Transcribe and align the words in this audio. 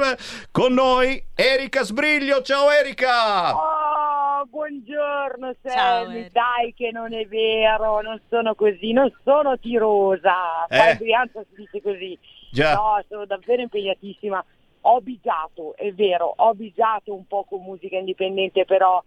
Con 0.51 0.73
noi 0.73 1.21
Erika 1.35 1.83
Sbriglio, 1.83 2.41
ciao 2.41 2.69
Erika! 2.71 3.55
Oh, 3.55 4.45
buongiorno 4.49 5.55
Sammy, 5.63 6.29
dai 6.31 6.73
che 6.75 6.91
non 6.91 7.13
è 7.13 7.25
vero, 7.27 8.01
non 8.01 8.19
sono 8.29 8.55
così, 8.55 8.91
non 8.93 9.11
sono 9.23 9.57
tirosa, 9.59 10.65
Eh. 10.67 10.77
fai 10.77 10.97
Brianza 10.97 11.41
si 11.49 11.55
dice 11.61 11.81
così. 11.81 12.17
Già. 12.51 12.73
No, 12.73 13.01
sono 13.07 13.25
davvero 13.25 13.61
impegnatissima. 13.61 14.43
Ho 14.81 15.01
bigiato, 15.01 15.75
è 15.75 15.91
vero, 15.93 16.33
ho 16.35 16.53
bigiato 16.53 17.13
un 17.13 17.25
po' 17.27 17.45
con 17.47 17.61
musica 17.61 17.97
indipendente, 17.97 18.65
però 18.65 19.03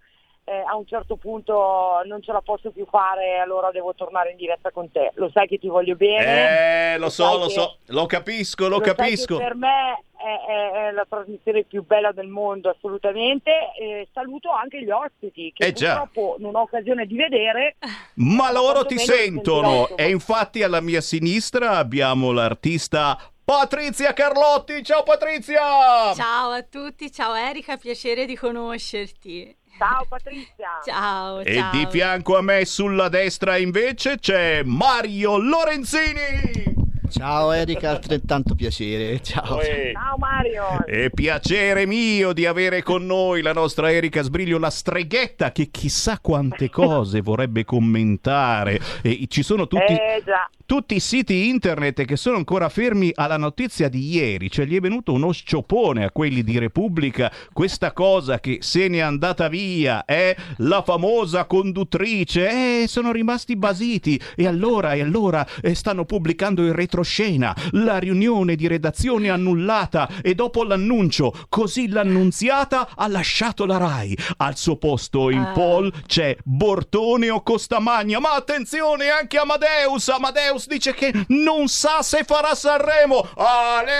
eh, 0.47 0.63
a 0.67 0.77
un 0.77 0.87
certo 0.87 1.17
punto 1.17 2.03
non 2.05 2.23
ce 2.23 2.31
la 2.33 2.43
posso 2.43 2.71
più 2.71 2.87
fare, 2.87 3.39
allora 3.39 3.71
devo 3.71 3.95
tornare 3.95 4.31
in 4.31 4.37
diretta 4.37 4.71
con 4.71 4.91
te. 4.93 5.11
Lo 5.15 5.31
sai 5.33 5.47
che 5.47 5.59
ti 5.59 5.69
voglio 5.69 5.97
bene. 5.97 6.95
Eh, 6.95 6.99
lo 6.99 7.09
so, 7.09 7.25
sai 7.25 7.39
lo 7.39 7.49
so, 7.49 7.77
lo 7.87 8.07
capisco, 8.07 8.65
lo 8.69 8.77
lo 8.77 8.81
capisco. 8.81 9.39
per 9.39 9.55
me 9.55 10.03
è, 10.17 10.89
è- 10.89 10.91
la 10.93 11.07
trasmissione 11.09 11.65
più 11.65 11.83
bella 11.85 12.13
del 12.13 12.27
mondo, 12.29 12.69
assolutamente. 12.69 13.51
E 13.81 14.07
saluto 14.13 14.51
anche 14.51 14.83
gli 14.83 14.91
ospiti 14.91 15.51
che 15.55 15.67
Eh 15.69 15.73
purtroppo 15.73 16.37
non 16.39 16.55
ho 16.57 16.61
occasione 16.61 17.07
di 17.07 17.17
vedere. 17.17 17.77
Ma 18.17 18.53
loro 18.53 18.85
ti 18.85 18.99
sentono 18.99 19.97
e 19.97 20.11
infatti 20.11 20.63
alla 20.63 20.81
mia 20.83 21.01
sinistra 21.01 21.79
abbiamo 21.79 22.33
l'artista 22.33 23.19
Patrizia 23.45 24.15
Carlotti. 24.15 24.83
Ciao 24.83 25.03
Patrizia! 25.03 26.15
Ciao 26.15 26.51
a 26.51 26.63
tutti, 26.63 27.13
ciao 27.13 27.35
Erika, 27.35 27.77
piacere 27.77 28.25
di 28.25 28.37
conoscerti. 28.37 29.55
Ciao 29.77 30.07
Patrizia. 30.09 30.81
Ciao, 30.85 31.41
E 31.41 31.55
ciao. 31.55 31.71
di 31.73 31.87
fianco 31.91 32.39
a 32.39 32.43
me 32.43 32.65
sulla 32.65 33.09
destra 33.09 33.57
invece 33.59 34.19
c'è 34.19 34.63
Mario 34.63 35.37
Lorenzini. 35.37 36.73
Ciao 37.09 37.53
Erika, 37.53 37.91
altrettanto 37.91 38.55
piacere. 38.55 39.21
Ciao. 39.23 39.61
Ciao 39.63 40.17
Mario. 40.19 40.85
È 40.85 41.11
piacere 41.11 41.87
mio 41.87 42.33
di 42.33 42.47
avere 42.47 42.83
con 42.83 43.05
noi 43.05 43.43
la 43.43 43.53
nostra 43.53 43.93
Erika 43.93 44.23
Sbriglio, 44.23 44.59
la 44.59 44.71
streghetta 44.71 45.53
che 45.53 45.69
chissà 45.71 46.19
quante 46.21 46.71
cose 46.71 47.21
vorrebbe 47.21 47.65
commentare. 47.65 48.81
E 49.03 49.27
ci 49.29 49.43
sono 49.43 49.67
tutti, 49.67 49.93
Eh 49.93 50.23
tutti 50.67 50.95
i 50.95 51.01
siti 51.01 51.49
internet 51.49 52.05
che 52.05 52.17
sono 52.17 52.37
ancora 52.37 52.71
fermi 52.71 53.11
alla 53.15 53.37
notizia 53.37 53.89
di 53.89 54.15
ieri, 54.15 54.51
cioè 54.51 54.65
gli 54.65 54.77
è 54.77 54.81
venuto 54.81 55.13
uno 55.13 55.31
sciopone 55.31 56.05
a 56.05 56.11
quelli 56.11 56.43
di 56.43 56.59
Repubblica, 56.59 57.31
questa 57.53 57.93
cosa 57.93 58.41
che 58.41 58.59
se 58.61 58.89
n'è 58.89 59.01
andata 59.01 59.49
via 59.49 60.07
è 60.07 60.35
la 60.59 60.83
famosa 60.83 61.45
conduttrice, 61.45 62.83
eh, 62.83 62.89
sono 62.89 63.13
rimasti 63.13 63.57
basiti 63.57 64.19
e 64.35 64.47
allora, 64.47 64.95
e 64.95 65.03
allora 65.03 65.47
eh, 65.61 65.75
stanno 65.75 66.07
pubblicando 66.07 66.63
in 66.65 66.73
retroscena 66.95 67.55
la 67.73 67.99
riunione 67.99 68.55
di 68.55 68.69
redazione 68.69 69.29
annullata 69.29 70.09
e 70.23 70.35
dopo 70.35 70.63
l'annuncio, 70.63 71.35
così 71.49 71.89
l'annunziata 71.89 72.91
ha 72.95 73.09
lasciato 73.09 73.67
la 73.67 73.79
RAI. 73.79 74.17
Al 74.39 74.57
suo 74.57 74.77
posto 74.77 75.31
in 75.31 75.41
Ah. 75.41 75.53
poll 75.53 75.93
c'è 76.07 76.37
Bortone 76.45 77.31
o 77.31 77.43
Costamagna, 77.43 78.21
ma 78.21 78.35
attenzione 78.35 79.11
anche 79.11 79.39
Amadeus, 79.39 80.09
Amadeus 80.09 80.69
dice 80.69 80.95
che 80.95 81.13
non 81.29 81.67
sa 81.67 82.03
se 82.03 82.23
farà 82.25 82.55
Sanremo. 82.55 83.29
Ale! 83.35 83.93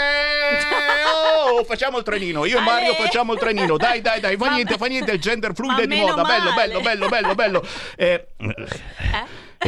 Oh, 1.47 1.63
facciamo 1.63 1.99
il 1.99 2.03
trenino, 2.03 2.45
io 2.45 2.57
e 2.57 2.61
Mario 2.61 2.93
Ale! 2.93 3.03
facciamo 3.03 3.33
il 3.33 3.39
trenino. 3.39 3.77
Dai, 3.77 4.01
dai, 4.01 4.19
dai, 4.19 4.35
fa 4.35 4.45
Ma 4.47 4.55
niente, 4.55 4.77
fa 4.77 4.87
niente, 4.87 5.11
il 5.11 5.19
gender 5.21 5.53
fluid 5.53 5.73
Ma 5.77 5.81
è 5.83 5.87
di 5.87 5.95
moda. 5.95 6.23
Bello, 6.23 6.49
male. 6.51 6.53
bello, 6.55 6.81
bello, 6.81 7.07
bello, 7.09 7.35
bello, 7.35 7.35
bello. 7.35 7.67
Eh, 7.95 8.27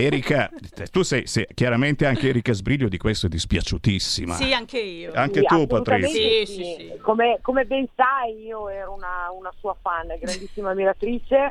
Erika, 0.01 0.49
tu 0.91 1.01
sei, 1.01 1.25
sei- 1.27 1.47
chiaramente 1.53 2.05
anche 2.05 2.29
Erika 2.29 2.53
Sbriglio 2.53 2.87
di 2.87 2.97
questo 2.97 3.25
è 3.25 3.29
dispiaciutissima. 3.29 4.35
Sì, 4.35 4.53
anche 4.53 4.79
io. 4.79 5.11
Anche 5.13 5.39
Sì, 5.41 5.45
tu, 5.45 5.67
Patrizia. 5.67 6.29
Sì, 6.29 6.45
sì, 6.45 6.63
sì. 6.63 6.97
Come, 7.01 7.39
come 7.41 7.65
ben 7.65 7.87
sai, 7.95 8.45
io 8.45 8.69
ero 8.69 8.93
una, 8.93 9.31
una 9.37 9.51
sua 9.59 9.75
fan, 9.81 10.07
grandissima 10.19 10.71
ammiratrice. 10.71 11.49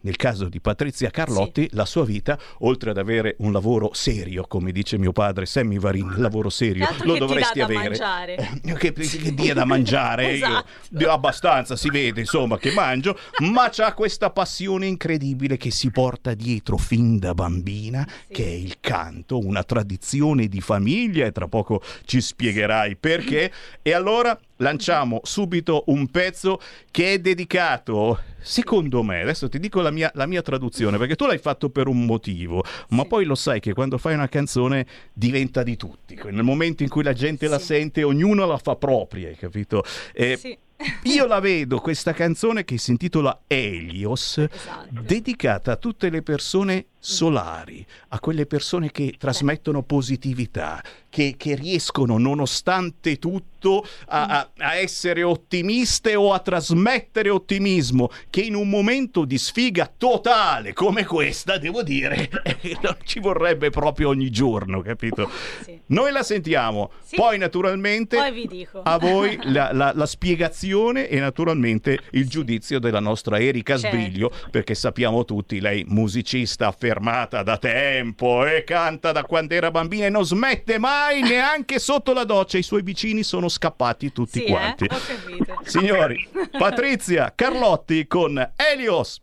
nel 0.02 0.16
caso 0.16 0.48
di 0.48 0.60
Patrizia 0.60 1.10
Carlotti, 1.10 1.62
sì. 1.62 1.76
la 1.76 1.84
sua 1.84 2.04
vita, 2.04 2.38
oltre 2.60 2.90
ad 2.90 2.98
avere 2.98 3.36
un 3.38 3.52
lavoro 3.52 3.90
serio, 3.92 4.44
come 4.48 4.72
dice 4.72 4.98
mio 4.98 5.12
padre 5.12 5.46
Sammy 5.46 5.78
Varin, 5.78 6.14
lavoro 6.16 6.50
serio, 6.50 6.88
lo 7.04 7.18
dovresti 7.18 7.60
avere. 7.60 7.96
Eh, 8.36 8.74
che, 8.74 8.92
che, 8.92 9.34
dia 9.34 9.54
da 9.54 9.64
mangiare, 9.66 10.32
esatto. 10.32 10.66
io, 10.98 11.10
abbastanza 11.10 11.76
si 11.76 11.88
vede 11.88 12.20
insomma 12.20 12.58
che 12.58 12.72
mangio, 12.72 13.16
ma 13.40 13.68
c'ha 13.70 13.94
questa 13.94 14.30
passione 14.30 14.86
incredibile 14.86 15.56
che 15.56 15.70
si 15.70 15.90
porta 15.92 16.34
dietro 16.34 16.78
fin 16.78 17.18
da 17.18 17.32
bambina, 17.32 18.04
sì. 18.26 18.32
che 18.34 18.44
è 18.44 18.54
il 18.54 18.78
canto, 18.80 19.38
una 19.38 19.62
tradizione 19.62 20.48
di 20.48 20.60
famiglia 20.60 21.26
e 21.26 21.32
tra 21.32 21.46
poco 21.46 21.80
ci 22.04 22.20
spiegherai 22.20 22.96
perché. 22.96 23.52
E 23.82 23.92
allora 23.92 24.36
lanciamo 24.62 25.20
subito 25.24 25.84
un 25.88 26.08
pezzo 26.08 26.60
che 26.90 27.14
è 27.14 27.18
dedicato, 27.18 28.18
secondo 28.40 29.02
me, 29.02 29.20
adesso 29.20 29.48
ti 29.48 29.58
dico 29.58 29.80
la 29.80 29.90
mia, 29.90 30.10
la 30.14 30.26
mia 30.26 30.40
traduzione, 30.40 30.96
perché 30.96 31.16
tu 31.16 31.26
l'hai 31.26 31.38
fatto 31.38 31.68
per 31.68 31.88
un 31.88 32.06
motivo, 32.06 32.64
ma 32.90 33.04
poi 33.04 33.24
lo 33.24 33.34
sai 33.34 33.60
che 33.60 33.74
quando 33.74 33.98
fai 33.98 34.14
una 34.14 34.28
canzone 34.28 34.86
diventa 35.12 35.62
di 35.62 35.76
tutti, 35.76 36.18
nel 36.30 36.44
momento 36.44 36.82
in 36.82 36.88
cui 36.88 37.02
la 37.02 37.12
gente 37.12 37.46
sì. 37.46 37.52
la 37.52 37.58
sente 37.58 38.02
ognuno 38.02 38.46
la 38.46 38.58
fa 38.58 38.76
propria, 38.76 39.28
hai 39.28 39.36
capito? 39.36 39.84
E 40.14 40.36
sì. 40.36 40.56
Io 41.04 41.26
la 41.26 41.40
vedo 41.40 41.78
questa 41.78 42.12
canzone 42.12 42.64
che 42.64 42.78
si 42.78 42.90
intitola 42.90 43.42
Helios, 43.46 44.38
esatto. 44.38 44.88
dedicata 44.90 45.72
a 45.72 45.76
tutte 45.76 46.10
le 46.10 46.22
persone 46.22 46.86
solari, 47.04 47.84
a 48.10 48.20
quelle 48.20 48.46
persone 48.46 48.92
che 48.92 49.16
trasmettono 49.18 49.82
positività, 49.82 50.80
che, 51.08 51.34
che 51.36 51.56
riescono 51.56 52.16
nonostante 52.16 53.18
tutto 53.18 53.84
a, 54.06 54.24
a, 54.26 54.50
a, 54.58 54.74
essere 54.76 55.24
ottimiste 55.24 56.14
o 56.14 56.32
a 56.32 56.38
trasmettere 56.38 57.28
ottimismo, 57.28 58.08
che 58.30 58.42
in 58.42 58.54
un 58.54 58.68
momento 58.68 59.24
di 59.24 59.36
sfiga 59.36 59.92
totale 59.94 60.72
come 60.72 61.04
questa, 61.04 61.58
devo 61.58 61.82
dire, 61.82 62.30
ci 63.04 63.18
vorrebbe 63.18 63.70
proprio 63.70 64.08
ogni 64.08 64.30
giorno, 64.30 64.80
capito? 64.80 65.28
Sì. 65.62 65.80
Noi 65.86 66.12
la 66.12 66.22
sentiamo, 66.22 66.92
sì. 67.02 67.16
poi 67.16 67.36
naturalmente 67.36 68.16
poi 68.16 68.68
a 68.84 68.96
voi 68.98 69.38
la, 69.50 69.72
la, 69.72 69.92
la, 69.92 70.06
spiegazione 70.06 71.08
e 71.08 71.18
naturalmente 71.18 71.98
il 72.12 72.28
giudizio 72.28 72.78
della 72.78 73.00
nostra 73.00 73.40
Erika 73.40 73.76
certo. 73.76 73.96
Sbriglio, 73.96 74.32
perché 74.50 74.74
sappiamo 74.74 75.24
tutti, 75.24 75.60
lei 75.60 75.84
musicista 75.88 76.68
affermata 76.68 76.91
fermata 76.92 77.42
da 77.42 77.56
tempo 77.56 78.44
e 78.44 78.64
canta 78.64 79.12
da 79.12 79.24
quando 79.24 79.54
era 79.54 79.70
bambina 79.70 80.04
e 80.04 80.10
non 80.10 80.26
smette 80.26 80.78
mai 80.78 81.22
neanche 81.22 81.78
sotto 81.78 82.12
la 82.12 82.24
doccia. 82.24 82.58
I 82.58 82.62
suoi 82.62 82.82
vicini 82.82 83.22
sono 83.22 83.48
scappati 83.48 84.12
tutti 84.12 84.40
sì, 84.40 84.44
quanti. 84.44 84.84
Eh? 84.84 85.46
Signori, 85.64 86.28
Patrizia 86.58 87.32
Carlotti 87.34 88.06
con 88.06 88.52
Elios. 88.56 89.22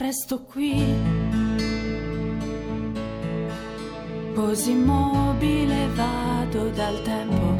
Resto 0.00 0.40
qui, 0.44 0.82
così 4.34 4.70
immobile 4.70 5.88
vado 5.94 6.70
dal 6.70 7.02
tempo, 7.02 7.54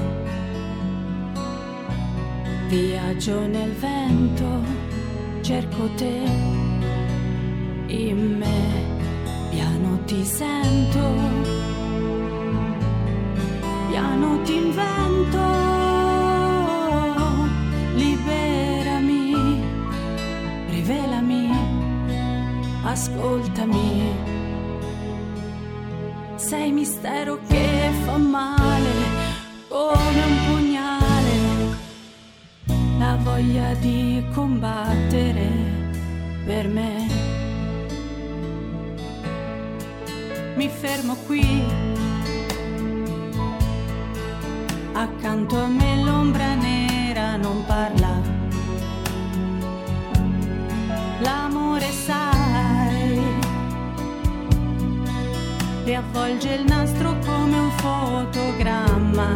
viaggio 2.68 3.46
nel 3.46 3.72
vento, 3.72 4.62
cerco 5.42 5.90
te, 5.96 6.22
in 7.88 8.38
me, 8.38 9.50
piano 9.50 10.02
ti 10.06 10.24
sento, 10.24 11.12
piano 13.90 14.40
ti 14.44 14.54
invento. 14.54 15.79
Ascoltami. 22.90 24.14
Sei 26.34 26.72
mistero 26.72 27.38
che 27.46 27.90
fa 28.04 28.16
male 28.16 28.94
come 29.68 30.22
un 30.30 30.36
pugnale, 30.46 31.38
la 32.98 33.16
voglia 33.22 33.74
di 33.74 34.24
combattere 34.34 35.48
per 36.44 36.66
me. 36.66 37.06
Mi 40.56 40.68
fermo 40.68 41.14
qui, 41.26 41.62
accanto 44.92 45.56
a 45.58 45.66
me 45.68 46.02
l'ombra 46.02 46.54
nera 46.54 47.36
non 47.36 47.64
parla. 47.66 48.19
Riavvolge 55.90 56.54
il 56.54 56.64
nastro 56.66 57.18
come 57.26 57.58
un 57.58 57.70
fotogramma. 57.72 59.28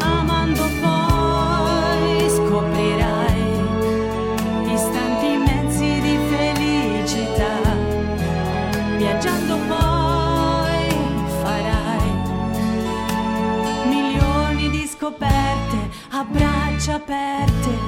Amando 0.00 0.64
poi 0.80 2.30
scoprirai 2.36 3.42
istanti 4.72 5.26
immensi 5.26 6.00
di 6.00 6.16
felicità, 6.32 7.56
viaggiando 8.96 9.58
poi 9.68 10.88
farai 11.42 12.12
milioni 13.90 14.70
di 14.70 14.86
scoperte 14.86 15.90
a 16.12 16.24
braccia 16.24 16.94
aperte, 16.94 17.78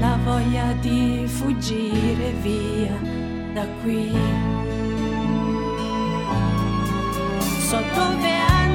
la 0.00 0.16
voglia 0.24 0.72
di 0.80 1.26
fuggire 1.26 2.32
via 2.40 2.98
da 3.52 3.66
qui. 3.82 4.55
So 7.66 7.80
dove 7.96 8.34
andrai, 8.48 8.65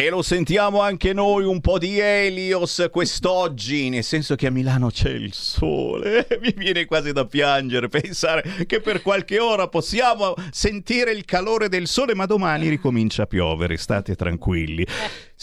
E 0.00 0.08
lo 0.08 0.22
sentiamo 0.22 0.80
anche 0.80 1.12
noi 1.12 1.44
un 1.44 1.60
po' 1.60 1.78
di 1.78 1.98
Helios 1.98 2.88
quest'oggi, 2.90 3.90
nel 3.90 4.02
senso 4.02 4.34
che 4.34 4.46
a 4.46 4.50
Milano 4.50 4.88
c'è 4.88 5.10
il 5.10 5.34
sole. 5.34 6.26
Mi 6.40 6.54
viene 6.56 6.86
quasi 6.86 7.12
da 7.12 7.26
piangere 7.26 7.88
pensare 7.88 8.64
che 8.66 8.80
per 8.80 9.02
qualche 9.02 9.38
ora 9.38 9.68
possiamo 9.68 10.32
sentire 10.50 11.12
il 11.12 11.26
calore 11.26 11.68
del 11.68 11.86
sole, 11.86 12.14
ma 12.14 12.24
domani 12.24 12.70
ricomincia 12.70 13.24
a 13.24 13.26
piovere, 13.26 13.76
state 13.76 14.16
tranquilli. 14.16 14.86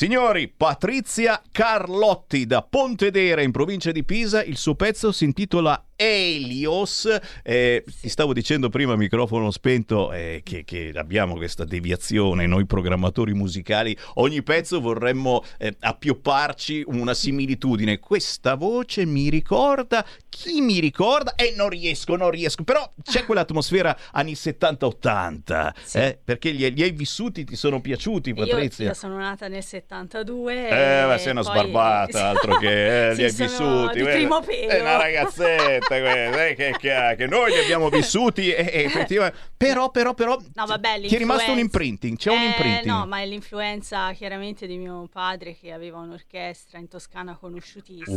Signori, 0.02 0.48
Patrizia 0.48 1.42
Carlotti 1.52 2.46
da 2.46 2.62
Pontedera 2.62 3.42
in 3.42 3.50
provincia 3.50 3.92
di 3.92 4.04
Pisa, 4.04 4.44
il 4.44 4.56
suo 4.56 4.76
pezzo 4.76 5.12
si 5.12 5.24
intitola 5.24 5.86
Helios. 5.96 7.10
Eh, 7.42 7.84
Ti 8.02 8.08
stavo 8.08 8.32
dicendo 8.32 8.70
prima, 8.70 8.96
microfono 8.96 9.50
spento, 9.50 10.12
eh, 10.14 10.42
che, 10.44 10.64
che 10.66 10.92
abbiamo 10.94 11.34
questa 11.34 11.66
deviazione. 11.66 12.46
Noi 12.46 12.68
programmatori 12.68 13.34
musicali, 13.34 13.98
ogni 14.16 14.44
pezzo 14.44 14.80
vorremmo 14.80 15.44
eh, 15.58 15.76
appiopparci 15.80 16.84
una 16.86 17.16
similitudine. 17.16 17.98
Questa 17.98 18.54
voce 18.54 19.04
mi 19.08 19.32
ricorda, 19.32 20.06
chi 20.30 20.62
mi 20.62 20.80
ricorda? 20.80 21.34
E 21.34 21.56
non 21.58 21.70
riesco, 21.70 22.16
non 22.16 22.30
riesco. 22.30 22.64
Però 22.64 22.88
c'è 23.02 23.26
quell'atmosfera 23.26 23.98
anni 24.12 24.34
70-80, 24.34 25.72
Sì. 25.84 25.98
eh, 25.98 26.20
perché 26.24 26.54
gli, 26.54 26.72
li 26.72 26.84
hai 26.84 26.92
vissuti, 26.92 27.44
ti 27.44 27.56
sono 27.56 27.82
piaciuti, 27.82 28.30
Io, 28.30 28.36
Patrizia? 28.36 28.86
io 28.86 28.94
sono 28.94 29.18
nata 29.18 29.48
nel 29.48 29.64
72. 29.88 30.68
Eh, 30.70 31.06
ma 31.06 31.18
sei 31.18 31.32
una 31.32 31.42
poi- 31.44 31.52
sbarbata, 31.52 32.28
altro 32.28 32.58
che 32.58 33.10
eh, 33.10 33.16
Sì, 33.16 33.22
li 33.22 33.26
hai 33.26 33.32
vissuti. 33.32 33.98
Di 34.00 34.04
primo 34.04 34.42
pelo. 34.42 34.70
È 34.70 34.82
una 34.82 34.98
ragazzetta, 34.98 36.00
questa, 36.00 36.46
eh, 36.48 36.56
che, 36.56 36.76
che, 36.78 37.16
che 37.18 37.28
noi 37.28 37.52
li 37.52 37.60
abbiamo 37.60 37.90
vissuti 37.90 38.52
e, 38.52 38.70
e 38.72 38.84
effettivamente... 38.84 39.38
Però, 39.56 39.90
però, 39.90 40.14
però... 40.14 40.38
No, 40.54 40.66
vabbè, 40.66 41.02
ti 41.02 41.16
è 41.16 41.18
rimasto 41.18 41.52
un 41.52 41.60
imprinting, 41.60 42.18
c'è 42.18 42.32
un 42.32 42.42
Eh, 42.42 42.46
imprinting. 42.48 42.86
No, 42.86 43.06
ma 43.06 43.22
è 43.22 43.26
l'influenza 43.26 44.12
chiaramente 44.12 44.68
di 44.68 44.78
mio 44.78 45.08
padre 45.12 45.56
che 45.56 45.72
aveva 45.72 46.00
un'orchestra 46.00 46.78
in 46.80 46.88
Toscana 46.90 47.38
conosciutissima. 47.40 48.16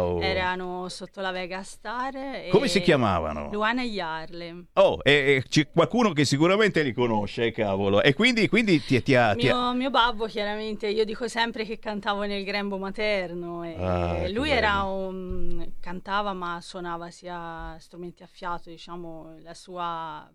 Wow. 0.00 0.20
Erano 0.22 0.88
sotto 0.88 1.20
la 1.20 1.30
Vega 1.30 1.62
Star. 1.62 2.14
Come 2.50 2.68
si 2.68 2.80
chiamavano? 2.80 3.50
Luana 3.52 3.82
e 3.82 3.88
Jarle. 3.88 4.64
Oh, 4.74 4.98
e, 5.02 5.44
c'è 5.48 5.68
qualcuno 5.70 6.12
che 6.12 6.24
sicuramente 6.24 6.82
li 6.82 6.92
conosce, 6.92 7.52
cavolo. 7.52 8.02
E 8.02 8.14
quindi, 8.14 8.48
quindi 8.48 8.82
ti, 8.82 9.02
ti 9.02 9.14
ha... 9.14 9.34
ti 9.34 9.48
ha- 9.48 9.54
Mio, 9.54 9.74
mio 9.74 9.90
babbo, 9.90 10.26
chiaramente, 10.26 10.85
io 10.90 11.04
dico 11.04 11.28
sempre 11.28 11.64
che 11.64 11.78
cantavo 11.78 12.22
nel 12.24 12.44
grembo 12.44 12.78
materno. 12.78 13.64
E 13.64 13.74
Ah, 13.78 14.28
lui 14.28 14.50
era 14.50 14.82
un. 14.84 15.72
cantava, 15.80 16.32
ma 16.32 16.60
suonava 16.60 17.10
sia 17.10 17.76
strumenti 17.78 18.22
a 18.22 18.26
fiato, 18.26 18.70
diciamo, 18.70 19.36
la 19.40 19.54
sua 19.54 20.30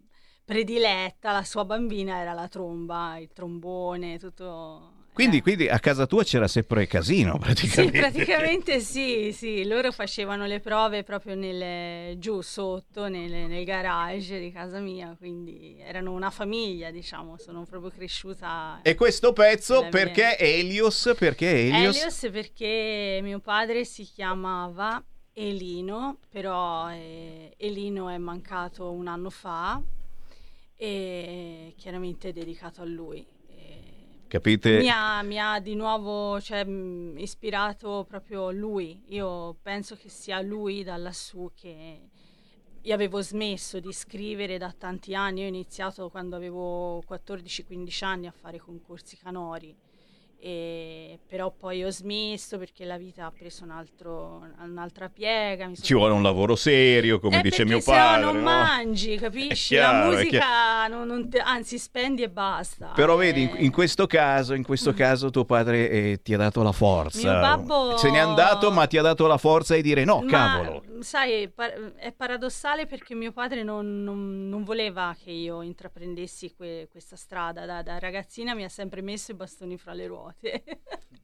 prediletta, 0.45 1.31
la 1.31 1.43
sua 1.43 1.65
bambina 1.65 2.17
era 2.19 2.33
la 2.33 2.47
tromba, 2.47 3.17
il 3.17 3.31
trombone, 3.33 4.17
tutto. 4.19 5.00
Quindi, 5.13 5.37
eh. 5.37 5.41
quindi 5.41 5.67
a 5.67 5.79
casa 5.79 6.05
tua 6.05 6.23
c'era 6.23 6.47
sempre 6.47 6.87
casino, 6.87 7.33
Sì, 7.33 7.39
praticamente. 7.39 7.99
praticamente 7.99 8.79
sì, 8.79 9.31
sì, 9.33 9.65
loro 9.65 9.91
facevano 9.91 10.45
le 10.45 10.59
prove 10.59 11.03
proprio 11.03 11.35
nel, 11.35 12.17
giù 12.17 12.41
sotto, 12.41 13.09
nel, 13.09 13.29
nel 13.29 13.65
garage 13.65 14.39
di 14.39 14.51
casa 14.51 14.79
mia, 14.79 15.13
quindi 15.17 15.75
erano 15.79 16.13
una 16.13 16.29
famiglia, 16.29 16.91
diciamo, 16.91 17.37
sono 17.37 17.65
proprio 17.65 17.91
cresciuta. 17.91 18.79
E 18.83 18.95
questo 18.95 19.33
pezzo 19.33 19.87
perché 19.89 20.37
Helios? 20.37 21.13
Perché 21.17 21.67
Helios? 21.67 21.97
Elios 21.97 22.29
perché 22.31 23.19
mio 23.21 23.39
padre 23.39 23.83
si 23.83 24.03
chiamava 24.03 25.03
Elino, 25.33 26.19
però 26.29 26.89
eh, 26.89 27.53
Elino 27.57 28.09
è 28.09 28.17
mancato 28.17 28.91
un 28.91 29.07
anno 29.07 29.29
fa 29.29 29.81
e 30.75 31.73
chiaramente 31.77 32.29
è 32.29 32.33
dedicato 32.33 32.81
a 32.81 32.85
lui. 32.85 33.25
Capite? 34.31 34.77
mi 34.77 34.87
ha, 34.87 35.21
mi 35.23 35.37
ha 35.37 35.59
di 35.59 35.75
nuovo 35.75 36.39
cioè, 36.39 36.65
ispirato 37.17 38.05
proprio 38.07 38.49
lui. 38.49 39.03
Io 39.07 39.57
penso 39.61 39.97
che 39.97 40.07
sia 40.07 40.39
lui 40.39 40.85
da 40.85 40.95
lassù 40.95 41.51
che 41.53 41.99
io 42.81 42.93
avevo 42.93 43.21
smesso 43.21 43.81
di 43.81 43.91
scrivere 43.91 44.57
da 44.57 44.71
tanti 44.71 45.13
anni. 45.13 45.41
Io 45.41 45.47
ho 45.47 45.49
iniziato 45.49 46.09
quando 46.09 46.37
avevo 46.37 46.99
14-15 47.09 48.05
anni 48.05 48.27
a 48.27 48.31
fare 48.31 48.57
concorsi 48.57 49.17
canori. 49.17 49.75
E 50.43 51.19
però 51.27 51.51
poi 51.55 51.83
ho 51.83 51.91
smesso 51.91 52.57
perché 52.57 52.83
la 52.83 52.97
vita 52.97 53.27
ha 53.27 53.31
preso 53.31 53.63
un 53.63 53.69
altro- 53.69 54.43
un'altra 54.63 55.07
piega. 55.07 55.69
Ci 55.79 55.93
vuole 55.93 56.13
un 56.13 56.23
lavoro 56.23 56.55
serio, 56.55 57.19
come 57.19 57.37
Eh, 57.37 57.41
dice 57.43 57.63
mio 57.63 57.79
se 57.79 57.91
no 57.91 57.97
padre. 57.97 58.23
non 58.25 58.35
no? 58.37 58.41
mangi, 58.41 59.15
capisci? 59.21 59.75
chiaro, 59.75 60.09
la 60.09 60.15
musica, 60.17 60.87
non- 60.87 61.05
non 61.07 61.29
te- 61.29 61.37
anzi, 61.37 61.77
spendi 61.77 62.23
e 62.23 62.29
basta. 62.29 62.87
Però 62.95 63.15
vedi, 63.17 63.43
in, 63.43 63.49
Eh, 63.55 63.63
in 63.65 63.71
questo 63.71 64.07
caso, 64.07 64.55
in 64.55 64.63
questo 64.63 64.93
caso 64.93 65.29
tuo 65.29 65.45
padre 65.45 65.89
eh, 65.91 66.19
ti 66.23 66.33
ha 66.33 66.37
dato 66.37 66.63
la 66.63 66.71
forza. 66.71 67.31
Mio 67.31 67.39
babbo- 67.39 67.97
Se 67.97 68.09
n'è 68.09 68.17
andato, 68.17 68.71
ma 68.71 68.87
ti 68.87 68.97
ha 68.97 69.03
dato 69.03 69.27
la 69.27 69.37
forza 69.37 69.75
di 69.75 69.83
dire 69.83 70.03
no, 70.05 70.21
Ma, 70.21 70.27
cavolo. 70.27 70.83
sai, 71.01 71.49
par- 71.49 71.93
è 71.97 72.11
paradossale 72.13 72.87
perché 72.87 73.13
mio 73.13 73.31
padre 73.31 73.61
non, 73.61 74.03
non- 74.03 74.49
non 74.49 74.63
voleva 74.63 75.15
che 75.23 75.29
io 75.29 75.61
intraprendessi 75.61 76.51
que- 76.57 76.87
questa 76.89 77.15
strada. 77.15 77.67
Da, 77.67 77.83
da 77.83 77.99
ragazzina 77.99 78.55
mi 78.55 78.63
ha 78.63 78.69
sempre 78.69 79.01
messo 79.01 79.29
i 79.29 79.35
bastoni 79.35 79.77
fra 79.77 79.93
le 79.93 80.07
ruote. 80.07 80.29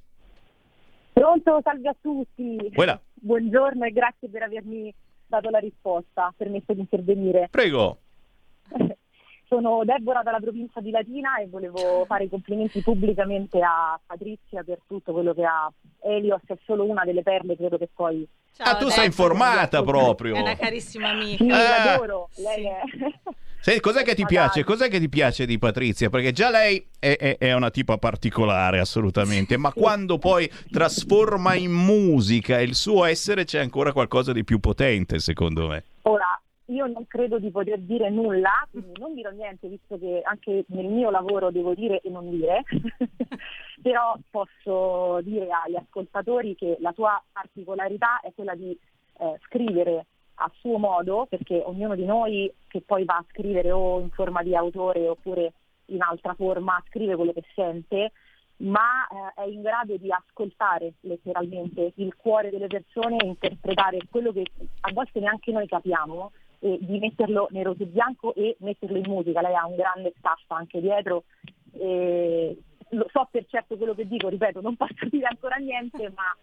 Pronto, 1.14 1.60
salve 1.62 1.88
a 1.88 1.96
tutti. 2.00 2.70
Quella. 2.74 3.00
Buongiorno 3.14 3.84
e 3.86 3.90
grazie 3.92 4.28
per 4.28 4.42
avermi 4.42 4.92
dato 5.26 5.48
la 5.48 5.58
risposta, 5.58 6.32
permesso 6.36 6.74
di 6.74 6.80
intervenire. 6.80 7.48
Prego. 7.50 7.98
Sono 9.46 9.84
Deborah 9.84 10.22
dalla 10.22 10.40
provincia 10.40 10.80
di 10.80 10.90
Latina 10.90 11.36
e 11.36 11.46
volevo 11.46 12.04
fare 12.06 12.24
i 12.24 12.28
complimenti 12.28 12.80
pubblicamente 12.82 13.60
a 13.60 13.98
Patrizia 14.04 14.64
per 14.64 14.80
tutto 14.86 15.12
quello 15.12 15.32
che 15.32 15.44
ha. 15.44 15.70
Elios 16.00 16.40
è 16.46 16.56
solo 16.64 16.84
una 16.84 17.04
delle 17.04 17.22
perle, 17.22 17.56
credo 17.56 17.78
che 17.78 17.88
poi... 17.94 18.26
Ciao, 18.54 18.72
ah, 18.72 18.76
tu 18.76 18.88
sei 18.88 19.06
informata 19.06 19.82
proprio. 19.82 20.34
È 20.34 20.40
una 20.40 20.56
carissima 20.56 21.10
amica. 21.10 21.44
Sì, 21.44 21.50
Ah. 21.50 21.84
l'adoro, 21.84 22.28
lei 22.36 22.62
Sì. 22.62 22.66
è... 22.66 22.80
Senti, 23.64 23.80
cos'è 23.80 24.02
che 24.02 24.14
ti 24.14 24.20
Ma 24.20 24.28
piace? 24.28 24.60
dai. 24.60 24.64
Cos'è 24.64 24.90
che 24.90 24.98
ti 25.00 25.08
piace 25.08 25.46
di 25.46 25.56
Patrizia? 25.58 26.10
Perché 26.10 26.32
già 26.32 26.50
lei 26.50 26.86
è, 26.98 27.16
è- 27.16 27.38
è 27.38 27.54
una 27.54 27.70
tipa 27.70 27.96
particolare, 27.96 28.78
assolutamente, 28.78 29.56
ma 29.56 29.72
quando 29.72 30.18
poi 30.18 30.46
trasforma 30.70 31.54
in 31.54 31.72
musica 31.72 32.60
il 32.60 32.74
suo 32.74 33.06
essere 33.06 33.44
c'è 33.44 33.60
ancora 33.60 33.92
qualcosa 33.94 34.32
di 34.32 34.44
più 34.44 34.60
potente, 34.60 35.18
secondo 35.18 35.66
me. 35.68 35.82
Ora, 36.02 36.38
io 36.66 36.86
non 36.88 37.06
credo 37.06 37.38
di 37.38 37.50
poter 37.50 37.78
dire 37.78 38.10
nulla, 38.10 38.68
quindi 38.70 39.00
non 39.00 39.14
dirò 39.14 39.30
niente, 39.30 39.66
visto 39.68 39.98
che 39.98 40.20
anche 40.24 40.66
nel 40.68 40.84
mio 40.84 41.10
lavoro 41.10 41.50
devo 41.50 41.72
dire 41.72 42.02
e 42.02 42.10
non 42.10 42.28
dire, 42.28 42.64
però 43.80 44.14
posso 44.30 45.22
dire 45.22 45.46
agli 45.64 45.76
ascoltatori 45.76 46.54
che 46.54 46.76
la 46.80 46.92
tua 46.92 47.18
particolarità 47.32 48.20
è 48.20 48.30
quella 48.34 48.54
di 48.54 48.78
eh, 49.20 49.38
scrivere 49.46 50.04
a 50.36 50.50
suo 50.58 50.78
modo, 50.78 51.26
perché 51.28 51.62
ognuno 51.64 51.94
di 51.94 52.04
noi 52.04 52.52
che 52.66 52.82
poi 52.82 53.04
va 53.04 53.16
a 53.16 53.24
scrivere 53.30 53.70
o 53.70 54.00
in 54.00 54.10
forma 54.10 54.42
di 54.42 54.54
autore 54.54 55.08
oppure 55.08 55.52
in 55.86 56.02
altra 56.02 56.34
forma, 56.34 56.82
scrive 56.88 57.14
quello 57.14 57.32
che 57.32 57.44
sente, 57.54 58.12
ma 58.58 59.06
eh, 59.06 59.42
è 59.42 59.46
in 59.46 59.62
grado 59.62 59.96
di 59.96 60.10
ascoltare 60.10 60.94
letteralmente 61.00 61.92
il 61.96 62.14
cuore 62.16 62.50
delle 62.50 62.68
persone 62.68 63.16
e 63.18 63.26
interpretare 63.26 63.98
quello 64.10 64.32
che 64.32 64.44
a 64.80 64.92
volte 64.92 65.20
neanche 65.20 65.52
noi 65.52 65.66
capiamo 65.66 66.32
e 66.60 66.78
di 66.80 66.98
metterlo 66.98 67.48
nero 67.50 67.74
su 67.74 67.86
bianco 67.86 68.34
e 68.34 68.56
metterlo 68.60 68.96
in 68.96 69.10
musica. 69.10 69.40
Lei 69.40 69.54
ha 69.54 69.66
un 69.66 69.76
grande 69.76 70.14
staff 70.18 70.42
anche 70.48 70.80
dietro. 70.80 71.24
Lo 72.90 73.08
so 73.12 73.28
per 73.30 73.44
certo 73.48 73.76
quello 73.76 73.94
che 73.94 74.06
dico, 74.06 74.28
ripeto, 74.28 74.60
non 74.60 74.76
posso 74.76 74.94
dire 75.10 75.26
ancora 75.26 75.56
niente, 75.56 76.10
ma 76.14 76.34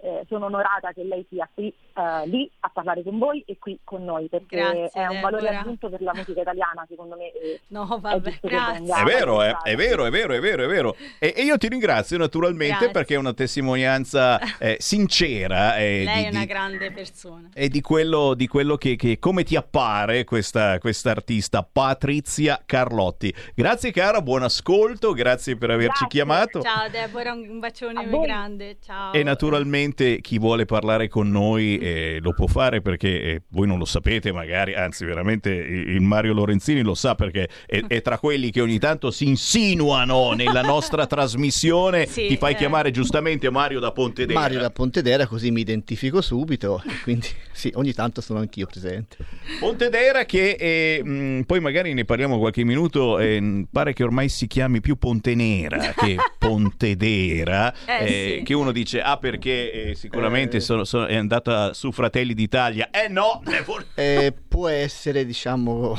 eh, 0.00 0.24
sono 0.28 0.46
onorata 0.46 0.92
che 0.92 1.02
lei 1.04 1.26
sia 1.28 1.48
qui, 1.52 1.68
eh, 1.68 2.26
lì 2.28 2.50
a 2.60 2.70
parlare 2.72 3.02
con 3.02 3.18
voi 3.18 3.42
e 3.46 3.56
qui 3.58 3.78
con 3.84 4.04
noi, 4.04 4.28
perché 4.28 4.56
Grazie, 4.56 4.90
è 4.92 5.06
un 5.06 5.20
valore 5.20 5.42
Deborah. 5.42 5.60
aggiunto 5.60 5.88
per 5.90 6.02
la 6.02 6.12
musica 6.14 6.40
italiana, 6.40 6.84
secondo 6.88 7.16
me. 7.16 7.30
e 7.32 7.60
No, 7.68 7.84
è 7.96 8.00
vabbè, 8.00 8.30
che 8.40 8.48
grazie. 8.48 8.84
È 8.94 9.04
vero, 9.04 9.42
eh, 9.42 9.52
valorizzata. 9.52 9.62
è 9.70 9.76
vero, 9.76 10.04
è 10.06 10.10
vero, 10.10 10.34
è 10.34 10.40
vero, 10.40 10.64
è 10.64 10.66
vero. 10.66 10.96
E, 11.18 11.34
e 11.36 11.42
io 11.42 11.56
ti 11.58 11.68
ringrazio 11.68 12.16
naturalmente 12.18 12.74
Grazie. 12.74 12.90
perché 12.90 13.14
è 13.14 13.18
una 13.18 13.32
testimonianza 13.34 14.38
eh, 14.58 14.76
sincera 14.78 15.76
eh, 15.76 16.04
Lei 16.04 16.18
di, 16.20 16.24
è 16.24 16.28
una 16.30 16.38
di- 16.40 16.46
grande 16.46 16.90
persona. 16.92 17.48
e 17.54 17.68
di 17.68 17.80
quello, 17.80 18.34
di 18.34 18.46
quello 18.46 18.76
che, 18.76 18.96
che- 18.96 19.18
come 19.18 19.42
ti 19.42 19.56
appare 19.56 20.24
questa 20.24 20.78
questa 20.78 21.10
artista 21.10 21.62
Patrizia 21.70 22.62
Carlotti. 22.64 23.34
Grazie 23.54 23.90
cara, 23.90 24.20
buon 24.22 24.42
ascolto, 24.42 25.12
grazie 25.12 25.56
per 25.56 25.70
averci 25.70 25.86
Grazie. 26.00 26.06
chiamato. 26.08 26.60
Ciao 26.62 26.88
Deborah, 26.88 27.32
un 27.32 27.58
bacione 27.58 28.00
A 28.00 28.04
grande. 28.04 28.76
Ciao. 28.84 29.12
E 29.12 29.22
naturalmente 29.22 29.87
chi 29.94 30.38
vuole 30.38 30.64
parlare 30.64 31.08
con 31.08 31.30
noi 31.30 31.78
eh, 31.78 32.18
lo 32.20 32.32
può 32.32 32.46
fare 32.46 32.80
perché 32.80 33.22
eh, 33.22 33.42
voi 33.48 33.66
non 33.66 33.78
lo 33.78 33.84
sapete 33.84 34.32
magari, 34.32 34.74
anzi 34.74 35.04
veramente 35.04 35.50
il 35.50 36.00
Mario 36.00 36.32
Lorenzini 36.32 36.82
lo 36.82 36.94
sa 36.94 37.14
perché 37.14 37.48
è, 37.66 37.82
è 37.88 38.02
tra 38.02 38.18
quelli 38.18 38.50
che 38.50 38.60
ogni 38.60 38.78
tanto 38.78 39.10
si 39.10 39.26
insinuano 39.26 40.32
nella 40.32 40.62
nostra 40.62 41.06
trasmissione. 41.08 42.06
Sì, 42.06 42.28
Ti 42.28 42.36
fai 42.36 42.52
eh. 42.52 42.56
chiamare 42.56 42.90
giustamente 42.90 43.50
Mario 43.50 43.80
da 43.80 43.92
Pontedera. 43.92 44.38
Mario 44.38 44.60
da 44.60 44.70
Pontedera, 44.70 45.26
così 45.26 45.50
mi 45.50 45.60
identifico 45.60 46.20
subito. 46.20 46.82
Quindi 47.02 47.28
sì, 47.52 47.70
ogni 47.74 47.92
tanto 47.92 48.20
sono 48.20 48.40
anch'io 48.40 48.66
presente. 48.66 49.16
Pontedera 49.60 50.24
che 50.24 50.56
eh, 50.58 51.02
mh, 51.02 51.42
poi 51.42 51.60
magari 51.60 51.92
ne 51.94 52.04
parliamo 52.04 52.38
qualche 52.38 52.64
minuto, 52.64 53.18
eh, 53.18 53.66
pare 53.70 53.92
che 53.92 54.02
ormai 54.02 54.28
si 54.28 54.46
chiami 54.46 54.80
più 54.80 54.96
Pontenera 54.96 55.92
che 55.96 56.16
Pontedera, 56.38 57.74
eh, 57.84 58.36
sì. 58.38 58.44
che 58.44 58.54
uno 58.54 58.72
dice 58.72 59.00
ah 59.00 59.16
perché 59.16 59.77
eh, 59.82 59.94
sicuramente 59.94 60.60
sono- 60.60 60.84
sono- 60.84 61.06
è 61.06 61.16
andata 61.16 61.72
su 61.74 61.92
Fratelli 61.92 62.34
d'Italia, 62.34 62.90
eh 62.90 63.08
no, 63.08 63.42
eh, 63.46 63.64
Eh, 63.94 64.32
può 64.48 64.68
essere, 64.68 65.24
diciamo, 65.24 65.96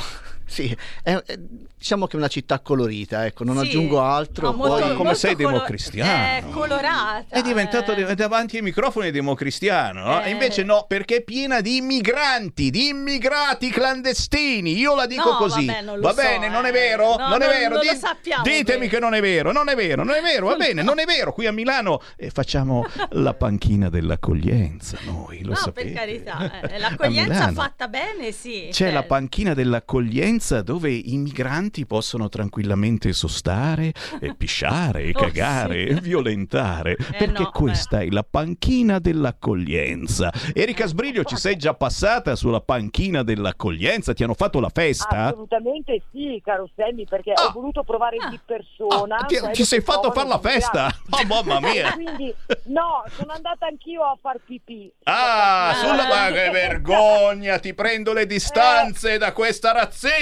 sì, 0.50 0.76
è- 1.04 1.14
è- 1.14 1.38
diciamo 1.78 2.08
che 2.08 2.14
è 2.14 2.18
una 2.18 2.28
città 2.28 2.60
colorita, 2.60 3.26
ecco, 3.26 3.44
non 3.44 3.58
Sì. 3.60 3.68
aggiungo 3.68 4.02
altro. 4.02 4.48
No, 4.52 4.58
molto- 4.58 4.86
poi- 4.88 4.96
come 4.96 5.14
sei 5.16 5.36
colo- 5.36 5.50
democristiano. 5.52 6.48
È 6.48 6.52
colorata. 6.52 7.26
è 7.30 7.42
diventato 7.42 7.94
eh. 7.94 8.16
davanti 8.16 8.58
ai 8.58 8.62
microfoni 8.64 9.12
democristiano, 9.12 10.04
no? 10.04 10.22
Eh. 10.24 10.28
E 10.28 10.32
invece 10.32 10.64
no, 10.64 10.86
perché 10.88 11.18
è 11.18 11.22
piena 11.22 11.62
di 11.62 11.78
immigranti, 11.78 12.70
di 12.70 12.88
immigrati 12.90 13.70
clandestini. 13.70 14.78
Io 14.78 14.96
la 14.96 15.06
dico 15.06 15.32
No, 15.32 15.36
così. 15.38 15.66
vabbè, 15.66 15.82
non 15.82 15.96
lo 15.96 16.02
Va 16.02 16.10
so, 16.10 16.16
bene, 16.22 16.50
non 16.50 16.66
è 16.66 16.70
eh. 16.70 16.72
vero? 16.72 17.16
No, 17.18 17.28
non 17.30 17.42
è 17.42 17.46
non- 17.46 17.56
vero? 17.56 17.76
non 17.76 17.84
lo 17.86 17.92
Di- 17.92 17.98
sappiamo 17.98 18.44
ditemi 18.44 18.88
che 18.88 19.00
non 19.00 19.14
è 19.14 19.22
vero, 19.22 19.52
non 19.52 19.70
è 19.70 19.76
vero, 19.76 20.04
non 20.04 20.16
è 20.16 20.22
vero, 20.22 20.48
va 20.48 20.56
bene, 20.56 20.82
non 20.82 21.00
è 21.00 21.06
vero. 21.06 21.32
Qui 21.32 21.46
a 21.46 21.52
Milano 21.52 22.02
eh, 22.18 22.30
facciamo 22.30 22.86
la 23.12 23.34
panchina 23.34 23.90
dell'accoglienza, 23.90 24.98
noi 25.06 25.44
lo 25.44 25.50
no, 25.52 25.56
sapete. 25.56 25.88
per 25.90 25.98
carità, 25.98 26.62
eh, 26.62 26.78
l'accoglienza 26.80 27.52
fatta 27.52 27.88
bene, 27.88 28.32
sì. 28.32 28.68
C'è 28.68 28.72
cioè, 28.86 28.92
la 28.92 29.04
panchina 29.04 29.54
dell'accoglienza 29.54 30.39
dove 30.62 30.90
i 30.92 31.18
migranti 31.18 31.86
possono 31.86 32.30
tranquillamente 32.30 33.12
sostare, 33.14 33.92
e 34.20 34.34
pisciare, 34.38 35.04
e 35.04 35.12
Oh, 35.16 35.20
cagare, 35.20 35.88
sì. 35.88 35.90
e 35.90 36.02
violentare. 36.02 36.96
perché 36.96 37.44
no, 37.44 37.50
questa 37.52 38.00
è 38.00 38.08
la 38.10 38.24
panchina 38.24 39.00
dell'accoglienza. 39.00 40.32
Erika 40.54 40.86
Sbriglio, 40.86 41.24
ci 41.24 41.36
sei 41.36 41.56
già 41.58 41.74
passata 41.74 42.36
sulla 42.36 42.62
panchina 42.62 43.24
dell'accoglienza? 43.24 44.14
Ti 44.14 44.24
hanno 44.24 44.34
fatto 44.34 44.60
la 44.60 44.70
festa? 44.74 45.26
Assolutamente 45.28 46.02
sì, 46.12 46.40
caro 46.44 46.70
Sammy, 46.76 47.06
perché 47.06 47.34
Ah. 47.34 47.46
ho 47.48 47.52
voluto 47.52 47.84
provare 47.84 48.18
Ah. 48.20 48.30
di 48.30 48.40
persona. 48.46 49.18
Ah, 49.18 49.26
ti, 49.26 49.38
quello 49.38 49.54
ti 49.54 49.64
sei 49.64 49.82
fatto 49.82 50.12
fare 50.12 50.28
la 50.28 50.40
festa? 50.40 50.88
Oh, 51.10 51.26
mamma 51.26 51.60
mia! 51.60 51.92
Quindi, 52.00 52.34
no, 52.66 53.04
sono 53.18 53.34
andata 53.34 53.66
anch'io 53.68 54.02
a 54.04 54.18
far 54.22 54.40
pipì. 54.46 54.92
Ah, 55.04 55.70
Ah. 55.70 55.74
sulla 55.76 56.08
ma 56.08 56.28
che 56.32 56.50
vergogna! 56.52 57.60
Ti 57.60 57.74
prendo 57.74 58.14
le 58.14 58.26
distanze 58.26 59.18
da 59.18 59.34
questa 59.34 59.74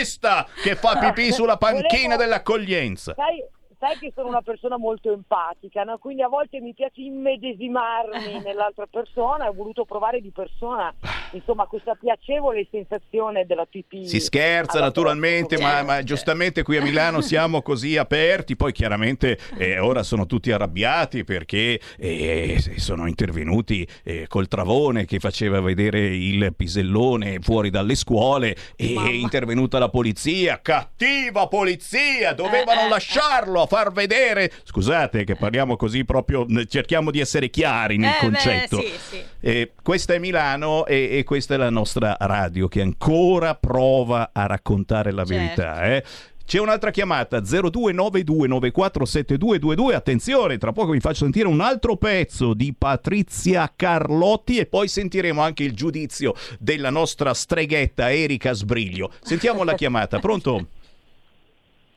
razzista 0.08 0.48
che 0.64 0.76
fa 0.76 0.98
pipì 0.98 1.32
sulla 1.32 1.58
panchina 1.58 2.16
dell'accoglienza. 2.16 3.14
Sai, 3.16 3.44
sai 3.80 3.98
che 3.98 4.12
sono 4.16 4.28
una 4.30 4.42
persona 4.42 4.78
molto 4.78 5.12
empatica, 5.12 5.84
no? 5.84 5.98
quindi 5.98 6.24
a 6.24 6.28
volte 6.28 6.60
mi 6.60 6.74
piace 6.74 7.02
immedesimarmi 7.02 8.42
nell'altra 8.44 8.88
persona 8.90 9.46
e 9.46 9.50
ho 9.50 9.54
voluto 9.54 9.86
provare 9.86 10.20
di 10.20 10.32
persona, 10.32 10.94
insomma, 11.32 11.66
questa 11.66 11.96
piacevole 11.96 12.68
sensazione 12.72 13.46
della 13.46 13.66
pipì. 13.66 14.08
Si 14.08 14.20
scherza 14.20 14.80
naturalmente, 14.80 15.60
ma, 15.60 15.84
ma 15.84 16.04
giustamente 16.04 16.64
qui 16.64 16.78
a 16.78 16.82
Milano 16.82 17.22
siamo 17.22 17.62
così 17.62 17.98
aperti. 17.98 18.56
Poi 18.56 18.72
chiaramente 18.72 19.38
eh, 19.58 19.80
ora 19.80 20.04
sono 20.04 20.26
tutti 20.26 20.52
arrabbiati 20.52 21.24
perché 21.24 21.80
eh, 21.98 22.60
sono 22.78 23.08
intervenuti 23.08 23.88
eh, 24.04 24.26
col 24.28 24.48
travone 24.48 25.06
che 25.06 25.20
faceva 25.20 25.60
vedere 25.62 26.00
il 26.00 26.54
pisellone 26.56 27.40
fuori 27.40 27.70
dalle 27.70 27.96
scuole 27.96 28.56
e 28.76 28.94
Mamma. 28.94 29.10
è 29.10 29.12
intervenuta 29.12 29.78
la 29.80 29.90
polizia. 29.90 30.60
Cattiva 30.62 31.48
polizia! 31.48 32.34
Dovevano 32.34 32.82
Eh, 32.82 32.86
eh, 32.86 32.90
lasciarlo 32.90 33.62
a 33.62 33.67
far 33.68 33.92
vedere. 33.92 34.52
Scusate 34.64 35.24
che 35.24 35.36
parliamo 35.36 35.76
così 35.76 36.04
proprio, 36.06 36.46
cerchiamo 36.68 37.12
di 37.12 37.20
essere 37.20 37.50
chiari 37.52 37.98
nel 37.98 38.10
Eh, 38.10 38.14
beh, 38.14 38.20
concetto. 38.20 38.80
sì, 38.82 38.92
sì. 39.10 39.22
Eh, 39.40 39.74
questa 39.84 40.16
è 40.16 40.20
Milano 40.20 40.86
e, 40.88 41.18
e 41.20 41.24
questa 41.24 41.54
è 41.54 41.58
la 41.58 41.70
nostra 41.70 42.16
radio 42.20 42.68
che 42.68 42.82
ancora 42.82 43.54
prova 43.56 44.32
a 44.34 44.46
raccontare 44.48 45.12
la 45.12 45.24
Certo. 45.26 45.44
verità. 45.44 45.84
eh. 45.86 46.04
C'è 46.48 46.60
un'altra 46.62 46.92
chiamata 46.92 47.40
0292947222. 47.40 49.94
Attenzione, 49.94 50.58
tra 50.58 50.72
poco 50.72 50.92
vi 50.92 51.00
faccio 51.02 51.24
sentire 51.24 51.46
un 51.48 51.60
altro 51.60 51.98
pezzo 51.98 52.54
di 52.54 52.74
Patrizia 52.78 53.72
Carlotti 53.76 54.58
e 54.58 54.66
poi 54.66 54.88
sentiremo 54.88 55.42
anche 55.42 55.64
il 55.64 55.74
giudizio 55.74 56.34
della 56.60 56.90
nostra 56.90 57.34
streghetta 57.34 58.14
Erika 58.14 58.54
Sbriglio. 58.54 59.12
Sentiamo 59.22 59.64
la 59.66 59.74
chiamata, 59.76 60.20
pronto? 60.20 60.68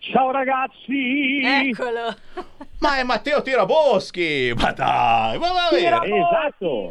Ciao 0.00 0.30
ragazzi! 0.30 1.40
Eccolo. 1.44 2.16
Ma 2.78 2.98
è 2.98 3.02
Matteo 3.02 3.42
Tiraboschi! 3.42 4.52
Ma 4.56 4.72
dai, 4.72 5.38
ma 5.38 5.52
va 5.52 5.68
bene! 5.70 5.98
Esatto. 6.16 6.90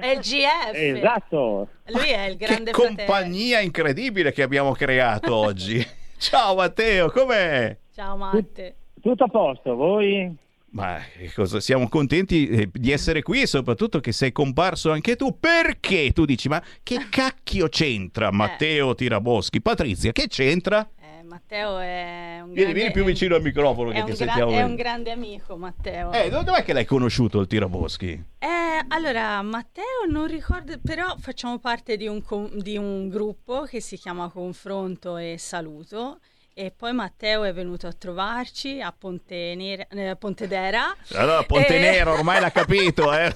È 0.00 0.06
il 0.06 0.20
GF. 0.20 0.72
Esatto. 0.72 1.68
Lui 1.88 2.08
è 2.08 2.24
il 2.28 2.36
Che 2.38 2.46
grande 2.46 2.70
fratello. 2.72 2.94
compagnia 2.96 3.60
incredibile 3.60 4.32
che 4.32 4.42
abbiamo 4.42 4.72
creato 4.72 5.34
oggi. 5.36 5.86
Ciao 6.16 6.54
Matteo, 6.54 7.10
com'è? 7.10 7.76
Ciao 7.94 8.16
Matte. 8.16 8.74
Tutto 9.02 9.24
a 9.24 9.28
posto, 9.28 9.74
voi? 9.74 10.34
Ma 10.70 10.98
che 11.18 11.30
cosa, 11.34 11.60
siamo 11.60 11.86
contenti 11.90 12.48
eh, 12.48 12.70
di 12.72 12.90
essere 12.90 13.20
qui 13.20 13.42
e 13.42 13.46
soprattutto 13.46 14.00
che 14.00 14.12
sei 14.12 14.32
comparso 14.32 14.90
anche 14.90 15.16
tu. 15.16 15.38
Perché 15.38 16.12
tu 16.12 16.24
dici, 16.24 16.48
ma 16.48 16.62
che 16.82 17.08
cacchio 17.10 17.68
c'entra 17.68 18.30
Matteo 18.30 18.94
Tiraboschi? 18.94 19.60
Patrizia, 19.60 20.12
che 20.12 20.28
c'entra? 20.28 20.88
Eh, 21.32 21.38
Matteo 21.38 21.78
è 21.78 22.38
un 22.40 22.52
Vieni, 22.52 22.54
grande... 22.54 22.72
vieni 22.74 22.90
più 22.92 23.04
vicino 23.04 23.34
al 23.34 23.42
microfono 23.42 23.90
che 23.90 24.00
ti 24.00 24.06
gra- 24.06 24.14
sentiamo 24.14 24.50
è 24.52 24.62
un 24.62 24.74
grande 24.74 25.10
amico 25.10 25.56
Matteo. 25.56 26.12
Eh, 26.12 26.28
do- 26.28 26.42
dov'è 26.42 26.62
che 26.62 26.72
l'hai 26.74 26.84
conosciuto 26.84 27.40
il 27.40 27.46
Tiraboschi? 27.46 28.22
Eh, 28.38 28.84
allora, 28.88 29.40
Matteo 29.42 30.04
non 30.08 30.26
ricordo, 30.26 30.78
però 30.82 31.14
facciamo 31.18 31.58
parte 31.58 31.96
di 31.96 32.06
un, 32.06 32.22
com- 32.22 32.54
di 32.54 32.76
un 32.76 33.08
gruppo 33.08 33.62
che 33.62 33.80
si 33.80 33.96
chiama 33.96 34.28
Confronto 34.28 35.16
e 35.16 35.36
Saluto. 35.38 36.18
E 36.54 36.70
poi 36.70 36.92
Matteo 36.92 37.44
è 37.44 37.52
venuto 37.54 37.86
a 37.86 37.92
trovarci 37.94 38.78
a 38.82 38.92
Ponte 38.92 39.54
Nera- 39.56 39.86
eh, 39.88 40.16
Pontedera. 40.16 40.94
Allora, 41.14 41.42
Ponte 41.44 41.76
E- 41.76 41.80
Nero, 41.80 42.12
ormai 42.12 42.40
l'ha 42.40 42.50
capito, 42.50 43.10
eh? 43.14 43.34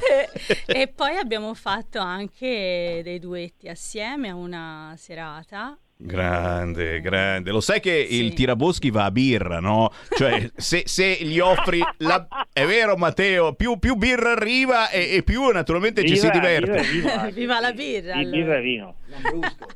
e 0.66 0.88
poi 0.88 1.16
abbiamo 1.16 1.52
fatto 1.52 1.98
anche 1.98 3.02
dei 3.04 3.18
duetti 3.18 3.68
assieme 3.68 4.30
a 4.30 4.34
una 4.34 4.94
serata. 4.96 5.76
Grande, 6.00 7.00
grande. 7.00 7.50
Lo 7.50 7.60
sai 7.60 7.80
che 7.80 8.06
Sì. 8.08 8.22
il 8.22 8.32
Tiraboschi 8.32 8.90
va 8.90 9.06
a 9.06 9.10
birra, 9.10 9.58
no? 9.58 9.92
Cioè, 10.16 10.48
se, 10.54 10.82
se 10.86 11.18
gli 11.22 11.40
offri 11.40 11.82
la... 11.98 12.24
È 12.52 12.64
vero, 12.64 12.96
Matteo, 12.96 13.54
più, 13.54 13.78
più 13.80 13.96
birra 13.96 14.30
arriva 14.32 14.90
e, 14.90 15.16
e 15.16 15.22
più 15.24 15.48
naturalmente 15.50 16.06
ci 16.06 16.16
si 16.16 16.30
diverte. 16.30 16.76
e 16.78 16.82
vino. 16.82 17.30
Viva 17.34 17.60
la 17.60 17.72
birra, 17.72 18.14
allora. 18.14 18.36
birra 18.36 18.56
e 18.58 18.60
vino. 18.60 18.94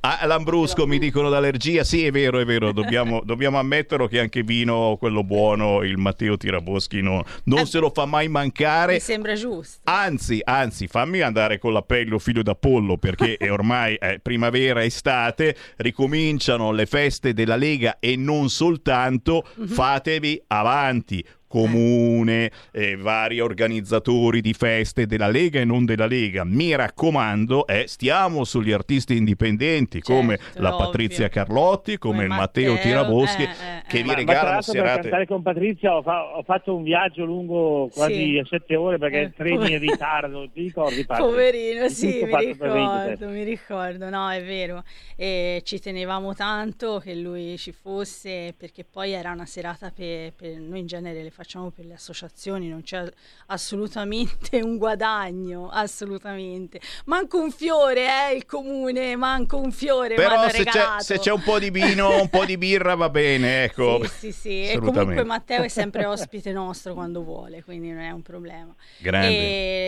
Ah, 0.00 0.24
Lambrusco 0.26 0.86
mi 0.86 0.98
dicono 0.98 1.28
d'allergia. 1.28 1.82
Sì, 1.84 2.04
è 2.06 2.10
vero, 2.12 2.38
è 2.38 2.44
vero. 2.44 2.72
Dobbiamo, 2.72 3.22
dobbiamo 3.24 3.58
ammetterlo 3.58 4.06
che 4.06 4.20
anche 4.20 4.42
vino, 4.42 4.96
quello 4.98 5.24
buono, 5.24 5.82
il 5.82 5.96
Matteo 5.96 6.36
Tiraboschi 6.36 7.00
no- 7.02 7.24
non 7.44 7.60
Eh, 7.60 7.66
se 7.66 7.78
lo 7.80 7.90
fa 7.90 8.04
mai 8.04 8.28
mancare. 8.28 8.94
Mi 8.94 9.00
sembra 9.00 9.34
giusto. 9.34 9.80
Anzi, 9.84 10.40
anzi, 10.44 10.86
fammi 10.86 11.20
andare 11.20 11.58
con 11.58 11.72
l'appello 11.72 12.18
figlio 12.18 12.42
d'Apollo 12.42 12.96
perché 12.96 13.36
è 13.36 13.50
ormai 13.50 13.94
è 13.96 14.18
primavera, 14.20 14.84
estate, 14.84 15.56
ricominciano 16.12 16.72
le 16.72 16.84
feste 16.86 17.32
della 17.32 17.56
Lega 17.56 17.96
e 17.98 18.16
non 18.16 18.50
soltanto, 18.50 19.44
Mhm. 19.56 19.66
fatevi 19.66 20.42
avanti. 20.48 21.24
Comune, 21.52 22.50
eh, 22.72 22.96
vari 22.96 23.40
organizzatori 23.40 24.40
di 24.40 24.54
feste 24.54 25.06
della 25.06 25.28
Lega 25.28 25.60
e 25.60 25.64
non 25.66 25.84
della 25.84 26.06
Lega. 26.06 26.44
Mi 26.44 26.74
raccomando, 26.74 27.66
eh, 27.66 27.84
stiamo 27.86 28.44
sugli 28.44 28.72
artisti 28.72 29.16
indipendenti 29.16 30.00
come 30.00 30.38
Certo, 30.38 30.62
la 30.62 30.74
ovvio. 30.74 30.86
Patrizia 30.86 31.28
Carlotti, 31.28 31.98
come, 31.98 32.10
Come 32.12 32.22
il 32.24 32.28
Matteo, 32.30 32.72
Matteo, 32.72 32.82
Tiraboschi, 32.90 33.42
eh, 33.42 33.44
eh, 33.46 33.82
che 33.86 33.98
eh. 33.98 34.02
vi 34.02 34.14
regalano 34.14 34.48
l'altro 34.50 34.72
per 34.72 34.80
serate. 34.82 35.00
cantare 35.02 35.26
con 35.26 35.42
Patrizia 35.42 35.96
ho, 35.96 36.02
fa- 36.02 36.36
ho 36.36 36.42
fatto 36.42 36.74
un 36.74 36.82
viaggio 36.82 37.24
lungo 37.24 37.88
quasi 37.92 38.14
Sì. 38.14 38.42
sette 38.48 38.74
ore 38.76 38.98
perché 38.98 39.18
Eh, 39.18 39.22
il 39.24 39.32
treno 39.36 39.66
in 39.66 39.78
ritardo, 39.78 40.48
ti 40.52 40.62
ricordi 40.62 41.04
Patri? 41.06 41.22
Poverino, 41.22 41.88
sì, 41.88 42.22
mi 42.24 42.44
ricordo, 42.44 43.28
mi 43.28 43.44
ricordo, 43.44 44.08
no, 44.08 44.30
è 44.30 44.42
vero. 44.42 44.82
E 45.16 45.60
ci 45.64 45.78
tenevamo 45.80 46.34
tanto 46.34 46.98
che 46.98 47.14
lui 47.14 47.56
ci 47.58 47.72
fosse 47.72 48.54
perché 48.56 48.84
poi 48.90 49.12
era 49.12 49.32
una 49.32 49.46
serata 49.46 49.90
per, 49.94 50.32
per- 50.32 50.58
noi 50.58 50.80
in 50.80 50.86
genere 50.86 51.14
le 51.22 51.24
facciamo 51.30 51.40
per 51.74 51.84
le 51.84 51.94
associazioni, 51.94 52.68
non 52.68 52.82
c'è 52.82 53.04
assolutamente 53.46 54.60
un 54.62 54.76
guadagno, 54.76 55.68
assolutamente. 55.70 56.80
Manco 57.06 57.38
un 57.40 57.50
fiore, 57.50 58.06
eh, 58.30 58.36
il 58.36 58.46
comune, 58.46 59.16
manco 59.16 59.58
un 59.58 59.72
fiore 59.72 60.14
Però 60.14 60.48
se 60.48 60.64
c'è, 60.64 60.80
se 60.98 61.18
c'è 61.18 61.30
un 61.32 61.42
po' 61.42 61.58
di 61.58 61.70
vino, 61.70 62.20
un 62.20 62.28
po' 62.28 62.44
di 62.44 62.56
birra 62.58 62.94
va 62.94 63.08
bene, 63.08 63.64
ecco. 63.64 64.02
Sì, 64.04 64.08
sì, 64.08 64.32
sì. 64.32 64.48
E 64.48 64.68
Assolutamente. 64.70 64.98
comunque 65.00 65.24
Matteo 65.24 65.62
è 65.62 65.68
sempre 65.68 66.04
ospite 66.06 66.52
nostro 66.52 66.94
quando 66.94 67.22
vuole, 67.22 67.62
quindi 67.62 67.90
non 67.90 68.02
è 68.02 68.10
un 68.10 68.22
problema. 68.22 68.74
Grande. 68.98 69.28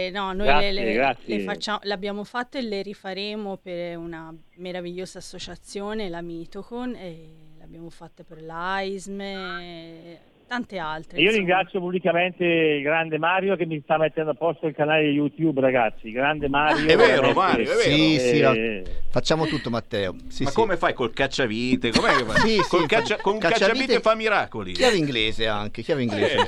E, 0.06 0.10
no, 0.12 0.32
noi 0.32 0.46
Grazie, 0.46 0.72
le- 0.72 0.84
le- 0.84 0.92
grazie. 0.92 1.36
le 1.36 1.42
facciamo- 1.42 1.80
l'abbiamo 1.82 2.24
fatto 2.24 2.58
e 2.58 2.62
le 2.62 2.82
rifaremo 2.82 3.56
per 3.56 3.96
una 3.96 4.34
meravigliosa 4.56 5.18
associazione, 5.18 6.08
la 6.08 6.20
Mitocon, 6.22 6.94
e 6.96 7.52
l'abbiamo 7.58 7.90
fatta 7.90 8.22
per 8.24 8.42
l'AISM 8.42 9.20
e 9.20 10.20
tante 10.46 10.78
altre. 10.78 11.16
E 11.16 11.20
io 11.20 11.26
insomma. 11.28 11.46
ringrazio 11.46 11.80
pubblicamente 11.80 12.44
il 12.44 12.82
grande 12.82 13.18
Mario 13.18 13.56
che 13.56 13.66
mi 13.66 13.80
sta 13.82 13.98
mettendo 13.98 14.30
a 14.30 14.34
posto 14.34 14.66
il 14.66 14.74
canale 14.74 15.02
YouTube, 15.04 15.60
ragazzi. 15.60 16.10
Grande 16.10 16.48
Mario. 16.48 16.84
È 16.88 16.96
vero, 16.96 16.98
veramente. 16.98 17.34
Mario, 17.34 17.64
è 17.64 17.74
vero. 17.74 17.80
Sì, 17.80 18.18
sì. 18.18 18.40
Eh, 18.40 18.82
facciamo 19.10 19.46
tutto 19.46 19.70
Matteo. 19.70 20.14
Sì, 20.28 20.44
Ma 20.44 20.50
sì. 20.50 20.54
come 20.56 20.76
fai 20.76 20.92
col 20.94 21.12
cacciavite? 21.12 21.90
Com'è 21.90 22.14
che 22.16 22.24
fai? 22.24 22.40
Sì, 22.40 22.60
sì, 22.62 22.68
Col 22.68 22.86
caccia- 22.86 23.16
con 23.16 23.38
cacciavite- 23.38 23.66
cacciavite 23.70 24.00
fa 24.00 24.14
miracoli. 24.14 24.72
Chiave 24.72 24.96
inglese 24.96 25.46
anche, 25.46 25.82
chiave 25.82 26.02
inglese. 26.02 26.42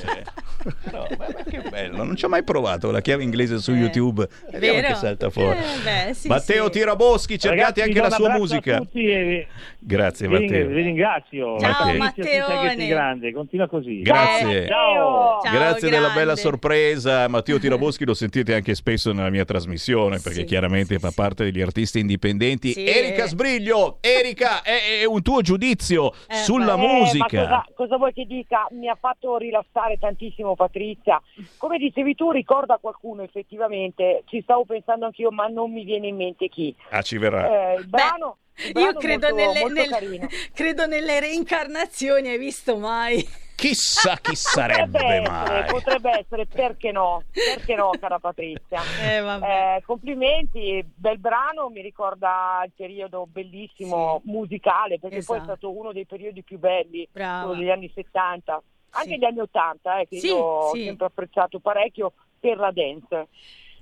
Eh, 0.67 0.91
no, 0.93 1.07
ma- 1.17 1.27
ma 1.29 1.43
che 1.49 1.63
bello, 1.69 2.03
non 2.05 2.17
ci 2.17 2.25
ho 2.25 2.29
mai 2.29 2.43
provato 2.43 2.91
la 2.91 3.01
chiave 3.01 3.23
inglese 3.23 3.59
su 3.59 3.73
Eh, 3.73 3.77
YouTube. 3.77 4.27
Vediamo 4.51 4.81
vero? 4.81 4.89
che 4.89 4.95
salta 4.95 5.31
fuori. 5.31 5.59
Eh, 5.59 6.07
beh, 6.09 6.15
sì, 6.15 6.29
Matteo 6.29 6.65
sì. 6.67 6.71
Tiraboschi, 6.71 7.39
cercate 7.39 7.61
ragazzi, 7.63 7.81
anche 7.83 8.01
la 8.01 8.11
sua 8.11 8.31
musica. 8.37 8.77
A 8.77 8.79
tutti 8.81 9.07
e 9.07 9.47
Grazie 9.79 10.27
vi, 10.27 10.33
Matteo. 10.41 10.67
vi 10.67 10.83
ringrazio. 10.83 11.59
Ciao, 11.61 11.97
Patrizia, 11.97 12.47
Matteone. 12.49 12.87
grande, 12.89 13.33
continua 13.33 13.69
così. 13.69 13.86
Grazie. 14.03 14.67
Ciao. 14.67 15.41
Ciao, 15.43 15.53
Grazie 15.53 15.89
della 15.89 16.01
grande. 16.09 16.21
bella 16.21 16.37
sorpresa. 16.37 17.29
Matteo 17.29 17.59
Tiraboschi 17.59 18.05
lo 18.05 18.15
sentite 18.15 18.55
anche 18.55 18.75
spesso 18.75 19.13
nella 19.13 19.31
mia 19.31 19.45
trasmissione 19.45 20.19
perché 20.19 20.41
Sì, 20.41 20.45
chiaramente 20.45 20.95
sì, 20.95 21.01
fa 21.01 21.13
parte 21.15 21.45
degli 21.45 21.61
artisti 21.61 21.99
indipendenti. 22.01 22.73
Sì. 22.73 22.85
Erika 22.87 23.27
Sbriglio, 23.27 23.99
Erika, 24.01 24.63
è, 24.63 25.01
è 25.01 25.05
un 25.05 25.23
tuo 25.23 25.41
giudizio 25.41 26.13
Eh, 26.29 26.35
sulla 26.37 26.75
Eh, 26.75 26.77
musica. 26.77 27.41
Ma 27.43 27.47
cosa, 27.47 27.65
cosa 27.75 27.97
vuoi 27.97 28.13
che 28.13 28.25
dica? 28.27 28.67
Mi 28.71 28.89
ha 28.89 28.97
fatto 28.99 29.37
rilassare 29.37 29.99
tantissimo 29.99 30.55
Patrizia. 30.55 31.21
Come 31.57 31.79
dicevi 31.79 32.15
tu, 32.15 32.31
ricorda 32.31 32.79
qualcuno 32.81 33.23
effettivamente, 33.23 34.23
ci 34.27 34.41
stavo 34.43 34.65
pensando 34.65 35.07
anch'io, 35.07 35.31
ma 35.31 35.47
non 35.47 35.73
mi 35.73 35.85
viene 35.85 36.09
in 36.09 36.17
mente 36.17 36.49
chi. 36.49 36.75
Ah, 36.91 37.03
ci 37.03 37.19
verrà. 37.19 37.73
Eh, 37.75 37.79
il 37.81 37.87
brano, 37.87 37.87
il 37.87 37.89
brano 37.89 38.37
Io 38.75 38.95
credo, 38.95 39.29
molto, 39.29 39.35
nelle, 39.35 39.61
molto 39.61 40.09
nel- 40.09 40.29
credo 40.55 40.87
nelle 40.87 41.21
reincarnazioni, 41.21 42.29
hai 42.29 42.39
visto 42.39 42.77
mai? 42.79 43.45
Chissà 43.55 44.17
chi 44.17 44.33
Potrebbe 44.37 44.37
sarebbe 44.37 44.99
essere, 45.05 45.21
mai. 45.29 45.71
potrebbe 45.71 46.11
essere, 46.19 46.47
perché 46.47 46.93
no? 46.93 47.23
Perché 47.33 47.75
no, 47.75 47.91
cara 47.99 48.19
Patrizia? 48.19 48.81
Eh, 49.01 49.21
vabbè. 49.21 49.77
Eh, 49.77 49.83
complimenti, 49.85 50.85
bel 50.95 51.19
brano, 51.19 51.69
mi 51.69 51.81
ricorda 51.83 52.63
il 52.65 52.73
periodo 52.75 53.27
bellissimo 53.27 54.21
musicale, 54.25 54.99
perché 54.99 55.23
poi 55.23 55.37
è 55.37 55.41
Esatto. 55.41 55.57
stato 55.59 55.77
uno 55.77 55.93
dei 55.93 56.07
periodi 56.07 56.43
più 56.43 56.59
belli, 56.59 57.07
Brava. 57.11 57.47
quello 57.47 57.61
degli 57.61 57.71
anni 57.71 57.91
70, 57.95 58.63
anche 58.91 59.09
Sì. 59.11 59.19
gli 59.19 59.25
anni 59.25 59.41
80, 59.41 60.01
eh, 60.01 60.07
che 60.09 60.19
Sì, 60.19 60.27
io 60.29 60.37
ho 60.37 60.75
sì. 60.75 60.85
sempre 60.85 61.07
apprezzato 61.07 61.59
parecchio 61.61 62.13
per 62.41 62.57
la 62.59 62.71
dance. 62.73 63.29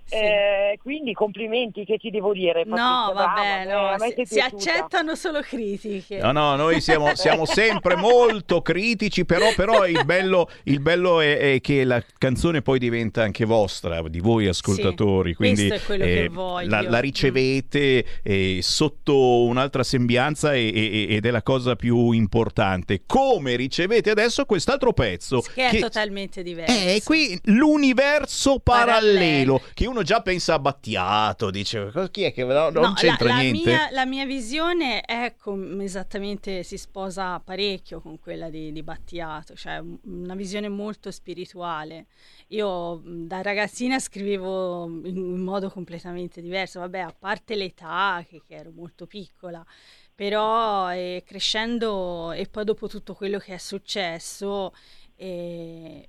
Sì. 0.06 0.14
Eh, 0.16 0.78
quindi 0.82 1.12
complimenti, 1.14 1.84
che 1.84 1.96
ti 1.96 2.10
devo 2.10 2.32
dire? 2.32 2.64
Patrizia, 2.66 2.82
No, 2.84 3.12
brava, 3.12 3.32
vabbè, 3.34 3.60
eh, 3.60 3.72
no, 3.72 4.24
si, 4.26 4.34
si 4.34 4.38
accettano 4.40 5.14
solo 5.14 5.40
critiche. 5.40 6.18
No, 6.18 6.32
no, 6.32 6.56
noi 6.56 6.80
siamo, 6.80 7.14
siamo 7.14 7.46
sempre 7.46 7.96
molto 8.00 8.60
critici, 8.62 9.24
però, 9.24 9.52
però 9.56 9.86
il 9.86 10.04
bello, 10.04 10.48
il 10.64 10.80
bello 10.80 11.20
è, 11.20 11.54
è 11.54 11.60
che 11.60 11.84
la 11.84 12.02
canzone 12.18 12.60
poi 12.62 12.78
diventa 12.78 13.22
anche 13.22 13.44
vostra, 13.44 14.02
di 14.08 14.20
voi 14.20 14.46
ascoltatori, 14.46 15.30
Sì, 15.30 15.36
quindi 15.36 15.68
questo 15.68 15.82
è 15.84 15.86
quello 15.86 16.04
che 16.04 16.22
eh, 16.24 16.28
voglio. 16.28 16.68
la, 16.68 16.82
la 16.82 16.98
ricevete 17.00 18.04
eh, 18.22 18.58
sotto 18.62 19.44
un'altra 19.44 19.82
sembianza 19.82 20.54
e- 20.54 20.70
e- 20.74 21.06
ed 21.14 21.24
è 21.26 21.30
la 21.30 21.42
cosa 21.42 21.76
più 21.76 22.10
importante. 22.12 23.02
Come 23.06 23.56
ricevete 23.56 24.10
adesso 24.10 24.44
quest'altro 24.44 24.92
pezzo? 24.92 25.40
Che 25.40 25.68
è 25.68 25.78
totalmente 25.80 26.42
diverso. 26.42 26.72
è 26.72 27.00
qui 27.02 27.38
l'universo 27.44 28.58
parallelo, 28.60 28.94
Parallelo. 28.94 29.62
che 29.74 29.86
uno 29.94 30.02
già 30.02 30.20
pensa 30.22 30.54
a 30.54 30.59
Battiato, 30.59 31.50
dice 31.50 31.90
"Cosa- 31.92 32.11
chi 32.11 32.24
è 32.24 32.33
che 32.33 32.42
no, 32.44 32.68
non 32.70 32.83
No, 32.83 32.92
c'entra 32.94 33.28
la, 33.28 33.35
la 33.37 33.40
niente. 33.40 33.68
Mia, 33.70 33.90
la 33.92 34.04
mia 34.04 34.26
visione 34.26 35.00
è 35.02 35.35
com- 35.38 35.80
esattamente, 35.80 36.64
si 36.64 36.76
sposa 36.76 37.38
parecchio 37.38 38.00
con 38.00 38.18
quella 38.18 38.50
di, 38.50 38.72
di 38.72 38.83
Battiato, 38.83 39.54
cioè 39.54 39.78
un- 39.78 39.96
una 40.02 40.35
visione 40.35 40.68
molto 40.68 41.12
spirituale. 41.12 42.07
Io 42.48 43.00
da 43.04 43.40
ragazzina 43.40 44.00
scrivevo 44.00 44.87
in 45.04 45.40
modo 45.40 45.70
completamente 45.70 46.42
diverso, 46.42 46.80
vabbè, 46.80 46.98
a 46.98 47.14
parte 47.16 47.54
l'età, 47.54 48.24
che, 48.28 48.42
che 48.46 48.54
ero 48.57 48.72
molto 48.74 49.07
piccola, 49.07 49.64
però 50.12 50.92
eh, 50.92 51.22
crescendo 51.24 52.33
e 52.33 52.46
poi 52.48 52.64
dopo 52.64 52.88
tutto 52.88 53.14
quello 53.14 53.38
che 53.38 53.54
è 53.54 53.59
successo, 53.59 54.72
eh, 55.16 56.09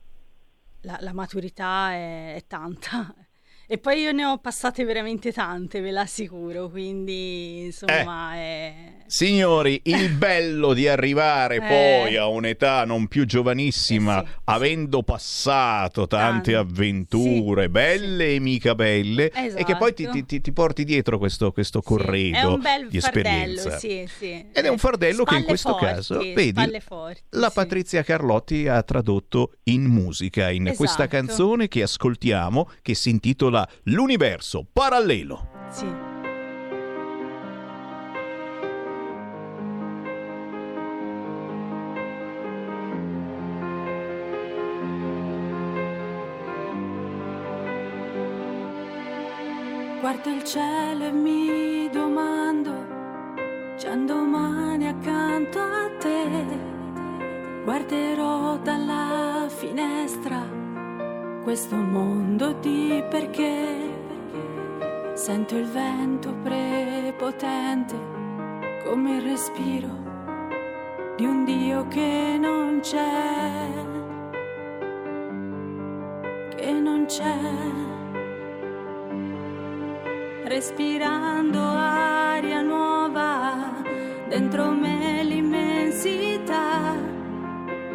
la, 0.81 0.97
la 1.01 1.13
maturità 1.13 1.91
è, 1.91 2.33
è 2.35 2.43
tanta. 2.47 3.13
E 3.67 3.77
poi 3.79 4.01
io 4.01 4.11
ne 4.11 4.25
ho 4.25 4.37
passate 4.37 4.83
veramente 4.85 5.31
tante, 5.31 5.81
ve 5.81 5.89
l'assicuro, 5.91 6.69
quindi 6.69 7.65
insomma 7.65 8.35
è... 8.35 8.93
Signori, 9.07 9.79
il 9.85 10.09
bello 10.17 10.73
di 10.73 10.87
arrivare 10.87 11.55
Eh. 11.57 11.61
poi 11.61 12.15
a 12.15 12.27
un'età 12.27 12.85
non 12.85 13.07
più 13.07 13.25
giovanissima, 13.25 14.21
Eh 14.21 14.25
sì, 14.25 14.31
avendo 14.45 15.01
passato 15.03 16.05
tante 16.07 16.51
Tante. 16.51 16.55
avventure, 16.55 17.63
Sì, 17.63 17.69
belle 17.69 18.35
e 18.35 18.39
mica 18.39 18.75
belle, 18.75 19.31
e 19.31 19.63
che 19.63 19.75
poi 19.77 19.93
ti, 19.93 20.03
Esatto. 20.03 20.25
ti- 20.25 20.41
ti 20.41 20.51
porti 20.51 20.83
dietro 20.83 21.17
questo, 21.17 21.51
questo 21.51 21.81
Sì, 21.81 21.87
è 21.87 21.95
corredo 21.97 22.53
un 22.55 22.61
bel 22.61 22.87
di 22.87 22.99
fardello, 22.99 23.51
esperienza. 23.53 23.77
sì, 23.79 24.07
sì. 24.17 24.45
Ed 24.51 24.65
è 24.65 24.69
un 24.69 24.77
fardello 24.77 25.23
che 25.23 25.35
in 25.35 25.41
Spalle 25.41 25.45
questo 25.45 25.69
forti, 25.71 25.85
caso, 25.85 26.17
vedi, 26.19 26.49
spalle 26.49 26.79
forti, 26.81 27.21
la 27.29 27.47
sì. 27.49 27.53
Patrizia 27.55 28.03
Carlotti 28.03 28.67
ha 28.67 28.81
tradotto 28.83 29.53
in 29.63 29.83
musica, 29.85 30.49
in 30.51 30.65
questa 30.75 31.03
Esatto. 31.05 31.07
canzone 31.09 31.67
che 31.67 31.81
ascoltiamo, 31.83 32.69
che 32.81 32.93
si 32.95 33.09
intitola 33.09 33.54
L'universo 33.83 34.65
parallelo. 34.71 35.47
Sì. 35.69 35.85
Guardo 50.01 50.29
il 50.29 50.43
cielo 50.43 51.05
e 51.05 51.11
mi 51.11 51.89
domando, 51.91 52.71
c'è 53.75 53.89
un 53.89 54.05
domani 54.05 54.87
accanto 54.87 55.59
a 55.59 55.89
te. 55.99 56.45
Guarderò 57.63 58.57
dalla 58.57 59.47
finestra 59.47 60.55
questo 61.45 61.75
mondo 61.75 62.53
di 62.53 63.03
perché. 63.07 63.93
Sento 65.13 65.55
il 65.55 65.67
vento 65.67 66.33
prepotente 66.41 67.95
come 68.83 69.17
il 69.17 69.21
respiro 69.21 69.87
di 71.15 71.23
un 71.23 71.45
Dio 71.45 71.87
che 71.87 72.37
non 72.39 72.79
c'è, 72.81 73.69
che 76.55 76.71
non 76.71 77.05
c'è 77.05 77.37
respirando 80.45 81.59
aria 81.61 82.61
nuova, 82.61 83.83
dentro 84.29 84.71
me 84.71 85.23
l'immensità, 85.23 86.95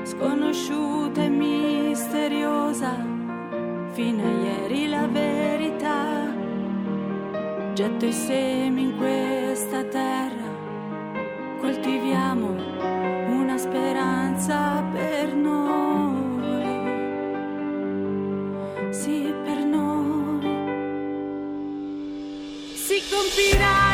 sconosciuta 0.04 1.22
e 1.22 1.28
misteriosa, 1.28 3.18
fino 3.92 4.22
a 4.22 4.31
ieri 4.44 4.88
la 4.88 5.07
verità. 5.07 6.33
Getto 7.74 8.07
i 8.07 8.12
semi 8.12 8.83
in 8.83 8.96
questa 8.96 9.85
terra, 9.85 10.48
coltiviamo 11.61 12.48
una 13.29 13.57
speranza 13.57 14.83
per 14.92 15.35
noi. 15.35 15.61
sì 18.90 19.33
per 19.44 19.64
noi. 19.64 20.40
Si 22.74 23.00
compirà 23.09 23.89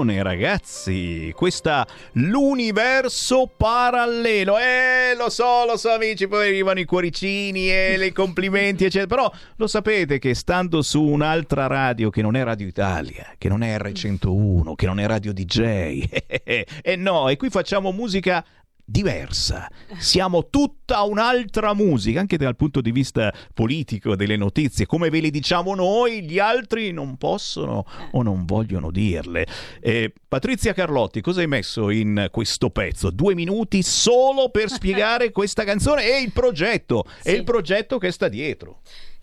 pezzone, 0.00 0.22
ragazzi! 0.22 1.32
Questa 1.34 1.86
l'universo 2.12 3.50
parallelo. 3.54 4.58
Eh, 4.58 5.14
lo 5.16 5.28
so, 5.28 5.64
lo 5.66 5.76
so, 5.76 5.90
amici, 5.90 6.26
poi 6.26 6.48
arrivano 6.48 6.80
i 6.80 6.84
cuoricini 6.84 7.70
e 7.70 8.04
i 8.04 8.12
complimenti, 8.12 8.84
eccetera. 8.84 9.06
Però 9.06 9.32
lo 9.56 9.66
sapete 9.66 10.18
che 10.18 10.34
stando 10.34 10.82
su 10.82 11.02
un'altra 11.02 11.66
radio 11.66 12.10
che 12.10 12.22
non 12.22 12.36
è 12.36 12.42
Radio 12.42 12.66
Italia, 12.66 13.34
che 13.36 13.48
non 13.48 13.62
è 13.62 13.76
R101, 13.76 14.74
che 14.74 14.86
non 14.86 15.00
è 15.00 15.06
Radio 15.06 15.32
DJ, 15.32 16.04
e 16.82 16.96
no, 16.96 17.28
e 17.28 17.36
qui 17.36 17.50
facciamo 17.50 17.92
musica 17.92 18.44
diversa. 18.90 19.70
Siamo 19.98 20.48
tutta 20.48 21.02
un'altra 21.02 21.74
musica, 21.74 22.18
anche 22.20 22.36
dal 22.36 22.56
punto 22.56 22.80
di 22.80 22.90
vista 22.90 23.32
politico, 23.54 24.16
delle 24.16 24.36
notizie. 24.36 24.86
Come 24.86 25.10
ve 25.10 25.20
le 25.20 25.30
diciamo 25.30 25.74
noi, 25.74 26.24
gli 26.24 26.38
altri 26.38 26.90
non 26.90 27.16
possono 27.16 27.86
o 28.10 28.22
non 28.22 28.44
vogliono 28.44 28.90
dirle. 28.90 29.46
Eh, 29.80 30.12
Patrizia 30.26 30.72
Carlotti, 30.72 31.20
cosa 31.20 31.40
hai 31.40 31.46
messo 31.46 31.90
in 31.90 32.28
questo 32.32 32.70
pezzo? 32.70 33.10
Due 33.10 33.34
minuti 33.34 33.82
solo 33.82 34.50
per 34.50 34.68
spiegare 34.68 35.30
questa 35.32 35.62
canzone 35.64 36.04
e 36.04 36.20
il 36.22 36.32
progetto, 36.32 37.04
e 37.22 37.30
Sì. 37.30 37.36
il 37.36 37.44
progetto 37.44 37.98
che 37.98 38.10
sta 38.10 38.28
dietro. 38.28 38.80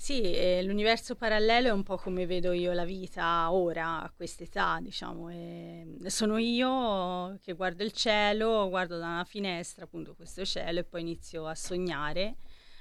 Sì, 0.08 0.22
eh, 0.22 0.63
l'universo 0.63 1.15
parallelo 1.15 1.67
è 1.67 1.72
un 1.72 1.84
po' 1.84 1.98
come 1.98 2.26
vedo 2.26 2.54
io 2.54 2.72
la 2.72 2.86
vita 2.86 3.52
ora, 3.52 4.04
a 4.04 4.10
quest'età, 4.15 4.80
diciamo. 4.82 5.30
e 5.30 5.98
sono 6.06 6.38
io 6.38 7.38
che 7.41 7.52
guardo 7.52 7.84
il 7.84 7.91
cielo, 7.91 8.70
guardo 8.70 8.98
da 8.98 9.06
una 9.06 9.26
finestra 9.26 9.84
appunto 9.84 10.15
questo 10.15 10.46
cielo 10.46 10.80
e 10.80 10.86
poi 10.86 11.02
inizio 11.02 11.46
a 11.46 11.56
sognare, 11.56 12.38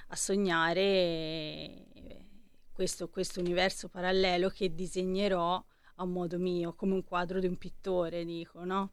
a 0.07 0.15
sognare 0.15 0.81
eh, 0.81 2.27
questo, 2.71 3.09
questo 3.09 3.41
universo 3.41 3.89
parallelo 3.89 4.49
che 4.49 4.73
disegnerò 4.73 5.61
a 5.97 6.05
modo 6.05 6.39
mio, 6.39 6.75
come 6.75 6.95
un 6.95 7.03
quadro 7.03 7.41
di 7.41 7.49
un 7.49 7.59
pittore, 7.59 8.25
dico, 8.25 8.63
no? 8.63 8.93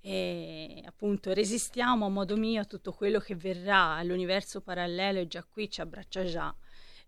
E 0.00 0.82
appunto 0.86 1.34
resistiamo 1.34 2.06
a 2.06 2.08
modo 2.08 2.38
mio 2.38 2.62
a 2.62 2.64
tutto 2.64 2.92
quello 2.94 3.18
che 3.18 3.34
verrà, 3.34 4.02
l'universo 4.02 4.62
parallelo 4.62 5.20
è 5.20 5.26
già 5.26 5.44
qui, 5.44 5.68
ci 5.70 5.82
abbraccia 5.82 6.24
già. 6.24 6.56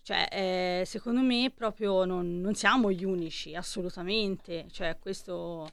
Cioè, 0.09 0.27
eh, 0.31 0.85
secondo 0.87 1.21
me 1.21 1.53
proprio 1.55 2.07
non, 2.07 2.41
non 2.41 2.55
siamo 2.55 2.91
gli 2.91 3.05
unici, 3.05 3.55
assolutamente. 3.55 4.65
Cioè, 4.71 4.97
questo 4.99 5.69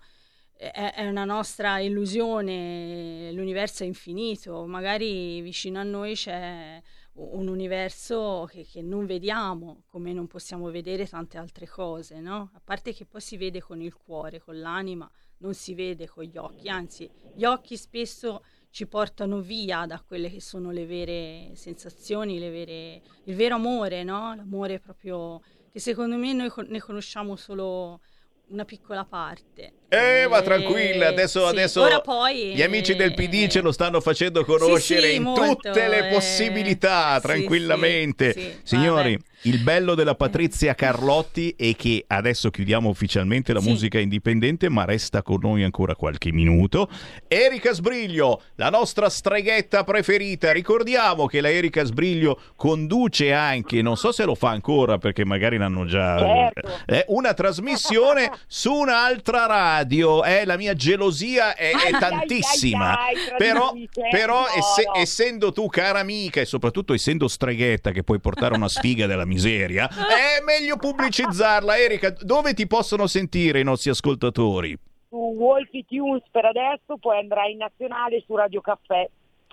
è, 0.52 0.92
è 0.94 1.08
una 1.08 1.24
nostra 1.24 1.80
illusione, 1.80 3.32
l'universo 3.32 3.84
è 3.84 3.86
infinito, 3.86 4.66
magari 4.66 5.40
vicino 5.40 5.80
a 5.80 5.84
noi 5.84 6.16
c'è 6.16 6.82
un 7.14 7.48
universo 7.48 8.46
che, 8.52 8.66
che 8.70 8.82
non 8.82 9.06
vediamo, 9.06 9.84
come 9.86 10.12
non 10.12 10.28
possiamo 10.28 10.70
vedere 10.70 11.08
tante 11.08 11.38
altre 11.38 11.66
cose, 11.66 12.20
no? 12.20 12.52
A 12.56 12.62
parte 12.62 12.94
che 12.94 13.06
poi 13.06 13.22
si 13.22 13.38
vede 13.38 13.62
con 13.62 13.80
il 13.80 13.96
cuore, 13.96 14.42
con 14.42 14.60
l'anima, 14.60 15.10
non 15.38 15.54
si 15.54 15.74
vede 15.74 16.10
con 16.10 16.26
gli 16.26 16.36
occhi, 16.36 16.68
anzi, 16.68 17.10
gli 17.34 17.46
occhi 17.46 17.78
spesso 17.78 18.44
ci 18.76 18.88
portano 18.88 19.40
via 19.40 19.86
da 19.88 20.04
quelle 20.06 20.30
che 20.30 20.42
sono 20.42 20.70
le 20.70 20.86
vere 20.86 21.52
sensazioni, 21.54 22.40
le 22.40 22.50
vere, 22.50 23.02
il 23.24 23.34
vero 23.34 23.56
amore, 23.56 24.04
no? 24.04 24.36
L'amore 24.36 24.82
proprio 24.82 25.42
che 25.72 25.80
secondo 25.80 26.18
me 26.18 26.34
noi 26.34 26.52
ne 26.68 26.82
conosciamo 26.82 27.38
solo 27.38 28.02
una 28.48 28.66
piccola 28.66 29.06
parte. 29.06 29.76
Eh, 29.88 30.28
ma 30.30 30.42
tranquilla, 30.42 31.08
adesso, 31.08 31.46
sì, 31.46 31.52
adesso 31.54 31.82
ora 31.84 32.02
poi, 32.02 32.54
gli 32.54 32.62
amici 32.62 32.96
del 32.96 33.12
eh, 33.12 33.14
PD 33.14 33.48
ce 33.48 33.62
lo 33.62 33.72
stanno 33.72 34.02
facendo 34.02 34.44
conoscere 34.44 35.08
sì, 35.08 35.16
in 35.16 35.24
molto, 35.24 35.54
tutte 35.54 35.88
le 35.88 36.10
eh, 36.10 36.14
possibilità, 36.14 37.16
sì, 37.16 37.22
tranquillamente. 37.22 38.34
sì, 38.34 38.42
sì, 38.42 38.60
Signori, 38.64 39.14
vabbè. 39.14 39.24
Il 39.42 39.60
bello 39.60 39.96
della 39.96 40.16
Patrizia 40.16 40.74
Carlotti 40.74 41.54
è 41.58 41.76
che 41.76 42.04
adesso 42.08 42.50
chiudiamo 42.50 42.90
ufficialmente 42.90 43.54
la 43.54 43.60
Sì. 43.62 43.70
musica 43.70 44.00
indipendente, 44.00 44.70
ma 44.70 44.86
resta 44.86 45.22
con 45.22 45.40
noi 45.42 45.64
ancora 45.64 45.96
qualche 45.96 46.32
minuto. 46.32 46.90
Erika 47.28 47.74
Sbriglio, 47.74 48.42
la 48.56 48.70
nostra 48.70 49.10
streghetta 49.10 49.84
preferita. 49.84 50.52
Ricordiamo 50.52 51.26
che 51.28 51.42
la 51.42 51.50
Erika 51.52 51.84
Sbriglio 51.84 52.40
conduce 52.56 53.34
anche, 53.34 53.82
non 53.82 53.98
so 53.98 54.12
se 54.12 54.24
lo 54.26 54.36
fa 54.36 54.50
ancora 54.50 54.98
perché 54.98 55.26
magari 55.26 55.58
l'hanno 55.58 55.86
già 55.86 56.18
Certo. 56.18 56.70
eh, 56.88 57.06
una 57.10 57.34
trasmissione 57.34 58.32
su 58.48 58.74
un'altra 58.74 59.46
radio. 59.46 60.24
Eh, 60.24 60.46
la 60.46 60.58
mia 60.58 60.74
gelosia 60.74 61.56
è, 61.56 61.72
è 61.72 61.92
tantissima. 62.00 62.98
però, 63.38 63.70
traditrice. 63.70 64.08
però 64.12 64.40
no. 64.42 64.94
essendo 65.00 65.52
tu 65.52 65.68
cara 65.68 66.00
amica 66.00 66.42
e 66.42 66.46
soprattutto 66.46 66.94
essendo 66.94 67.28
streghetta 67.28 67.92
che 67.92 68.04
puoi 68.04 68.20
portare 68.20 68.56
una 68.56 68.68
sfiga 68.70 69.06
della 69.06 69.25
miseria, 69.26 69.88
è 69.90 70.42
meglio 70.44 70.78
pubblicizzarla. 70.78 71.78
Erika, 71.78 72.12
dove 72.22 72.54
ti 72.54 72.68
possono 72.68 73.08
sentire 73.08 73.60
i 73.60 73.64
nostri 73.64 73.90
ascoltatori? 73.90 74.78
Su 75.10 75.16
Wolfie 75.16 75.86
Tunes 75.88 76.24
per 76.32 76.46
adesso, 76.46 76.98
poi 77.00 77.18
andrà 77.20 77.46
in 77.48 77.58
nazionale 77.58 78.22
su 78.26 78.36
Radio 78.36 78.62
Caffè, 78.62 79.02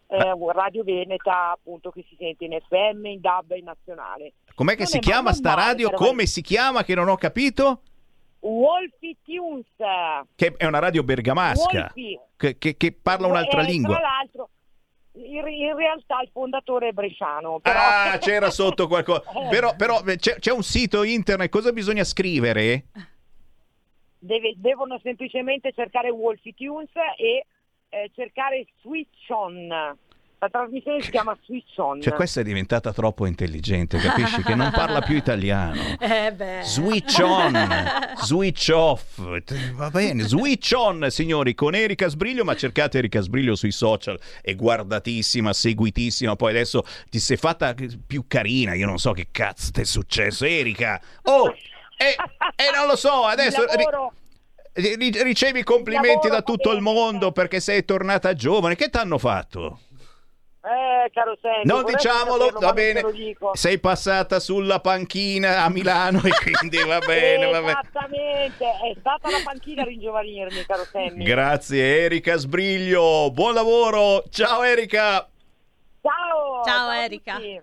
eh, 0.08 0.16
Ah. 0.16 0.34
Radio 0.52 0.82
Veneta, 0.84 1.52
appunto, 1.52 1.90
che 1.90 2.04
si 2.08 2.16
sente 2.18 2.44
in 2.44 2.58
FM, 2.68 3.06
in 3.06 3.20
DAB 3.20 3.52
e 3.52 3.58
in 3.58 3.64
nazionale. 3.64 4.32
Com'è 4.54 4.72
che 4.72 4.78
Non 4.80 4.86
si 4.88 4.98
chiama 4.98 5.32
sta 5.32 5.54
radio? 5.54 5.90
Come 5.90 6.26
si 6.26 6.42
chiama 6.42 6.84
che 6.84 6.94
non 6.94 7.08
ho 7.08 7.16
capito? 7.16 7.80
Wolfie 8.40 9.16
Tunes. 9.24 9.64
Che 10.34 10.54
è 10.56 10.66
una 10.66 10.80
radio 10.80 11.02
bergamasca 11.04 11.92
che, 12.36 12.58
che- 12.58 12.76
che 12.76 12.92
parla 12.92 13.26
un'altra 13.28 13.62
Eh, 13.62 13.66
lingua. 13.66 13.96
Tra 13.96 14.02
l'altro, 14.08 14.48
in, 15.14 15.76
realtà 15.76 16.20
il 16.22 16.30
fondatore 16.32 16.88
è 16.88 16.92
bresciano. 16.92 17.60
Però... 17.60 17.78
Ah, 17.78 18.18
c'era 18.18 18.50
sotto 18.50 18.86
qualcosa. 18.86 19.22
Eh, 19.32 19.48
Però, 19.48 19.74
però 19.76 20.00
c'è, 20.02 20.38
c'è 20.38 20.52
un 20.52 20.62
sito 20.62 21.02
internet, 21.02 21.50
cosa 21.50 21.72
bisogna 21.72 22.04
scrivere? 22.04 22.84
deve- 24.22 24.54
devono 24.56 24.98
semplicemente 25.02 25.72
cercare 25.72 26.10
Wolfie 26.10 26.54
Tunes 26.54 26.90
e 27.18 27.46
eh, 27.88 28.10
cercare 28.14 28.66
Switch 28.80 29.28
On. 29.28 29.98
La 30.42 30.48
trasmissione 30.48 31.00
si 31.00 31.10
chiama 31.12 31.38
Switch 31.44 31.78
On. 31.78 32.00
Cioè, 32.00 32.14
questa 32.14 32.40
è 32.40 32.42
diventata 32.42 32.92
troppo 32.92 33.26
intelligente, 33.26 33.98
capisci? 33.98 34.42
Che 34.42 34.56
non 34.56 34.72
parla 34.72 35.00
più 35.00 35.14
italiano. 35.14 35.80
Eh 36.02 36.32
beh. 36.32 36.62
Switch 36.64 37.20
on, 37.20 37.56
switch 38.16 38.70
off, 38.74 39.20
va 39.74 39.90
bene, 39.90 40.24
switch 40.24 40.72
on 40.74 41.06
signori 41.10 41.54
con 41.54 41.74
Erika 41.74 42.08
Sbriglio, 42.08 42.42
ma 42.44 42.56
cercate 42.56 42.98
Erika 42.98 43.20
Sbriglio 43.20 43.54
sui 43.54 43.70
social, 43.70 44.18
è 44.40 44.54
guardatissima, 44.56 45.52
seguitissima, 45.52 46.34
poi 46.34 46.50
adesso 46.50 46.84
ti 47.08 47.20
sei 47.20 47.36
fatta 47.36 47.74
più 48.04 48.24
carina, 48.26 48.74
io 48.74 48.86
non 48.86 48.98
so 48.98 49.12
che 49.12 49.28
cazzo 49.30 49.70
ti 49.70 49.82
è 49.82 49.84
successo, 49.84 50.44
Erika, 50.44 51.00
oh, 51.22 51.54
e 51.96 52.16
non 52.74 52.88
lo 52.88 52.96
so, 52.96 53.24
adesso... 53.24 53.64
Ricevi 54.74 55.62
complimenti 55.64 56.28
da 56.28 56.40
tutto 56.40 56.72
il 56.72 56.80
mondo 56.80 57.30
perché 57.30 57.60
sei 57.60 57.84
tornata 57.84 58.32
giovane, 58.32 58.74
che 58.74 58.88
ti 58.88 58.96
hanno 58.96 59.18
fatto? 59.18 59.80
Eh, 60.64 61.10
caro 61.12 61.36
Sammy, 61.42 61.62
Non 61.64 61.84
diciamolo, 61.84 62.44
saperlo, 62.44 62.60
va 62.60 62.72
bene. 62.72 63.02
Sei 63.54 63.80
passata 63.80 64.38
sulla 64.38 64.78
panchina 64.78 65.64
a 65.64 65.68
Milano 65.68 66.20
e 66.22 66.30
quindi 66.30 66.76
va 66.84 66.98
bene, 67.04 67.46
va 67.50 67.60
bene. 67.60 67.70
Esattamente, 67.80 68.64
è 68.64 68.96
stata 69.00 69.28
la 69.30 69.40
panchina 69.44 69.82
a 69.82 69.86
ringiovanirmi, 69.86 70.64
caro 70.64 70.84
Sammy. 70.84 71.24
Grazie 71.24 72.04
Erika 72.04 72.36
Sbriglio, 72.36 73.32
buon 73.32 73.54
lavoro, 73.54 74.22
ciao 74.30 74.62
Erika. 74.62 75.28
ciao! 76.00 76.62
Ciao, 76.64 76.88
a 76.90 76.96
Erika. 77.02 77.34
tutti. 77.34 77.60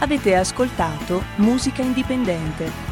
Avete 0.00 0.34
ascoltato 0.34 1.22
Musica 1.36 1.80
Indipendente. 1.80 2.91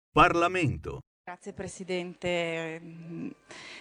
Parlamento. 0.11 0.99
Grazie 1.23 1.53
Presidente. 1.53 2.81
Mm, 2.83 3.29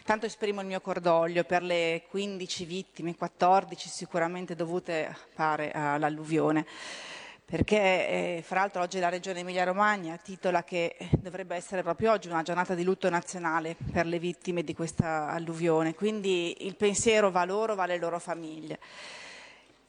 Tanto 0.04 0.26
esprimo 0.26 0.60
il 0.60 0.66
mio 0.68 0.80
cordoglio 0.80 1.42
per 1.42 1.62
le 1.62 2.04
15 2.08 2.64
vittime, 2.64 3.16
14 3.16 3.88
sicuramente 3.88 4.54
dovute 4.54 5.16
pare 5.34 5.72
all'alluvione. 5.72 6.64
Perché, 7.44 7.76
eh, 7.76 8.42
fra 8.44 8.60
l'altro, 8.60 8.82
oggi 8.82 9.00
la 9.00 9.08
Regione 9.08 9.40
Emilia-Romagna 9.40 10.16
titola 10.18 10.62
che 10.62 10.96
dovrebbe 11.18 11.56
essere 11.56 11.82
proprio 11.82 12.12
oggi 12.12 12.28
una 12.28 12.42
giornata 12.42 12.74
di 12.74 12.84
lutto 12.84 13.10
nazionale 13.10 13.76
per 13.90 14.06
le 14.06 14.20
vittime 14.20 14.62
di 14.62 14.72
questa 14.72 15.28
alluvione. 15.30 15.96
Quindi 15.96 16.64
il 16.66 16.76
pensiero 16.76 17.32
va 17.32 17.44
loro, 17.44 17.74
va 17.74 17.82
alle 17.82 17.98
loro 17.98 18.20
famiglie. 18.20 18.78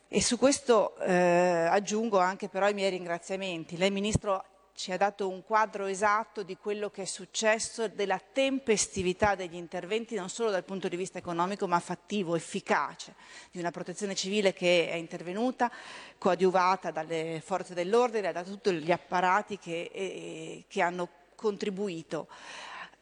E 0.07 0.21
su 0.23 0.39
questo 0.39 0.97
eh, 0.97 1.67
aggiungo 1.69 2.17
anche 2.17 2.49
però 2.49 2.67
i 2.67 2.73
miei 2.73 2.89
ringraziamenti. 2.89 3.77
Lei 3.77 3.91
Ministro 3.91 4.43
ci 4.81 4.91
ha 4.91 4.97
dato 4.97 5.29
un 5.29 5.43
quadro 5.43 5.85
esatto 5.85 6.41
di 6.41 6.57
quello 6.57 6.89
che 6.89 7.03
è 7.03 7.05
successo, 7.05 7.87
della 7.87 8.19
tempestività 8.19 9.35
degli 9.35 9.53
interventi, 9.53 10.15
non 10.15 10.27
solo 10.27 10.49
dal 10.49 10.63
punto 10.63 10.87
di 10.87 10.95
vista 10.95 11.19
economico, 11.19 11.67
ma 11.67 11.79
fattivo, 11.79 12.35
efficace, 12.35 13.13
di 13.51 13.59
una 13.59 13.69
protezione 13.69 14.15
civile 14.15 14.53
che 14.53 14.89
è 14.89 14.95
intervenuta, 14.95 15.71
coadiuvata 16.17 16.89
dalle 16.89 17.43
forze 17.45 17.75
dell'ordine, 17.75 18.31
da 18.31 18.41
tutti 18.41 18.73
gli 18.73 18.91
apparati 18.91 19.59
che, 19.59 19.91
eh, 19.93 20.65
che 20.67 20.81
hanno 20.81 21.07
contribuito 21.35 22.27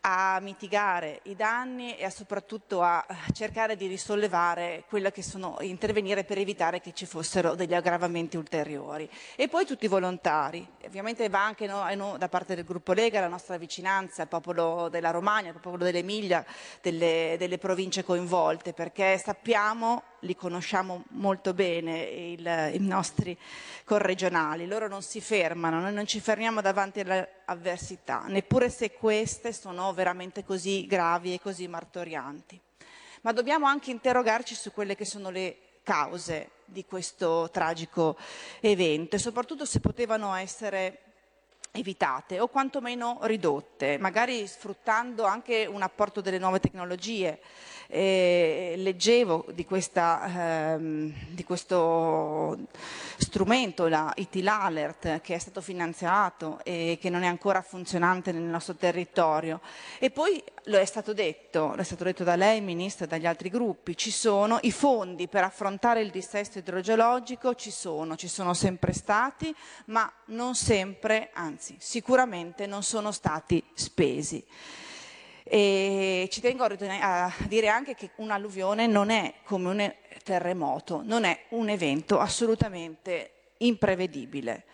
a 0.01 0.39
mitigare 0.39 1.19
i 1.23 1.35
danni 1.35 1.97
e 1.97 2.05
a 2.05 2.09
soprattutto 2.09 2.81
a 2.81 3.05
cercare 3.33 3.75
di 3.75 3.87
risollevare 3.87 4.85
quello 4.87 5.09
che 5.09 5.21
sono 5.21 5.57
intervenire 5.59 6.23
per 6.23 6.37
evitare 6.37 6.79
che 6.79 6.93
ci 6.93 7.05
fossero 7.05 7.55
degli 7.55 7.73
aggravamenti 7.73 8.37
ulteriori. 8.37 9.09
E 9.35 9.47
poi 9.49 9.65
tutti 9.65 9.85
i 9.85 9.89
volontari, 9.89 10.65
ovviamente 10.85 11.27
va 11.27 11.43
anche 11.43 11.67
no- 11.67 11.93
no- 11.95 12.17
da 12.17 12.29
parte 12.29 12.55
del 12.55 12.63
gruppo 12.63 12.93
Lega 12.93 13.19
la 13.19 13.27
nostra 13.27 13.57
vicinanza 13.57 14.21
al 14.21 14.27
popolo 14.29 14.87
della 14.89 15.11
Romagna, 15.11 15.49
al 15.49 15.59
popolo 15.59 15.83
dell'Emilia, 15.83 16.45
delle, 16.81 17.35
delle 17.37 17.57
province 17.57 18.03
coinvolte, 18.03 18.73
perché 18.73 19.17
sappiamo, 19.17 20.03
li 20.21 20.35
conosciamo 20.35 21.03
molto 21.11 21.53
bene, 21.53 22.01
il- 22.01 22.71
i 22.73 22.79
nostri 22.79 23.37
corregionali, 23.83 24.67
loro 24.67 24.87
non 24.87 25.01
si 25.01 25.21
fermano, 25.21 25.79
noi 25.79 25.93
non 25.93 26.05
ci 26.05 26.19
fermiamo 26.19 26.61
davanti 26.61 27.01
alle 27.01 27.41
avversità, 27.45 28.23
neppure 28.27 28.69
se 28.69 28.91
queste 28.93 29.53
sono 29.53 29.93
veramente 29.93 30.43
così 30.43 30.85
gravi 30.85 31.33
e 31.33 31.39
così 31.39 31.67
martorianti. 31.67 32.59
Ma 33.21 33.31
dobbiamo 33.33 33.65
anche 33.65 33.91
interrogarci 33.91 34.55
su 34.55 34.71
quelle 34.71 34.95
che 34.95 35.05
sono 35.05 35.29
le 35.29 35.57
cause 35.83 36.51
di 36.65 36.85
questo 36.85 37.49
tragico 37.51 38.17
evento 38.59 39.15
e 39.15 39.19
soprattutto 39.19 39.65
se 39.65 39.79
potevano 39.79 40.35
essere 40.35 40.99
evitate 41.71 42.39
o 42.39 42.47
quantomeno 42.47 43.19
ridotte, 43.23 43.97
magari 43.97 44.45
sfruttando 44.47 45.25
anche 45.25 45.65
un 45.65 45.81
apporto 45.81 46.21
delle 46.21 46.39
nuove 46.39 46.59
tecnologie. 46.59 47.39
Eh, 47.91 48.75
leggevo 48.77 49.47
di, 49.51 49.65
questa, 49.65 50.75
ehm, 50.75 51.11
di 51.29 51.43
questo 51.43 52.55
strumento, 53.17 53.87
la 53.87 54.13
IT 54.15 54.39
Alert, 54.45 55.21
che 55.21 55.33
è 55.33 55.39
stato 55.39 55.59
finanziato 55.59 56.59
e 56.63 56.99
che 57.01 57.09
non 57.09 57.23
è 57.23 57.25
ancora 57.25 57.63
funzionante 57.63 58.31
nel 58.31 58.43
nostro 58.43 58.75
territorio. 58.75 59.59
E 59.97 60.11
poi 60.11 60.39
lo 60.65 60.77
è 60.77 60.85
stato 60.85 61.13
detto, 61.13 61.73
lo 61.73 61.81
è 61.81 61.83
stato 61.83 62.03
detto 62.03 62.23
da 62.23 62.35
lei, 62.35 62.61
Ministro, 62.61 63.05
e 63.05 63.07
dagli 63.07 63.25
altri 63.25 63.49
gruppi, 63.49 63.97
ci 63.97 64.11
sono 64.11 64.59
i 64.61 64.71
fondi 64.71 65.27
per 65.27 65.43
affrontare 65.43 66.01
il 66.01 66.11
dissesto 66.11 66.59
idrogeologico, 66.59 67.55
ci 67.55 67.71
sono, 67.71 68.15
ci 68.15 68.27
sono 68.27 68.53
sempre 68.53 68.93
stati, 68.93 69.53
ma 69.85 70.11
non 70.25 70.53
sempre, 70.53 71.31
anzi 71.33 71.75
sicuramente 71.79 72.67
non 72.67 72.83
sono 72.83 73.11
stati 73.11 73.63
spesi. 73.73 74.45
E 75.51 76.27
ci 76.29 76.41
tengo 76.41 76.63
a, 76.63 77.33
dire 77.47 77.69
anche 77.69 77.95
che 77.95 78.11
un'alluvione 78.17 78.85
non 78.85 79.09
è 79.09 79.33
come 79.43 79.69
un 79.69 79.93
terremoto, 80.23 81.01
non 81.03 81.23
è 81.23 81.45
un 81.49 81.69
evento 81.69 82.19
assolutamente 82.19 83.31
imprevedibile. 83.57 84.65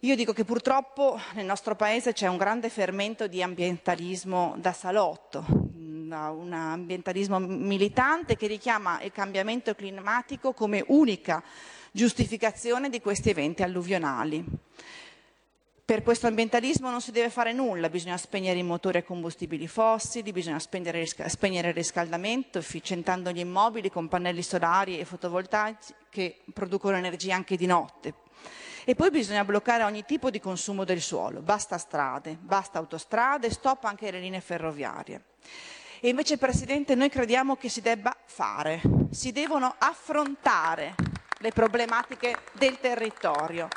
Io 0.00 0.16
dico 0.16 0.34
che 0.34 0.44
purtroppo 0.44 1.18
nel 1.32 1.46
nostro 1.46 1.76
paese 1.76 2.12
c'è 2.12 2.26
un 2.26 2.36
grande 2.36 2.68
fermento 2.68 3.26
di 3.26 3.42
ambientalismo 3.42 4.54
da 4.58 4.74
salotto, 4.74 5.46
un 5.48 6.52
ambientalismo 6.52 7.38
militante 7.38 8.36
che 8.36 8.46
richiama 8.46 9.00
il 9.00 9.12
cambiamento 9.12 9.74
climatico 9.74 10.52
come 10.52 10.84
unica 10.88 11.42
giustificazione 11.90 12.90
di 12.90 13.00
questi 13.00 13.30
eventi 13.30 13.62
alluvionali. 13.62 14.44
Per 15.86 16.02
questo 16.02 16.26
ambientalismo 16.26 16.88
non 16.88 17.02
si 17.02 17.10
deve 17.10 17.28
fare 17.28 17.52
nulla, 17.52 17.90
bisogna 17.90 18.16
spegnere 18.16 18.58
i 18.58 18.62
motori 18.62 18.96
a 18.96 19.02
combustibili 19.02 19.68
fossili, 19.68 20.32
bisogna 20.32 20.58
spegnere, 20.58 21.02
il 21.02 21.74
riscaldamento, 21.74 22.56
efficientando 22.56 23.30
gli 23.30 23.40
immobili 23.40 23.90
con 23.90 24.08
pannelli 24.08 24.40
solari 24.40 24.98
e 24.98 25.04
fotovoltaici 25.04 25.92
che 26.08 26.38
producono 26.54 26.96
energia 26.96 27.34
anche 27.34 27.58
di 27.58 27.66
notte. 27.66 28.14
E 28.86 28.94
poi 28.94 29.10
bisogna 29.10 29.44
bloccare 29.44 29.82
ogni 29.82 30.06
tipo 30.06 30.30
di 30.30 30.40
consumo 30.40 30.84
del 30.84 31.02
suolo, 31.02 31.42
basta 31.42 31.76
strade, 31.76 32.38
basta 32.40 32.78
autostrade, 32.78 33.50
stop 33.50 33.84
anche 33.84 34.10
le 34.10 34.20
linee 34.20 34.40
ferroviarie. 34.40 35.22
E 36.00 36.08
invece, 36.08 36.38
Presidente, 36.38 36.94
noi 36.94 37.10
crediamo 37.10 37.56
che 37.56 37.68
si 37.68 37.82
debba 37.82 38.16
fare, 38.24 38.80
si 39.10 39.32
devono 39.32 39.74
affrontare 39.76 40.94
le 41.40 41.52
problematiche 41.52 42.38
del 42.54 42.80
territorio 42.80 43.68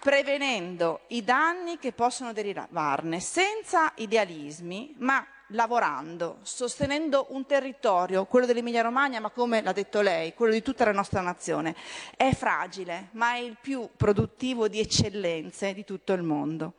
prevenendo 0.00 1.02
i 1.08 1.22
danni 1.22 1.78
che 1.78 1.92
possono 1.92 2.32
derivarne, 2.32 3.20
senza 3.20 3.92
idealismi, 3.96 4.94
ma 4.98 5.24
lavorando, 5.48 6.38
sostenendo 6.42 7.26
un 7.30 7.44
territorio, 7.44 8.24
quello 8.24 8.46
dell'Emilia 8.46 8.82
Romagna, 8.82 9.20
ma 9.20 9.30
come 9.30 9.62
l'ha 9.62 9.72
detto 9.72 10.00
lei, 10.00 10.34
quello 10.34 10.52
di 10.52 10.62
tutta 10.62 10.84
la 10.84 10.92
nostra 10.92 11.20
nazione, 11.20 11.74
è 12.16 12.32
fragile, 12.32 13.08
ma 13.12 13.34
è 13.34 13.38
il 13.38 13.56
più 13.60 13.88
produttivo 13.96 14.68
di 14.68 14.80
eccellenze 14.80 15.74
di 15.74 15.84
tutto 15.84 16.12
il 16.12 16.22
mondo. 16.22 16.74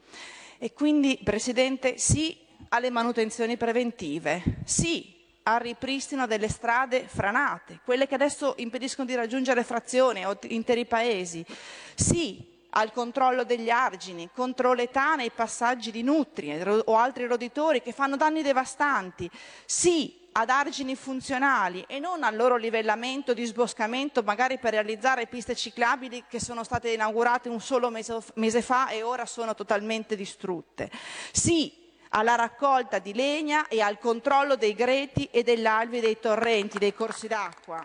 E 0.58 0.74
quindi, 0.74 1.20
Presidente, 1.24 1.98
sì 1.98 2.38
alle 2.70 2.90
manutenzioni 2.90 3.58
preventive, 3.58 4.60
sì 4.64 5.20
al 5.44 5.60
ripristino 5.60 6.28
delle 6.28 6.48
strade 6.48 7.08
franate, 7.08 7.80
quelle 7.84 8.08
che 8.08 8.16
adesso 8.16 8.54
impediscono 8.58 9.08
di 9.08 9.16
raggiungere 9.16 9.64
frazioni 9.64 10.26
o 10.26 10.38
interi 10.44 10.86
paesi, 10.86 11.44
sì 11.96 12.51
al 12.72 12.92
controllo 12.92 13.44
degli 13.44 13.70
argini, 13.70 14.30
contro 14.34 14.74
l'età 14.74 15.16
nei 15.16 15.32
passaggi 15.32 15.92
di 15.92 16.04
nutrie 16.04 16.64
ro- 16.64 16.82
o 16.86 16.98
altri 16.98 17.26
roditori 17.26 17.82
che 17.82 17.92
fanno 17.92 18.16
danni 18.16 18.42
devastanti, 18.42 19.30
sì 19.66 20.20
ad 20.34 20.50
argini 20.50 20.96
funzionali 20.96 21.84
e 21.88 22.00
non 22.00 22.24
al 22.24 22.36
loro 22.36 22.56
livellamento, 22.56 23.34
disboscamento, 23.34 24.24
magari 24.24 24.60
per 24.60 24.72
realizzare 24.72 25.28
piste 25.28 25.56
ciclabili 25.56 26.24
che 26.30 26.40
sono 26.40 26.64
state 26.64 26.92
inaugurate 26.92 27.50
un 27.50 27.60
solo 27.60 27.90
mese, 27.90 28.18
mese 28.36 28.62
fa 28.62 28.90
e 28.90 29.02
ora 29.02 29.26
sono 29.26 29.54
totalmente 29.56 30.16
distrutte. 30.16 30.90
Sì 31.32 31.80
alla 32.14 32.36
raccolta 32.36 33.00
di 33.00 33.14
legna 33.14 33.68
e 33.68 33.82
al 33.82 33.98
controllo 33.98 34.56
dei 34.56 34.74
greti 34.74 35.30
e 35.32 35.44
degli 35.44 35.66
alvi 35.66 36.00
dei 36.00 36.20
torrenti, 36.20 36.78
dei 36.78 36.94
corsi 36.94 37.28
d'acqua. 37.28 37.82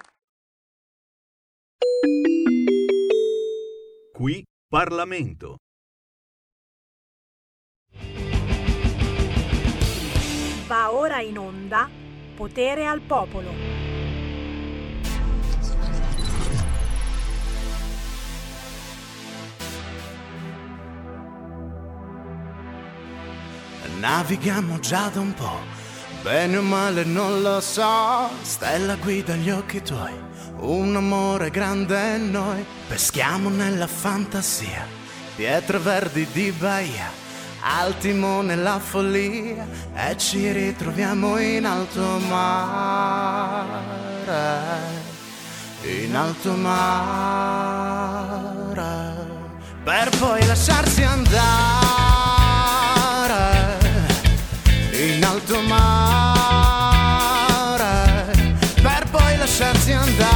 Qui 4.12 4.44
Parlamento. 4.68 5.58
Va 10.66 10.92
ora 10.92 11.20
in 11.20 11.38
onda 11.38 11.88
Potere 12.34 12.84
al 12.84 13.00
Popolo. 13.00 13.52
Navighiamo 24.00 24.80
già 24.80 25.08
da 25.08 25.20
un 25.20 25.32
po', 25.32 25.60
bene 26.22 26.56
o 26.56 26.62
male 26.62 27.04
non 27.04 27.40
lo 27.40 27.60
so. 27.60 28.28
Stella 28.42 28.96
guida 28.96 29.36
gli 29.36 29.48
occhi 29.48 29.80
tuoi, 29.80 30.12
un 30.60 30.96
amore 30.96 31.50
grande 31.50 32.14
e 32.14 32.18
noi. 32.18 32.64
Peschiamo 32.88 33.48
nella 33.48 33.86
fantasia, 33.86 34.86
pietre 35.34 35.78
verdi 35.78 36.26
di 36.32 36.50
Bahia, 36.52 37.10
al 37.60 37.96
timone 37.98 38.56
la 38.56 38.78
follia 38.78 39.66
e 39.94 40.16
ci 40.16 40.50
ritroviamo 40.52 41.38
in 41.38 41.66
alto 41.66 42.18
mare. 42.28 42.64
In 45.82 46.16
alto 46.16 46.52
mare, 46.52 46.84
per 49.84 50.08
poi 50.18 50.44
lasciarsi 50.46 51.02
andare 51.02 51.86
in 54.98 55.22
alto 55.24 55.60
mare 55.60 56.16
per 58.82 59.06
poi 59.10 59.36
lasciarsi 59.36 59.92
andare 59.92 60.35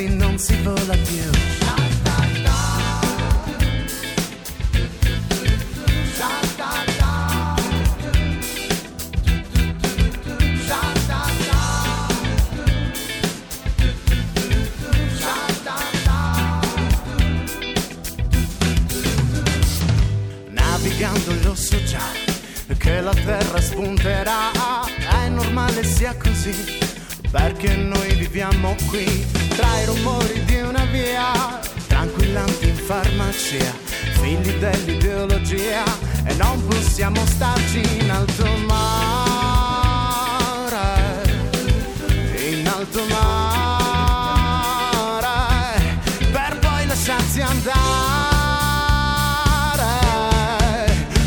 dirsi 0.00 0.14
non 0.14 0.38
si 0.38 0.56
vola 0.62 0.96
più. 0.96 1.30
Navigando 20.50 21.34
lo 21.42 21.54
so 21.54 21.82
già 21.84 21.98
che 22.78 23.00
la 23.00 23.12
terra 23.12 23.60
spunterà, 23.60 24.50
è 25.24 25.28
normale 25.28 25.84
sia 25.84 26.14
così, 26.16 26.54
perché 27.30 27.74
noi 27.76 28.14
viviamo 28.14 28.74
qui 28.88 29.39
tra 29.60 29.78
i 29.78 29.84
rumori 29.84 30.42
di 30.44 30.56
una 30.62 30.84
via, 30.86 31.60
tranquillanti 31.86 32.68
in 32.70 32.76
farmacia, 32.76 33.74
figli 34.18 34.52
dell'ideologia 34.54 35.84
e 36.24 36.34
non 36.34 36.66
possiamo 36.66 37.22
starci 37.26 37.80
in 37.98 38.10
alto 38.10 38.46
mare, 38.66 39.18
in 42.48 42.66
alto 42.66 43.04
mare, 43.10 43.28
per 46.32 46.58
poi 46.58 46.86
lasciarsi 46.86 47.42
andare 47.42 47.88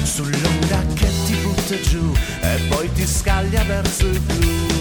sull'onda 0.03 0.84
che 0.95 1.07
ti 1.25 1.36
butta 1.36 1.79
giù 1.81 2.11
e 2.41 2.59
poi 2.67 2.91
ti 2.93 3.05
scaglia 3.05 3.63
verso 3.63 4.07
il 4.07 4.19
blu. 4.19 4.72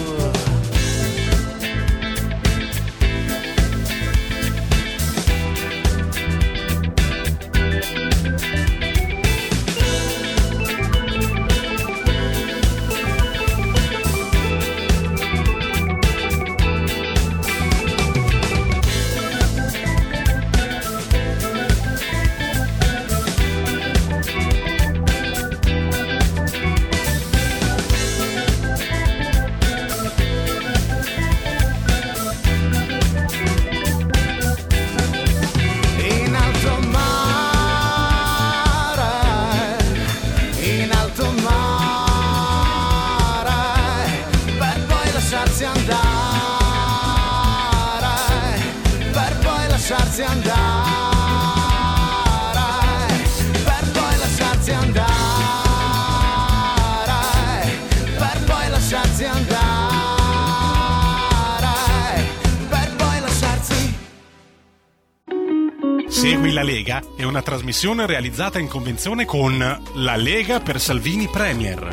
La 66.53 66.61
Lega 66.61 67.01
è 67.15 67.23
una 67.23 67.41
trasmissione 67.41 68.05
realizzata 68.05 68.59
in 68.59 68.67
convenzione 68.67 69.25
con 69.25 69.57
La 69.57 70.15
Lega 70.15 70.59
per 70.59 70.79
Salvini 70.79 71.27
Premier. 71.27 71.89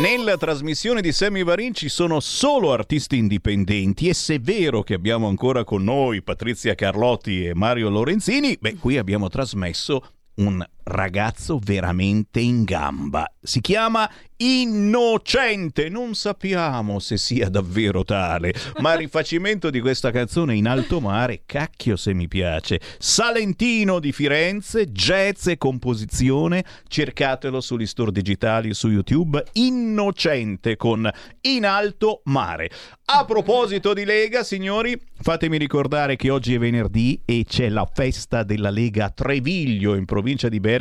Nella 0.00 0.36
trasmissione 0.36 1.00
di 1.00 1.10
Sammy 1.10 1.42
Varin 1.42 1.74
ci 1.74 1.88
sono 1.88 2.20
solo 2.20 2.72
artisti 2.72 3.16
indipendenti 3.16 4.08
e 4.08 4.14
se 4.14 4.36
è 4.36 4.40
vero 4.40 4.84
che 4.84 4.94
abbiamo 4.94 5.26
ancora 5.26 5.64
con 5.64 5.82
noi 5.82 6.22
Patrizia 6.22 6.76
Carlotti 6.76 7.46
e 7.46 7.54
Mario 7.54 7.90
Lorenzini, 7.90 8.56
beh, 8.60 8.76
qui 8.76 8.96
abbiamo 8.96 9.28
trasmesso 9.28 10.06
un 10.36 10.64
ragazzo 10.84 11.58
veramente 11.62 12.40
in 12.40 12.64
gamba. 12.64 13.30
Si 13.40 13.60
chiama 13.60 14.10
Innocente, 14.36 15.88
non 15.88 16.14
sappiamo 16.14 16.98
se 16.98 17.16
sia 17.16 17.48
davvero 17.48 18.02
tale, 18.02 18.52
ma 18.80 18.92
il 18.92 18.98
rifacimento 18.98 19.70
di 19.70 19.80
questa 19.80 20.10
canzone 20.10 20.56
in 20.56 20.66
alto 20.66 21.00
mare, 21.00 21.42
cacchio 21.46 21.94
se 21.94 22.12
mi 22.12 22.26
piace. 22.26 22.80
Salentino 22.98 24.00
di 24.00 24.10
Firenze, 24.10 24.86
jazz 24.86 25.46
e 25.46 25.58
composizione, 25.58 26.64
cercatelo 26.88 27.60
sugli 27.60 27.86
store 27.86 28.10
digitali 28.10 28.74
su 28.74 28.88
YouTube, 28.88 29.44
Innocente 29.52 30.76
con 30.76 31.08
In 31.42 31.64
alto 31.64 32.22
mare. 32.24 32.70
A 33.04 33.24
proposito 33.24 33.92
di 33.92 34.04
Lega, 34.04 34.42
signori, 34.42 35.00
fatemi 35.20 35.58
ricordare 35.58 36.16
che 36.16 36.30
oggi 36.30 36.54
è 36.54 36.58
venerdì 36.58 37.20
e 37.24 37.44
c'è 37.46 37.68
la 37.68 37.88
festa 37.92 38.42
della 38.42 38.70
Lega 38.70 39.06
a 39.06 39.10
Treviglio 39.10 39.94
in 39.94 40.04
provincia 40.04 40.48
di 40.48 40.58
Bergamo 40.58 40.71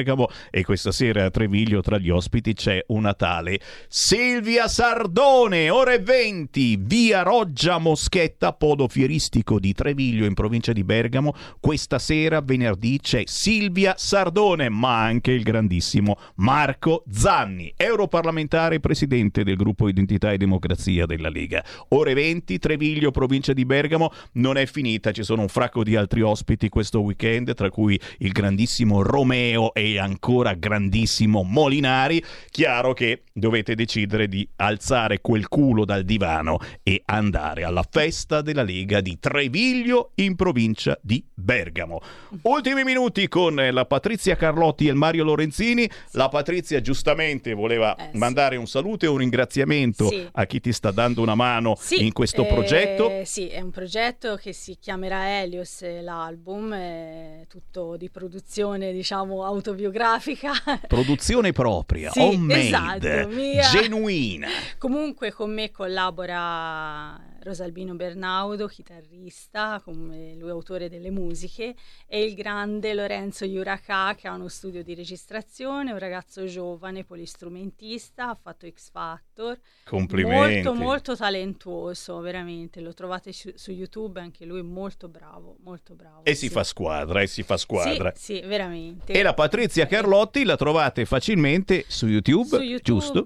e 0.49 0.63
questa 0.63 0.91
sera 0.93 1.25
a 1.25 1.29
Treviglio 1.29 1.81
tra 1.81 1.97
gli 1.97 2.09
ospiti 2.09 2.53
c'è 2.53 2.81
una 2.87 3.13
tale 3.13 3.59
Silvia 3.89 4.69
Sardone, 4.69 5.69
ore 5.69 5.99
20, 5.99 6.77
via 6.79 7.23
Roggia 7.23 7.77
Moschetta, 7.77 8.53
Podo 8.53 8.87
Fieristico 8.87 9.59
di 9.59 9.73
Treviglio 9.73 10.25
in 10.25 10.33
provincia 10.33 10.71
di 10.71 10.85
Bergamo. 10.85 11.33
Questa 11.59 11.99
sera, 11.99 12.39
venerdì, 12.39 12.99
c'è 13.01 13.23
Silvia 13.25 13.95
Sardone, 13.97 14.69
ma 14.69 15.01
anche 15.01 15.31
il 15.31 15.43
grandissimo 15.43 16.17
Marco 16.35 17.03
Zanni, 17.11 17.73
europarlamentare 17.75 18.75
e 18.75 18.79
presidente 18.79 19.43
del 19.43 19.57
gruppo 19.57 19.89
Identità 19.89 20.31
e 20.31 20.37
Democrazia 20.37 21.05
della 21.05 21.29
Lega. 21.29 21.63
Ore 21.89 22.13
20, 22.13 22.59
Treviglio, 22.59 23.11
provincia 23.11 23.51
di 23.51 23.65
Bergamo, 23.65 24.11
non 24.33 24.55
è 24.55 24.65
finita, 24.65 25.11
ci 25.11 25.23
sono 25.23 25.41
un 25.41 25.49
fracco 25.49 25.83
di 25.83 25.97
altri 25.97 26.21
ospiti 26.21 26.69
questo 26.69 27.01
weekend, 27.01 27.53
tra 27.53 27.69
cui 27.69 27.99
il 28.19 28.31
grandissimo 28.31 29.01
Romeo 29.01 29.73
ancora 29.97 30.53
grandissimo 30.53 31.43
Molinari. 31.43 32.23
Chiaro 32.49 32.93
che 32.93 33.23
dovete 33.33 33.75
decidere 33.75 34.27
di 34.27 34.47
alzare 34.57 35.21
quel 35.21 35.47
culo 35.47 35.85
dal 35.85 36.03
divano 36.03 36.59
e 36.83 37.01
andare 37.05 37.63
alla 37.63 37.85
festa 37.89 38.41
della 38.41 38.63
Lega 38.63 39.01
di 39.01 39.17
Treviglio 39.19 40.11
in 40.15 40.35
provincia 40.35 40.97
di 41.01 41.23
Bergamo. 41.33 41.99
Ultimi 42.43 42.83
minuti 42.83 43.27
con 43.27 43.55
la 43.55 43.85
Patrizia 43.85 44.35
Carlotti 44.35 44.87
e 44.87 44.91
il 44.91 44.95
Mario 44.95 45.23
Lorenzini. 45.23 45.89
La 46.11 46.29
Patrizia 46.29 46.81
giustamente 46.81 47.53
voleva 47.53 47.95
Eh, 47.95 48.09
sì. 48.11 48.17
mandare 48.17 48.55
un 48.57 48.67
saluto 48.67 49.05
e 49.05 49.07
un 49.09 49.17
ringraziamento 49.17 50.07
Sì. 50.07 50.27
a 50.31 50.45
chi 50.45 50.59
ti 50.59 50.71
sta 50.71 50.91
dando 50.91 51.21
una 51.21 51.35
mano 51.35 51.75
Sì, 51.79 52.05
in 52.05 52.13
questo 52.13 52.43
eh, 52.43 52.47
progetto. 52.47 53.11
Sì, 53.23 53.47
è 53.47 53.59
un 53.61 53.71
progetto 53.71 54.35
che 54.35 54.53
si 54.53 54.77
chiamerà 54.79 55.39
Helios, 55.41 55.81
eh, 55.81 56.01
l'album, 56.01 56.73
è 56.73 57.45
tutto 57.47 57.97
di 57.97 58.09
produzione, 58.09 58.91
diciamo, 58.91 59.43
autobiografica. 59.71 60.51
Produzione 60.87 61.51
propria, 61.51 62.11
Sì, 62.11 62.19
homemade, 62.19 63.19
esatto, 63.21 63.27
mia. 63.29 63.63
genuina. 63.63 64.47
Comunque 64.77 65.31
con 65.31 65.53
me 65.53 65.71
collabora 65.71 67.19
Rosalbino 67.41 67.95
Bernaudo, 67.95 68.67
chitarrista, 68.67 69.81
come 69.83 70.35
lui 70.35 70.49
autore 70.49 70.89
delle 70.89 71.09
musiche, 71.09 71.75
e 72.05 72.23
il 72.23 72.35
grande 72.35 72.93
Lorenzo 72.93 73.45
Iuracà 73.45 74.13
che 74.15 74.27
ha 74.27 74.33
uno 74.33 74.47
studio 74.47 74.83
di 74.83 74.93
registrazione, 74.93 75.91
un 75.91 75.97
ragazzo 75.97 76.45
giovane, 76.45 77.03
polistrumentista, 77.03 78.29
ha 78.29 78.37
fatto 78.39 78.67
X 78.69 78.91
Factor. 78.91 79.59
Complimenti. 79.85 80.63
Molto 80.63 80.73
molto 80.73 81.15
talentuoso, 81.15 82.19
veramente, 82.19 82.79
lo 82.79 82.93
trovate 82.93 83.33
su, 83.33 83.51
su 83.55 83.71
YouTube, 83.71 84.19
anche 84.19 84.45
lui 84.45 84.61
molto 84.61 85.07
bravo, 85.07 85.57
molto 85.63 85.95
bravo. 85.95 86.23
E 86.23 86.35
si 86.35 86.47
sì. 86.47 86.49
fa 86.49 86.63
squadra, 86.63 87.21
e 87.21 87.27
si 87.27 87.41
fa 87.41 87.57
squadra. 87.57 88.13
Sì, 88.15 88.35
sì, 88.35 88.41
veramente. 88.41 89.13
E 89.13 89.23
la 89.23 89.33
Patrizia 89.33 89.87
Carlotti 89.87 90.43
la 90.43 90.55
trovate 90.55 91.05
facilmente 91.05 91.85
su 91.87 92.07
YouTube, 92.07 92.57
su 92.57 92.61
YouTube 92.61 92.81
giusto? 92.83 93.25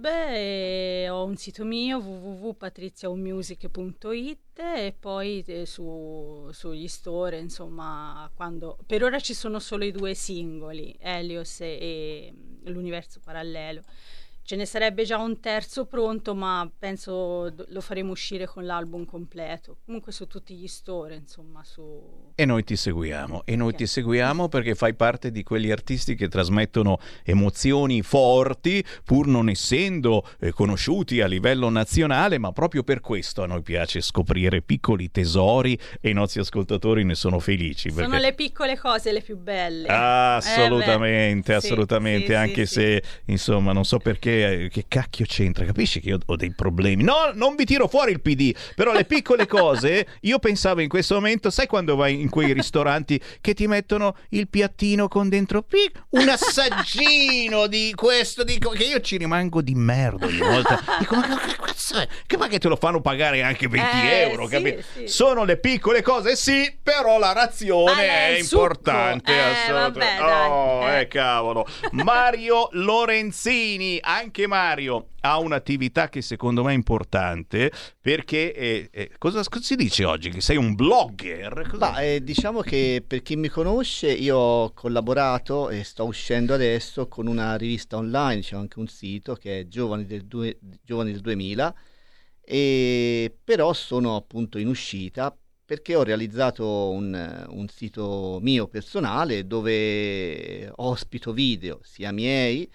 ho 1.09 1.24
un 1.26 1.36
sito 1.36 1.66
mio 1.66 1.99
www.patriziaumusic.it 4.06 4.60
e 4.60 4.95
poi 4.97 5.43
eh, 5.47 5.66
su, 5.66 6.49
sugli 6.51 6.88
store 6.88 7.39
insomma 7.39 8.30
quando 8.34 8.78
per 8.86 9.03
ora 9.03 9.20
ci 9.20 9.34
sono 9.34 9.60
solo 9.60 9.84
i 9.84 9.91
due 9.91 10.14
singoli 10.14 10.95
Helios 10.99 11.62
e, 11.62 12.34
e 12.64 12.70
l'universo 12.70 13.20
parallelo 13.20 13.82
ce 14.46 14.56
ne 14.56 14.66
sarebbe 14.68 15.04
già 15.06 15.18
un 15.18 15.39
terzo 15.39 15.86
pronto 15.86 16.36
ma 16.36 16.70
penso 16.78 17.52
lo 17.70 17.82
faremo 17.82 18.12
uscire 18.12 18.46
con 18.46 18.64
l'album 18.64 19.04
completo 19.06 19.78
comunque 19.86 20.12
su 20.12 20.28
tutti 20.28 20.54
gli 20.54 20.68
store 20.68 21.16
insomma 21.16 21.64
su 21.64 22.32
E 22.36 22.46
noi 22.46 22.64
ti 22.64 22.76
seguiamo, 22.76 23.41
e 23.46 23.56
noi 23.56 23.74
ti 23.74 23.88
seguiamo 23.88 24.48
perché 24.48 24.76
fai 24.76 24.93
parte 24.93 25.32
di 25.32 25.41
quegli 25.41 25.72
artisti 25.72 26.16
che 26.16 26.28
trasmettono 26.28 27.00
emozioni 27.24 28.02
forti, 28.02 28.84
pur 29.06 29.28
non 29.28 29.48
essendo 29.50 30.28
eh, 30.41 30.52
conosciuti 30.52 31.22
a 31.22 31.28
livello 31.28 31.70
nazionale, 31.70 32.38
ma 32.38 32.52
proprio 32.52 32.84
per 32.84 33.00
questo 33.00 33.41
a 33.41 33.46
noi 33.48 33.62
piace 33.62 34.02
scoprire 34.02 34.62
piccoli 34.62 35.10
tesori 35.12 35.80
e 36.02 36.10
i 36.10 36.14
nostri 36.14 36.41
ascoltatori 36.41 37.04
ne 37.06 37.16
sono 37.16 37.39
felici. 37.39 37.89
sono 37.89 38.10
perché- 38.10 38.20
le 38.26 38.34
piccole 38.34 38.78
cose 38.78 39.12
le 39.14 39.22
più 39.22 39.38
belle 39.38 39.88
Ah, 39.88 40.34
Eh, 40.34 40.38
assolutamente, 40.38 41.58
sì, 41.60 41.66
assolutamente, 41.68 42.26
sì, 42.26 42.32
sì, 42.32 42.38
anche 42.38 42.66
sì. 42.66 42.74
se 42.74 43.04
insomma 43.28 43.72
non 43.72 43.86
so 43.86 43.98
perché, 44.00 44.34
eh, 44.43 44.69
che 44.69 44.86
cacchio 44.88 45.25
c'entra, 45.25 45.65
capisci 45.65 45.99
che 45.99 46.09
io 46.09 46.19
ho 46.25 46.36
dei 46.36 46.53
problemi. 46.53 47.03
No, 47.03 47.31
non 47.33 47.55
vi 47.55 47.65
tiro 47.65 47.88
fuori 47.88 48.11
il 48.11 48.21
PD, 48.21 48.53
però 48.75 48.91
le 48.93 49.05
piccole 49.05 49.45
cose, 49.47 50.07
io 50.21 50.39
pensavo 50.39 50.81
in 50.81 50.89
questo 50.89 51.15
momento, 51.15 51.49
sai 51.49 51.67
quando 51.67 51.95
vai 51.95 52.19
in 52.21 52.29
quei 52.29 52.53
ristoranti 52.53 53.21
che 53.41 53.53
ti 53.53 53.67
mettono 53.67 54.15
il 54.29 54.47
piattino 54.47 55.07
con 55.07 55.29
dentro 55.29 55.61
pic, 55.61 56.03
un 56.11 56.27
assaggino 56.29 57.67
di 57.67 57.91
questo, 57.95 58.43
dico 58.43 58.69
che 58.71 58.83
io 58.83 58.99
ci 59.01 59.17
rimango 59.17 59.61
di 59.61 59.75
merda 59.75 60.25
ogni 60.25 60.38
volta. 60.39 60.81
Dico, 60.99 61.15
ma 61.15 61.27
che 61.39 61.55
cazzo 61.55 61.97
è? 61.97 62.07
Che 62.25 62.38
ma 62.38 62.47
che 62.47 62.59
te 62.59 62.67
lo 62.67 62.75
fanno 62.75 63.01
pagare 63.01 63.41
anche 63.43 63.67
20 63.67 63.88
Eh, 64.07 64.19
euro, 64.29 64.45
sì, 64.45 64.51
capito? 64.51 64.81
sì. 64.93 65.07
Sono 65.07 65.43
le 65.43 65.57
piccole 65.57 66.01
cose, 66.01 66.36
sì, 66.36 66.73
però 66.81 67.17
la 67.19 67.33
razione 67.33 67.91
Ah, 68.07 68.27
è 68.27 68.38
importante, 68.39 69.33
Eh, 69.33 69.39
assolutamente. 69.39 70.21
vabbè, 70.21 70.49
oh, 70.49 70.89
eh. 70.89 70.99
eh, 71.01 71.07
cavolo. 71.07 71.65
Mario 71.91 72.69
Lorenzini, 72.71 73.97
anche 74.01 74.23
Mario 74.47 75.09
ha 75.21 75.38
un'attività 75.39 76.09
che 76.09 76.21
secondo 76.21 76.63
me 76.63 76.71
è 76.71 76.76
importante 76.76 77.71
perché 77.99 78.53
eh, 78.53 78.89
eh, 78.91 79.11
cosa, 79.17 79.41
si 79.59 79.76
dice 79.76 80.05
oggi? 80.05 80.30
Che 80.30 80.41
sei 80.41 80.57
un 80.57 80.76
blogger? 80.76 81.76
Ma 81.78 82.01
eh, 82.01 82.23
diciamo 82.23 82.61
che 82.61 83.03
per 83.05 83.21
chi 83.21 83.36
mi 83.36 83.49
conosce 83.49 84.11
io 84.11 84.38
ho 84.38 84.73
collaborato 84.73 85.69
e 85.69 85.84
sto 85.84 86.05
uscendo 86.05 86.53
adesso 86.53 87.07
con 87.07 87.28
una 87.28 87.55
rivista 87.55 87.97
online, 87.97 88.41
c'è 88.41 88.55
anche 88.55 88.80
un 88.80 88.88
sito 88.88 89.36
che 89.36 89.61
è 89.61 89.67
Giovani 89.67 90.05
del, 90.05 90.26
due- 90.26 90.57
Giovani 90.84 91.11
del 91.11 91.21
2000, 91.21 91.76
e 92.41 93.36
però 93.43 93.73
sono 93.73 94.15
appunto 94.15 94.57
in 94.57 94.67
uscita 94.67 95.36
perché 95.65 95.95
ho 95.95 96.03
realizzato 96.03 96.91
un, 96.91 97.45
un 97.49 97.67
sito 97.69 98.38
mio 98.41 98.67
personale 98.67 99.47
dove 99.47 100.71
ospito 100.76 101.34
video 101.34 101.80
sia 101.82 102.11
miei 102.11 102.69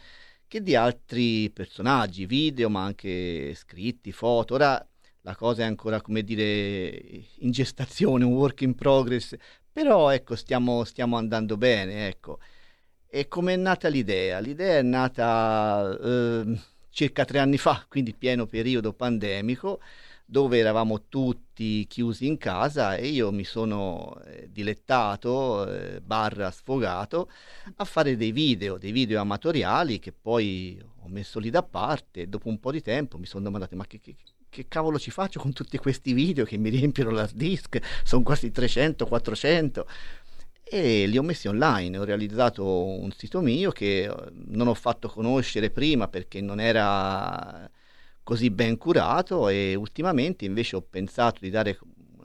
che 0.50 0.62
di 0.64 0.74
altri 0.74 1.48
personaggi, 1.50 2.26
video 2.26 2.68
ma 2.68 2.82
anche 2.82 3.54
scritti, 3.54 4.10
foto. 4.10 4.54
Ora 4.54 4.84
la 5.20 5.36
cosa 5.36 5.62
è 5.62 5.64
ancora, 5.64 6.00
come 6.00 6.24
dire, 6.24 6.90
in 7.38 7.52
gestazione, 7.52 8.24
un 8.24 8.32
work 8.32 8.62
in 8.62 8.74
progress, 8.74 9.36
però 9.70 10.10
ecco, 10.10 10.34
stiamo, 10.34 10.82
stiamo 10.82 11.16
andando 11.16 11.56
bene, 11.56 12.08
ecco. 12.08 12.40
E 13.06 13.28
come 13.28 13.54
è 13.54 13.56
nata 13.56 13.86
l'idea? 13.86 14.40
L'idea 14.40 14.78
è 14.78 14.82
nata 14.82 15.96
ehm, 16.02 16.60
circa 16.90 17.24
tre 17.24 17.38
anni 17.38 17.56
fa, 17.56 17.86
quindi 17.88 18.12
pieno 18.12 18.46
periodo 18.46 18.92
pandemico, 18.92 19.80
dove 20.30 20.58
eravamo 20.58 21.08
tutti 21.08 21.84
chiusi 21.88 22.28
in 22.28 22.38
casa 22.38 22.94
e 22.94 23.08
io 23.08 23.32
mi 23.32 23.42
sono 23.42 24.16
eh, 24.26 24.48
dilettato, 24.48 25.66
eh, 25.68 26.00
barra 26.00 26.52
sfogato, 26.52 27.28
a 27.74 27.84
fare 27.84 28.16
dei 28.16 28.30
video, 28.30 28.78
dei 28.78 28.92
video 28.92 29.20
amatoriali 29.20 29.98
che 29.98 30.12
poi 30.12 30.80
ho 31.02 31.08
messo 31.08 31.40
lì 31.40 31.50
da 31.50 31.64
parte. 31.64 32.28
Dopo 32.28 32.48
un 32.48 32.60
po' 32.60 32.70
di 32.70 32.80
tempo 32.80 33.18
mi 33.18 33.26
sono 33.26 33.42
domandato, 33.42 33.74
ma 33.74 33.84
che, 33.88 33.98
che- 33.98 34.14
che 34.48 34.66
cavolo 34.68 35.00
ci 35.00 35.10
faccio 35.10 35.40
con 35.40 35.52
tutti 35.52 35.76
questi 35.78 36.12
video 36.12 36.44
che 36.44 36.56
mi 36.58 36.68
riempiono 36.70 37.10
l'hard 37.10 37.34
disk? 37.34 37.80
Sono 38.04 38.22
quasi 38.22 38.52
300, 38.52 39.06
400 39.06 39.84
e 40.62 41.06
li 41.06 41.18
ho 41.18 41.22
messi 41.22 41.48
online. 41.48 41.98
Ho 41.98 42.04
realizzato 42.04 42.64
un 42.64 43.10
sito 43.10 43.40
mio 43.40 43.72
che 43.72 44.04
eh, 44.04 44.14
non 44.32 44.68
ho 44.68 44.74
fatto 44.74 45.08
conoscere 45.08 45.70
prima 45.70 46.06
perché 46.06 46.40
non 46.40 46.60
era 46.60 47.68
così 48.30 48.48
ben 48.50 48.78
curato 48.78 49.48
e 49.48 49.74
ultimamente 49.74 50.44
invece 50.44 50.76
ho 50.76 50.82
pensato 50.82 51.40
di 51.40 51.50
dare 51.50 51.76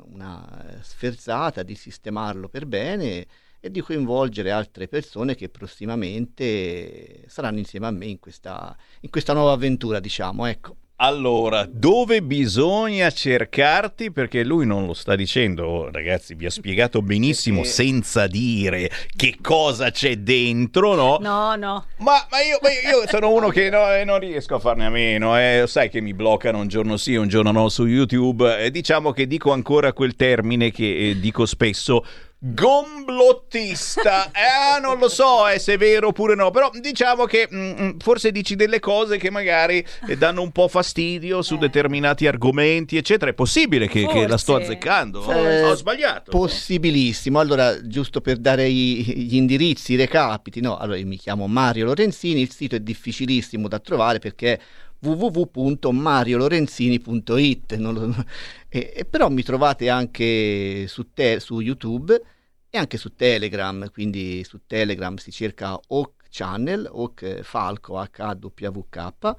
una 0.03 0.77
sferzata, 0.81 1.63
di 1.63 1.73
sistemarlo 1.73 2.47
per 2.47 2.67
bene 2.67 3.25
e 3.59 3.71
di 3.71 3.81
coinvolgere 3.81 4.51
altre 4.51 4.87
persone 4.87 5.33
che 5.33 5.49
prossimamente 5.49 7.23
saranno 7.25 7.57
insieme 7.57 7.87
a 7.87 7.91
me 7.91 8.05
in 8.05 8.19
questa, 8.19 8.77
in 8.99 9.09
questa 9.09 9.33
nuova 9.33 9.53
avventura, 9.53 9.99
diciamo, 9.99 10.45
ecco. 10.45 10.75
Allora, 10.97 11.67
dove 11.69 12.21
bisogna 12.21 13.11
cercarti? 13.11 14.13
Perché 14.13 14.45
lui 14.45 14.65
non 14.65 14.85
lo 14.85 14.93
sta 14.93 15.17
dicendo, 15.17 15.65
oh, 15.65 15.91
ragazzi, 15.91 16.35
vi 16.35 16.45
ha 16.45 16.49
spiegato 16.49 17.01
benissimo 17.01 17.61
Perché- 17.61 17.73
senza 17.73 18.27
dire 18.27 18.89
che 19.13 19.35
cosa 19.41 19.91
c'è 19.91 20.15
dentro, 20.19 20.95
no? 20.95 21.17
No, 21.19 21.55
no. 21.57 21.85
Ma, 21.97 22.25
ma 22.31 22.41
io, 22.41 22.59
ma 22.61 22.69
io 22.69 23.05
sono 23.09 23.29
uno 23.29 23.49
che 23.49 23.69
no, 23.69 23.93
eh, 23.93 24.05
non 24.05 24.19
riesco 24.19 24.55
a 24.55 24.59
farne 24.59 24.85
a 24.85 24.89
meno, 24.89 25.37
eh. 25.37 25.65
sai 25.67 25.89
che 25.89 25.99
mi 25.99 26.13
bloccano 26.13 26.59
un 26.59 26.67
giorno 26.69 26.95
sì, 26.95 27.15
un 27.15 27.27
giorno 27.27 27.51
no 27.51 27.67
su 27.67 27.85
YouTube. 27.85 28.57
E 28.57 28.71
diciamo 28.71 29.11
che 29.11 29.27
dico 29.27 29.51
ancora 29.51 29.91
quel 29.91 30.15
termine 30.15 30.71
che 30.71 31.09
eh, 31.09 31.19
dico 31.19 31.45
spesso. 31.45 32.05
Gomblottista, 32.37 34.29
eh, 34.35 34.79
non 34.79 34.99
lo 34.99 35.09
so 35.09 35.47
eh, 35.47 35.57
se 35.57 35.73
è 35.73 35.77
vero 35.77 36.09
oppure 36.09 36.35
no, 36.35 36.51
però 36.51 36.69
diciamo 36.79 37.25
che 37.25 37.47
mm, 37.51 37.71
mm, 37.81 37.89
forse 37.99 38.31
dici 38.31 38.55
delle 38.55 38.79
cose 38.79 39.17
che 39.17 39.29
magari 39.29 39.83
eh, 40.07 40.17
danno 40.17 40.41
un 40.41 40.51
po' 40.51 40.67
fastidio 40.67 41.41
su 41.41 41.57
determinati 41.57 42.27
argomenti, 42.27 42.97
eccetera. 42.97 43.31
È 43.31 43.33
possibile 43.33 43.87
che, 43.87 44.05
che 44.05 44.27
la 44.27 44.37
sto 44.37 44.55
azzeccando? 44.55 45.31
Eh, 45.31 45.63
Ho 45.63 45.75
sbagliato. 45.75 46.31
Possibilissimo. 46.31 47.39
Allora, 47.39 47.81
giusto 47.87 48.21
per 48.21 48.37
dare 48.37 48.67
i- 48.67 49.03
gli 49.03 49.35
indirizzi, 49.35 49.93
i 49.93 49.97
recapiti, 49.97 50.61
no? 50.61 50.77
Allora, 50.77 50.97
io 50.97 51.07
mi 51.07 51.17
chiamo 51.17 51.47
Mario 51.47 51.85
Lorenzini, 51.85 52.41
il 52.41 52.51
sito 52.51 52.75
è 52.75 52.79
difficilissimo 52.79 53.67
da 53.67 53.79
trovare 53.79 54.19
perché 54.19 54.53
è 54.53 54.59
www.mariolorenzini.it 55.05 57.75
lo- 57.77 58.25
e, 58.69 58.93
e 58.95 59.05
però 59.05 59.29
mi 59.29 59.43
trovate 59.43 59.89
anche 59.89 60.85
su, 60.87 61.11
te- 61.13 61.39
su 61.39 61.59
YouTube 61.59 62.21
e 62.69 62.77
anche 62.77 62.97
su 62.97 63.13
Telegram, 63.15 63.89
quindi 63.91 64.43
su 64.43 64.59
Telegram 64.65 65.15
si 65.15 65.31
cerca 65.31 65.79
Oak 65.87 66.25
Channel, 66.29 66.89
Oak 66.91 67.41
Falco 67.41 67.95
HWK 67.95 69.35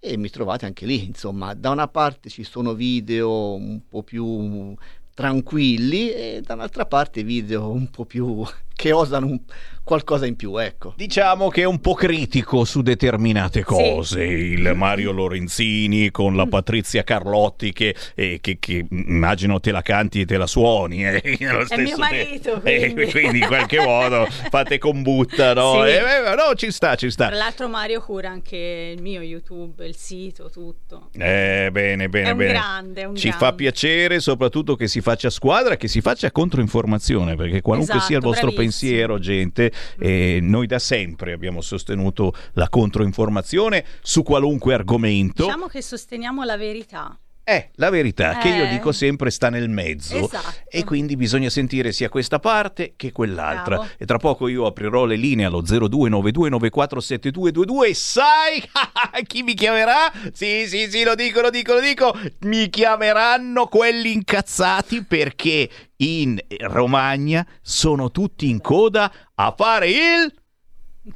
e 0.00 0.16
mi 0.16 0.30
trovate 0.30 0.64
anche 0.66 0.86
lì, 0.86 1.04
insomma, 1.04 1.54
da 1.54 1.70
una 1.70 1.88
parte 1.88 2.28
ci 2.30 2.44
sono 2.44 2.74
video 2.74 3.54
un 3.54 3.80
po' 3.88 4.02
più 4.02 4.74
tranquilli 5.14 6.12
e 6.12 6.40
da 6.44 6.54
un'altra 6.54 6.86
parte 6.86 7.22
video 7.24 7.70
un 7.70 7.90
po' 7.90 8.04
più 8.04 8.44
che 8.78 8.92
osano 8.92 9.26
un- 9.26 9.40
qualcosa 9.88 10.26
in 10.26 10.36
più, 10.36 10.54
ecco. 10.58 10.92
Diciamo 10.98 11.48
che 11.48 11.62
è 11.62 11.64
un 11.64 11.80
po' 11.80 11.94
critico 11.94 12.64
su 12.66 12.82
determinate 12.82 13.64
cose. 13.64 14.22
Il 14.22 14.72
Mario 14.74 15.12
Lorenzini 15.12 16.10
con 16.10 16.36
la 16.36 16.44
Patrizia 16.44 17.02
Carlotti 17.04 17.72
che, 17.72 17.94
eh, 18.14 18.36
che- 18.42 18.58
che 18.60 18.84
immagino 18.90 19.60
te 19.60 19.70
la 19.70 19.80
canti 19.80 20.20
e 20.20 20.26
te 20.26 20.36
la 20.36 20.46
suoni. 20.46 21.06
eh, 21.06 21.22
allo 21.48 21.66
È 21.66 21.80
mio 21.80 21.96
marito, 21.96 22.60
eh, 22.64 22.92
quindi. 22.92 23.06
quindi 23.10 23.38
in 23.38 23.46
qualche 23.46 23.80
modo 23.80 24.26
fate 24.50 24.76
con 24.76 25.00
butta, 25.00 25.54
no? 25.54 25.82
Sì. 25.84 25.88
Eh, 25.88 25.94
eh, 25.96 26.34
no, 26.36 26.54
ci 26.54 26.70
sta, 26.70 26.94
ci 26.94 27.10
sta. 27.10 27.28
Tra 27.28 27.36
l'altro 27.36 27.66
Mario 27.68 28.02
cura 28.02 28.28
anche 28.28 28.92
il 28.94 29.00
mio 29.00 29.22
YouTube, 29.22 29.86
il 29.86 29.96
sito, 29.96 30.50
tutto. 30.50 31.08
Eh, 31.16 31.70
bene, 31.72 32.10
bene, 32.10 32.28
È 32.28 32.30
un 32.32 32.36
bene. 32.36 32.52
grande, 32.52 33.00
è 33.00 33.04
un 33.06 33.16
Ci 33.16 33.28
grande. 33.30 33.46
fa 33.46 33.52
piacere 33.54 34.20
soprattutto 34.20 34.76
che 34.76 34.86
si 34.86 35.00
faccia 35.00 35.30
squadra, 35.30 35.78
che 35.78 35.88
si 35.88 36.02
faccia 36.02 36.30
controinformazione, 36.30 37.36
perché 37.36 37.62
qualunque 37.62 37.94
Esatto, 37.94 38.06
sia 38.08 38.18
il 38.18 38.22
vostro 38.22 38.48
bravissimo. 38.48 38.67
Pensiero, 38.68 39.18
gente, 39.18 39.72
eh, 39.98 40.38
noi 40.42 40.66
da 40.66 40.78
sempre 40.78 41.32
abbiamo 41.32 41.60
sostenuto 41.60 42.34
la 42.52 42.68
controinformazione 42.68 43.84
su 44.02 44.22
qualunque 44.22 44.74
argomento. 44.74 45.44
Diciamo 45.44 45.66
che 45.66 45.82
sosteniamo 45.82 46.44
la 46.44 46.56
verità. 46.56 47.18
Eh, 47.50 47.70
la 47.76 47.88
verità 47.88 48.36
che 48.36 48.48
io 48.48 48.64
Eh. 48.64 48.68
dico 48.68 48.92
sempre 48.92 49.30
sta 49.30 49.48
nel 49.48 49.70
mezzo 49.70 50.16
Esatto. 50.16 50.58
e 50.68 50.84
quindi 50.84 51.16
bisogna 51.16 51.48
sentire 51.48 51.92
sia 51.92 52.10
questa 52.10 52.38
parte 52.40 52.92
che 52.94 53.10
quell'altra. 53.10 53.76
Bravo. 53.76 53.90
E 53.96 54.04
tra 54.04 54.18
poco 54.18 54.48
io 54.48 54.66
aprirò 54.66 55.06
le 55.06 55.16
linee 55.16 55.46
allo 55.46 55.62
0292947222 55.62 57.88
e 57.88 57.94
sai 57.94 58.62
chi 59.26 59.42
mi 59.42 59.54
chiamerà? 59.54 60.12
Sì, 60.32 60.66
sì, 60.66 60.90
sì, 60.90 61.02
lo 61.04 61.14
dico, 61.14 61.40
lo 61.40 61.48
dico, 61.48 61.72
lo 61.72 61.80
dico. 61.80 62.14
Mi 62.40 62.68
chiameranno 62.68 63.64
quelli 63.66 64.12
incazzati 64.12 65.04
perché 65.04 65.70
in 65.96 66.38
Romagna 66.60 67.46
sono 67.62 68.10
tutti 68.10 68.50
in 68.50 68.60
coda 68.60 69.10
a 69.34 69.54
fare 69.56 69.88
il 69.88 70.30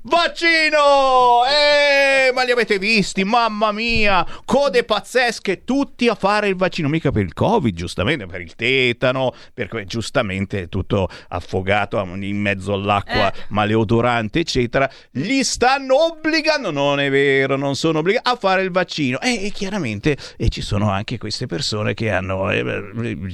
Vaccino! 0.03 1.45
Eh, 1.47 2.33
ma 2.33 2.43
li 2.45 2.51
avete 2.51 2.79
visti? 2.79 3.25
Mamma 3.25 3.73
mia! 3.73 4.27
Code 4.45 4.85
pazzesche, 4.85 5.65
tutti 5.65 6.09
a 6.09 6.15
fare 6.15 6.49
il 6.49 6.57
vaccino. 6.57 6.89
Mica 6.89 7.11
per 7.11 7.23
il 7.23 7.35
Covid, 7.35 7.75
giustamente, 7.75 8.27
per 8.27 8.41
il 8.41 8.55
tetano, 8.57 9.35
perché 9.53 9.85
giustamente 9.85 10.63
è 10.63 10.69
tutto 10.69 11.09
affogato 11.29 12.01
in 12.01 12.41
mezzo 12.41 12.73
all'acqua 12.73 13.33
maleodorante, 13.49 14.41
eccetera. 14.41 14.91
Li 15.13 15.45
stanno 15.45 16.07
obbligando, 16.07 16.71
non 16.71 16.99
è 17.01 17.11
vero, 17.11 17.57
non 17.57 17.77
sono 17.77 17.99
obbligati 17.99 18.29
a 18.31 18.37
fare 18.37 18.63
il 18.63 18.71
vaccino. 18.71 19.21
E, 19.21 19.47
e 19.47 19.51
chiaramente 19.51 20.17
e 20.37 20.49
ci 20.49 20.63
sono 20.63 20.91
anche 20.91 21.19
queste 21.19 21.47
persone 21.47 21.95
che 21.95 22.11
hanno... 22.11 22.51
eh, 22.51 22.65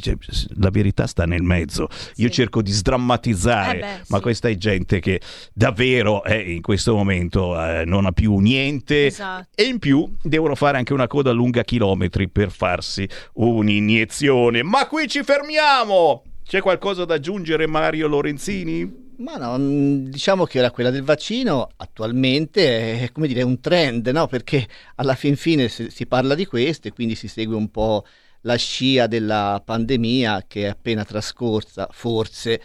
cioè, 0.00 0.16
la 0.56 0.70
verità 0.70 1.06
sta 1.06 1.24
nel 1.24 1.42
mezzo. 1.42 1.88
Io 2.16 2.28
cerco 2.28 2.62
di 2.62 2.72
sdrammatizzare, 2.72 3.76
Eh 3.76 3.80
beh, 3.80 4.00
ma 4.08 4.16
sì. 4.16 4.22
questa 4.22 4.48
è 4.48 4.56
gente 4.56 5.00
che 5.00 5.20
davvero 5.52 6.24
eh, 6.24 6.47
in 6.54 6.62
questo 6.62 6.94
momento 6.94 7.60
eh, 7.62 7.84
non 7.84 8.06
ha 8.06 8.12
più 8.12 8.38
niente 8.38 9.06
Esatto. 9.06 9.48
e 9.54 9.64
in 9.64 9.78
più 9.78 10.16
devono 10.22 10.54
fare 10.54 10.78
anche 10.78 10.92
una 10.92 11.06
coda 11.06 11.30
lunga 11.30 11.62
chilometri 11.62 12.28
per 12.28 12.50
farsi 12.50 13.08
un'iniezione. 13.34 14.62
Ma 14.62 14.86
qui 14.86 15.08
ci 15.08 15.22
fermiamo! 15.22 16.22
C'è 16.44 16.60
qualcosa 16.60 17.04
da 17.04 17.14
aggiungere 17.14 17.66
Mario 17.66 18.08
Lorenzini? 18.08 19.06
Ma 19.18 19.36
no, 19.36 19.58
mm, 19.58 20.06
diciamo 20.06 20.44
che 20.44 20.60
ora 20.60 20.70
quella 20.70 20.90
del 20.90 21.02
vaccino 21.02 21.68
attualmente 21.76 23.00
è 23.00 23.12
come 23.12 23.26
dire 23.26 23.42
un 23.42 23.60
trend, 23.60 24.06
no? 24.08 24.26
Perché 24.28 24.66
alla 24.94 25.14
fin 25.14 25.36
fine 25.36 25.68
si, 25.68 25.90
si 25.90 26.06
parla 26.06 26.34
di 26.34 26.46
questo 26.46 26.88
e 26.88 26.92
quindi 26.92 27.14
si 27.16 27.28
segue 27.28 27.56
un 27.56 27.70
po' 27.70 28.04
la 28.42 28.54
scia 28.56 29.06
della 29.06 29.60
pandemia 29.64 30.44
che 30.46 30.62
è 30.62 30.68
appena 30.68 31.04
trascorsa, 31.04 31.88
forse. 31.90 32.60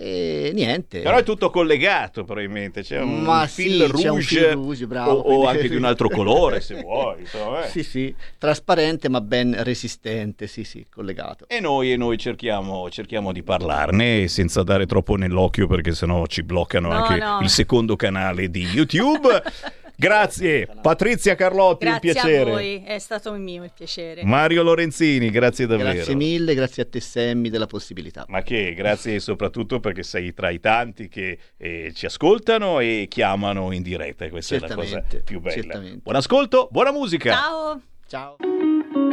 E 0.00 0.52
niente. 0.54 1.00
Però 1.00 1.16
è 1.16 1.24
tutto 1.24 1.50
collegato 1.50 2.22
probabilmente, 2.22 2.82
c'è 2.82 3.00
un 3.00 3.22
Ma 3.22 3.48
fil 3.48 3.72
sì, 3.72 3.78
c'è 3.78 4.08
un 4.08 4.14
rouge, 4.14 4.26
fil 4.38 4.52
rouge, 4.52 4.86
bravo, 4.86 5.10
o, 5.12 5.40
o 5.42 5.46
anche 5.48 5.68
di 5.68 5.74
un 5.74 5.82
altro 5.82 6.08
colore 6.14 6.60
se 6.60 6.80
vuoi. 6.80 7.20
insomma, 7.22 7.64
eh. 7.64 7.68
Sì, 7.68 7.82
sì, 7.82 8.14
trasparente 8.38 9.08
ma 9.08 9.20
ben 9.20 9.56
resistente, 9.64 10.46
sì, 10.46 10.62
sì, 10.62 10.86
collegato. 10.88 11.46
E 11.48 11.58
noi, 11.58 11.90
e 11.92 11.96
noi 11.96 12.16
cerchiamo, 12.16 12.88
cerchiamo 12.90 13.32
di 13.32 13.42
parlarne 13.42 14.28
senza 14.28 14.62
dare 14.62 14.86
troppo 14.86 15.16
nell'occhio 15.16 15.66
perché 15.66 15.92
sennò 15.92 16.26
ci 16.26 16.44
bloccano 16.44 16.88
No, 16.88 16.94
anche 17.04 17.18
no. 17.18 17.40
il 17.42 17.48
secondo 17.48 17.96
canale 17.96 18.48
di 18.50 18.62
YouTube. 18.62 19.28
Grazie 20.00 20.68
Patrizia 20.80 21.34
Carlotti, 21.34 21.84
Grazie 21.86 22.08
un 22.08 22.14
piacere. 22.14 22.50
a 22.50 22.52
voi, 22.54 22.82
è 22.86 22.98
stato 23.00 23.32
mio 23.32 23.64
il 23.64 23.72
piacere. 23.74 24.22
Mario 24.22 24.62
Lorenzini, 24.62 25.28
grazie 25.28 25.66
davvero. 25.66 25.92
Grazie 25.92 26.14
mille, 26.14 26.54
grazie 26.54 26.84
a 26.84 26.86
te 26.88 27.00
Sammy 27.00 27.48
della 27.50 27.66
possibilità. 27.66 28.24
Ma 28.28 28.42
che 28.42 28.74
grazie 28.74 29.18
soprattutto 29.18 29.80
perché 29.80 30.04
sei 30.04 30.32
tra 30.34 30.50
i 30.50 30.60
tanti 30.60 31.08
che 31.08 31.36
eh, 31.56 31.90
ci 31.92 32.06
ascoltano 32.06 32.78
e 32.78 33.06
chiamano 33.10 33.72
in 33.72 33.82
diretta. 33.82 34.24
e 34.24 34.30
Questa 34.30 34.54
è 34.54 34.60
la 34.60 34.66
cosa 34.68 34.82
Certamente, 34.82 35.22
più 35.24 35.40
bella. 35.40 35.54
certamente. 35.54 36.00
Buon 36.04 36.16
ascolto, 36.16 36.68
buona 36.70 36.92
musica. 36.92 37.32
Ciao! 37.32 37.80
Ciao! 38.06 38.36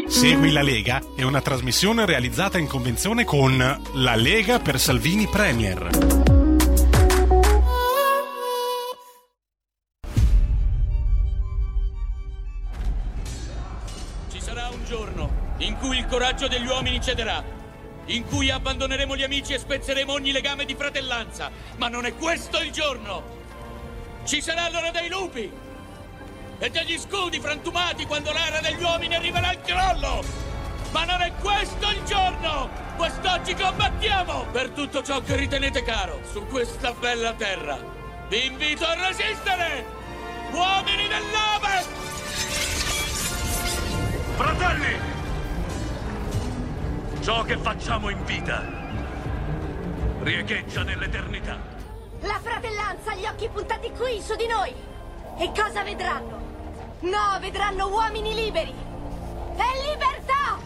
Segui 0.05 0.51
la 0.51 0.61
Lega 0.61 1.01
è 1.17 1.23
una 1.23 1.41
trasmissione 1.41 2.05
realizzata 2.05 2.59
in 2.59 2.67
convenzione 2.67 3.23
con 3.25 3.57
La 3.95 4.15
Lega 4.15 4.59
per 4.59 4.79
Salvini 4.79 5.27
Premier. 5.27 6.34
In 15.58 15.78
cui 15.78 15.97
il 15.97 16.06
coraggio 16.08 16.47
degli 16.47 16.68
uomini 16.68 17.01
cederà, 17.01 17.43
in 18.08 18.26
cui 18.26 18.49
abbandoneremo 18.49 19.16
gli 19.16 19.24
amici 19.24 19.53
e 19.53 19.60
spezzeremo 19.60 20.12
ogni 20.12 20.32
legame 20.32 20.66
di 20.66 20.76
fratellanza. 20.76 21.49
Ma 21.78 21.88
non 21.88 22.06
è 22.06 22.16
questo 22.16 22.62
il 22.62 22.72
giorno! 22.72 23.34
Ci 24.26 24.41
sarà 24.41 24.70
l'ora 24.70 24.91
dei 24.91 25.08
lupi 25.08 25.51
e 26.58 26.70
degli 26.70 26.97
scudi 26.97 27.39
frantumati 27.39 28.06
quando 28.06 28.32
l'era 28.32 28.60
degli 28.60 28.82
uomini 28.82 29.16
arriverà 29.16 29.49
al 29.49 29.62
crollo! 29.62 30.24
Ma 30.91 31.06
non 31.06 31.22
è 31.22 31.32
questo 31.41 31.89
il 31.89 32.03
giorno! 32.03 32.84
Quest'oggi 32.95 33.53
combattiamo 33.56 34.45
per 34.51 34.70
tutto 34.70 35.03
ciò 35.03 35.22
che 35.22 35.36
ritenete 35.36 35.84
caro 35.84 36.22
su 36.32 36.45
questa 36.47 36.93
bella 36.93 37.34
terra. 37.34 37.78
Vi 38.28 38.45
invito 38.45 38.86
a 38.86 39.08
resistere! 39.08 39.86
Uomini 40.51 41.08
dell'Ovest! 41.08 41.89
Fratelli! 44.36 45.24
Ciò 47.26 47.41
che 47.41 47.57
facciamo 47.57 48.09
in 48.09 48.23
vita 48.23 48.63
riecheggia 50.19 50.84
nell'eternità. 50.84 51.57
La 52.19 52.39
fratellanza 52.39 53.13
ha 53.13 53.15
gli 53.15 53.26
occhi 53.26 53.49
puntati 53.51 53.89
qui, 53.93 54.21
su 54.21 54.36
di 54.36 54.45
noi. 54.45 54.71
E 55.39 55.51
cosa 55.59 55.82
vedranno? 55.82 56.38
No, 56.99 57.39
vedranno 57.39 57.88
uomini 57.88 58.36
liberi. 58.36 58.76
È 59.55 59.89
libertà! 59.89 60.59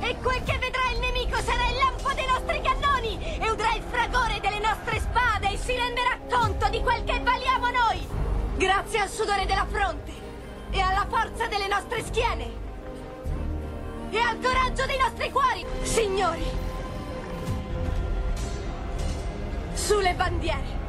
E 0.00 0.16
quel 0.16 0.42
che 0.44 0.56
vedrà 0.56 0.80
il 0.94 1.00
nemico 1.00 1.36
sarà 1.42 1.68
il 1.68 1.76
lampo 1.76 2.10
dei 2.14 2.26
nostri 2.26 2.62
cannoni 2.62 3.38
e 3.38 3.50
udrà 3.50 3.74
il 3.74 3.82
fragore 3.82 4.40
delle 4.40 4.60
nostre 4.60 4.98
spade 4.98 5.50
e 5.50 5.58
si 5.58 5.74
renderà 5.74 6.18
conto 6.26 6.70
di 6.70 6.80
quel 6.80 7.04
che 7.04 7.20
valiamo 7.20 7.68
noi! 7.68 8.08
Grazie 8.56 9.00
al 9.00 9.10
sudore 9.10 9.44
della 9.44 9.66
fronte 9.70 10.12
e 10.70 10.80
alla 10.80 11.04
forza 11.06 11.48
delle 11.48 11.68
nostre 11.68 12.02
schiene! 12.02 12.61
E 14.12 14.18
al 14.18 14.38
coraggio 14.40 14.84
dei 14.84 14.98
nostri 14.98 15.30
cuori, 15.30 15.64
signori! 15.82 16.44
Sulle 19.72 20.14
bandiere! 20.14 20.80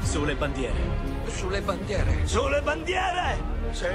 Sulle 0.00 0.34
bandiere. 0.34 0.80
Sulle 1.26 1.60
bandiere. 1.60 2.26
Sulle 2.26 2.62
bandiere! 2.62 3.38
Sì. 3.70 3.86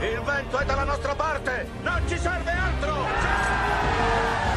Il 0.00 0.20
vento 0.24 0.58
è 0.58 0.64
dalla 0.64 0.84
nostra 0.84 1.14
parte! 1.14 1.68
Non 1.82 2.02
ci 2.08 2.18
serve 2.18 2.50
altro! 2.50 2.94
Noi 2.94 4.51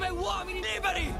come 0.00 0.08
uomini 0.08 0.62
liberi! 0.62 1.14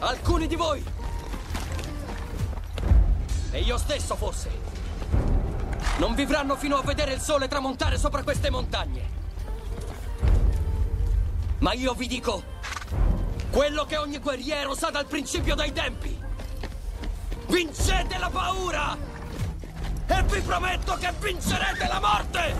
Alcuni 0.00 0.46
di 0.48 0.56
voi 0.56 0.84
e 3.52 3.60
io 3.60 3.78
stesso 3.78 4.16
forse 4.16 4.50
non 5.98 6.14
vivranno 6.14 6.56
fino 6.56 6.76
a 6.76 6.82
vedere 6.82 7.12
il 7.12 7.20
sole 7.20 7.46
tramontare 7.46 7.96
sopra 7.98 8.24
queste 8.24 8.50
montagne. 8.50 9.12
Ma 11.58 11.72
io 11.72 11.94
vi 11.94 12.08
dico 12.08 12.42
quello 13.50 13.84
che 13.84 13.96
ogni 13.96 14.18
guerriero 14.18 14.74
sa 14.74 14.90
dal 14.90 15.06
principio 15.06 15.54
dei 15.54 15.72
tempi. 15.72 16.20
Vincete 17.46 18.18
la 18.18 18.28
paura! 18.28 19.13
E 20.06 20.22
vi 20.24 20.40
prometto 20.40 20.96
che 20.96 21.12
vincerete 21.18 21.86
la 21.86 22.00
morte! 22.00 22.54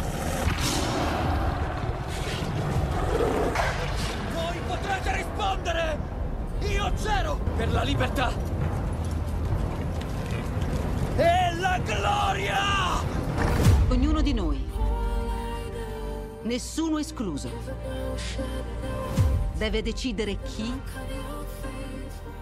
Voi 4.33 4.59
potrete 4.67 5.17
rispondere! 5.17 5.99
Io 6.61 6.93
c'ero 7.03 7.39
per 7.57 7.71
la 7.71 7.83
libertà! 7.83 8.33
E 11.17 11.55
la 11.59 11.79
gloria! 11.79 12.59
Ognuno 13.89 14.23
di 14.23 14.33
noi, 14.33 14.65
nessuno 16.43 16.99
escluso, 16.99 17.51
deve 19.53 19.83
decidere 19.83 20.39
chi 20.41 20.81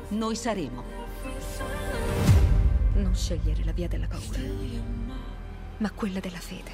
noi 0.09 0.37
saremo. 0.37 1.02
Non 3.03 3.17
scegliere 3.17 3.65
la 3.65 3.73
via 3.73 3.89
della 3.89 4.07
paura, 4.07 4.39
ma 5.79 5.91
quella 5.91 6.21
della 6.21 6.39
fede. 6.39 6.71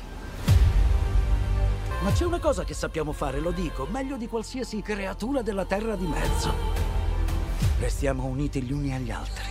Ma 2.02 2.12
c'è 2.12 2.26
una 2.26 2.38
cosa 2.38 2.64
che 2.64 2.74
sappiamo 2.74 3.12
fare, 3.12 3.40
lo 3.40 3.50
dico, 3.50 3.86
meglio 3.90 4.18
di 4.18 4.28
qualsiasi 4.28 4.82
creatura 4.82 5.40
della 5.40 5.64
terra 5.64 5.96
di 5.96 6.04
mezzo. 6.04 6.52
Restiamo 7.80 8.26
uniti 8.26 8.60
gli 8.62 8.72
uni 8.72 8.94
agli 8.94 9.10
altri, 9.10 9.48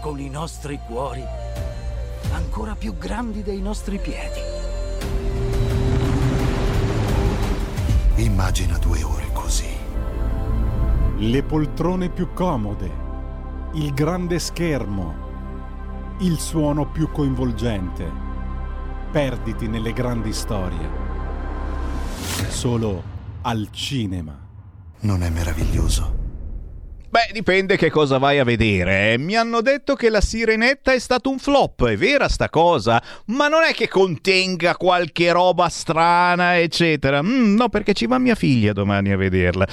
con 0.00 0.18
i 0.18 0.28
nostri 0.28 0.80
cuori 0.84 1.24
ancora 2.32 2.74
più 2.74 2.98
grandi 2.98 3.44
dei 3.44 3.60
nostri 3.60 3.98
piedi. 3.98 4.40
Immagina 8.16 8.76
due 8.78 9.04
ore 9.04 9.28
così. 9.32 9.70
Le 11.16 11.42
poltrone 11.44 12.10
più 12.10 12.32
comode, 12.32 12.90
il 13.74 13.94
grande 13.94 14.40
schermo, 14.40 15.26
il 16.20 16.38
suono 16.38 16.90
più 16.90 17.10
coinvolgente. 17.12 18.10
Perditi 19.12 19.68
nelle 19.68 19.92
grandi 19.92 20.32
storie. 20.32 21.06
Solo 22.48 23.02
al 23.42 23.68
cinema. 23.70 24.36
Non 25.00 25.22
è 25.22 25.30
meraviglioso? 25.30 26.16
Beh, 27.10 27.30
dipende 27.32 27.78
che 27.78 27.88
cosa 27.88 28.18
vai 28.18 28.38
a 28.38 28.44
vedere. 28.44 29.12
eh. 29.14 29.18
Mi 29.18 29.34
hanno 29.34 29.62
detto 29.62 29.94
che 29.94 30.10
la 30.10 30.20
sirenetta 30.20 30.92
è 30.92 30.98
stato 30.98 31.30
un 31.30 31.38
flop, 31.38 31.86
è 31.86 31.96
vera 31.96 32.28
sta 32.28 32.50
cosa? 32.50 33.02
Ma 33.26 33.48
non 33.48 33.62
è 33.62 33.72
che 33.72 33.88
contenga 33.88 34.76
qualche 34.76 35.32
roba 35.32 35.70
strana, 35.70 36.58
eccetera. 36.58 37.22
Mm, 37.22 37.54
no, 37.54 37.70
perché 37.70 37.94
ci 37.94 38.06
va 38.06 38.18
mia 38.18 38.34
figlia 38.34 38.74
domani 38.74 39.10
a 39.12 39.16
vederla. 39.16 39.66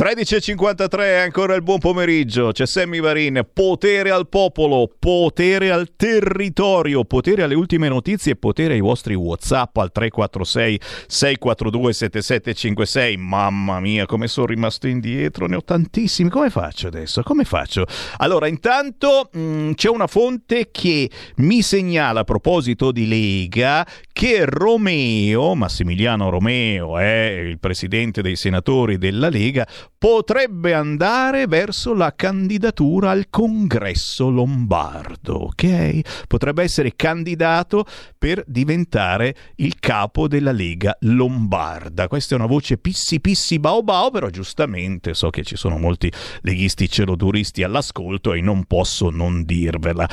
13.53 0.00 0.98
è 0.98 1.16
ancora 1.18 1.54
il 1.54 1.62
buon 1.62 1.78
pomeriggio. 1.78 2.52
C'è 2.52 2.66
Sammy 2.66 3.00
Varin. 3.00 3.46
Potere 3.52 4.10
al 4.10 4.30
popolo, 4.30 4.90
potere 4.98 5.70
al 5.70 5.90
territorio, 5.94 7.04
potere 7.04 7.42
alle 7.42 7.54
ultime 7.54 7.86
notizie, 7.90 8.34
potere 8.34 8.72
ai 8.72 8.80
vostri 8.80 9.12
WhatsApp 9.12 9.76
al 9.76 9.92
346 9.92 10.80
642 11.06 11.92
7756. 11.92 13.16
Mamma 13.18 13.78
mia, 13.80 14.06
come 14.06 14.26
sono 14.26 14.46
rimasto 14.46 14.86
indietro, 14.86 15.46
ne 15.46 15.56
ho 15.56 15.62
tantissimi. 15.62 16.30
Come 16.30 16.48
faccio 16.48 16.86
adesso? 16.86 17.22
Come 17.22 17.44
faccio? 17.44 17.84
Allora, 18.16 18.46
intanto 18.46 19.28
mm, 19.36 19.72
c'è 19.72 19.90
una 19.90 20.06
fonte 20.06 20.70
che 20.70 21.10
mi 21.36 21.60
segnala 21.60 22.20
a 22.20 22.24
proposito 22.24 22.90
di 22.90 23.06
Lega 23.06 23.86
che 24.20 24.44
Romeo, 24.44 25.54
Massimiliano 25.54 26.28
Romeo, 26.28 26.98
è 26.98 27.42
il 27.42 27.58
presidente 27.58 28.20
dei 28.20 28.36
senatori 28.36 28.98
della 28.98 29.30
Lega, 29.30 29.66
potrebbe 29.96 30.74
andare 30.74 31.46
verso 31.46 31.94
la 31.94 32.14
candidatura 32.14 33.12
al 33.12 33.30
congresso 33.30 34.28
lombardo, 34.28 35.44
ok? 35.44 36.26
Potrebbe 36.26 36.62
essere 36.62 36.96
candidato 36.96 37.86
per 38.18 38.44
diventare 38.46 39.34
il 39.56 39.78
capo 39.80 40.28
della 40.28 40.52
Lega 40.52 40.94
lombarda. 41.00 42.06
Questa 42.06 42.34
è 42.34 42.38
una 42.38 42.46
voce 42.46 42.76
pissi 42.76 43.22
pissi 43.22 43.58
bao 43.58 43.82
bao, 43.82 44.10
però 44.10 44.28
giustamente 44.28 45.14
so 45.14 45.30
che 45.30 45.44
ci 45.44 45.56
sono 45.56 45.78
molti 45.78 46.12
leghisti 46.42 46.90
celoduristi 46.90 47.62
all'ascolto 47.62 48.34
e 48.34 48.42
non 48.42 48.64
posso 48.64 49.08
non 49.08 49.44
dirvela. 49.44 50.06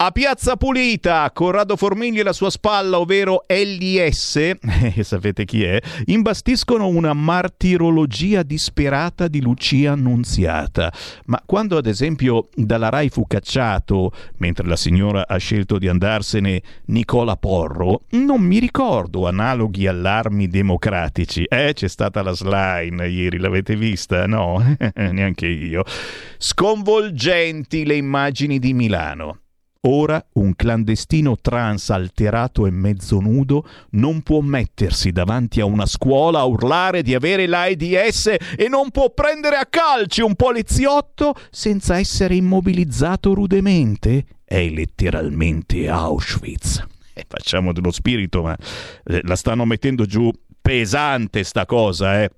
A 0.00 0.12
Piazza 0.12 0.54
Pulita, 0.54 1.28
Corrado 1.32 1.74
Formigli 1.74 2.20
e 2.20 2.22
la 2.22 2.32
sua 2.32 2.50
spalla, 2.50 3.00
ovvero 3.00 3.42
LIS, 3.48 4.36
e 4.94 5.02
sapete 5.02 5.44
chi 5.44 5.64
è, 5.64 5.80
imbastiscono 6.04 6.86
una 6.86 7.14
martirologia 7.14 8.44
disperata 8.44 9.26
di 9.26 9.40
Lucia 9.40 9.90
Annunziata. 9.90 10.92
Ma 11.24 11.42
quando 11.44 11.76
ad 11.76 11.86
esempio 11.86 12.48
dalla 12.54 12.90
Rai 12.90 13.08
fu 13.08 13.26
cacciato, 13.26 14.12
mentre 14.36 14.68
la 14.68 14.76
signora 14.76 15.26
ha 15.26 15.36
scelto 15.38 15.78
di 15.78 15.88
andarsene, 15.88 16.62
Nicola 16.84 17.34
Porro, 17.34 18.02
non 18.10 18.40
mi 18.40 18.60
ricordo 18.60 19.26
analoghi 19.26 19.88
allarmi 19.88 20.46
democratici. 20.46 21.42
Eh, 21.42 21.72
c'è 21.74 21.88
stata 21.88 22.22
la 22.22 22.34
slime 22.34 23.08
ieri, 23.08 23.38
l'avete 23.38 23.74
vista? 23.74 24.28
No, 24.28 24.62
neanche 24.94 25.48
io. 25.48 25.82
Sconvolgenti 26.36 27.84
le 27.84 27.96
immagini 27.96 28.60
di 28.60 28.72
Milano. 28.74 29.40
Ora 29.82 30.24
un 30.32 30.56
clandestino 30.56 31.36
trans 31.40 31.90
alterato 31.90 32.66
e 32.66 32.70
mezzo 32.70 33.20
nudo 33.20 33.64
non 33.90 34.22
può 34.22 34.40
mettersi 34.40 35.12
davanti 35.12 35.60
a 35.60 35.66
una 35.66 35.86
scuola 35.86 36.40
a 36.40 36.44
urlare 36.46 37.02
di 37.02 37.14
avere 37.14 37.46
l'AIDS 37.46 38.34
e 38.56 38.68
non 38.68 38.90
può 38.90 39.10
prendere 39.10 39.54
a 39.54 39.66
calci 39.66 40.20
un 40.20 40.34
poliziotto 40.34 41.36
senza 41.50 41.96
essere 41.96 42.34
immobilizzato 42.34 43.34
rudemente. 43.34 44.24
È 44.44 44.68
letteralmente 44.68 45.88
Auschwitz. 45.88 46.84
E 47.14 47.24
facciamo 47.28 47.72
dello 47.72 47.92
spirito, 47.92 48.42
ma 48.42 48.56
eh, 49.04 49.20
la 49.22 49.36
stanno 49.36 49.64
mettendo 49.64 50.06
giù 50.06 50.28
pesante 50.60 51.44
sta 51.44 51.66
cosa, 51.66 52.24
eh. 52.24 52.30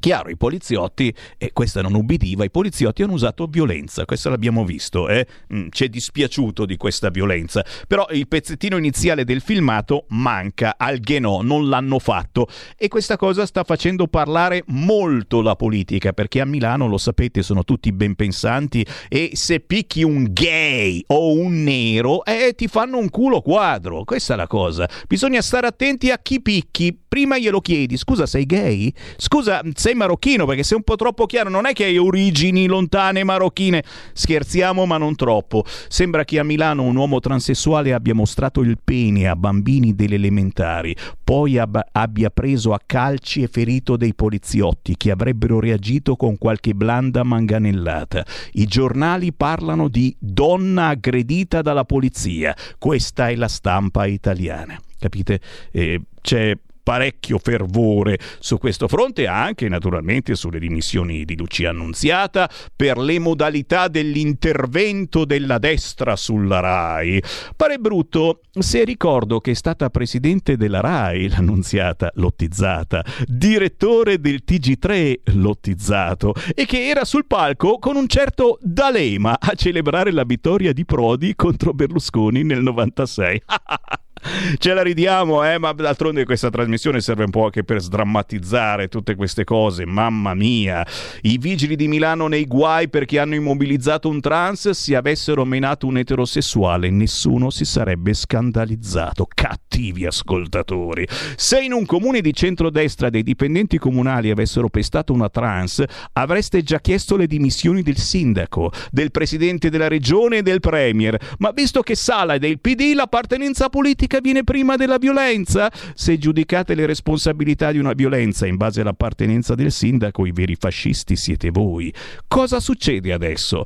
Chiaro, 0.00 0.30
i 0.30 0.36
poliziotti, 0.38 1.14
e 1.36 1.52
questa 1.52 1.82
non 1.82 1.94
ubbidiva, 1.94 2.42
i 2.42 2.50
poliziotti 2.50 3.02
hanno 3.02 3.12
usato 3.12 3.46
violenza, 3.46 4.06
questo 4.06 4.30
l'abbiamo 4.30 4.64
visto, 4.64 5.08
eh? 5.08 5.26
Mm, 5.52 5.68
c'è 5.68 5.88
dispiaciuto 5.88 6.64
di 6.64 6.78
questa 6.78 7.10
violenza, 7.10 7.62
però 7.86 8.06
il 8.12 8.26
pezzettino 8.26 8.78
iniziale 8.78 9.24
del 9.24 9.42
filmato 9.42 10.06
manca, 10.08 10.76
al 10.78 11.00
no, 11.18 11.42
non 11.42 11.68
l'hanno 11.68 11.98
fatto. 11.98 12.48
E 12.78 12.88
questa 12.88 13.18
cosa 13.18 13.44
sta 13.44 13.62
facendo 13.62 14.06
parlare 14.06 14.62
molto 14.68 15.42
la 15.42 15.54
politica, 15.54 16.14
perché 16.14 16.40
a 16.40 16.46
Milano, 16.46 16.86
lo 16.88 16.96
sapete, 16.96 17.42
sono 17.42 17.62
tutti 17.64 17.92
ben 17.92 18.14
pensanti 18.14 18.84
e 19.06 19.32
se 19.34 19.60
picchi 19.60 20.02
un 20.02 20.28
gay 20.32 21.04
o 21.08 21.34
un 21.34 21.62
nero, 21.62 22.24
eh, 22.24 22.54
ti 22.56 22.68
fanno 22.68 22.96
un 22.96 23.10
culo 23.10 23.42
quadro, 23.42 24.04
questa 24.04 24.32
è 24.32 24.36
la 24.38 24.46
cosa, 24.46 24.88
bisogna 25.06 25.42
stare 25.42 25.66
attenti 25.66 26.10
a 26.10 26.18
chi 26.18 26.40
picchi, 26.40 26.98
prima 27.06 27.36
glielo 27.36 27.60
chiedi, 27.60 27.98
scusa 27.98 28.24
sei 28.24 28.46
gay? 28.46 28.90
Scusa 29.18 29.60
sei 29.74 29.89
sei 29.90 29.94
marocchino, 29.94 30.46
perché 30.46 30.62
sei 30.62 30.76
un 30.76 30.84
po' 30.84 30.96
troppo 30.96 31.26
chiaro, 31.26 31.50
non 31.50 31.66
è 31.66 31.72
che 31.72 31.84
hai 31.84 31.98
origini 31.98 32.66
lontane 32.66 33.24
marocchine. 33.24 33.82
Scherziamo, 34.12 34.86
ma 34.86 34.96
non 34.96 35.16
troppo. 35.16 35.64
Sembra 35.88 36.24
che 36.24 36.38
a 36.38 36.44
Milano 36.44 36.84
un 36.84 36.96
uomo 36.96 37.18
transessuale 37.20 37.92
abbia 37.92 38.14
mostrato 38.14 38.60
il 38.60 38.78
pene 38.82 39.28
a 39.28 39.36
bambini 39.36 39.94
delle 39.94 40.14
elementari, 40.14 40.94
poi 41.22 41.58
ab- 41.58 41.88
abbia 41.92 42.30
preso 42.30 42.72
a 42.72 42.80
calci 42.84 43.42
e 43.42 43.48
ferito 43.48 43.96
dei 43.96 44.14
poliziotti 44.14 44.96
che 44.96 45.10
avrebbero 45.10 45.58
reagito 45.60 46.16
con 46.16 46.38
qualche 46.38 46.74
blanda 46.74 47.22
manganellata. 47.22 48.24
I 48.52 48.66
giornali 48.66 49.32
parlano 49.32 49.88
di 49.88 50.14
donna 50.18 50.88
aggredita 50.88 51.62
dalla 51.62 51.84
polizia. 51.84 52.54
Questa 52.78 53.28
è 53.28 53.34
la 53.34 53.48
stampa 53.48 54.06
italiana. 54.06 54.78
Capite? 54.98 55.40
Eh, 55.72 56.00
c'è 56.20 56.56
parecchio 56.82 57.38
fervore 57.38 58.18
su 58.38 58.58
questo 58.58 58.88
fronte, 58.88 59.26
anche 59.26 59.68
naturalmente 59.68 60.34
sulle 60.34 60.58
dimissioni 60.58 61.24
di 61.24 61.36
Lucia 61.36 61.70
Annunziata, 61.70 62.50
per 62.74 62.98
le 62.98 63.18
modalità 63.18 63.88
dell'intervento 63.88 65.24
della 65.24 65.58
destra 65.58 66.16
sulla 66.16 66.60
RAI. 66.60 67.22
Pare 67.56 67.78
brutto 67.78 68.40
se 68.58 68.84
ricordo 68.84 69.40
che 69.40 69.52
è 69.52 69.54
stata 69.54 69.90
presidente 69.90 70.56
della 70.56 70.80
RAI, 70.80 71.28
l'Annunziata 71.28 72.10
lottizzata, 72.14 73.04
direttore 73.26 74.20
del 74.20 74.42
TG3 74.46 75.20
lottizzato 75.34 76.34
e 76.54 76.66
che 76.66 76.88
era 76.88 77.04
sul 77.04 77.26
palco 77.26 77.78
con 77.78 77.96
un 77.96 78.06
certo 78.06 78.58
D'Alema 78.60 79.38
a 79.38 79.54
celebrare 79.54 80.12
la 80.12 80.24
vittoria 80.24 80.72
di 80.72 80.84
Prodi 80.84 81.34
contro 81.34 81.72
Berlusconi 81.72 82.42
nel 82.42 82.62
96. 82.62 83.42
Ce 84.58 84.74
la 84.74 84.82
ridiamo, 84.82 85.44
eh, 85.44 85.58
ma 85.58 85.72
d'altronde 85.72 86.24
questa 86.24 86.50
trasmissione 86.50 87.00
serve 87.00 87.24
un 87.24 87.30
po' 87.30 87.44
anche 87.44 87.64
per 87.64 87.80
sdrammatizzare 87.80 88.88
tutte 88.88 89.14
queste 89.14 89.44
cose. 89.44 89.86
Mamma 89.86 90.34
mia, 90.34 90.86
i 91.22 91.38
vigili 91.38 91.76
di 91.76 91.88
Milano 91.88 92.26
nei 92.26 92.46
guai 92.46 92.88
perché 92.88 93.18
hanno 93.18 93.34
immobilizzato 93.34 94.08
un 94.08 94.20
trans, 94.20 94.70
se 94.70 94.94
avessero 94.94 95.44
menato 95.44 95.86
un 95.86 95.98
eterosessuale 95.98 96.90
nessuno 96.90 97.50
si 97.50 97.64
sarebbe 97.64 98.12
scandalizzato. 98.12 99.26
Cattivi 99.32 100.04
ascoltatori. 100.06 101.06
Se 101.36 101.60
in 101.60 101.72
un 101.72 101.86
comune 101.86 102.20
di 102.20 102.34
centrodestra 102.34 103.10
dei 103.10 103.22
dipendenti 103.22 103.78
comunali 103.78 104.30
avessero 104.30 104.68
pestato 104.68 105.12
una 105.12 105.28
trans, 105.28 105.82
avreste 106.12 106.62
già 106.62 106.80
chiesto 106.80 107.16
le 107.16 107.26
dimissioni 107.26 107.82
del 107.82 107.96
sindaco, 107.96 108.72
del 108.90 109.10
presidente 109.10 109.70
della 109.70 109.88
regione 109.88 110.38
e 110.38 110.42
del 110.42 110.60
premier. 110.60 111.18
Ma 111.38 111.52
visto 111.52 111.82
che 111.82 111.94
Sala 111.94 112.34
è 112.34 112.38
del 112.38 112.60
PD, 112.60 112.92
l'appartenenza 112.94 113.68
politica 113.68 114.09
viene 114.18 114.42
prima 114.42 114.74
della 114.74 114.98
violenza? 114.98 115.70
Se 115.94 116.18
giudicate 116.18 116.74
le 116.74 116.86
responsabilità 116.86 117.70
di 117.70 117.78
una 117.78 117.92
violenza 117.92 118.46
in 118.46 118.56
base 118.56 118.80
all'appartenenza 118.80 119.54
del 119.54 119.70
sindaco, 119.70 120.26
i 120.26 120.32
veri 120.32 120.56
fascisti 120.56 121.14
siete 121.14 121.50
voi. 121.50 121.94
Cosa 122.26 122.58
succede 122.58 123.12
adesso? 123.12 123.64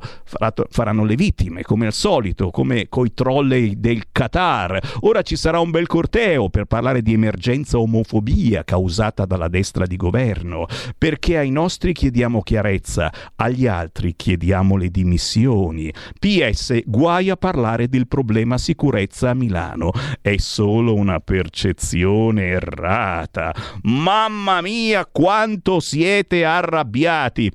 Faranno 0.69 1.05
le 1.05 1.15
vittime, 1.15 1.63
come 1.63 1.87
al 1.87 1.93
solito, 1.93 2.51
come 2.51 2.87
coi 2.89 3.13
trolley 3.13 3.79
del 3.79 4.03
Qatar. 4.11 4.97
Ora 5.01 5.21
ci 5.23 5.35
sarà 5.35 5.59
un 5.59 5.71
bel 5.71 5.87
corteo 5.87 6.49
per 6.49 6.65
parlare 6.65 7.01
di 7.01 7.13
emergenza 7.13 7.79
omofobia 7.79 8.63
causata 8.63 9.25
dalla 9.25 9.47
destra 9.47 9.85
di 9.85 9.95
governo, 9.95 10.67
perché 10.97 11.37
ai 11.37 11.49
nostri 11.49 11.93
chiediamo 11.93 12.41
chiarezza, 12.41 13.11
agli 13.35 13.65
altri 13.65 14.15
chiediamo 14.15 14.75
le 14.75 14.89
dimissioni. 14.89 15.91
PS, 16.19 16.81
guai 16.85 17.29
a 17.29 17.37
parlare 17.37 17.87
del 17.87 18.07
problema 18.07 18.57
sicurezza 18.57 19.29
a 19.29 19.33
Milano. 19.33 19.91
È 20.21 20.34
solo 20.39 20.93
una 20.93 21.19
percezione 21.19 22.47
errata. 22.47 23.53
Mamma 23.83 24.61
mia, 24.61 25.05
quanto 25.05 25.79
siete 25.79 26.45
arrabbiati! 26.45 27.51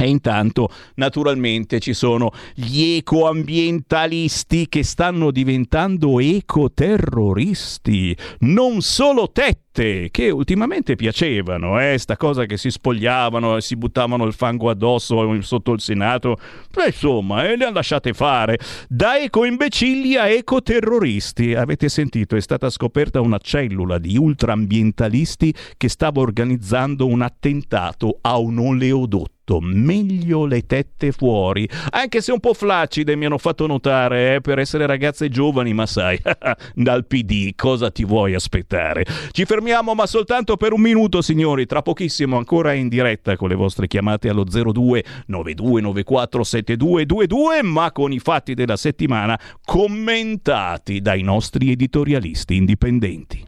E 0.00 0.08
intanto, 0.08 0.70
naturalmente, 0.94 1.80
ci 1.80 1.92
sono 1.92 2.30
gli 2.54 2.98
ecoambientalisti 2.98 4.68
che 4.68 4.84
stanno 4.84 5.32
diventando 5.32 6.20
ecoterroristi. 6.20 8.16
Non 8.40 8.80
solo 8.80 9.32
tette, 9.32 10.08
che 10.12 10.30
ultimamente 10.30 10.94
piacevano, 10.94 11.80
eh, 11.80 11.98
sta 11.98 12.16
cosa 12.16 12.46
che 12.46 12.56
si 12.56 12.70
spogliavano 12.70 13.56
e 13.56 13.60
si 13.60 13.74
buttavano 13.74 14.24
il 14.24 14.34
fango 14.34 14.70
addosso 14.70 15.42
sotto 15.42 15.72
il 15.72 15.80
Senato. 15.80 16.36
Beh, 16.72 16.86
insomma, 16.86 17.48
eh, 17.48 17.56
le 17.56 17.64
hanno 17.64 17.74
lasciate 17.74 18.12
fare. 18.12 18.56
Da 18.88 19.18
ecoimbecilli 19.18 20.14
a 20.14 20.28
ecoterroristi. 20.28 21.54
Avete 21.54 21.88
sentito, 21.88 22.36
è 22.36 22.40
stata 22.40 22.70
scoperta 22.70 23.20
una 23.20 23.38
cellula 23.38 23.98
di 23.98 24.16
ultraambientalisti 24.16 25.52
che 25.76 25.88
stava 25.88 26.20
organizzando 26.20 27.04
un 27.04 27.22
attentato 27.22 28.18
a 28.20 28.38
un 28.38 28.58
oleodotto 28.58 29.37
meglio 29.60 30.44
le 30.44 30.66
tette 30.66 31.12
fuori, 31.12 31.68
anche 31.90 32.20
se 32.20 32.32
un 32.32 32.40
po' 32.40 32.54
flaccide 32.54 33.16
mi 33.16 33.24
hanno 33.24 33.38
fatto 33.38 33.66
notare, 33.66 34.36
eh, 34.36 34.40
per 34.40 34.58
essere 34.58 34.86
ragazze 34.86 35.28
giovani, 35.28 35.72
ma 35.72 35.86
sai, 35.86 36.20
dal 36.74 37.06
PD 37.06 37.54
cosa 37.56 37.90
ti 37.90 38.04
vuoi 38.04 38.34
aspettare? 38.34 39.04
Ci 39.30 39.44
fermiamo 39.44 39.94
ma 39.94 40.06
soltanto 40.06 40.56
per 40.56 40.72
un 40.72 40.80
minuto 40.80 41.22
signori, 41.22 41.66
tra 41.66 41.82
pochissimo 41.82 42.36
ancora 42.36 42.72
in 42.72 42.88
diretta 42.88 43.36
con 43.36 43.48
le 43.48 43.54
vostre 43.54 43.86
chiamate 43.86 44.28
allo 44.28 44.44
02 44.44 45.04
9294 45.26 46.44
7222, 46.44 47.62
ma 47.62 47.90
con 47.92 48.12
i 48.12 48.18
fatti 48.18 48.54
della 48.54 48.76
settimana 48.76 49.38
commentati 49.64 51.00
dai 51.00 51.22
nostri 51.22 51.70
editorialisti 51.70 52.54
indipendenti. 52.54 53.47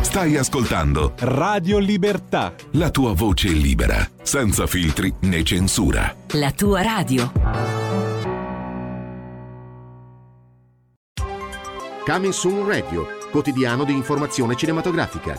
Stai 0.00 0.36
ascoltando 0.36 1.12
Radio 1.18 1.78
Libertà. 1.78 2.54
La 2.72 2.90
tua 2.90 3.12
voce 3.12 3.48
libera, 3.48 4.08
senza 4.22 4.66
filtri 4.66 5.12
né 5.22 5.42
censura. 5.42 6.14
La 6.32 6.50
tua 6.52 6.82
radio. 6.82 7.30
Coming 12.04 12.32
Soon 12.32 12.66
Radio, 12.66 13.06
quotidiano 13.30 13.84
di 13.84 13.92
informazione 13.92 14.56
cinematografica. 14.56 15.38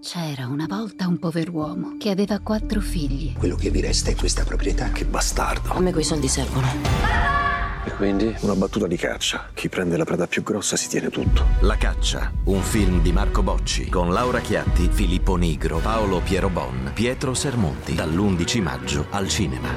C'era 0.00 0.46
una 0.46 0.66
volta 0.68 1.06
un 1.08 1.18
pover'uomo 1.18 1.96
che 1.98 2.10
aveva 2.10 2.38
quattro 2.40 2.80
figli. 2.80 3.34
Quello 3.34 3.56
che 3.56 3.70
vi 3.70 3.80
resta 3.80 4.10
è 4.10 4.14
questa 4.14 4.44
proprietà. 4.44 4.90
Che 4.90 5.04
bastardo. 5.04 5.72
A 5.72 5.80
me 5.80 5.92
quei 5.92 6.04
soldi 6.04 6.28
servono. 6.28 7.51
E 7.84 7.90
quindi 7.92 8.34
una 8.40 8.54
battuta 8.54 8.86
di 8.86 8.96
caccia. 8.96 9.50
Chi 9.54 9.68
prende 9.68 9.96
la 9.96 10.04
preda 10.04 10.26
più 10.26 10.42
grossa 10.42 10.76
si 10.76 10.88
tiene 10.88 11.10
tutto. 11.10 11.44
La 11.60 11.76
caccia, 11.76 12.30
un 12.44 12.62
film 12.62 13.02
di 13.02 13.12
Marco 13.12 13.42
Bocci 13.42 13.88
con 13.88 14.12
Laura 14.12 14.40
Chiatti, 14.40 14.88
Filippo 14.90 15.34
Nigro, 15.34 15.78
Paolo 15.78 16.20
Piero 16.20 16.48
Bon, 16.48 16.92
Pietro 16.94 17.34
Sermonti, 17.34 17.94
dall'11 17.94 18.62
maggio 18.62 19.06
al 19.10 19.28
cinema. 19.28 19.68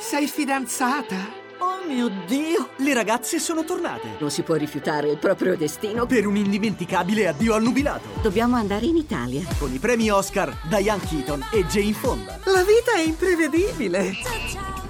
Sei 0.00 0.26
fidanzata? 0.26 1.46
Oh 1.58 1.86
mio 1.86 2.10
Dio, 2.26 2.70
le 2.76 2.94
ragazze 2.94 3.38
sono 3.38 3.64
tornate. 3.64 4.16
Non 4.18 4.30
si 4.30 4.42
può 4.42 4.54
rifiutare 4.54 5.10
il 5.10 5.18
proprio 5.18 5.56
destino. 5.56 6.06
Per 6.06 6.26
un 6.26 6.36
indimenticabile 6.36 7.28
addio 7.28 7.54
al 7.54 7.62
nubilato. 7.62 8.08
Dobbiamo 8.20 8.56
andare 8.56 8.86
in 8.86 8.96
Italia. 8.96 9.42
Con 9.58 9.72
i 9.72 9.78
premi 9.78 10.10
Oscar, 10.10 10.56
Diane 10.68 11.02
Keaton 11.08 11.46
e 11.52 11.64
Jane 11.66 11.92
Fonda. 11.92 12.38
La 12.44 12.64
vita 12.64 12.94
è 12.96 13.00
imprevedibile. 13.00 14.77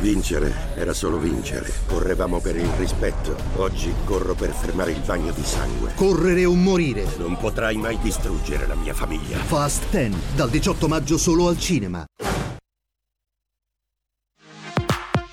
Vincere 0.00 0.54
era 0.76 0.92
solo 0.92 1.18
vincere. 1.18 1.72
Correvamo 1.86 2.38
per 2.38 2.54
il 2.56 2.68
rispetto. 2.78 3.34
Oggi 3.56 3.92
corro 4.04 4.34
per 4.34 4.50
fermare 4.50 4.92
il 4.92 5.00
bagno 5.04 5.32
di 5.32 5.42
sangue. 5.42 5.90
Correre 5.96 6.44
o 6.44 6.54
morire. 6.54 7.04
Non 7.18 7.36
potrai 7.36 7.76
mai 7.76 7.98
distruggere 8.00 8.68
la 8.68 8.76
mia 8.76 8.94
famiglia. 8.94 9.38
Fast 9.38 9.90
10, 9.90 10.16
dal 10.36 10.50
18 10.50 10.86
maggio 10.86 11.18
solo 11.18 11.48
al 11.48 11.58
cinema. 11.58 12.04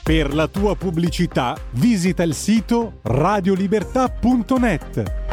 Per 0.03 0.33
la 0.33 0.47
tua 0.47 0.75
pubblicità 0.75 1.55
visita 1.71 2.23
il 2.23 2.33
sito 2.33 3.01
radiolibertà.net. 3.03 5.24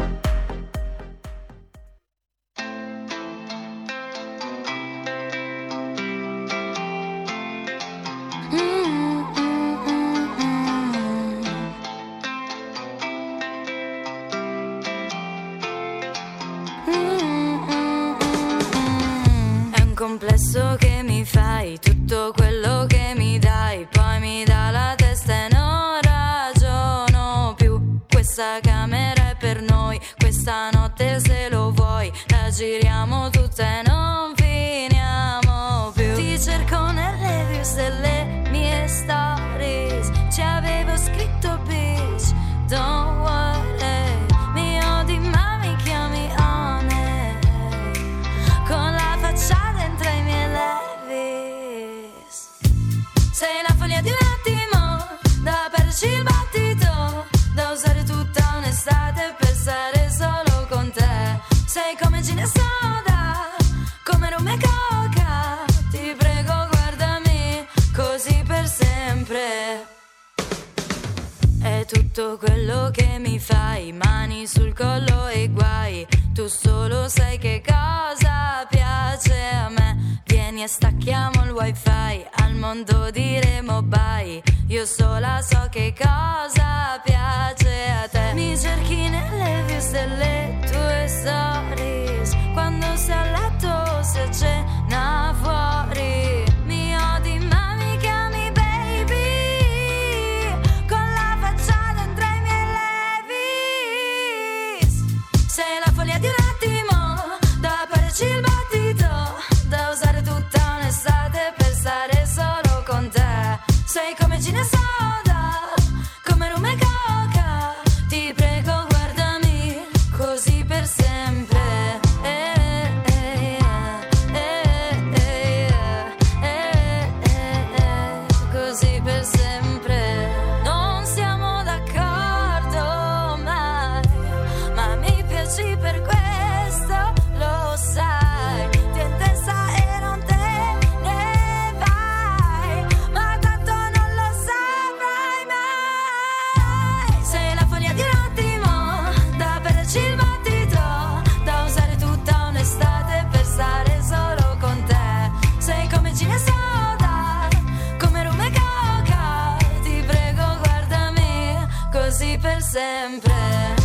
sempre. 163.23 163.82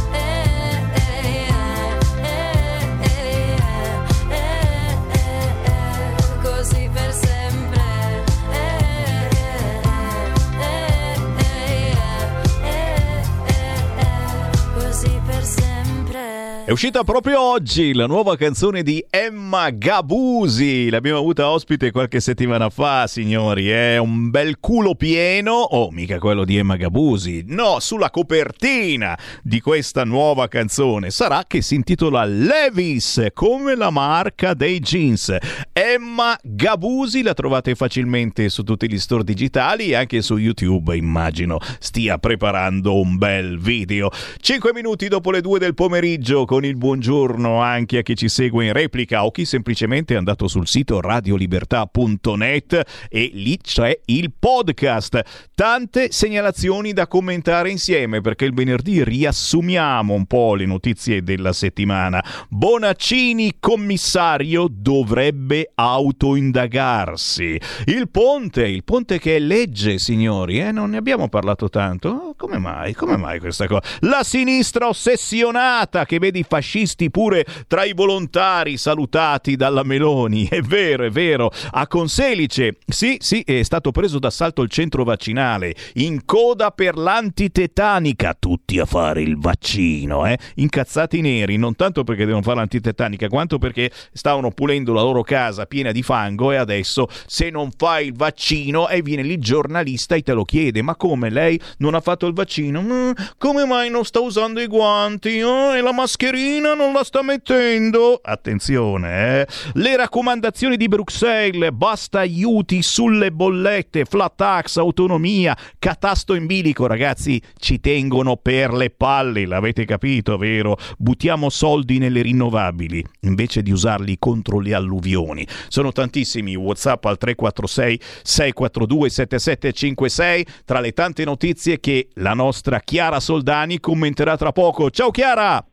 È 16.68 16.70
uscita 16.70 17.02
proprio 17.02 17.40
oggi 17.40 17.94
la 17.94 18.04
nuova 18.04 18.36
canzone 18.36 18.82
di 18.82 19.02
Emma 19.08 19.70
Gabusi. 19.70 20.90
L'abbiamo 20.90 21.18
avuta 21.18 21.48
ospite 21.48 21.90
qualche 21.90 22.20
settimana 22.20 22.68
fa, 22.68 23.06
signori. 23.06 23.70
È 23.70 23.96
un 23.96 24.28
bel 24.28 24.60
culo 24.60 24.94
pieno. 24.94 25.54
Oh, 25.54 25.90
mica 25.90 26.18
quello 26.18 26.44
di 26.44 26.58
Emma 26.58 26.76
Gabusi. 26.76 27.42
No, 27.46 27.80
sulla 27.80 28.10
copertina 28.10 29.18
di 29.42 29.62
questa 29.62 30.04
nuova 30.04 30.46
canzone 30.48 31.08
sarà 31.08 31.44
che 31.46 31.62
si 31.62 31.74
intitola 31.74 32.26
Levis, 32.26 33.28
come 33.32 33.74
la 33.74 33.88
marca 33.88 34.52
dei 34.52 34.78
jeans. 34.80 35.34
Emma 35.72 36.38
Gabusi 36.42 37.22
la 37.22 37.32
trovate 37.32 37.76
facilmente 37.76 38.50
su 38.50 38.62
tutti 38.62 38.90
gli 38.90 38.98
store 38.98 39.24
digitali 39.24 39.88
e 39.88 39.94
anche 39.94 40.20
su 40.20 40.36
YouTube, 40.36 40.94
immagino. 40.94 41.60
Stia 41.78 42.18
preparando 42.18 43.00
un 43.00 43.16
bel 43.16 43.58
video. 43.58 44.10
5 44.38 44.74
minuti 44.74 45.08
dopo 45.08 45.30
le 45.30 45.40
2 45.40 45.58
del 45.58 45.72
pomeriggio 45.72 46.44
con 46.44 46.56
il 46.66 46.76
buongiorno 46.76 47.60
anche 47.60 47.98
a 47.98 48.02
chi 48.02 48.16
ci 48.16 48.28
segue 48.28 48.66
in 48.66 48.72
replica 48.72 49.24
o 49.24 49.30
chi 49.30 49.44
semplicemente 49.44 50.14
è 50.14 50.16
andato 50.16 50.48
sul 50.48 50.66
sito 50.66 51.00
radiolibertà.net 51.00 53.06
e 53.08 53.30
lì 53.32 53.58
c'è 53.58 53.98
il 54.06 54.32
podcast. 54.38 55.46
Tante 55.54 56.10
segnalazioni 56.10 56.92
da 56.92 57.06
commentare 57.06 57.70
insieme 57.70 58.20
perché 58.20 58.44
il 58.44 58.54
venerdì 58.54 59.04
riassumiamo 59.04 60.14
un 60.14 60.26
po' 60.26 60.54
le 60.54 60.66
notizie 60.66 61.22
della 61.22 61.52
settimana. 61.52 62.24
Bonaccini 62.48 63.56
commissario 63.60 64.66
dovrebbe 64.70 65.70
autoindagarsi. 65.74 67.60
Il 67.86 68.08
ponte, 68.10 68.66
il 68.66 68.84
ponte 68.84 69.18
che 69.18 69.36
è 69.36 69.38
legge, 69.38 69.98
signori, 69.98 70.60
eh? 70.60 70.72
non 70.72 70.90
ne 70.90 70.96
abbiamo 70.96 71.28
parlato 71.28 71.68
tanto. 71.68 72.34
Come 72.36 72.58
mai? 72.58 72.94
Come 72.94 73.16
mai 73.16 73.40
questa 73.40 73.66
cosa? 73.66 73.82
La 74.00 74.22
sinistra 74.22 74.88
ossessionata 74.88 76.04
che 76.04 76.18
vede 76.18 76.38
i 76.38 76.46
fascisti 76.48 77.10
pure 77.10 77.44
tra 77.66 77.84
i 77.84 77.92
volontari 77.92 78.76
salutati 78.76 79.56
dalla 79.56 79.82
Meloni. 79.82 80.46
È 80.48 80.60
vero, 80.60 81.04
è 81.04 81.10
vero. 81.10 81.50
A 81.70 81.86
Conselice, 81.86 82.78
sì, 82.86 83.16
sì, 83.20 83.42
è 83.42 83.62
stato 83.62 83.90
preso 83.90 84.18
d'assalto 84.18 84.62
il 84.62 84.70
centro 84.70 85.04
vaccinale. 85.04 85.74
In 85.94 86.24
coda 86.24 86.70
per 86.70 86.96
l'antitetanica. 86.96 88.34
Tutti 88.38 88.78
a 88.78 88.86
fare 88.86 89.22
il 89.22 89.38
vaccino, 89.38 90.26
eh? 90.26 90.38
Incazzati 90.56 91.20
neri, 91.20 91.56
non 91.56 91.76
tanto 91.76 92.02
perché 92.02 92.24
devono 92.24 92.42
fare 92.42 92.56
l'antitetanica, 92.56 93.28
quanto 93.28 93.58
perché 93.58 93.90
stavano 94.12 94.50
pulendo 94.50 94.92
la 94.92 95.02
loro 95.02 95.22
casa 95.22 95.66
piena 95.66 95.92
di 95.92 96.02
fango 96.02 96.52
e 96.52 96.56
adesso 96.56 97.06
se 97.26 97.50
non 97.50 97.70
fai 97.76 98.06
il 98.06 98.14
vaccino 98.14 98.88
e 98.88 99.02
viene 99.02 99.22
lì 99.22 99.34
il 99.34 99.40
giornalista 99.40 100.14
e 100.14 100.22
te 100.22 100.32
lo 100.32 100.44
chiede 100.44 100.82
ma 100.82 100.96
come 100.96 101.30
lei 101.30 101.60
non 101.78 101.94
ha 101.94 102.00
fatto 102.00 102.26
il 102.26 102.32
vaccino 102.32 102.82
mm, 102.82 103.10
come 103.36 103.64
mai 103.66 103.90
non 103.90 104.04
sta 104.04 104.20
usando 104.20 104.60
i 104.60 104.66
guanti 104.66 105.40
oh, 105.42 105.76
e 105.76 105.80
la 105.80 105.92
mascherina 105.92 106.37
non 106.60 106.92
la 106.92 107.04
sta 107.04 107.22
mettendo 107.22 108.20
attenzione 108.22 109.40
eh? 109.40 109.46
le 109.74 109.96
raccomandazioni 109.96 110.76
di 110.76 110.88
Bruxelles 110.88 111.70
basta 111.72 112.20
aiuti 112.20 112.82
sulle 112.82 113.32
bollette 113.32 114.04
flat 114.04 114.34
tax 114.36 114.76
autonomia 114.76 115.56
catasto 115.78 116.34
in 116.34 116.46
bilico 116.46 116.86
ragazzi 116.86 117.42
ci 117.58 117.80
tengono 117.80 118.36
per 118.36 118.72
le 118.72 118.90
palle 118.90 119.46
l'avete 119.46 119.84
capito 119.84 120.36
vero 120.36 120.76
buttiamo 120.96 121.50
soldi 121.50 121.98
nelle 121.98 122.22
rinnovabili 122.22 123.04
invece 123.22 123.62
di 123.62 123.72
usarli 123.72 124.16
contro 124.18 124.60
le 124.60 124.74
alluvioni 124.74 125.46
sono 125.68 125.92
tantissimi 125.92 126.54
whatsapp 126.54 127.04
al 127.04 127.18
346 127.18 128.00
642 128.22 129.10
7756 129.10 130.46
tra 130.64 130.80
le 130.80 130.92
tante 130.92 131.24
notizie 131.24 131.80
che 131.80 132.08
la 132.14 132.34
nostra 132.34 132.80
Chiara 132.80 133.20
Soldani 133.20 133.80
commenterà 133.80 134.36
tra 134.36 134.52
poco. 134.52 134.90
Ciao 134.90 135.10
Chiara! 135.10 135.64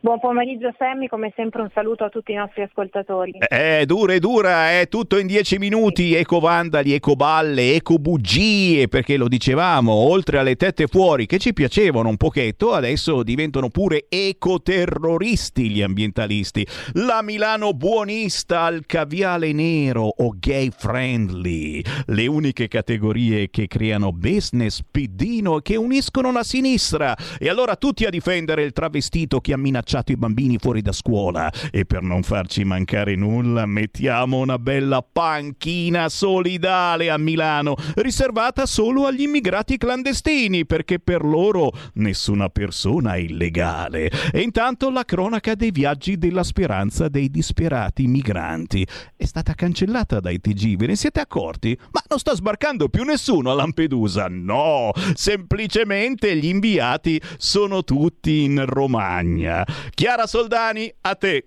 Buon 0.00 0.20
pomeriggio 0.20 0.72
Sammy, 0.78 1.08
come 1.08 1.32
sempre 1.34 1.62
un 1.62 1.70
saluto 1.72 2.04
a 2.04 2.08
tutti 2.08 2.32
i 2.32 2.34
nostri 2.34 2.62
ascoltatori. 2.62 3.38
È 3.38 3.82
dura, 3.86 4.12
è 4.12 4.18
dura, 4.18 4.70
è 4.70 4.88
tutto 4.88 5.18
in 5.18 5.26
dieci 5.26 5.58
minuti, 5.58 6.14
eco 6.14 6.38
vandali, 6.38 6.92
eco 6.92 7.16
balle, 7.16 7.74
eco 7.74 7.98
bugie, 7.98 8.88
perché 8.88 9.16
lo 9.16 9.28
dicevamo, 9.28 9.92
oltre 9.92 10.38
alle 10.38 10.56
tette 10.56 10.86
fuori 10.86 11.26
che 11.26 11.38
ci 11.38 11.52
piacevano 11.52 12.08
un 12.08 12.16
pochetto, 12.16 12.72
adesso 12.72 13.22
diventano 13.22 13.68
pure 13.68 14.06
ecoterroristi 14.08 15.70
gli 15.70 15.82
ambientalisti. 15.82 16.66
La 16.94 17.22
Milano 17.22 17.72
buonista 17.72 18.62
al 18.62 18.84
caviale 18.86 19.52
nero 19.52 20.12
o 20.16 20.34
gay 20.38 20.70
friendly, 20.70 21.82
le 22.06 22.26
uniche 22.26 22.68
categorie 22.68 23.50
che 23.50 23.66
creano 23.66 24.12
business 24.12 24.82
piddino 24.88 25.58
e 25.58 25.62
che 25.62 25.76
uniscono 25.76 26.32
la 26.32 26.44
sinistra. 26.44 27.16
E 27.38 27.48
allora 27.48 27.76
tutti 27.76 28.04
a 28.04 28.10
difendere 28.10 28.62
il 28.62 28.72
travestito 28.72 29.40
che 29.40 29.52
ha 29.52 29.56
minacciato 29.66 30.12
i 30.12 30.16
bambini 30.16 30.58
fuori 30.58 30.80
da 30.80 30.92
scuola 30.92 31.52
e 31.72 31.84
per 31.84 32.02
non 32.02 32.22
farci 32.22 32.62
mancare 32.62 33.16
nulla 33.16 33.66
mettiamo 33.66 34.38
una 34.38 34.60
bella 34.60 35.02
panchina 35.02 36.08
solidale 36.08 37.10
a 37.10 37.18
Milano, 37.18 37.74
riservata 37.96 38.64
solo 38.64 39.06
agli 39.06 39.22
immigrati 39.22 39.76
clandestini 39.76 40.66
perché 40.66 41.00
per 41.00 41.24
loro 41.24 41.72
nessuna 41.94 42.48
persona 42.48 43.14
è 43.14 43.18
illegale. 43.18 44.10
E 44.32 44.40
intanto 44.40 44.90
la 44.90 45.04
cronaca 45.04 45.54
dei 45.56 45.72
viaggi 45.72 46.16
della 46.16 46.44
speranza 46.44 47.08
dei 47.08 47.28
disperati 47.28 48.06
migranti 48.06 48.86
è 49.16 49.24
stata 49.24 49.54
cancellata 49.54 50.20
dai 50.20 50.40
TG, 50.40 50.76
ve 50.76 50.86
ne 50.86 50.96
siete 50.96 51.18
accorti? 51.18 51.76
Ma 51.90 52.02
non 52.08 52.20
sta 52.20 52.34
sbarcando 52.34 52.88
più 52.88 53.02
nessuno 53.02 53.50
a 53.50 53.54
Lampedusa, 53.54 54.28
no, 54.28 54.92
semplicemente 55.14 56.36
gli 56.36 56.46
inviati 56.46 57.20
sono 57.36 57.82
tutti 57.82 58.42
in 58.42 58.64
Romagna. 58.66 59.55
Chiara 59.94 60.26
Soldani, 60.26 60.92
a 61.02 61.14
te. 61.14 61.44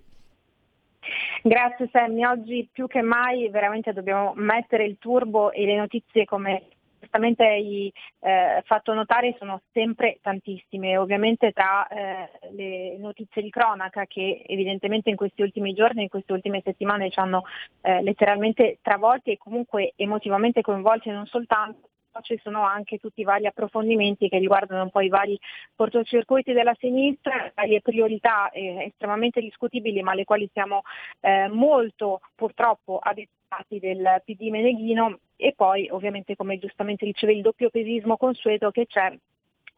Grazie 1.42 1.88
Sammy, 1.90 2.24
oggi 2.24 2.68
più 2.70 2.86
che 2.86 3.00
mai 3.00 3.48
veramente 3.48 3.92
dobbiamo 3.92 4.32
mettere 4.36 4.84
il 4.84 4.96
turbo 4.98 5.50
e 5.52 5.64
le 5.64 5.76
notizie 5.76 6.24
come 6.26 6.64
giustamente 7.00 7.44
hai 7.44 7.92
eh, 8.20 8.62
fatto 8.64 8.92
notare 8.92 9.34
sono 9.38 9.62
sempre 9.72 10.18
tantissime, 10.20 10.96
ovviamente 10.96 11.50
tra 11.52 11.88
eh, 11.88 12.30
le 12.50 12.98
notizie 12.98 13.42
di 13.42 13.50
cronaca 13.50 14.04
che 14.06 14.44
evidentemente 14.46 15.10
in 15.10 15.16
questi 15.16 15.42
ultimi 15.42 15.72
giorni, 15.72 16.02
in 16.02 16.08
queste 16.08 16.32
ultime 16.32 16.60
settimane 16.62 17.10
ci 17.10 17.18
hanno 17.18 17.44
eh, 17.80 18.02
letteralmente 18.02 18.78
travolti 18.82 19.32
e 19.32 19.38
comunque 19.38 19.94
emotivamente 19.96 20.60
coinvolti 20.60 21.08
non 21.10 21.26
soltanto 21.26 21.88
ci 22.20 22.38
sono 22.42 22.64
anche 22.64 22.98
tutti 22.98 23.20
i 23.20 23.24
vari 23.24 23.46
approfondimenti 23.46 24.28
che 24.28 24.38
riguardano 24.38 24.82
un 24.82 24.90
po' 24.90 25.00
i 25.00 25.08
vari 25.08 25.38
cortocircuiti 25.76 26.52
della 26.52 26.74
sinistra, 26.78 27.52
varie 27.54 27.80
priorità 27.80 28.50
eh, 28.50 28.86
estremamente 28.86 29.40
discutibili 29.40 30.02
ma 30.02 30.12
alle 30.12 30.24
quali 30.24 30.48
siamo 30.52 30.82
eh, 31.20 31.48
molto 31.48 32.20
purtroppo 32.34 32.98
abituati 32.98 33.78
del 33.78 34.22
PD 34.24 34.48
Meneghino 34.48 35.18
e 35.36 35.54
poi 35.56 35.88
ovviamente 35.90 36.34
come 36.36 36.58
giustamente 36.58 37.04
diceva 37.04 37.32
il 37.32 37.42
doppio 37.42 37.70
pesismo 37.70 38.16
consueto 38.16 38.70
che 38.70 38.86
c'è 38.86 39.16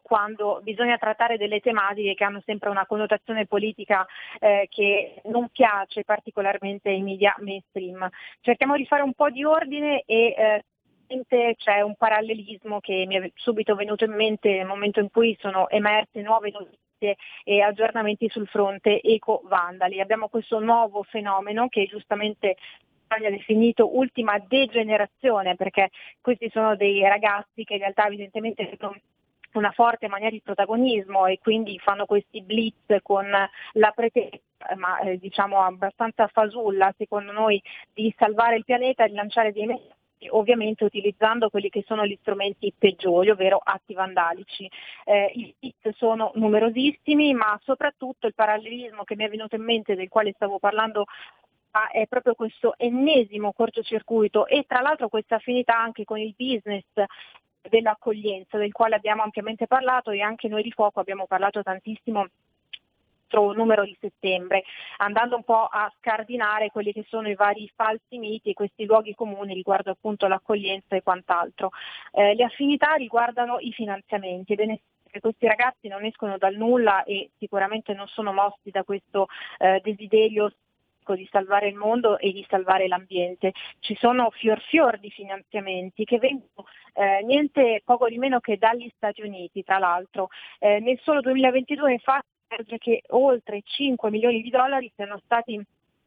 quando 0.01 0.59
bisogna 0.61 0.97
trattare 0.97 1.37
delle 1.37 1.61
tematiche 1.61 2.13
che 2.13 2.23
hanno 2.25 2.41
sempre 2.45 2.69
una 2.69 2.85
connotazione 2.85 3.45
politica 3.47 4.05
eh, 4.39 4.67
che 4.69 5.21
non 5.25 5.47
piace 5.49 6.03
particolarmente 6.03 6.89
ai 6.89 7.01
media 7.01 7.33
mainstream. 7.39 8.07
Cerchiamo 8.41 8.75
di 8.75 8.85
fare 8.85 9.01
un 9.01 9.13
po' 9.13 9.29
di 9.29 9.45
ordine 9.45 10.03
e 10.05 10.35
eh, 10.37 10.63
c'è 11.55 11.81
un 11.81 11.95
parallelismo 11.95 12.79
che 12.79 13.05
mi 13.07 13.15
è 13.15 13.31
subito 13.35 13.75
venuto 13.75 14.05
in 14.05 14.13
mente 14.13 14.49
nel 14.49 14.65
momento 14.65 14.99
in 14.99 15.09
cui 15.11 15.35
sono 15.39 15.69
emerse 15.69 16.21
nuove 16.21 16.51
notizie 16.51 17.17
e 17.43 17.61
aggiornamenti 17.61 18.29
sul 18.29 18.47
fronte 18.47 19.01
eco-vandali. 19.01 19.99
Abbiamo 19.99 20.29
questo 20.29 20.59
nuovo 20.59 21.03
fenomeno 21.03 21.67
che 21.67 21.85
giustamente 21.85 22.55
ha 23.07 23.29
definito 23.29 23.95
ultima 23.95 24.39
degenerazione 24.39 25.55
perché 25.55 25.89
questi 26.19 26.49
sono 26.49 26.75
dei 26.75 27.01
ragazzi 27.01 27.63
che 27.63 27.73
in 27.73 27.79
realtà 27.79 28.07
evidentemente 28.07 28.75
hanno 28.79 28.95
una 29.53 29.71
forte 29.71 30.07
maniera 30.07 30.31
di 30.31 30.41
protagonismo 30.41 31.27
e 31.27 31.37
quindi 31.39 31.77
fanno 31.77 32.05
questi 32.05 32.41
blitz 32.41 33.01
con 33.03 33.29
la 33.29 33.91
pretesa 33.91 34.39
ma 34.77 34.99
eh, 35.01 35.17
diciamo 35.17 35.59
abbastanza 35.59 36.27
fasulla 36.27 36.91
secondo 36.97 37.31
noi 37.31 37.61
di 37.93 38.11
salvare 38.17 38.55
il 38.55 38.63
pianeta, 38.63 39.05
di 39.05 39.13
lanciare 39.13 39.51
dei 39.51 39.67
messaggi 39.67 40.01
ovviamente 40.29 40.83
utilizzando 40.83 41.49
quelli 41.49 41.69
che 41.69 41.83
sono 41.85 42.05
gli 42.05 42.17
strumenti 42.21 42.73
peggiori, 42.77 43.29
ovvero 43.29 43.59
atti 43.63 43.93
vandalici. 43.93 44.69
Eh, 45.05 45.31
I 45.33 45.55
hit 45.59 45.93
sono 45.95 46.31
numerosissimi, 46.35 47.33
ma 47.33 47.59
soprattutto 47.63 48.27
il 48.27 48.33
parallelismo 48.33 49.03
che 49.03 49.15
mi 49.15 49.25
è 49.25 49.29
venuto 49.29 49.55
in 49.55 49.63
mente, 49.63 49.95
del 49.95 50.09
quale 50.09 50.33
stavo 50.35 50.59
parlando 50.59 51.05
è 51.91 52.05
proprio 52.07 52.35
questo 52.35 52.75
ennesimo 52.77 53.51
cortocircuito 53.51 54.45
e 54.45 54.65
tra 54.67 54.81
l'altro 54.81 55.09
questa 55.09 55.35
affinità 55.35 55.79
anche 55.79 56.03
con 56.03 56.19
il 56.19 56.35
business 56.37 56.85
dell'accoglienza 57.61 58.57
del 58.57 58.71
quale 58.71 58.95
abbiamo 58.95 59.23
ampiamente 59.23 59.65
parlato 59.65 60.11
e 60.11 60.21
anche 60.21 60.47
noi 60.47 60.61
di 60.61 60.71
Fuoco 60.71 60.99
abbiamo 60.99 61.25
parlato 61.25 61.63
tantissimo 61.63 62.27
nostro 63.33 63.53
numero 63.53 63.83
di 63.83 63.97
settembre, 63.99 64.63
andando 64.97 65.35
un 65.35 65.43
po' 65.43 65.65
a 65.65 65.91
scardinare 65.97 66.69
quelli 66.69 66.93
che 66.93 67.05
sono 67.07 67.27
i 67.27 67.35
vari 67.35 67.69
falsi 67.75 68.17
miti 68.17 68.51
e 68.51 68.53
questi 68.53 68.85
luoghi 68.85 69.15
comuni 69.15 69.53
riguardo 69.53 69.91
appunto 69.91 70.27
l'accoglienza 70.27 70.95
e 70.95 71.01
quant'altro. 71.01 71.71
Eh, 72.11 72.35
le 72.35 72.43
affinità 72.43 72.93
riguardano 72.93 73.57
i 73.59 73.71
finanziamenti. 73.71 74.55
Bene, 74.55 74.81
questi 75.19 75.47
ragazzi 75.47 75.87
non 75.87 76.05
escono 76.05 76.37
dal 76.37 76.55
nulla 76.55 77.03
e 77.03 77.31
sicuramente 77.37 77.93
non 77.93 78.07
sono 78.07 78.33
mossi 78.33 78.69
da 78.69 78.83
questo 78.83 79.27
eh, 79.57 79.79
desiderio 79.83 80.51
di 81.05 81.27
salvare 81.29 81.67
il 81.67 81.75
mondo 81.75 82.17
e 82.17 82.31
di 82.31 82.45
salvare 82.47 82.87
l'ambiente. 82.87 83.51
Ci 83.79 83.93
sono 83.95 84.29
fior 84.29 84.61
fior 84.61 84.97
di 84.99 85.09
finanziamenti 85.09 86.05
che 86.05 86.17
vengono 86.17 86.65
eh, 86.93 87.21
niente 87.25 87.81
poco 87.83 88.07
di 88.07 88.17
meno 88.17 88.39
che 88.39 88.57
dagli 88.57 88.89
Stati 88.95 89.21
Uniti, 89.21 89.63
tra 89.63 89.79
l'altro. 89.79 90.29
Eh, 90.59 90.79
nel 90.79 90.97
solo 91.03 91.19
2022 91.19 91.91
infatti 91.91 92.32
emerge 92.53 92.77
che 92.77 93.01
oltre 93.09 93.61
5 93.63 94.09
milioni 94.09 94.41
di 94.41 94.49
dollari 94.49 94.91
siano 94.95 95.19
stati 95.25 95.59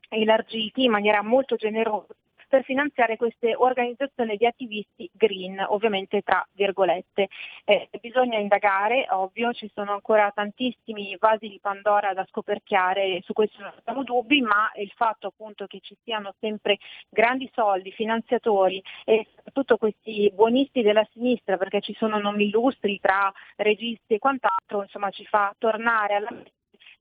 elargiti 0.09 0.85
in 0.85 0.91
maniera 0.91 1.23
molto 1.23 1.57
generosa 1.57 2.15
per 2.49 2.65
finanziare 2.65 3.17
queste 3.17 3.55
organizzazioni 3.55 4.37
di 4.37 4.47
attivisti 4.47 5.09
green, 5.13 5.65
ovviamente 5.69 6.23
tra 6.23 6.47
virgolette. 6.53 7.29
Eh, 7.65 7.89
bisogna 8.01 8.39
indagare, 8.39 9.07
ovvio, 9.11 9.53
ci 9.53 9.71
sono 9.75 9.93
ancora 9.93 10.31
tantissimi 10.35 11.17
vasi 11.19 11.49
di 11.49 11.59
Pandora 11.61 12.13
da 12.15 12.25
scoperchiare, 12.29 13.21
su 13.23 13.33
questo 13.33 13.61
non 13.61 13.73
abbiamo 13.77 14.05
dubbi, 14.05 14.41
ma 14.41 14.71
il 14.77 14.93
fatto 14.95 15.29
appunto 15.29 15.67
che 15.67 15.81
ci 15.81 15.97
siano 16.03 16.35
sempre 16.39 16.79
grandi 17.09 17.51
soldi, 17.53 17.91
finanziatori 17.93 18.83
e 19.05 19.27
soprattutto 19.35 19.77
questi 19.77 20.31
buonisti 20.35 20.83
della 20.83 21.07
sinistra, 21.13 21.57
perché 21.57 21.81
ci 21.81 21.95
sono 21.95 22.19
nomi 22.19 22.47
illustri 22.47 22.99
tra 23.01 23.33
registi 23.57 24.15
e 24.15 24.19
quant'altro, 24.19 24.83
insomma 24.83 25.11
ci 25.11 25.25
fa 25.25 25.55
tornare 25.59 26.15
alla 26.15 26.29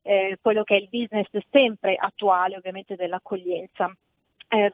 eh, 0.05 0.37
quello 0.39 0.63
che 0.63 0.75
è 0.75 0.79
il 0.79 0.89
business 0.89 1.27
sempre 1.49 1.95
attuale 1.95 2.55
ovviamente 2.55 2.95
dell'accoglienza. 2.95 3.91
Eh, 4.47 4.71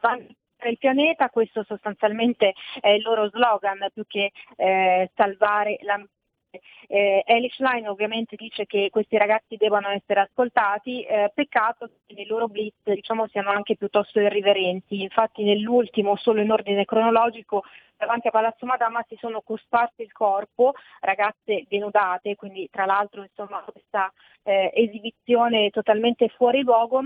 il 0.68 0.78
pianeta, 0.78 1.30
questo 1.30 1.64
sostanzialmente 1.64 2.54
è 2.80 2.90
il 2.90 3.02
loro 3.02 3.28
slogan 3.28 3.86
più 3.92 4.04
che 4.06 4.32
eh, 4.56 5.10
salvare 5.14 5.78
l'ambiente 5.82 6.20
Eh, 6.86 7.22
Elish 7.24 7.58
Line 7.60 7.88
ovviamente 7.88 8.36
dice 8.36 8.66
che 8.66 8.90
questi 8.90 9.16
ragazzi 9.16 9.56
devono 9.56 9.88
essere 9.88 10.20
ascoltati, 10.20 11.02
eh, 11.02 11.30
peccato 11.34 11.88
che 12.06 12.14
nei 12.14 12.26
loro 12.26 12.46
blitz 12.46 12.92
diciamo, 12.92 13.26
siano 13.28 13.48
anche 13.50 13.74
piuttosto 13.76 14.20
irriverenti, 14.20 15.00
infatti 15.00 15.44
nell'ultimo, 15.44 16.14
solo 16.16 16.42
in 16.42 16.50
ordine 16.50 16.84
cronologico, 16.84 17.62
davanti 17.96 18.28
a 18.28 18.30
Palazzo 18.30 18.66
Madama 18.66 19.02
si 19.08 19.16
sono 19.18 19.40
cosparse 19.40 20.02
il 20.02 20.12
corpo, 20.12 20.74
ragazze 21.00 21.64
denudate, 21.68 22.36
quindi 22.36 22.68
tra 22.70 22.84
l'altro 22.84 23.22
insomma, 23.22 23.64
questa 23.72 24.12
eh, 24.42 24.70
esibizione 24.74 25.70
totalmente 25.70 26.28
fuori 26.28 26.60
luogo 26.60 27.00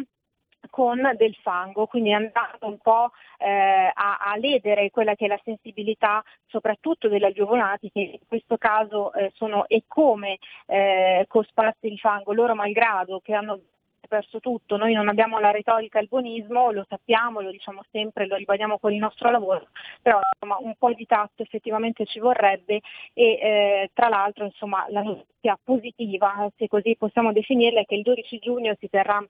con 0.70 1.10
del 1.16 1.34
fango, 1.42 1.86
quindi 1.86 2.12
andando 2.12 2.66
un 2.66 2.78
po' 2.78 3.10
eh, 3.38 3.90
a, 3.92 4.18
a, 4.18 4.36
ledere 4.36 4.90
quella 4.90 5.14
che 5.14 5.26
è 5.26 5.28
la 5.28 5.40
sensibilità 5.44 6.22
soprattutto 6.46 7.08
della 7.08 7.32
giovanati 7.32 7.90
che 7.90 8.00
in 8.00 8.26
questo 8.26 8.56
caso 8.56 9.12
eh, 9.12 9.32
sono 9.34 9.66
e 9.66 9.84
come 9.86 10.38
eh, 10.66 11.24
cosparsi 11.28 11.88
di 11.88 11.98
fango, 11.98 12.32
loro 12.32 12.54
malgrado 12.54 13.20
che 13.22 13.34
hanno 13.34 13.60
perso 14.06 14.40
tutto, 14.40 14.76
noi 14.76 14.94
non 14.94 15.08
abbiamo 15.08 15.38
la 15.38 15.50
retorica 15.50 15.98
il 15.98 16.08
buonismo, 16.08 16.70
lo 16.70 16.86
sappiamo, 16.88 17.40
lo 17.40 17.50
diciamo 17.50 17.82
sempre, 17.90 18.26
lo 18.26 18.36
ribadiamo 18.36 18.78
con 18.78 18.92
il 18.92 18.98
nostro 18.98 19.30
lavoro, 19.30 19.68
però 20.00 20.20
insomma, 20.32 20.58
un 20.60 20.74
po' 20.76 20.92
di 20.92 21.06
tatto 21.06 21.42
effettivamente 21.42 22.06
ci 22.06 22.18
vorrebbe 22.18 22.80
e 23.12 23.24
eh, 23.24 23.90
tra 23.92 24.08
l'altro 24.08 24.44
insomma, 24.44 24.86
la 24.88 25.02
notizia 25.02 25.58
positiva, 25.62 26.50
se 26.56 26.68
così 26.68 26.96
possiamo 26.96 27.32
definirla, 27.32 27.80
è 27.80 27.84
che 27.84 27.96
il 27.96 28.02
12 28.02 28.38
giugno 28.38 28.74
si 28.78 28.88
terrà 28.88 29.22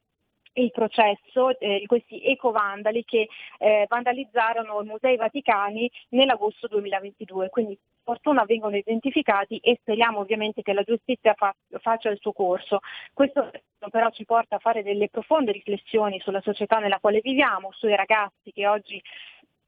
il 0.57 0.71
processo 0.71 1.59
eh, 1.59 1.79
di 1.81 1.87
questi 1.87 2.23
ecovandali 2.25 3.05
che 3.05 3.29
eh, 3.59 3.87
vandalizzarono 3.89 4.83
i 4.83 4.87
musei 4.87 5.17
vaticani 5.17 5.91
nell'agosto 6.11 6.67
2022. 6.69 7.49
Quindi 7.51 7.79
fortuna 8.03 8.45
vengono 8.45 8.77
identificati 8.77 9.59
e 9.59 9.79
speriamo 9.81 10.21
ovviamente 10.21 10.63
che 10.63 10.73
la 10.73 10.83
giustizia 10.83 11.35
fa, 11.35 11.55
faccia 11.81 12.09
il 12.09 12.19
suo 12.21 12.33
corso. 12.33 12.81
Questo 13.13 13.51
però 13.91 14.11
ci 14.11 14.25
porta 14.25 14.57
a 14.57 14.61
fare 14.61 14.83
delle 14.83 15.09
profonde 15.09 15.53
riflessioni 15.53 16.21
sulla 16.21 16.41
società 16.41 16.79
nella 16.79 16.99
quale 17.01 17.21
viviamo, 17.21 17.71
sui 17.73 17.95
ragazzi 17.95 18.53
che 18.53 18.67
oggi 18.67 19.01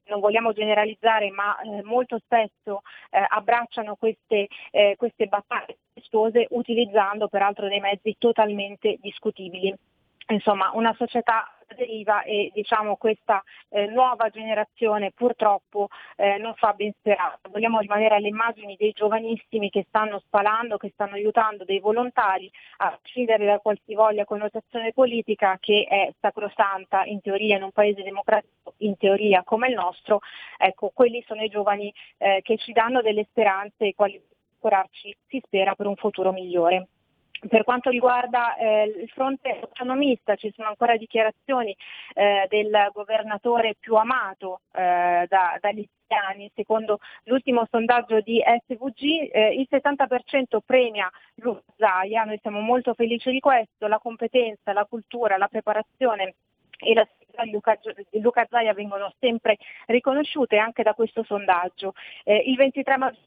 non 0.09 0.19
vogliamo 0.19 0.53
generalizzare, 0.53 1.29
ma 1.29 1.59
eh, 1.59 1.83
molto 1.83 2.19
spesso 2.19 2.81
eh, 3.11 3.23
abbracciano 3.27 3.95
queste, 3.95 4.47
eh, 4.71 4.95
queste 4.97 5.27
battaglie 5.27 5.77
utilizzando 6.49 7.27
peraltro 7.27 7.67
dei 7.67 7.79
mezzi 7.79 8.15
totalmente 8.17 8.97
discutibili 9.01 9.75
insomma 10.29 10.71
una 10.73 10.93
società 10.97 11.53
deriva 11.75 12.23
e 12.23 12.51
diciamo 12.53 12.95
questa 12.95 13.43
eh, 13.69 13.85
nuova 13.87 14.29
generazione 14.29 15.11
purtroppo 15.11 15.89
eh, 16.15 16.37
non 16.37 16.53
fa 16.55 16.73
ben 16.73 16.91
sperare. 16.97 17.39
Vogliamo 17.49 17.79
rimanere 17.79 18.15
alle 18.15 18.27
immagini 18.27 18.75
dei 18.77 18.91
giovanissimi 18.91 19.69
che 19.69 19.85
stanno 19.87 20.19
spalando, 20.19 20.77
che 20.77 20.89
stanno 20.93 21.13
aiutando 21.13 21.63
dei 21.65 21.79
volontari 21.79 22.51
a 22.77 22.97
scindere 23.03 23.45
da 23.45 23.59
qualsivoglia 23.59 24.25
connotazione 24.25 24.93
politica 24.93 25.57
che 25.59 25.85
è 25.87 26.11
sacrosanta 26.19 27.03
in 27.05 27.21
teoria 27.21 27.57
in 27.57 27.63
un 27.63 27.71
paese 27.71 28.03
democratico, 28.03 28.73
in 28.77 28.97
teoria 28.97 29.43
come 29.43 29.67
il 29.67 29.75
nostro. 29.75 30.19
Ecco, 30.57 30.91
quelli 30.93 31.23
sono 31.27 31.43
i 31.43 31.49
giovani 31.49 31.93
eh, 32.17 32.39
che 32.41 32.57
ci 32.57 32.71
danno 32.71 33.01
delle 33.01 33.25
speranze 33.29 33.85
e 33.85 33.95
quali 33.95 34.21
curarci 34.59 35.15
si 35.27 35.41
spera 35.45 35.75
per 35.75 35.87
un 35.87 35.95
futuro 35.95 36.31
migliore. 36.31 36.87
Per 37.47 37.63
quanto 37.63 37.89
riguarda 37.89 38.55
eh, 38.55 38.83
il 39.01 39.09
fronte 39.09 39.59
autonomista 39.61 40.35
ci 40.35 40.51
sono 40.55 40.67
ancora 40.67 40.97
dichiarazioni 40.97 41.75
eh, 42.13 42.45
del 42.49 42.89
governatore 42.91 43.75
più 43.79 43.95
amato 43.95 44.61
eh, 44.73 45.25
da, 45.27 45.57
dagli 45.61 45.87
italiani, 46.05 46.51
secondo 46.53 46.99
l'ultimo 47.23 47.65
sondaggio 47.69 48.19
di 48.19 48.41
SVG 48.43 49.29
eh, 49.31 49.53
il 49.53 49.67
70% 49.69 50.59
premia 50.65 51.09
Luca 51.35 51.61
Zaia, 51.77 52.23
noi 52.23 52.39
siamo 52.41 52.59
molto 52.59 52.93
felici 52.93 53.31
di 53.31 53.39
questo, 53.39 53.87
la 53.87 53.99
competenza, 53.99 54.73
la 54.73 54.85
cultura, 54.85 55.37
la 55.37 55.47
preparazione 55.47 56.35
e 56.77 56.93
la 56.93 57.07
di 57.43 57.51
Luca, 57.51 57.77
Luca 58.21 58.45
Zaia 58.49 58.73
vengono 58.73 59.13
sempre 59.19 59.57
riconosciute 59.85 60.57
anche 60.57 60.83
da 60.83 60.93
questo 60.93 61.23
sondaggio. 61.23 61.93
Eh, 62.23 62.43
il 62.47 62.55
23 62.55 62.97
maggio 62.97 63.19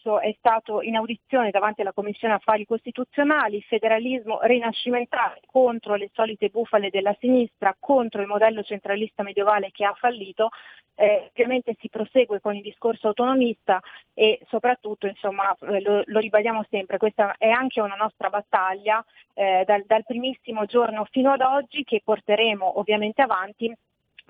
scorso 0.00 0.20
è 0.20 0.34
stato 0.38 0.80
in 0.82 0.96
audizione 0.96 1.50
davanti 1.50 1.82
alla 1.82 1.92
Commissione 1.92 2.34
Affari 2.34 2.64
Costituzionali, 2.64 3.62
federalismo 3.62 4.40
rinascimentale 4.42 5.40
contro 5.46 5.94
le 5.94 6.10
solite 6.12 6.48
bufale 6.48 6.90
della 6.90 7.14
sinistra, 7.20 7.76
contro 7.78 8.22
il 8.22 8.26
modello 8.26 8.62
centralista 8.62 9.22
medievale 9.22 9.70
che 9.70 9.84
ha 9.84 9.94
fallito, 9.94 10.48
eh, 10.94 11.30
ovviamente 11.30 11.76
si 11.78 11.88
prosegue 11.88 12.40
con 12.40 12.54
il 12.54 12.62
discorso 12.62 13.08
autonomista 13.08 13.80
e 14.14 14.40
soprattutto 14.48 15.06
insomma, 15.06 15.56
eh, 15.60 15.80
lo, 15.80 16.02
lo, 16.06 16.18
ribadiamo 16.18 16.64
sempre, 16.68 16.98
questa 16.98 17.34
è 17.38 17.48
anche 17.48 17.80
una 17.80 17.94
nostra 17.94 18.28
battaglia 18.28 19.04
eh, 19.34 19.64
dal, 19.66 19.84
dal 19.86 20.04
primissimo 20.04 20.64
giorno 20.64 21.06
fino 21.10 21.32
ad 21.32 21.40
oggi 21.40 21.84
che 21.84 22.00
porteremo 22.04 22.78
ovviamente 22.78 23.22
avanti 23.22 23.72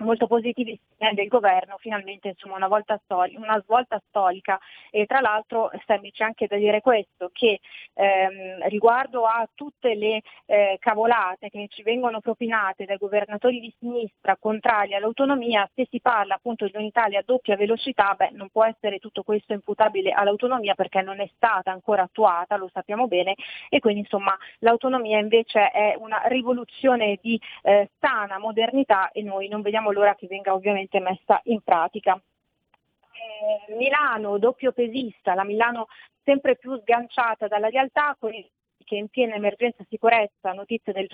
molto 0.01 0.27
positivi 0.27 0.79
del 1.13 1.27
governo, 1.27 1.77
finalmente 1.77 2.29
insomma, 2.29 2.55
una, 2.55 2.67
volta 2.67 2.99
stori- 3.03 3.35
una 3.35 3.59
svolta 3.61 4.01
storica. 4.07 4.59
E 4.89 5.05
tra 5.05 5.19
l'altro 5.19 5.69
c'è 5.85 6.23
anche 6.23 6.47
da 6.47 6.57
dire 6.57 6.81
questo, 6.81 7.29
che 7.31 7.59
ehm, 7.93 8.67
riguardo 8.67 9.25
a 9.25 9.47
tutte 9.53 9.95
le 9.95 10.21
eh, 10.45 10.77
cavolate 10.79 11.49
che 11.49 11.67
ci 11.69 11.83
vengono 11.83 12.19
propinate 12.19 12.85
dai 12.85 12.97
governatori 12.97 13.59
di 13.59 13.73
sinistra 13.79 14.37
contrari 14.37 14.93
all'autonomia, 14.93 15.69
se 15.73 15.87
si 15.89 15.99
parla 16.01 16.35
appunto 16.35 16.65
di 16.65 16.75
un'Italia 16.75 17.19
a 17.19 17.23
doppia 17.25 17.55
velocità, 17.55 18.13
beh, 18.17 18.31
non 18.33 18.49
può 18.49 18.65
essere 18.65 18.99
tutto 18.99 19.23
questo 19.23 19.53
imputabile 19.53 20.11
all'autonomia 20.11 20.75
perché 20.75 21.01
non 21.01 21.19
è 21.19 21.29
stata 21.35 21.71
ancora 21.71 22.03
attuata, 22.03 22.57
lo 22.57 22.69
sappiamo 22.71 23.07
bene, 23.07 23.35
e 23.69 23.79
quindi 23.79 24.01
insomma 24.01 24.37
l'autonomia 24.59 25.19
invece 25.19 25.69
è 25.69 25.95
una 25.97 26.21
rivoluzione 26.25 27.17
di 27.21 27.39
eh, 27.63 27.89
sana 27.99 28.39
modernità 28.39 29.11
e 29.11 29.21
noi 29.21 29.47
non 29.47 29.61
vediamo 29.61 29.90
l'ora 29.91 30.15
che 30.15 30.27
venga 30.27 30.53
ovviamente 30.53 30.99
messa 30.99 31.39
in 31.45 31.61
pratica. 31.61 32.19
Eh, 33.11 33.75
Milano, 33.75 34.37
doppio 34.37 34.71
pesista, 34.71 35.33
la 35.33 35.43
Milano 35.43 35.87
sempre 36.23 36.55
più 36.55 36.77
sganciata 36.79 37.47
dalla 37.47 37.69
realtà 37.69 38.15
con 38.19 38.31
che 38.83 38.95
in 38.95 39.07
piena 39.07 39.35
emergenza 39.35 39.85
sicurezza, 39.87 40.51
notizie 40.51 40.91
del 40.91 41.07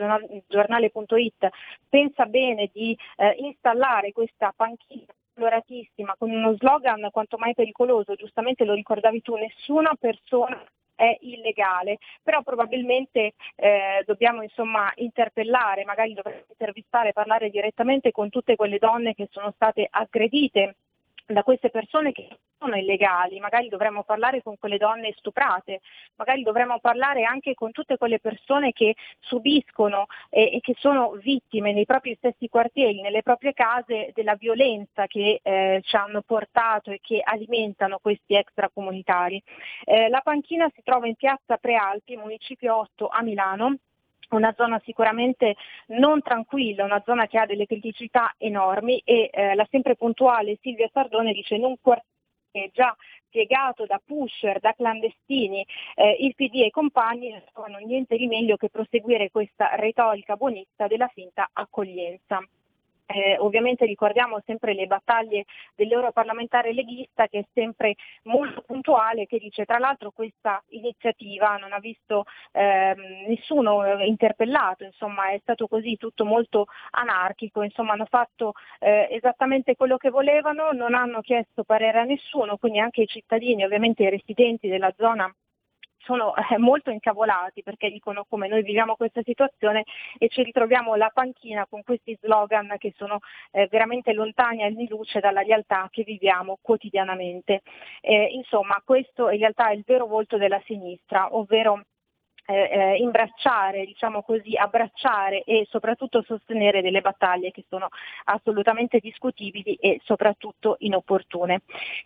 giornale.it, 0.47 1.49
pensa 1.87 2.25
bene 2.25 2.71
di 2.73 2.97
eh, 3.17 3.35
installare 3.37 4.11
questa 4.13 4.51
panchina 4.55 5.13
coloratissima 5.35 6.15
con 6.17 6.31
uno 6.31 6.55
slogan 6.55 7.09
quanto 7.11 7.37
mai 7.37 7.53
pericoloso, 7.53 8.15
giustamente 8.15 8.65
lo 8.65 8.73
ricordavi 8.73 9.21
tu, 9.21 9.35
nessuna 9.35 9.93
persona 9.99 10.59
è 10.97 11.15
illegale, 11.21 11.99
però 12.23 12.41
probabilmente 12.41 13.33
eh, 13.55 14.03
dobbiamo 14.05 14.41
insomma 14.41 14.91
interpellare, 14.95 15.85
magari 15.85 16.13
dovremmo 16.13 16.43
intervistare, 16.49 17.13
parlare 17.13 17.49
direttamente 17.51 18.11
con 18.11 18.29
tutte 18.29 18.55
quelle 18.55 18.79
donne 18.79 19.13
che 19.13 19.27
sono 19.31 19.51
state 19.55 19.87
aggredite 19.89 20.75
da 21.33 21.43
queste 21.43 21.69
persone 21.69 22.11
che 22.11 22.27
sono 22.57 22.75
illegali, 22.75 23.39
magari 23.39 23.67
dovremmo 23.67 24.03
parlare 24.03 24.41
con 24.41 24.57
quelle 24.57 24.77
donne 24.77 25.13
stuprate, 25.17 25.81
magari 26.15 26.41
dovremmo 26.41 26.79
parlare 26.79 27.23
anche 27.23 27.53
con 27.53 27.71
tutte 27.71 27.97
quelle 27.97 28.19
persone 28.19 28.71
che 28.71 28.95
subiscono 29.19 30.05
e, 30.29 30.53
e 30.53 30.59
che 30.61 30.75
sono 30.79 31.11
vittime 31.21 31.73
nei 31.73 31.85
propri 31.85 32.15
stessi 32.15 32.47
quartieri, 32.47 33.01
nelle 33.01 33.23
proprie 33.23 33.53
case 33.53 34.11
della 34.13 34.35
violenza 34.35 35.05
che 35.07 35.39
eh, 35.43 35.81
ci 35.83 35.95
hanno 35.95 36.21
portato 36.21 36.91
e 36.91 36.99
che 37.01 37.21
alimentano 37.23 37.99
questi 37.99 38.35
extracomunitari. 38.35 39.41
Eh, 39.83 40.07
la 40.09 40.21
panchina 40.21 40.69
si 40.73 40.81
trova 40.83 41.07
in 41.07 41.15
piazza 41.15 41.57
Prealpi, 41.57 42.15
municipio 42.15 42.75
8 42.77 43.07
a 43.07 43.21
Milano 43.21 43.75
una 44.35 44.53
zona 44.55 44.81
sicuramente 44.83 45.55
non 45.87 46.21
tranquilla, 46.21 46.83
una 46.83 47.01
zona 47.05 47.27
che 47.27 47.37
ha 47.37 47.45
delle 47.45 47.65
criticità 47.65 48.33
enormi 48.37 49.01
e 49.05 49.29
eh, 49.31 49.55
la 49.55 49.67
sempre 49.69 49.95
puntuale 49.95 50.57
Silvia 50.61 50.89
Sardone 50.91 51.33
dice 51.33 51.55
in 51.55 51.63
un 51.63 51.75
quartiere 51.79 52.71
già 52.73 52.95
piegato 53.29 53.85
da 53.85 54.01
pusher, 54.03 54.59
da 54.59 54.73
clandestini, 54.73 55.65
eh, 55.95 56.17
il 56.19 56.33
PD 56.33 56.61
e 56.61 56.65
i 56.67 56.71
compagni 56.71 57.29
non 57.29 57.43
trovano 57.51 57.77
niente 57.77 58.17
di 58.17 58.27
meglio 58.27 58.57
che 58.57 58.69
proseguire 58.69 59.29
questa 59.29 59.75
retorica 59.75 60.35
buonista 60.35 60.87
della 60.87 61.07
finta 61.07 61.49
accoglienza. 61.53 62.41
Eh, 63.09 63.37
ovviamente 63.39 63.85
ricordiamo 63.85 64.41
sempre 64.45 64.73
le 64.73 64.85
battaglie 64.85 65.45
dell'europarlamentare 65.75 66.73
leghista 66.73 67.27
che 67.27 67.39
è 67.39 67.45
sempre 67.53 67.95
molto 68.23 68.61
puntuale, 68.61 69.25
che 69.27 69.37
dice 69.37 69.63
tra 69.63 69.77
l'altro 69.77 70.11
questa 70.11 70.61
iniziativa 70.71 71.55
non 71.55 71.71
ha 71.71 71.79
visto 71.79 72.25
ehm, 72.51 73.27
nessuno 73.27 74.01
interpellato, 74.03 74.83
insomma 74.83 75.29
è 75.29 75.39
stato 75.39 75.67
così 75.67 75.95
tutto 75.95 76.25
molto 76.25 76.65
anarchico, 76.91 77.61
insomma 77.63 77.93
hanno 77.93 78.07
fatto 78.09 78.51
eh, 78.79 79.07
esattamente 79.11 79.77
quello 79.77 79.95
che 79.95 80.09
volevano, 80.09 80.71
non 80.73 80.93
hanno 80.93 81.21
chiesto 81.21 81.63
parere 81.63 81.99
a 81.99 82.03
nessuno, 82.03 82.57
quindi 82.57 82.79
anche 82.79 83.03
i 83.03 83.07
cittadini, 83.07 83.63
ovviamente 83.63 84.03
i 84.03 84.09
residenti 84.09 84.67
della 84.67 84.93
zona 84.97 85.33
sono 86.07 86.33
eh, 86.35 86.57
molto 86.57 86.89
incavolati 86.89 87.61
perché 87.61 87.89
dicono 87.89 88.25
come 88.27 88.47
noi 88.47 88.63
viviamo 88.63 88.95
questa 88.95 89.21
situazione 89.23 89.83
e 90.17 90.29
ci 90.29 90.41
ritroviamo 90.41 90.95
la 90.95 91.11
panchina 91.13 91.67
con 91.69 91.83
questi 91.83 92.17
slogan 92.21 92.73
che 92.77 92.93
sono 92.95 93.19
eh, 93.51 93.67
veramente 93.69 94.13
lontani 94.13 94.63
anni 94.63 94.87
luce 94.87 95.19
dalla 95.19 95.41
realtà 95.41 95.89
che 95.91 96.03
viviamo 96.03 96.57
quotidianamente. 96.61 97.61
Eh, 97.99 98.29
insomma, 98.31 98.81
questo 98.85 99.29
in 99.29 99.39
realtà 99.39 99.69
è 99.69 99.73
il 99.73 99.83
vero 99.85 100.05
volto 100.05 100.37
della 100.37 100.61
sinistra, 100.65 101.35
ovvero 101.35 101.83
eh, 102.47 102.95
imbracciare, 102.97 103.85
diciamo 103.85 104.23
così, 104.23 104.55
abbracciare 104.55 105.43
e 105.43 105.67
soprattutto 105.69 106.23
sostenere 106.25 106.81
delle 106.81 107.01
battaglie 107.01 107.51
che 107.51 107.65
sono 107.67 107.89
assolutamente 108.25 108.99
discutibili 108.99 109.75
e 109.75 109.99
soprattutto 110.03 110.77
inopportune. 110.79 111.61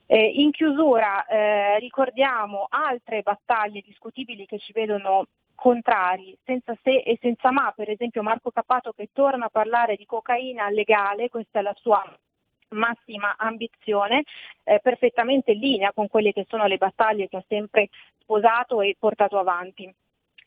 Eh, 0.07 0.25
in 0.25 0.51
chiusura 0.51 1.25
eh, 1.25 1.79
ricordiamo 1.79 2.65
altre 2.69 3.21
battaglie 3.21 3.81
discutibili 3.85 4.45
che 4.47 4.57
ci 4.57 4.71
vedono 4.71 5.27
contrari, 5.53 6.35
senza 6.43 6.75
se 6.81 7.01
e 7.01 7.19
senza 7.21 7.51
ma, 7.51 7.71
per 7.75 7.89
esempio 7.89 8.23
Marco 8.23 8.49
Capato 8.49 8.93
che 8.93 9.09
torna 9.13 9.45
a 9.45 9.49
parlare 9.49 9.95
di 9.95 10.07
cocaina 10.07 10.67
legale, 10.71 11.29
questa 11.29 11.59
è 11.59 11.61
la 11.61 11.75
sua 11.75 12.03
massima 12.69 13.35
ambizione, 13.37 14.23
eh, 14.63 14.79
perfettamente 14.81 15.51
in 15.51 15.59
linea 15.59 15.91
con 15.93 16.07
quelle 16.07 16.33
che 16.33 16.47
sono 16.49 16.65
le 16.65 16.77
battaglie 16.77 17.27
che 17.27 17.37
ha 17.37 17.43
sempre 17.47 17.89
sposato 18.17 18.81
e 18.81 18.95
portato 18.97 19.37
avanti 19.37 19.93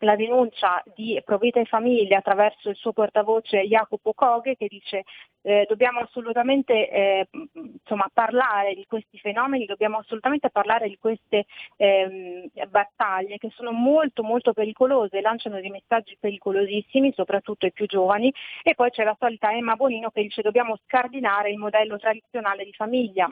la 0.04 0.16
denuncia 0.16 0.82
di 0.94 1.20
Provita 1.24 1.60
e 1.60 1.64
Famiglia 1.64 2.18
attraverso 2.18 2.68
il 2.70 2.76
suo 2.76 2.92
portavoce 2.92 3.66
Jacopo 3.66 4.12
Coghe 4.14 4.56
che 4.56 4.68
dice 4.68 5.04
eh, 5.46 5.66
dobbiamo 5.68 6.00
assolutamente 6.00 6.88
eh, 6.88 7.28
insomma, 7.52 8.08
parlare 8.12 8.74
di 8.74 8.86
questi 8.86 9.18
fenomeni, 9.18 9.66
dobbiamo 9.66 9.98
assolutamente 9.98 10.48
parlare 10.48 10.88
di 10.88 10.96
queste 10.98 11.44
eh, 11.76 12.50
battaglie 12.68 13.36
che 13.36 13.50
sono 13.54 13.70
molto 13.70 14.22
molto 14.22 14.54
pericolose, 14.54 15.20
lanciano 15.20 15.60
dei 15.60 15.70
messaggi 15.70 16.16
pericolosissimi, 16.18 17.12
soprattutto 17.12 17.66
ai 17.66 17.72
più 17.72 17.86
giovani. 17.86 18.32
E 18.62 18.74
poi 18.74 18.90
c'è 18.90 19.04
la 19.04 19.16
solita 19.18 19.52
Emma 19.52 19.76
Bonino 19.76 20.10
che 20.10 20.22
dice 20.22 20.40
dobbiamo 20.40 20.78
scardinare 20.84 21.50
il 21.50 21.58
modello 21.58 21.98
tradizionale 21.98 22.64
di 22.64 22.72
famiglia 22.72 23.30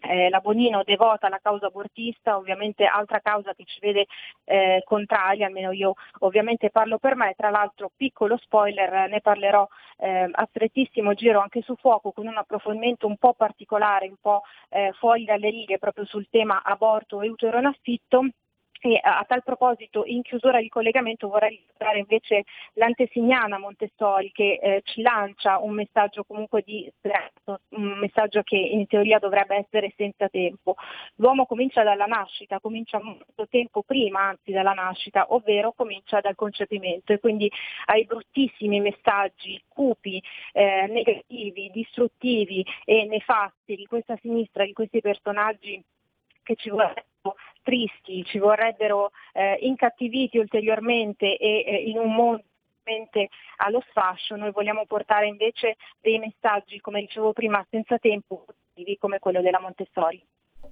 eh, 0.00 0.28
la 0.28 0.40
Bonino 0.40 0.82
devota 0.84 1.26
alla 1.26 1.40
causa 1.42 1.66
abortista, 1.66 2.36
ovviamente 2.36 2.84
altra 2.84 3.20
causa 3.20 3.54
che 3.54 3.64
ci 3.64 3.78
vede 3.80 4.06
eh, 4.44 4.82
contraria, 4.84 5.46
almeno 5.46 5.72
io 5.72 5.94
ovviamente 6.20 6.70
parlo 6.70 6.98
per 6.98 7.16
me, 7.16 7.34
tra 7.36 7.50
l'altro 7.50 7.90
piccolo 7.96 8.36
spoiler, 8.36 9.08
ne 9.08 9.20
parlerò 9.20 9.66
eh, 9.98 10.28
a 10.30 10.46
strettissimo 10.50 11.14
giro 11.14 11.40
anche 11.40 11.62
su 11.62 11.74
fuoco 11.76 12.12
con 12.12 12.26
un 12.26 12.36
approfondimento 12.36 13.06
un 13.06 13.16
po' 13.16 13.34
particolare, 13.34 14.08
un 14.08 14.16
po' 14.20 14.42
eh, 14.70 14.92
fuori 14.98 15.24
dalle 15.24 15.50
righe 15.50 15.78
proprio 15.78 16.04
sul 16.04 16.28
tema 16.30 16.62
aborto 16.62 17.20
e 17.20 17.28
utero 17.28 17.58
in 17.58 17.66
affitto 17.66 18.28
e 18.80 18.98
a 19.02 19.24
tal 19.26 19.42
proposito, 19.42 20.04
in 20.04 20.22
chiusura 20.22 20.60
di 20.60 20.68
collegamento, 20.68 21.28
vorrei 21.28 21.56
ricordare 21.56 21.98
invece 21.98 22.44
l'antesignana 22.74 23.58
Montessori 23.58 24.30
che 24.32 24.58
eh, 24.60 24.82
ci 24.84 25.02
lancia 25.02 25.58
un 25.58 25.74
messaggio 25.74 26.24
comunque 26.24 26.62
di 26.64 26.90
stress, 26.98 27.32
un 27.70 27.98
messaggio 27.98 28.42
che 28.42 28.56
in 28.56 28.86
teoria 28.86 29.18
dovrebbe 29.18 29.56
essere 29.56 29.92
senza 29.96 30.28
tempo. 30.28 30.76
L'uomo 31.16 31.46
comincia 31.46 31.82
dalla 31.82 32.06
nascita, 32.06 32.60
comincia 32.60 33.00
molto 33.02 33.48
tempo 33.48 33.82
prima 33.82 34.20
anzi 34.20 34.52
dalla 34.52 34.72
nascita, 34.72 35.32
ovvero 35.32 35.72
comincia 35.72 36.20
dal 36.20 36.34
concepimento 36.34 37.12
e 37.12 37.18
quindi 37.18 37.50
ai 37.86 38.04
bruttissimi 38.04 38.80
messaggi 38.80 39.60
cupi, 39.68 40.22
eh, 40.52 40.86
negativi, 40.88 41.70
distruttivi 41.72 42.64
e 42.84 43.06
nefasti 43.06 43.74
di 43.74 43.86
questa 43.86 44.16
sinistra, 44.20 44.64
di 44.64 44.72
questi 44.72 45.00
personaggi 45.00 45.82
che 46.42 46.54
ci 46.54 46.70
vorrebbero 46.70 47.36
tristi, 47.68 48.24
ci 48.24 48.38
vorrebbero 48.38 49.10
eh, 49.34 49.58
incattiviti 49.60 50.38
ulteriormente 50.38 51.36
e 51.36 51.64
eh, 51.66 51.82
in 51.84 51.98
un 51.98 52.14
mondo 52.14 52.42
allo 53.56 53.84
sfascio, 53.90 54.34
noi 54.36 54.50
vogliamo 54.50 54.86
portare 54.86 55.26
invece 55.26 55.76
dei 56.00 56.18
messaggi, 56.18 56.80
come 56.80 57.00
dicevo 57.00 57.34
prima, 57.34 57.62
senza 57.68 57.98
tempo, 57.98 58.46
come 58.98 59.18
quello 59.18 59.42
della 59.42 59.60
Montessori. 59.60 60.24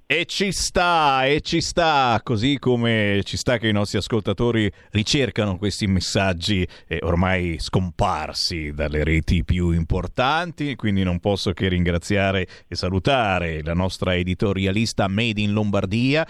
E 0.08 0.24
ci 0.26 0.52
sta, 0.52 1.24
e 1.24 1.40
ci 1.40 1.60
sta, 1.60 2.20
così 2.22 2.60
come 2.60 3.22
ci 3.24 3.36
sta 3.36 3.58
che 3.58 3.66
i 3.66 3.72
nostri 3.72 3.98
ascoltatori 3.98 4.70
ricercano 4.92 5.58
questi 5.58 5.88
messaggi 5.88 6.64
eh, 6.86 7.00
ormai 7.02 7.58
scomparsi 7.58 8.70
dalle 8.70 9.02
reti 9.02 9.42
più 9.42 9.72
importanti, 9.72 10.76
quindi 10.76 11.02
non 11.02 11.18
posso 11.18 11.52
che 11.52 11.66
ringraziare 11.66 12.46
e 12.68 12.76
salutare 12.76 13.64
la 13.64 13.74
nostra 13.74 14.14
editorialista 14.14 15.08
Made 15.08 15.40
in 15.40 15.52
Lombardia, 15.52 16.24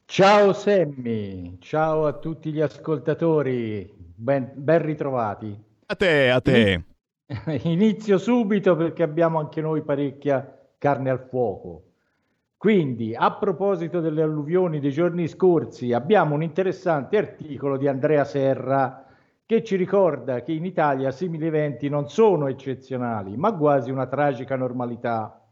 Ciao 0.04 0.52
Semmi, 0.52 1.58
ciao 1.60 2.06
a 2.06 2.14
tutti 2.14 2.50
gli 2.52 2.60
ascoltatori, 2.60 3.88
ben, 3.96 4.50
ben 4.54 4.82
ritrovati. 4.82 5.56
A 5.86 5.94
te, 5.94 6.30
a 6.30 6.40
te. 6.40 6.82
Inizio 7.62 8.18
subito 8.18 8.74
perché 8.76 9.04
abbiamo 9.04 9.38
anche 9.38 9.62
noi 9.62 9.82
parecchia 9.82 10.58
carne 10.76 11.10
al 11.10 11.24
fuoco. 11.30 11.91
Quindi, 12.62 13.12
a 13.12 13.32
proposito 13.32 13.98
delle 13.98 14.22
alluvioni 14.22 14.78
dei 14.78 14.92
giorni 14.92 15.26
scorsi, 15.26 15.92
abbiamo 15.92 16.36
un 16.36 16.44
interessante 16.44 17.16
articolo 17.16 17.76
di 17.76 17.88
Andrea 17.88 18.22
Serra 18.22 19.04
che 19.44 19.64
ci 19.64 19.74
ricorda 19.74 20.42
che 20.42 20.52
in 20.52 20.64
Italia 20.64 21.10
simili 21.10 21.48
eventi 21.48 21.88
non 21.88 22.08
sono 22.08 22.46
eccezionali, 22.46 23.36
ma 23.36 23.52
quasi 23.56 23.90
una 23.90 24.06
tragica 24.06 24.54
normalità. 24.54 25.44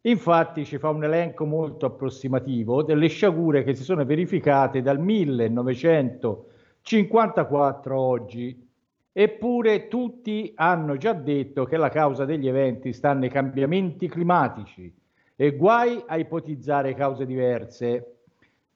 Infatti 0.00 0.64
ci 0.64 0.78
fa 0.78 0.88
un 0.88 1.04
elenco 1.04 1.44
molto 1.44 1.84
approssimativo 1.84 2.82
delle 2.82 3.08
sciagure 3.08 3.62
che 3.62 3.74
si 3.74 3.82
sono 3.82 4.06
verificate 4.06 4.80
dal 4.80 4.98
1954 4.98 7.94
a 7.94 8.00
oggi. 8.00 8.66
Eppure 9.12 9.88
tutti 9.88 10.50
hanno 10.54 10.96
già 10.96 11.12
detto 11.12 11.66
che 11.66 11.76
la 11.76 11.90
causa 11.90 12.24
degli 12.24 12.48
eventi 12.48 12.94
sta 12.94 13.12
nei 13.12 13.28
cambiamenti 13.28 14.08
climatici 14.08 14.97
e 15.40 15.54
guai 15.54 16.02
a 16.04 16.16
ipotizzare 16.16 16.94
cause 16.94 17.24
diverse. 17.24 18.22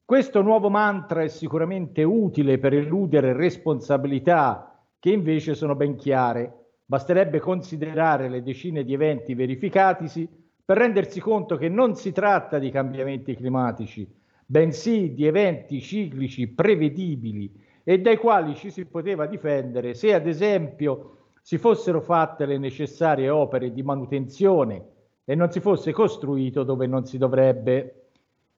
Questo 0.04 0.42
nuovo 0.42 0.70
mantra 0.70 1.24
è 1.24 1.26
sicuramente 1.26 2.04
utile 2.04 2.58
per 2.58 2.72
eludere 2.72 3.32
responsabilità 3.32 4.80
che 5.00 5.10
invece 5.10 5.56
sono 5.56 5.74
ben 5.74 5.96
chiare. 5.96 6.68
Basterebbe 6.84 7.40
considerare 7.40 8.28
le 8.28 8.44
decine 8.44 8.84
di 8.84 8.92
eventi 8.92 9.34
verificatisi 9.34 10.28
per 10.64 10.76
rendersi 10.76 11.18
conto 11.18 11.56
che 11.56 11.68
non 11.68 11.96
si 11.96 12.12
tratta 12.12 12.60
di 12.60 12.70
cambiamenti 12.70 13.34
climatici, 13.34 14.08
bensì 14.46 15.14
di 15.14 15.26
eventi 15.26 15.80
ciclici 15.80 16.46
prevedibili 16.46 17.52
e 17.82 18.00
dai 18.00 18.18
quali 18.18 18.54
ci 18.54 18.70
si 18.70 18.84
poteva 18.84 19.26
difendere 19.26 19.94
se 19.94 20.14
ad 20.14 20.28
esempio 20.28 21.30
si 21.42 21.58
fossero 21.58 22.00
fatte 22.00 22.46
le 22.46 22.56
necessarie 22.56 23.28
opere 23.28 23.72
di 23.72 23.82
manutenzione 23.82 24.91
e 25.32 25.34
non 25.34 25.50
si 25.50 25.60
fosse 25.60 25.92
costruito 25.92 26.62
dove 26.62 26.86
non 26.86 27.06
si 27.06 27.16
dovrebbe. 27.16 28.08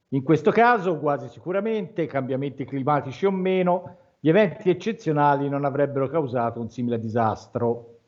In 0.09 0.25
questo 0.25 0.51
caso, 0.51 0.99
quasi 0.99 1.29
sicuramente, 1.29 2.07
cambiamenti 2.07 2.65
climatici 2.65 3.27
o 3.27 3.31
meno, 3.31 3.97
gli 4.19 4.29
eventi 4.29 4.71
eccezionali 4.71 5.49
non 5.49 5.65
avrebbero 5.65 6.09
causato 6.09 6.59
un 6.59 6.71
simile 6.71 6.99
disastro. 6.99 7.99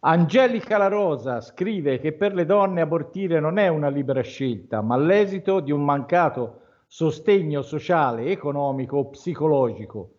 Angelica 0.00 0.76
La 0.76 0.88
Rosa 0.88 1.40
scrive 1.40 1.98
che 2.00 2.12
per 2.12 2.34
le 2.34 2.44
donne 2.44 2.82
abortire 2.82 3.40
non 3.40 3.56
è 3.56 3.68
una 3.68 3.88
libera 3.88 4.20
scelta, 4.20 4.82
ma 4.82 4.98
l'esito 4.98 5.60
di 5.60 5.72
un 5.72 5.82
mancato 5.82 6.60
sostegno 6.86 7.62
sociale, 7.62 8.26
economico 8.26 8.98
o 8.98 9.06
psicologico. 9.06 10.10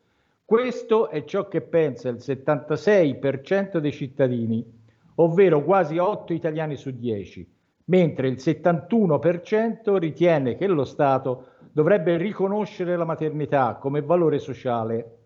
Questo 0.43 1.09
è 1.09 1.23
ciò 1.25 1.47
che 1.47 1.61
pensa 1.61 2.09
il 2.09 2.15
76% 2.15 3.77
dei 3.77 3.91
cittadini, 3.91 4.80
ovvero 5.15 5.63
quasi 5.63 5.97
8 5.97 6.33
italiani 6.33 6.75
su 6.75 6.91
10, 6.91 7.49
mentre 7.85 8.27
il 8.27 8.35
71% 8.37 9.97
ritiene 9.97 10.55
che 10.55 10.67
lo 10.67 10.83
Stato 10.83 11.45
dovrebbe 11.71 12.17
riconoscere 12.17 12.95
la 12.95 13.05
maternità 13.05 13.75
come 13.75 14.01
valore 14.01 14.39
sociale 14.39 15.19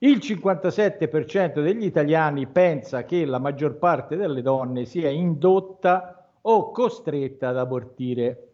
il 0.00 0.18
57% 0.18 1.60
degli 1.60 1.84
italiani 1.84 2.46
pensa 2.46 3.04
che 3.04 3.24
la 3.24 3.40
maggior 3.40 3.78
parte 3.78 4.14
delle 4.14 4.42
donne 4.42 4.84
sia 4.84 5.10
indotta 5.10 6.30
o 6.42 6.70
costretta 6.70 7.48
ad 7.48 7.58
abortire. 7.58 8.44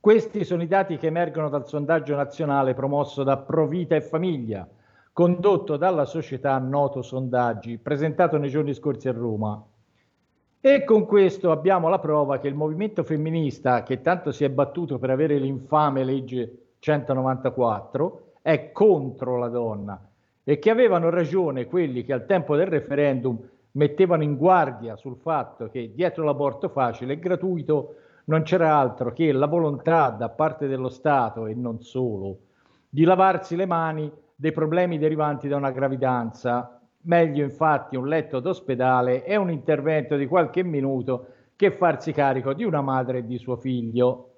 Questi 0.00 0.44
sono 0.44 0.62
i 0.62 0.66
dati 0.66 0.96
che 0.96 1.08
emergono 1.08 1.50
dal 1.50 1.66
sondaggio 1.66 2.16
nazionale 2.16 2.72
promosso 2.72 3.22
da 3.24 3.36
Provita 3.36 3.94
e 3.94 4.00
Famiglia, 4.00 4.66
condotto 5.12 5.76
dalla 5.76 6.06
società 6.06 6.56
Noto 6.58 7.02
Sondaggi, 7.02 7.78
presentato 7.78 8.38
nei 8.38 8.48
giorni 8.48 8.72
scorsi 8.72 9.08
a 9.08 9.12
Roma. 9.12 9.62
E 10.60 10.84
con 10.84 11.06
questo 11.06 11.50
abbiamo 11.50 11.88
la 11.88 11.98
prova 11.98 12.38
che 12.38 12.48
il 12.48 12.54
movimento 12.54 13.04
femminista, 13.04 13.82
che 13.82 14.00
tanto 14.00 14.32
si 14.32 14.44
è 14.44 14.48
battuto 14.48 14.98
per 14.98 15.10
avere 15.10 15.38
l'infame 15.38 16.04
legge 16.04 16.74
194, 16.78 18.32
è 18.40 18.72
contro 18.72 19.36
la 19.36 19.48
donna 19.48 20.08
e 20.44 20.58
che 20.58 20.70
avevano 20.70 21.10
ragione 21.10 21.66
quelli 21.66 22.02
che 22.02 22.12
al 22.12 22.26
tempo 22.26 22.56
del 22.56 22.66
referendum 22.66 23.38
mettevano 23.72 24.22
in 24.22 24.36
guardia 24.36 24.96
sul 24.96 25.16
fatto 25.16 25.68
che 25.68 25.92
dietro 25.94 26.24
l'aborto 26.24 26.68
facile 26.68 27.14
e 27.14 27.18
gratuito 27.18 27.94
non 28.24 28.42
c'era 28.42 28.76
altro 28.76 29.12
che 29.12 29.30
la 29.30 29.46
volontà 29.46 30.10
da 30.10 30.28
parte 30.28 30.66
dello 30.66 30.88
Stato 30.88 31.46
e 31.46 31.54
non 31.54 31.80
solo 31.80 32.38
di 32.88 33.04
lavarsi 33.04 33.56
le 33.56 33.66
mani 33.66 34.12
dei 34.42 34.50
problemi 34.50 34.98
derivanti 34.98 35.46
da 35.46 35.54
una 35.54 35.70
gravidanza. 35.70 36.80
Meglio 37.02 37.44
infatti 37.44 37.94
un 37.94 38.08
letto 38.08 38.40
d'ospedale 38.40 39.24
e 39.24 39.36
un 39.36 39.52
intervento 39.52 40.16
di 40.16 40.26
qualche 40.26 40.64
minuto 40.64 41.26
che 41.54 41.70
farsi 41.70 42.10
carico 42.10 42.52
di 42.52 42.64
una 42.64 42.80
madre 42.80 43.18
e 43.18 43.24
di 43.24 43.38
suo 43.38 43.54
figlio. 43.54 44.30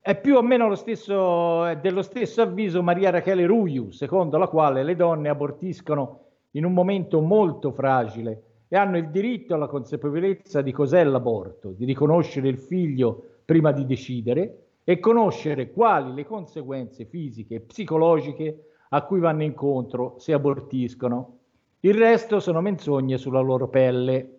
È 0.00 0.20
più 0.20 0.36
o 0.36 0.42
meno 0.42 0.74
stesso, 0.74 1.74
dello 1.80 2.02
stesso 2.02 2.42
avviso 2.42 2.82
Maria 2.82 3.08
Rachele 3.08 3.46
Ruiu, 3.46 3.90
secondo 3.90 4.36
la 4.36 4.48
quale 4.48 4.82
le 4.82 4.96
donne 4.96 5.30
abortiscono 5.30 6.24
in 6.50 6.66
un 6.66 6.74
momento 6.74 7.22
molto 7.22 7.72
fragile 7.72 8.42
e 8.68 8.76
hanno 8.76 8.98
il 8.98 9.08
diritto 9.08 9.54
alla 9.54 9.66
consapevolezza 9.66 10.60
di 10.60 10.72
cos'è 10.72 11.04
l'aborto, 11.04 11.70
di 11.70 11.86
riconoscere 11.86 12.48
il 12.48 12.58
figlio 12.58 13.22
prima 13.46 13.72
di 13.72 13.86
decidere 13.86 14.64
e 14.84 14.98
conoscere 14.98 15.70
quali 15.70 16.12
le 16.12 16.26
conseguenze 16.26 17.06
fisiche 17.06 17.54
e 17.54 17.60
psicologiche 17.60 18.64
a 18.90 19.02
cui 19.02 19.20
vanno 19.20 19.42
incontro 19.42 20.14
se 20.18 20.32
abortiscono. 20.32 21.38
Il 21.80 21.94
resto 21.94 22.40
sono 22.40 22.60
menzogne 22.60 23.18
sulla 23.18 23.40
loro 23.40 23.68
pelle. 23.68 24.38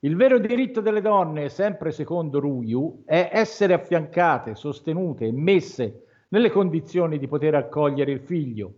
Il 0.00 0.16
vero 0.16 0.38
diritto 0.38 0.80
delle 0.80 1.02
donne, 1.02 1.48
sempre 1.48 1.90
secondo 1.90 2.40
Ruiu, 2.40 3.02
è 3.04 3.28
essere 3.32 3.74
affiancate, 3.74 4.54
sostenute 4.54 5.26
e 5.26 5.32
messe 5.32 6.04
nelle 6.28 6.50
condizioni 6.50 7.18
di 7.18 7.28
poter 7.28 7.54
accogliere 7.54 8.12
il 8.12 8.20
figlio 8.20 8.72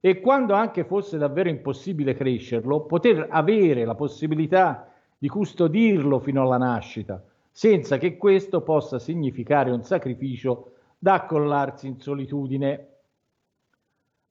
e 0.00 0.20
quando 0.20 0.54
anche 0.54 0.84
fosse 0.84 1.18
davvero 1.18 1.48
impossibile 1.48 2.14
crescerlo, 2.14 2.82
poter 2.82 3.26
avere 3.28 3.84
la 3.84 3.96
possibilità 3.96 4.88
di 5.18 5.28
custodirlo 5.28 6.20
fino 6.20 6.42
alla 6.42 6.58
nascita, 6.58 7.20
senza 7.50 7.98
che 7.98 8.16
questo 8.16 8.60
possa 8.60 9.00
significare 9.00 9.72
un 9.72 9.82
sacrificio 9.82 10.74
da 10.96 11.14
accollarsi 11.14 11.88
in 11.88 11.98
solitudine. 11.98 12.95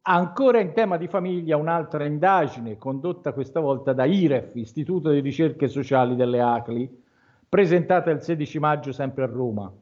Ancora 0.07 0.59
in 0.59 0.73
tema 0.73 0.97
di 0.97 1.07
famiglia, 1.07 1.57
un'altra 1.57 2.05
indagine 2.05 2.77
condotta 2.77 3.33
questa 3.33 3.59
volta 3.59 3.91
da 3.91 4.05
IREF, 4.05 4.53
Istituto 4.53 5.09
di 5.09 5.19
Ricerche 5.19 5.67
Sociali 5.67 6.15
delle 6.15 6.41
ACLI, 6.41 7.01
presentata 7.49 8.11
il 8.11 8.21
16 8.21 8.59
maggio 8.59 8.91
sempre 8.91 9.23
a 9.23 9.27
Roma. 9.27 9.73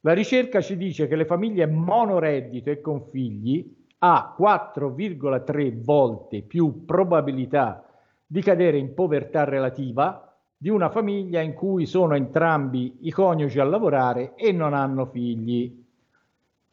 La 0.00 0.12
ricerca 0.12 0.60
ci 0.60 0.76
dice 0.76 1.08
che 1.08 1.16
le 1.16 1.24
famiglie 1.24 1.64
monoreddito 1.64 2.68
e 2.68 2.82
con 2.82 3.04
figli 3.08 3.74
ha 4.00 4.36
4,3 4.38 5.82
volte 5.82 6.42
più 6.42 6.84
probabilità 6.84 7.82
di 8.26 8.42
cadere 8.42 8.76
in 8.76 8.92
povertà 8.92 9.44
relativa 9.44 10.36
di 10.54 10.68
una 10.68 10.90
famiglia 10.90 11.40
in 11.40 11.54
cui 11.54 11.86
sono 11.86 12.14
entrambi 12.14 12.98
i 13.00 13.10
coniugi 13.10 13.58
a 13.58 13.64
lavorare 13.64 14.34
e 14.34 14.52
non 14.52 14.74
hanno 14.74 15.06
figli. 15.06 15.85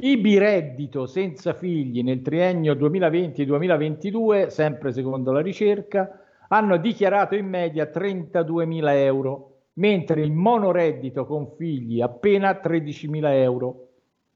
I 0.04 0.18
bireddito 0.18 1.06
senza 1.06 1.54
figli 1.54 2.04
nel 2.04 2.22
triennio 2.22 2.74
2020-2022, 2.74 4.48
sempre 4.48 4.92
secondo 4.92 5.32
la 5.32 5.40
ricerca, 5.40 6.26
hanno 6.50 6.76
dichiarato 6.76 7.36
in 7.36 7.48
media 7.48 7.86
32.000 7.86 8.98
euro, 8.98 9.62
mentre 9.76 10.22
il 10.22 10.34
monoreddito 10.34 11.26
con 11.26 11.48
figli 11.56 12.02
appena 12.02 12.52
13.000 12.52 13.32
euro. 13.36 13.88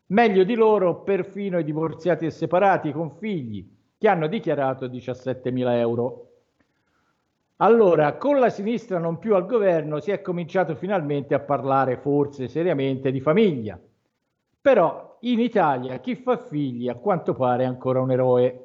Meglio 0.06 0.46
di 0.46 0.56
loro 0.56 1.02
perfino 1.02 1.60
i 1.60 1.66
divorziati 1.66 2.26
e 2.26 2.30
separati 2.30 2.94
con 2.94 3.12
figli, 3.12 3.70
che 3.98 4.08
hanno 4.08 4.28
dichiarato 4.28 4.86
17.000 4.86 5.72
euro. 5.80 6.30
Allora, 7.58 8.16
con 8.16 8.40
la 8.40 8.50
sinistra 8.50 9.00
non 9.00 9.20
più 9.20 9.36
al 9.36 9.46
governo, 9.46 10.00
si 10.00 10.12
è 10.12 10.22
cominciato 10.22 10.76
finalmente 10.76 11.34
a 11.34 11.42
parlare 11.42 11.98
forse 11.98 12.48
seriamente 12.48 13.12
di 13.12 13.20
famiglia. 13.20 13.78
Però 14.62 15.07
in 15.22 15.40
Italia 15.40 16.00
chi 16.00 16.16
fa 16.16 16.38
figli 16.38 16.90
a 16.90 16.96
quanto 16.96 17.34
pare 17.34 17.64
è 17.64 17.66
ancora 17.66 18.02
un 18.02 18.12
eroe. 18.12 18.64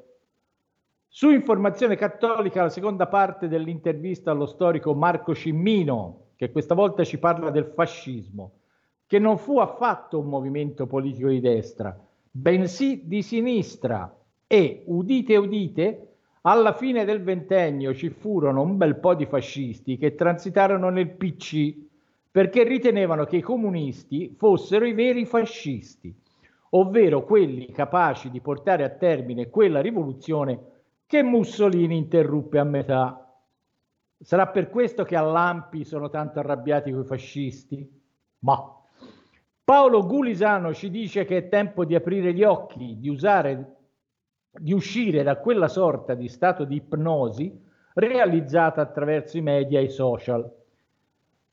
Su 1.09 1.31
Informazione 1.31 1.97
Cattolica, 1.97 2.63
la 2.63 2.69
seconda 2.69 3.07
parte 3.07 3.49
dell'intervista 3.49 4.31
allo 4.31 4.47
storico 4.47 4.95
Marco 4.95 5.35
Cimmino, 5.35 6.29
che 6.37 6.51
questa 6.51 6.75
volta 6.75 7.05
ci 7.05 7.19
parla 7.19 7.51
del 7.51 7.67
fascismo, 7.67 8.53
che 9.07 9.19
non 9.19 9.39
fu 9.39 9.59
affatto 9.59 10.19
un 10.19 10.27
movimento 10.27 10.87
politico 10.87 11.29
di 11.29 11.41
destra, 11.41 11.99
bensì 12.31 13.03
di 13.07 13.23
sinistra 13.23 14.15
e, 14.47 14.83
udite 14.87 15.37
udite, 15.37 16.07
alla 16.43 16.73
fine 16.73 17.05
del 17.05 17.23
ventennio 17.23 17.95
ci 17.95 18.09
furono 18.11 18.63
un 18.63 18.77
bel 18.77 18.97
po' 18.97 19.15
di 19.15 19.27
fascisti 19.27 19.97
che 19.97 20.15
transitarono 20.15 20.89
nel 20.89 21.11
PC 21.11 21.75
perché 22.31 22.65
ritenevano 22.65 23.25
che 23.25 23.37
i 23.37 23.43
comunisti 23.43 24.35
fossero 24.37 24.87
i 24.87 24.95
veri 24.95 25.25
fascisti 25.25 26.22
ovvero 26.75 27.25
quelli 27.25 27.71
capaci 27.71 28.31
di 28.31 28.41
portare 28.41 28.85
a 28.85 28.91
termine 28.91 29.51
quella 29.51 29.81
rivoluzione 29.81 30.71
che 31.07 31.23
Mussolini 31.23 31.97
interruppe 31.97 32.59
a 32.59 32.65
metà. 32.65 33.19
Sarà 34.19 34.47
per 34.49 34.71
questo 34.71 35.05
che 35.05 35.17
a 35.17 35.21
Lampi 35.21 35.85
sono 35.85 36.09
tanto 36.09 36.39
arrabbiati 36.39 36.91
con 36.91 37.03
i 37.03 37.07
fascisti? 37.07 38.01
Ma 38.41 38.77
Paolo 39.65 40.07
Gulisano 40.07 40.73
ci 40.73 40.91
dice 40.91 41.25
che 41.25 41.37
è 41.37 41.49
tempo 41.49 41.85
di 41.85 41.95
aprire 41.95 42.33
gli 42.33 42.43
occhi, 42.43 42.99
di 42.99 43.09
usare, 43.09 43.77
di 44.51 44.73
uscire 44.73 45.23
da 45.23 45.37
quella 45.37 45.69
sorta 45.69 46.15
di 46.15 46.29
stato 46.29 46.65
di 46.65 46.77
ipnosi 46.77 47.61
realizzata 47.95 48.81
attraverso 48.81 49.37
i 49.37 49.43
media 49.43 49.79
e 49.79 49.85
i 49.85 49.91
social. 49.91 50.51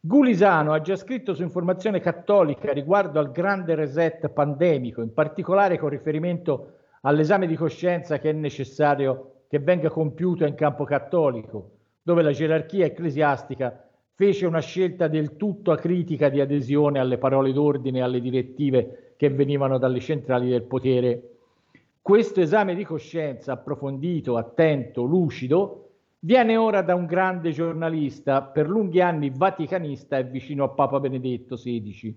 Gulisano 0.02 0.72
ha 0.72 0.80
già 0.80 0.96
scritto 0.96 1.34
su 1.34 1.42
Informazione 1.42 2.00
Cattolica 2.00 2.72
riguardo 2.72 3.20
al 3.20 3.32
grande 3.32 3.76
reset 3.76 4.30
pandemico, 4.30 5.02
in 5.02 5.14
particolare 5.14 5.78
con 5.78 5.90
riferimento 5.90 6.76
all'esame 7.02 7.48
di 7.48 7.58
coscienza 7.58 8.18
che 8.18 8.30
è 8.30 8.34
necessario 8.34 9.42
che 9.50 9.60
venga 9.60 9.90
compiuto 9.90 10.46
in 10.46 10.56
campo 10.56 10.86
cattolico, 10.86 11.72
dove 12.02 12.22
la 12.22 12.32
gerarchia 12.32 12.86
ecclesiastica 12.86 13.90
fece 14.14 14.46
una 14.46 14.62
scelta 14.62 15.10
del 15.10 15.36
tutto 15.36 15.72
acritica 15.72 16.30
di 16.30 16.40
adesione 16.40 17.00
alle 17.00 17.18
parole 17.18 17.52
d'ordine 17.52 18.00
e 18.00 18.02
alle 18.02 18.22
direttive 18.22 19.16
che 19.18 19.30
venivano 19.30 19.78
dalle 19.78 20.00
centrali 20.00 20.48
del 20.48 20.64
potere. 20.64 21.30
Questo 22.02 22.40
esame 22.40 22.74
di 22.74 22.86
coscienza 22.86 23.52
approfondito, 23.52 24.38
attento, 24.38 25.04
lucido, 25.04 25.89
Viene 26.22 26.58
ora 26.58 26.82
da 26.82 26.96
un 26.96 27.06
grande 27.06 27.52
giornalista, 27.52 28.42
per 28.42 28.68
lunghi 28.68 29.00
anni 29.00 29.32
vaticanista 29.34 30.18
e 30.18 30.26
vicino 30.26 30.66
a 30.66 30.70
Papa 30.70 31.00
Benedetto 31.00 31.56
XVI, 31.56 32.14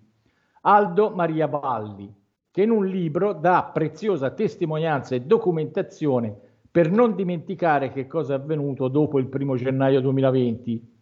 Aldo 0.62 1.10
Maria 1.10 1.46
Valli, 1.46 2.12
che 2.50 2.62
in 2.62 2.70
un 2.70 2.84
libro 2.84 3.32
dà 3.32 3.70
preziosa 3.72 4.30
testimonianza 4.30 5.14
e 5.14 5.20
documentazione 5.20 6.36
per 6.68 6.90
non 6.90 7.14
dimenticare 7.14 7.92
che 7.92 8.08
cosa 8.08 8.34
è 8.34 8.38
avvenuto 8.38 8.88
dopo 8.88 9.20
il 9.20 9.28
primo 9.28 9.54
gennaio 9.54 10.00
2020, 10.00 10.92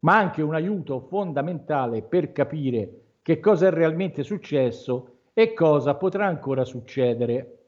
ma 0.00 0.16
anche 0.16 0.40
un 0.40 0.54
aiuto 0.54 1.00
fondamentale 1.00 2.02
per 2.02 2.30
capire 2.30 3.16
che 3.22 3.40
cosa 3.40 3.66
è 3.66 3.70
realmente 3.70 4.22
successo 4.22 5.22
e 5.32 5.54
cosa 5.54 5.96
potrà 5.96 6.26
ancora 6.26 6.64
succedere. 6.64 7.63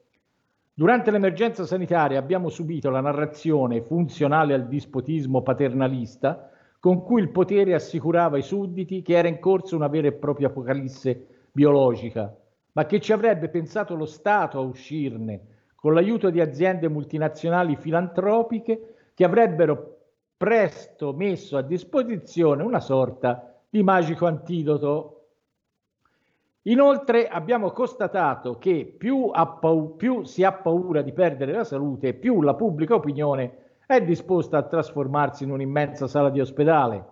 Durante 0.79 1.09
l'emergenza 1.09 1.65
sanitaria 1.65 2.19
abbiamo 2.19 2.49
subito 2.49 2.91
la 2.91 3.01
narrazione 3.01 3.81
funzionale 3.81 4.53
al 4.53 4.67
dispotismo 4.67 5.41
paternalista 5.41 6.51
con 6.79 7.01
cui 7.01 7.19
il 7.19 7.31
potere 7.31 7.73
assicurava 7.73 8.35
ai 8.35 8.43
sudditi 8.43 9.01
che 9.01 9.17
era 9.17 9.27
in 9.27 9.39
corso 9.39 9.75
una 9.75 9.87
vera 9.87 10.05
e 10.05 10.11
propria 10.11 10.49
apocalisse 10.49 11.47
biologica, 11.51 12.31
ma 12.73 12.85
che 12.85 12.99
ci 12.99 13.11
avrebbe 13.11 13.49
pensato 13.49 13.95
lo 13.95 14.05
Stato 14.05 14.59
a 14.59 14.61
uscirne 14.61 15.63
con 15.73 15.95
l'aiuto 15.95 16.29
di 16.29 16.39
aziende 16.39 16.87
multinazionali 16.89 17.75
filantropiche 17.75 19.09
che 19.15 19.23
avrebbero 19.23 19.97
presto 20.37 21.11
messo 21.11 21.57
a 21.57 21.63
disposizione 21.63 22.61
una 22.61 22.81
sorta 22.81 23.61
di 23.67 23.81
magico 23.81 24.27
antidoto 24.27 25.16
Inoltre 26.67 27.29
abbiamo 27.29 27.71
constatato 27.71 28.57
che 28.57 28.93
più, 28.97 29.31
pau- 29.31 29.95
più, 29.95 30.23
si 30.23 30.43
ha 30.43 30.51
paura 30.51 31.01
di 31.01 31.13
perdere 31.13 31.53
la 31.53 31.63
salute, 31.63 32.13
più 32.13 32.41
la 32.41 32.55
pubblica 32.55 32.95
opinione 32.95 33.75
è 33.85 34.03
disposta 34.03 34.57
a 34.57 34.63
trasformarsi 34.63 35.45
in 35.45 35.51
un'immensa 35.51 36.07
sala 36.07 36.29
di 36.29 36.41
ospedale, 36.41 37.05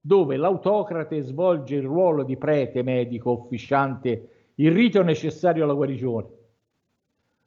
dove 0.00 0.36
l'autocrate 0.36 1.20
svolge 1.20 1.76
il 1.76 1.82
ruolo 1.82 2.22
di 2.22 2.38
prete 2.38 2.82
medico 2.82 3.30
officiante, 3.32 4.28
il 4.54 4.72
rito 4.72 5.02
necessario 5.02 5.64
alla 5.64 5.74
guarigione. 5.74 6.28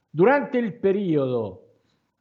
Durante 0.08 0.60
il 0.60 0.74
periodo 0.74 1.62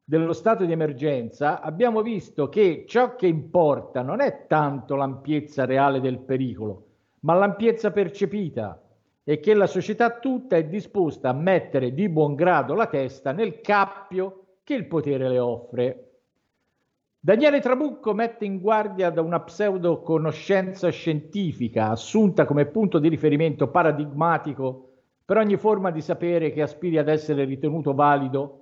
dello 0.02 0.32
stato 0.32 0.64
di 0.64 0.72
emergenza 0.72 1.60
abbiamo 1.60 2.00
visto 2.00 2.48
che 2.48 2.86
ciò 2.88 3.14
che 3.14 3.26
importa 3.26 4.00
non 4.00 4.22
è 4.22 4.46
tanto 4.46 4.96
l'ampiezza 4.96 5.66
reale 5.66 6.00
del 6.00 6.18
pericolo, 6.18 6.86
ma 7.20 7.34
l'ampiezza 7.34 7.90
percepita 7.90 8.78
e 9.24 9.40
che 9.40 9.54
la 9.54 9.66
società 9.66 10.18
tutta 10.18 10.56
è 10.56 10.64
disposta 10.64 11.30
a 11.30 11.32
mettere 11.32 11.94
di 11.94 12.08
buon 12.10 12.34
grado 12.34 12.74
la 12.74 12.86
testa 12.86 13.32
nel 13.32 13.60
cappio 13.62 14.58
che 14.62 14.74
il 14.74 14.86
potere 14.86 15.28
le 15.28 15.38
offre. 15.38 16.08
Daniele 17.18 17.60
Trabucco 17.60 18.12
mette 18.12 18.44
in 18.44 18.60
guardia 18.60 19.08
da 19.08 19.22
una 19.22 19.40
pseudo 19.40 20.02
conoscenza 20.02 20.90
scientifica 20.90 21.88
assunta 21.88 22.44
come 22.44 22.66
punto 22.66 22.98
di 22.98 23.08
riferimento 23.08 23.68
paradigmatico 23.68 24.90
per 25.24 25.38
ogni 25.38 25.56
forma 25.56 25.90
di 25.90 26.02
sapere 26.02 26.52
che 26.52 26.60
aspiri 26.60 26.98
ad 26.98 27.08
essere 27.08 27.44
ritenuto 27.44 27.94
valido 27.94 28.60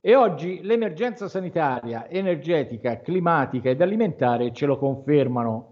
e 0.00 0.14
oggi 0.14 0.62
l'emergenza 0.62 1.28
sanitaria, 1.28 2.08
energetica, 2.08 3.00
climatica 3.00 3.70
ed 3.70 3.82
alimentare 3.82 4.52
ce 4.52 4.66
lo 4.66 4.78
confermano. 4.78 5.69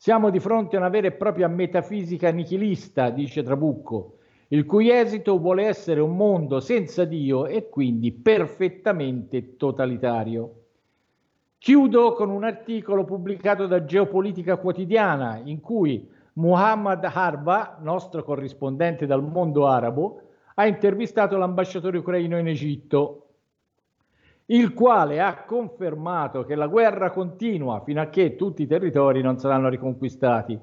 Siamo 0.00 0.30
di 0.30 0.38
fronte 0.38 0.76
a 0.76 0.78
una 0.78 0.90
vera 0.90 1.08
e 1.08 1.12
propria 1.12 1.48
metafisica 1.48 2.30
nichilista, 2.30 3.10
dice 3.10 3.42
Trabucco, 3.42 4.18
il 4.50 4.64
cui 4.64 4.92
esito 4.92 5.40
vuole 5.40 5.64
essere 5.64 6.00
un 6.00 6.14
mondo 6.14 6.60
senza 6.60 7.04
Dio 7.04 7.46
e 7.46 7.68
quindi 7.68 8.12
perfettamente 8.12 9.56
totalitario. 9.56 10.52
Chiudo 11.58 12.12
con 12.12 12.30
un 12.30 12.44
articolo 12.44 13.02
pubblicato 13.02 13.66
da 13.66 13.84
Geopolitica 13.84 14.58
Quotidiana 14.58 15.40
in 15.42 15.58
cui 15.60 16.08
Muhammad 16.34 17.02
Harba, 17.02 17.78
nostro 17.80 18.22
corrispondente 18.22 19.04
dal 19.04 19.24
mondo 19.24 19.66
arabo, 19.66 20.20
ha 20.54 20.64
intervistato 20.64 21.36
l'ambasciatore 21.36 21.98
ucraino 21.98 22.38
in 22.38 22.46
Egitto 22.46 23.27
il 24.50 24.72
quale 24.72 25.20
ha 25.20 25.44
confermato 25.44 26.44
che 26.44 26.54
la 26.54 26.68
guerra 26.68 27.10
continua 27.10 27.82
fino 27.84 28.00
a 28.00 28.06
che 28.06 28.34
tutti 28.34 28.62
i 28.62 28.66
territori 28.66 29.20
non 29.20 29.38
saranno 29.38 29.68
riconquistati, 29.68 30.58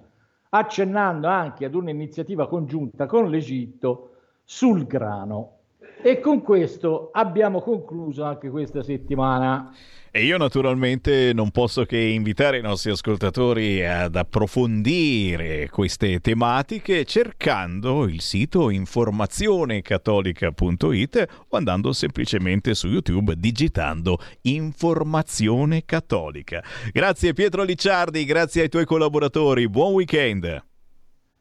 accennando 0.50 1.28
anche 1.28 1.66
ad 1.66 1.76
un'iniziativa 1.76 2.48
congiunta 2.48 3.06
con 3.06 3.30
l'Egitto 3.30 4.12
sul 4.44 4.88
grano. 4.88 5.55
E 6.02 6.20
con 6.20 6.42
questo 6.42 7.10
abbiamo 7.12 7.62
concluso 7.62 8.24
anche 8.24 8.50
questa 8.50 8.82
settimana. 8.84 9.72
E 10.12 10.24
io 10.24 10.38
naturalmente 10.38 11.34
non 11.34 11.52
posso 11.52 11.84
che 11.84 11.98
invitare 11.98 12.60
i 12.60 12.62
nostri 12.62 12.90
ascoltatori 12.90 13.86
ad 13.86 14.16
approfondire 14.16 15.68
queste 15.70 16.22
tematiche 16.22 17.04
cercando 17.04 18.06
il 18.06 18.22
sito 18.22 18.70
informazionecattolica.it 18.70 21.28
o 21.50 21.58
andando 21.58 21.92
semplicemente 21.92 22.74
su 22.76 22.88
YouTube 22.88 23.36
digitando 23.36 24.18
Informazione 24.44 25.84
Cattolica. 25.84 26.64
Grazie 26.94 27.34
Pietro 27.34 27.64
Licciardi, 27.64 28.24
grazie 28.24 28.62
ai 28.62 28.70
tuoi 28.70 28.86
collaboratori, 28.86 29.68
buon 29.68 29.92
weekend. 29.92 30.64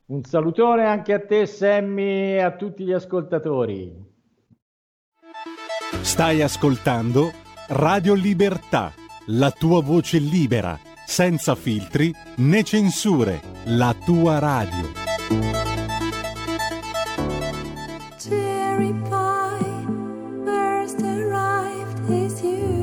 Un 0.07 0.25
salutone 0.25 0.85
anche 0.85 1.13
a 1.13 1.21
te 1.21 1.47
Sammy 1.47 2.33
e 2.33 2.41
a 2.41 2.57
tutti 2.57 2.83
gli 2.83 2.93
ascoltatori. 2.93 4.14
Stai 6.01 6.43
ascoltando 6.43 7.33
Radio 7.69 8.15
Libertà, 8.15 8.93
la 9.27 9.51
tua 9.51 9.81
voce 9.83 10.19
libera, 10.19 10.79
senza 11.07 11.55
filtri 11.55 12.15
né 12.37 12.63
censure, 12.63 13.41
la 13.65 13.95
tua 14.05 14.39
radio. 14.39 14.93
Cherry 18.19 18.93
pie, 19.09 19.87
first 20.45 21.01
arrived 21.01 22.11
is 22.11 22.41
you. 22.43 22.75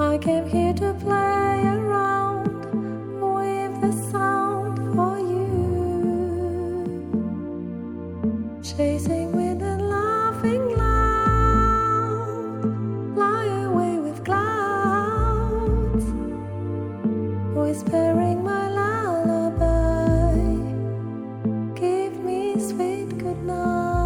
I 0.00 0.18
came 0.18 0.44
with 3.20 3.80
the 3.80 3.92
sound 4.10 4.78
for 4.94 5.18
you. 5.18 5.48
Chasing 8.62 9.27
Whispering 17.68 18.42
my 18.44 18.70
lullaby. 18.70 20.40
Give 21.78 22.18
me 22.24 22.58
sweet 22.58 23.18
good 23.18 23.44
night. 23.44 23.98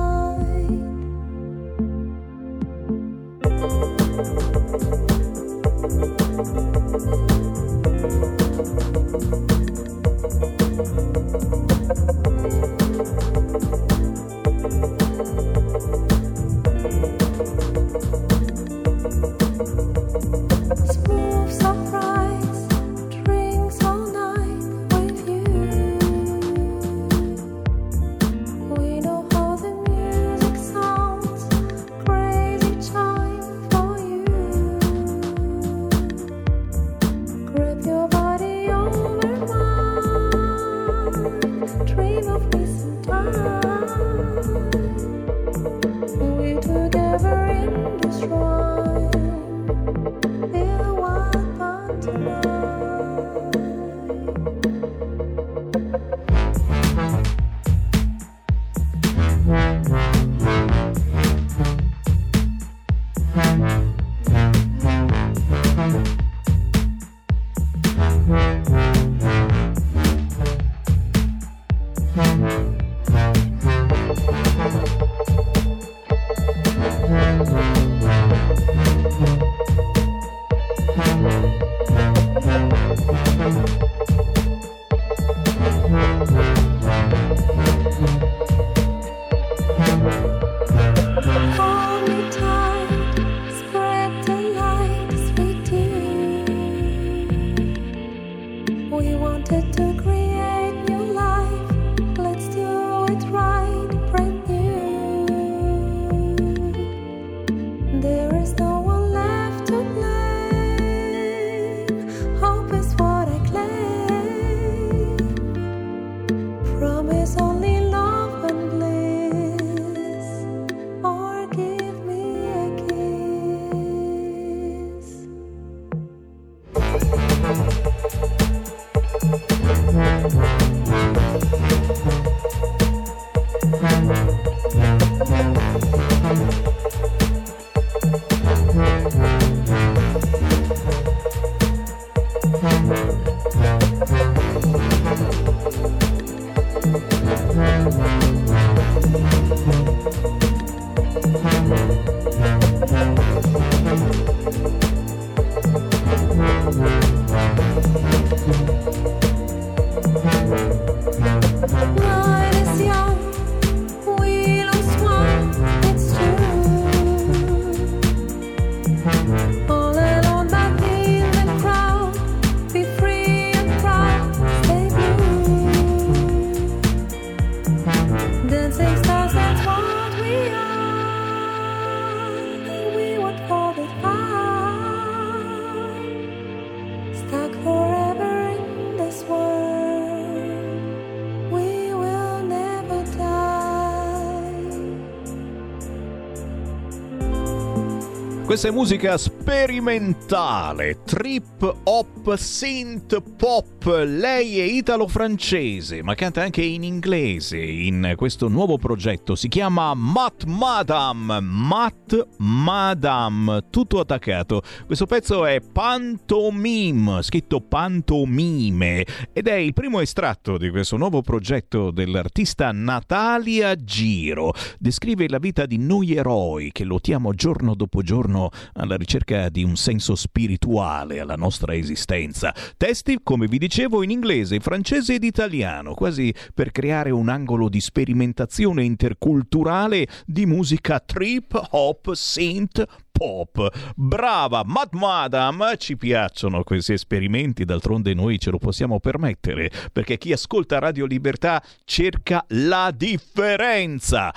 Questa 198.53 198.69
è 198.69 198.71
musica 198.71 199.17
sperimentale, 199.17 200.99
trip 201.07 201.75
hop, 201.85 202.37
synth 202.37 203.23
pop. 203.39 203.72
Lei 203.85 204.61
è 204.61 204.63
italo-francese, 204.63 206.05
ma 206.05 206.15
canta 206.15 206.43
anche 206.43 206.63
in 206.63 206.85
inglese 206.85 207.59
in 207.59 208.13
questo 208.17 208.47
nuovo 208.47 208.79
progetto. 208.79 209.35
Si 209.35 209.49
chiama 209.49 209.93
Matt 209.95 210.45
Madam. 210.45 211.41
Matt 211.43 212.29
Madam, 212.39 213.65
tutto 213.71 213.99
attaccato. 213.99 214.63
Questo 214.87 215.07
pezzo 215.07 215.45
è 215.47 215.61
Pantomime, 215.61 217.23
scritto 217.23 217.61
Pantomime, 217.61 219.05
ed 219.33 219.49
è 219.49 219.55
il 219.55 219.73
primo 219.73 219.99
estratto 219.99 220.59
di 220.59 220.71
questo 220.71 220.97
nuovo 220.97 221.21
progetto 221.21 221.91
dell'artista 221.91 222.71
Natalia 222.71 223.75
Giro. 223.75 224.55
Descrive 224.79 225.29
la 225.29 225.39
vita 225.39 225.67
di 225.67 225.79
noi 225.79 226.15
eroi 226.15 226.71
che 226.71 226.85
lottiamo 226.85 227.35
giorno 227.35 227.75
dopo 227.75 228.03
giorno 228.03 228.51
alla 228.75 228.95
ricerca 228.95 229.49
di 229.49 229.65
un 229.65 229.75
senso 229.75 230.15
spirituale 230.15 231.19
alla 231.19 231.37
nostra 231.37 231.75
esistenza. 231.75 232.55
Testi, 232.77 233.19
come 233.25 233.49
vi 233.49 233.59
dicevo, 233.59 233.71
in 233.81 234.11
inglese, 234.11 234.61
francese 234.61 235.15
ed 235.15 235.25
italiano, 235.25 235.95
quasi 235.95 236.35
per 236.53 236.71
creare 236.73 237.11
un 237.11 237.29
angolo 237.29 237.69
di 237.69 237.81
sperimentazione 237.81 238.85
interculturale 238.85 240.07
di 240.27 240.45
musica 240.45 241.01
trip 241.01 241.69
hop 241.71 242.13
synth 242.13 242.85
pop. 243.11 243.95
Brava, 243.95 244.63
Mad 244.65 244.93
Madam, 244.93 245.75
ci 245.79 245.97
piacciono 245.97 246.63
questi 246.65 246.93
esperimenti, 246.93 247.65
d'altronde 247.65 248.13
noi 248.15 248.39
ce 248.39 248.51
lo 248.51 248.59
possiamo 248.59 249.01
permettere, 249.01 249.71
perché 249.91 250.19
chi 250.19 250.33
ascolta 250.33 250.79
Radio 250.79 251.07
Libertà 251.07 251.63
cerca 251.85 252.45
la 252.49 252.93
differenza. 252.95 254.33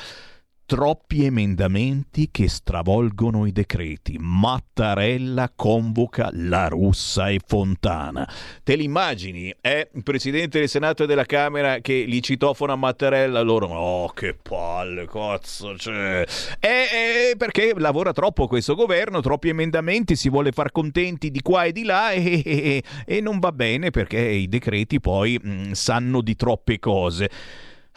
Troppi 0.68 1.24
emendamenti 1.24 2.30
che 2.32 2.50
stravolgono 2.50 3.46
i 3.46 3.52
decreti. 3.52 4.18
Mattarella 4.20 5.52
convoca 5.56 6.30
la 6.34 6.70
Russa 6.70 7.30
e 7.30 7.40
Fontana. 7.46 8.28
Te 8.64 8.76
l'immagini? 8.76 9.54
È 9.62 9.88
il 9.94 10.02
presidente 10.02 10.58
del 10.58 10.68
Senato 10.68 11.04
e 11.04 11.06
della 11.06 11.26
Camera 11.26 11.78
che 11.82 12.06
li 12.08 12.20
citofona 12.20 12.76
Mattarella. 12.76 13.42
Loro, 13.42 13.68
oh, 13.68 14.10
che 14.10 14.34
palle, 14.34 15.06
cazzo. 15.06 15.78
Cioè. 15.78 16.26
E, 16.60 16.68
e 16.68 17.36
perché 17.38 17.74
lavora 17.78 18.12
troppo 18.12 18.48
questo 18.48 18.74
governo, 18.74 19.22
troppi 19.22 19.50
emendamenti, 19.50 20.16
si 20.16 20.30
vuole 20.30 20.52
far 20.52 20.72
contenti 20.72 21.30
di 21.30 21.44
qua 21.44 21.66
e 21.66 21.74
di 21.74 21.84
là 21.84 22.10
e, 22.10 22.42
e- 22.44 22.84
e 23.06 23.22
non 23.22 23.38
va 23.38 23.52
bene 23.52 23.92
perché 23.92 24.20
i 24.20 24.50
decreti 24.50 25.00
poi 25.00 25.40
mm, 25.46 25.74
sanno 25.74 26.22
di 26.22 26.36
troppe 26.36 26.80
cose. 26.80 27.30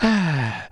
Ah. 0.01 0.69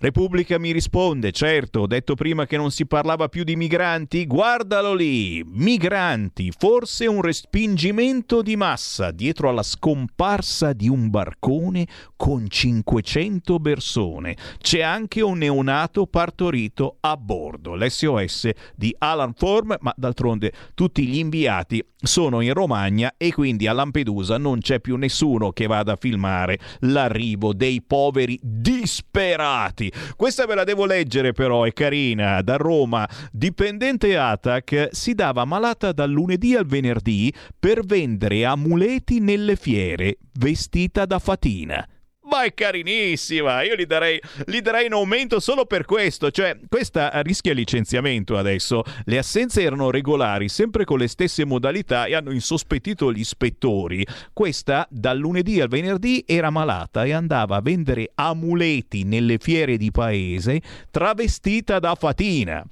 Repubblica 0.00 0.60
mi 0.60 0.70
risponde, 0.70 1.32
certo, 1.32 1.80
ho 1.80 1.86
detto 1.88 2.14
prima 2.14 2.46
che 2.46 2.56
non 2.56 2.70
si 2.70 2.86
parlava 2.86 3.28
più 3.28 3.42
di 3.42 3.56
migranti, 3.56 4.28
guardalo 4.28 4.94
lì, 4.94 5.42
migranti, 5.44 6.52
forse 6.56 7.08
un 7.08 7.20
respingimento 7.20 8.40
di 8.40 8.54
massa 8.54 9.10
dietro 9.10 9.48
alla 9.48 9.64
scomparsa 9.64 10.72
di 10.72 10.88
un 10.88 11.10
barcone 11.10 11.84
con 12.14 12.48
500 12.48 13.58
persone. 13.58 14.36
C'è 14.58 14.82
anche 14.82 15.20
un 15.20 15.38
neonato 15.38 16.06
partorito 16.06 16.98
a 17.00 17.16
bordo, 17.16 17.74
l'SOS 17.74 18.50
di 18.76 18.94
Alan 18.98 19.34
Form, 19.34 19.78
ma 19.80 19.92
d'altronde 19.96 20.52
tutti 20.74 21.08
gli 21.08 21.18
inviati 21.18 21.84
sono 22.00 22.40
in 22.40 22.52
Romagna 22.52 23.14
e 23.16 23.32
quindi 23.32 23.66
a 23.66 23.72
Lampedusa 23.72 24.38
non 24.38 24.60
c'è 24.60 24.80
più 24.80 24.96
nessuno 24.96 25.50
che 25.50 25.66
vada 25.66 25.92
a 25.92 25.96
filmare 25.96 26.58
l'arrivo 26.80 27.52
dei 27.52 27.82
poveri 27.82 28.38
disperati. 28.42 29.92
Questa 30.16 30.46
ve 30.46 30.54
la 30.54 30.64
devo 30.64 30.86
leggere 30.86 31.32
però, 31.32 31.64
è 31.64 31.72
carina, 31.72 32.40
da 32.42 32.56
Roma. 32.56 33.08
Dipendente 33.32 34.16
ATAC 34.16 34.88
si 34.92 35.14
dava 35.14 35.44
malata 35.44 35.92
dal 35.92 36.10
lunedì 36.10 36.54
al 36.54 36.66
venerdì 36.66 37.32
per 37.58 37.84
vendere 37.84 38.44
amuleti 38.44 39.20
nelle 39.20 39.56
fiere, 39.56 40.18
vestita 40.34 41.04
da 41.04 41.18
fatina. 41.18 41.86
Ma 42.30 42.42
è 42.42 42.52
carinissima, 42.52 43.62
io 43.62 43.74
gli 43.74 43.86
darei, 43.86 44.20
gli 44.44 44.60
darei 44.60 44.84
in 44.84 44.92
aumento 44.92 45.40
solo 45.40 45.64
per 45.64 45.86
questo, 45.86 46.30
cioè 46.30 46.58
questa 46.68 47.22
rischia 47.22 47.54
licenziamento 47.54 48.36
adesso. 48.36 48.82
Le 49.04 49.16
assenze 49.16 49.62
erano 49.62 49.90
regolari, 49.90 50.50
sempre 50.50 50.84
con 50.84 50.98
le 50.98 51.08
stesse 51.08 51.46
modalità 51.46 52.04
e 52.04 52.14
hanno 52.14 52.30
insospettito 52.30 53.10
gli 53.10 53.20
ispettori. 53.20 54.06
Questa 54.34 54.86
dal 54.90 55.16
lunedì 55.16 55.62
al 55.62 55.68
venerdì 55.68 56.22
era 56.26 56.50
malata 56.50 57.04
e 57.04 57.12
andava 57.12 57.56
a 57.56 57.62
vendere 57.62 58.10
amuleti 58.14 59.04
nelle 59.04 59.38
fiere 59.38 59.78
di 59.78 59.90
paese 59.90 60.60
travestita 60.90 61.78
da 61.78 61.94
fatina. 61.94 62.62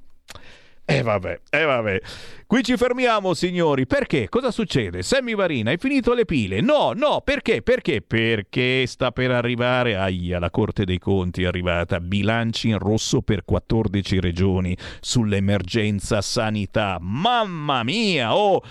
E 0.89 1.01
vabbè, 1.01 1.41
e 1.49 1.63
vabbè. 1.65 1.99
Qui 2.47 2.63
ci 2.63 2.77
fermiamo, 2.77 3.33
signori. 3.33 3.85
Perché? 3.85 4.29
Cosa 4.29 4.51
succede? 4.51 5.03
Sammy 5.03 5.35
Varina, 5.35 5.71
hai 5.71 5.77
finito 5.77 6.13
le 6.13 6.23
pile? 6.23 6.61
No, 6.61 6.93
no, 6.95 7.19
perché? 7.25 7.61
Perché? 7.61 8.01
Perché 8.01 8.87
sta 8.87 9.11
per 9.11 9.31
arrivare, 9.31 9.97
aia, 9.97 10.39
la 10.39 10.49
Corte 10.49 10.85
dei 10.85 10.97
Conti 10.97 11.43
è 11.43 11.47
arrivata, 11.47 11.99
bilanci 11.99 12.69
in 12.69 12.77
rosso 12.77 13.21
per 13.21 13.43
14 13.43 14.21
regioni 14.21 14.77
sull'emergenza 15.01 16.21
sanità. 16.21 16.99
Mamma 17.01 17.83
mia, 17.83 18.33
oh! 18.33 18.63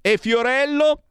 E 0.00 0.16
Fiorello? 0.16 1.02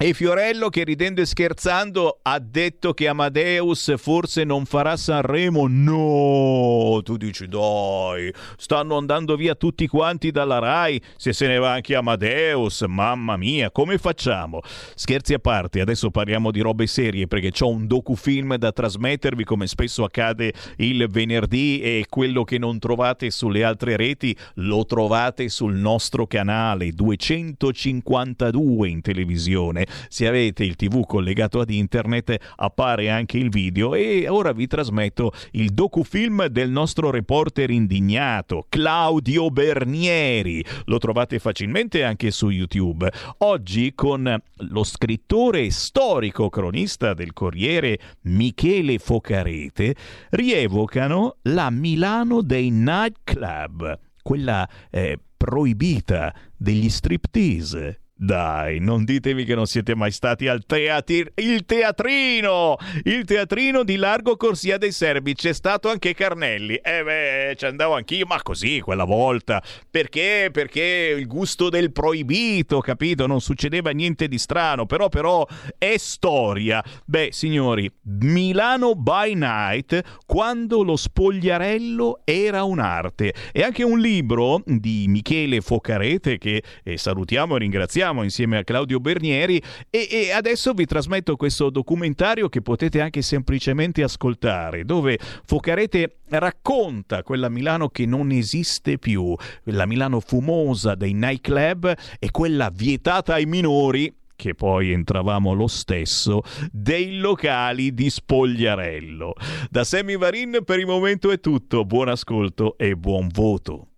E 0.00 0.14
Fiorello 0.14 0.68
che 0.68 0.84
ridendo 0.84 1.22
e 1.22 1.26
scherzando 1.26 2.20
ha 2.22 2.38
detto 2.38 2.94
che 2.94 3.08
Amadeus 3.08 3.94
forse 3.96 4.44
non 4.44 4.64
farà 4.64 4.96
Sanremo. 4.96 5.66
No, 5.68 7.00
tu 7.02 7.16
dici 7.16 7.48
dai, 7.48 8.32
stanno 8.56 8.96
andando 8.96 9.34
via 9.34 9.56
tutti 9.56 9.88
quanti 9.88 10.30
dalla 10.30 10.60
Rai, 10.60 11.02
se 11.16 11.32
se 11.32 11.48
ne 11.48 11.58
va 11.58 11.72
anche 11.72 11.96
Amadeus, 11.96 12.82
mamma 12.82 13.36
mia, 13.36 13.72
come 13.72 13.98
facciamo? 13.98 14.60
Scherzi 14.94 15.34
a 15.34 15.40
parte, 15.40 15.80
adesso 15.80 16.12
parliamo 16.12 16.52
di 16.52 16.60
robe 16.60 16.86
serie 16.86 17.26
perché 17.26 17.50
ho 17.64 17.68
un 17.68 17.88
docufilm 17.88 18.54
da 18.54 18.70
trasmettervi 18.70 19.42
come 19.42 19.66
spesso 19.66 20.04
accade 20.04 20.52
il 20.76 21.08
venerdì 21.10 21.80
e 21.80 22.06
quello 22.08 22.44
che 22.44 22.58
non 22.58 22.78
trovate 22.78 23.32
sulle 23.32 23.64
altre 23.64 23.96
reti 23.96 24.36
lo 24.54 24.84
trovate 24.84 25.48
sul 25.48 25.74
nostro 25.74 26.28
canale 26.28 26.92
252 26.92 28.88
in 28.88 29.00
televisione 29.00 29.86
se 30.08 30.26
avete 30.26 30.64
il 30.64 30.76
TV 30.76 31.04
collegato 31.04 31.60
ad 31.60 31.70
internet 31.70 32.36
appare 32.56 33.10
anche 33.10 33.38
il 33.38 33.48
video 33.48 33.94
e 33.94 34.28
ora 34.28 34.52
vi 34.52 34.66
trasmetto 34.66 35.32
il 35.52 35.70
docufilm 35.70 36.46
del 36.46 36.70
nostro 36.70 37.10
reporter 37.10 37.70
indignato 37.70 38.66
Claudio 38.68 39.50
Bernieri. 39.50 40.64
Lo 40.84 40.98
trovate 40.98 41.38
facilmente 41.38 42.04
anche 42.04 42.30
su 42.30 42.50
YouTube. 42.50 43.10
Oggi 43.38 43.92
con 43.94 44.40
lo 44.56 44.84
scrittore 44.84 45.70
storico 45.70 46.48
cronista 46.48 47.14
del 47.14 47.32
Corriere 47.32 47.98
Michele 48.22 48.98
Focarete 48.98 49.94
rievocano 50.30 51.36
la 51.42 51.70
Milano 51.70 52.42
dei 52.42 52.70
nightclub, 52.70 53.98
quella 54.22 54.68
eh, 54.90 55.18
proibita 55.36 56.34
degli 56.56 56.88
striptease 56.88 58.00
dai, 58.20 58.80
non 58.80 59.04
ditemi 59.04 59.44
che 59.44 59.54
non 59.54 59.66
siete 59.66 59.94
mai 59.94 60.10
stati 60.10 60.48
al 60.48 60.66
teatri- 60.66 61.30
il 61.36 61.64
teatrino! 61.64 62.76
Il 63.04 63.24
teatrino 63.24 63.84
di 63.84 63.94
Largo 63.94 64.36
Corsia 64.36 64.76
dei 64.76 64.90
Serbi. 64.90 65.36
C'è 65.36 65.52
stato 65.52 65.88
anche 65.88 66.14
Carnelli. 66.14 66.74
Eh 66.74 67.04
beh, 67.04 67.54
ci 67.56 67.64
andavo 67.64 67.94
anch'io, 67.94 68.26
ma 68.26 68.42
così 68.42 68.80
quella 68.80 69.04
volta. 69.04 69.62
Perché? 69.88 70.48
Perché 70.52 71.14
il 71.16 71.28
gusto 71.28 71.68
del 71.68 71.92
proibito, 71.92 72.80
capito? 72.80 73.28
Non 73.28 73.40
succedeva 73.40 73.90
niente 73.90 74.26
di 74.26 74.38
strano. 74.38 74.84
Però, 74.84 75.08
però, 75.08 75.46
è 75.78 75.96
storia. 75.96 76.82
Beh, 77.04 77.28
signori, 77.30 77.88
Milano 78.02 78.96
by 78.96 79.34
Night, 79.34 80.18
quando 80.26 80.82
lo 80.82 80.96
spogliarello 80.96 82.22
era 82.24 82.64
un'arte. 82.64 83.32
E 83.52 83.62
anche 83.62 83.84
un 83.84 84.00
libro 84.00 84.60
di 84.66 85.04
Michele 85.06 85.60
Focarete, 85.60 86.36
che 86.36 86.64
eh, 86.82 86.98
salutiamo 86.98 87.54
e 87.54 87.58
ringraziamo 87.60 88.06
insieme 88.22 88.58
a 88.58 88.64
Claudio 88.64 89.00
Bernieri 89.00 89.62
e, 89.90 90.08
e, 90.10 90.32
adesso 90.32 90.72
vi 90.72 90.84
trasmetto 90.84 91.36
questo 91.36 91.70
documentario 91.70 92.48
che 92.48 92.62
potete 92.62 93.00
anche 93.00 93.22
semplicemente 93.22 94.02
ascoltare 94.02 94.84
dove 94.84 95.18
Focarete 95.44 96.18
racconta 96.30 97.22
quella 97.22 97.48
Milano 97.48 97.88
che 97.88 98.06
non 98.06 98.30
esiste 98.30 98.98
più, 98.98 99.34
la 99.64 99.86
Milano 99.86 100.20
fumosa 100.20 100.94
dei 100.94 101.12
nightclub 101.12 101.92
e 102.18 102.30
quella 102.30 102.70
vietata 102.72 103.34
ai 103.34 103.46
minori 103.46 104.14
che 104.38 104.54
poi 104.54 104.92
entravamo 104.92 105.52
lo 105.52 105.66
stesso, 105.66 106.42
dei 106.70 107.18
locali 107.18 107.92
di 107.92 108.08
Spogliarello. 108.08 109.32
Da 109.68 109.82
Sammy 109.82 110.16
Varin 110.16 110.60
per 110.64 110.78
il 110.78 110.86
momento 110.86 111.32
è 111.32 111.40
tutto, 111.40 111.84
buon 111.84 112.08
ascolto 112.08 112.78
e 112.78 112.94
buon 112.94 113.26
voto. 113.32 113.88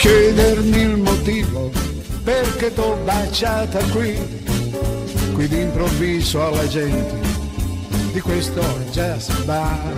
Chiedermi 0.00 0.80
il 0.80 0.96
motivo 0.96 1.70
perché 2.24 2.72
t'ho 2.72 2.96
baciata 3.04 3.84
qui, 3.92 4.16
qui 5.34 5.46
d'improvviso 5.46 6.42
alla 6.42 6.66
gente 6.68 7.18
di 8.10 8.20
questo 8.20 8.62
jazz 8.92 9.28
bar. 9.44 9.92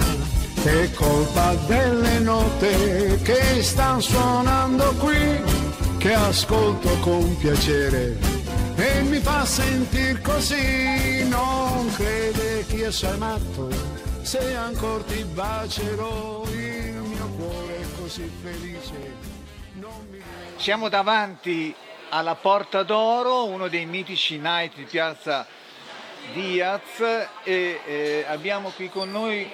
È 0.65 0.91
colpa 0.95 1.55
delle 1.69 2.19
note 2.19 3.21
che 3.23 3.63
stanno 3.63 4.01
suonando 4.01 4.93
qui, 4.99 5.41
che 5.99 6.15
ascolto 6.15 6.89
con 6.99 7.37
piacere 7.37 8.17
e 8.75 9.03
mi 9.03 9.21
fa 9.21 9.45
sentir 9.45 10.21
così. 10.21 11.29
Non 11.29 11.89
crede 11.95 12.65
che 12.67 12.75
io 12.75 12.91
sia 12.91 13.17
matto, 13.19 13.69
se 14.23 14.53
ancora 14.57 15.05
ti 15.05 15.25
bacerò, 15.33 16.43
il 16.51 17.03
mio 17.05 17.29
cuore 17.37 17.77
è 17.77 18.01
così 18.01 18.29
felice. 18.43 19.32
Siamo 20.63 20.89
davanti 20.89 21.75
alla 22.11 22.37
Porta 22.37 22.85
d'Oro, 22.85 23.47
uno 23.47 23.67
dei 23.67 23.85
mitici 23.85 24.39
night 24.39 24.77
di 24.77 24.85
piazza 24.85 25.45
Diaz 26.33 27.01
e 27.43 27.81
eh, 27.85 28.25
abbiamo 28.29 28.69
qui 28.69 28.89
con 28.89 29.11
noi 29.11 29.51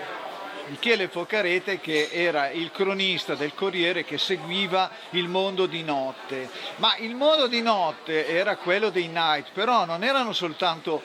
Michele 0.66 1.08
Focarete 1.08 1.80
che 1.80 2.10
era 2.12 2.50
il 2.50 2.70
cronista 2.70 3.34
del 3.34 3.54
Corriere 3.54 4.04
che 4.04 4.18
seguiva 4.18 4.90
il 5.12 5.28
mondo 5.28 5.64
di 5.64 5.82
notte. 5.82 6.50
Ma 6.76 6.94
il 6.98 7.14
mondo 7.14 7.46
di 7.46 7.62
notte 7.62 8.28
era 8.28 8.56
quello 8.56 8.90
dei 8.90 9.08
night, 9.08 9.52
però 9.54 9.86
non 9.86 10.04
erano 10.04 10.34
soltanto 10.34 11.00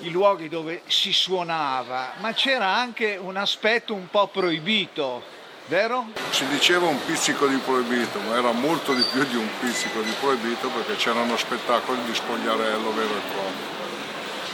i 0.00 0.10
luoghi 0.10 0.48
dove 0.48 0.82
si 0.86 1.12
suonava, 1.12 2.14
ma 2.16 2.32
c'era 2.32 2.66
anche 2.66 3.16
un 3.16 3.36
aspetto 3.36 3.94
un 3.94 4.08
po' 4.10 4.26
proibito, 4.26 5.22
vero? 5.70 6.04
Si 6.30 6.44
diceva 6.48 6.86
un 6.86 6.98
pizzico 7.04 7.46
di 7.46 7.56
proibito, 7.64 8.18
ma 8.26 8.36
era 8.36 8.50
molto 8.50 8.92
di 8.92 9.04
più 9.12 9.24
di 9.24 9.36
un 9.36 9.48
pizzico 9.60 10.00
di 10.00 10.12
proibito 10.18 10.68
perché 10.68 10.96
c'erano 10.96 11.36
spettacoli 11.36 12.02
di 12.04 12.14
spogliarello 12.14 12.92
vero 12.92 13.14
e 13.14 13.20
proprio 13.32 13.78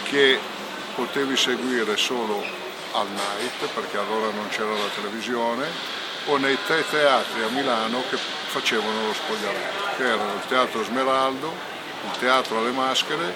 che 0.04 0.38
potevi 0.94 1.34
seguire 1.36 1.96
solo 1.96 2.44
al 2.92 3.06
night 3.08 3.66
perché 3.74 3.96
allora 3.96 4.30
non 4.30 4.46
c'era 4.48 4.70
la 4.70 4.90
televisione 4.94 5.66
o 6.26 6.36
nei 6.36 6.56
tre 6.66 6.84
teatri 6.88 7.42
a 7.42 7.48
Milano 7.48 8.02
che 8.10 8.16
facevano 8.16 9.06
lo 9.06 9.14
spogliarello, 9.14 9.96
che 9.96 10.04
erano 10.04 10.34
il 10.34 10.46
Teatro 10.48 10.84
Smeraldo, 10.84 11.52
il 12.04 12.18
Teatro 12.18 12.58
alle 12.58 12.72
Maschere 12.72 13.32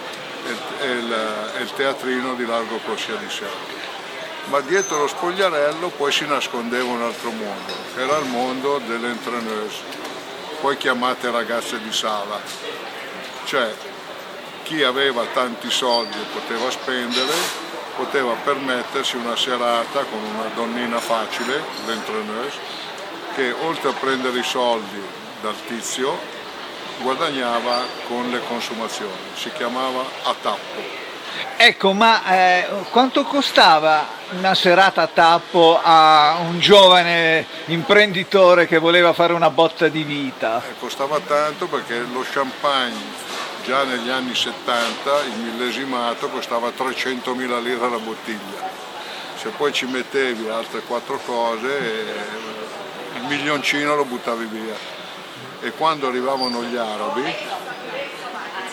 e 0.81 0.91
il, 0.91 1.53
e 1.57 1.63
il 1.63 1.73
teatrino 1.73 2.35
di 2.35 2.45
Largo 2.45 2.79
Corsia 2.85 3.17
di 3.17 3.31
Serra 3.31 3.80
ma 4.47 4.61
dietro 4.61 4.99
lo 4.99 5.07
spogliarello 5.07 5.89
poi 5.91 6.11
si 6.13 6.27
nascondeva 6.27 6.91
un 6.91 7.03
altro 7.03 7.31
mondo, 7.31 7.73
che 7.95 8.03
era 8.03 8.19
il 8.19 8.27
mondo 8.27 8.79
delle 8.87 9.09
entraîneuse, 9.09 9.83
poi 10.61 10.77
chiamate 10.77 11.31
ragazze 11.31 11.81
di 11.81 11.93
sala. 11.93 12.41
Cioè 13.45 13.75
chi 14.63 14.83
aveva 14.83 15.25
tanti 15.33 15.71
soldi 15.71 16.17
e 16.17 16.25
poteva 16.33 16.71
spendere, 16.71 17.33
poteva 17.97 18.35
permettersi 18.45 19.17
una 19.17 19.37
serata 19.37 20.05
con 20.05 20.23
una 20.23 20.49
donnina 20.55 21.01
facile, 21.01 21.63
l'entraîneuse, 21.87 22.59
che 23.35 23.53
oltre 23.63 23.91
a 23.91 23.93
prendere 23.93 24.39
i 24.39 24.45
soldi 24.45 25.03
dal 25.41 25.57
tizio, 25.67 26.19
guadagnava 27.01 27.83
con 28.07 28.31
le 28.31 28.41
consumazioni, 28.47 29.31
si 29.35 29.51
chiamava 29.53 30.03
a 30.25 30.35
tappo. 30.41 31.10
Ecco, 31.63 31.93
ma 31.93 32.25
eh, 32.25 32.67
quanto 32.91 33.23
costava 33.25 34.07
una 34.31 34.55
serata 34.55 35.03
a 35.03 35.07
tappo 35.09 35.79
a 35.79 36.39
un 36.41 36.59
giovane 36.59 37.45
imprenditore 37.67 38.67
che 38.67 38.79
voleva 38.79 39.13
fare 39.13 39.35
una 39.35 39.51
botta 39.51 39.89
di 39.89 40.03
vita? 40.03 40.63
Eh, 40.67 40.79
costava 40.79 41.21
tanto 41.21 41.67
perché 41.67 41.99
lo 41.99 42.25
champagne 42.25 42.97
già 43.63 43.85
negli 43.85 44.09
anni 44.09 44.35
70, 44.35 45.23
il 45.25 45.37
millesimato, 45.37 46.31
costava 46.31 46.71
300.000 46.71 47.63
lire 47.63 47.91
la 47.91 47.99
bottiglia. 47.99 48.71
Se 49.37 49.51
poi 49.51 49.71
ci 49.75 49.85
mettevi 49.85 50.49
altre 50.49 50.81
quattro 50.81 51.19
cose, 51.19 51.79
eh, 51.79 53.19
il 53.19 53.25
milioncino 53.25 53.95
lo 53.95 54.07
buttavi 54.07 54.47
via. 54.47 54.77
E 55.61 55.73
quando 55.73 56.09
arrivavano 56.09 56.63
gli 56.63 56.77
arabi, 56.77 57.35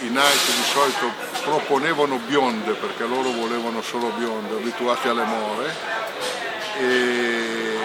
i 0.02 0.10
night 0.10 0.45
di 0.45 0.64
solito 0.64 1.11
proponevano 1.44 2.18
bionde 2.26 2.74
perché 2.74 3.06
loro 3.06 3.32
volevano 3.32 3.82
solo 3.82 4.10
bionde, 4.10 4.56
abituati 4.56 5.07
alle 5.07 5.24
more, 5.24 5.76
e 6.80 7.78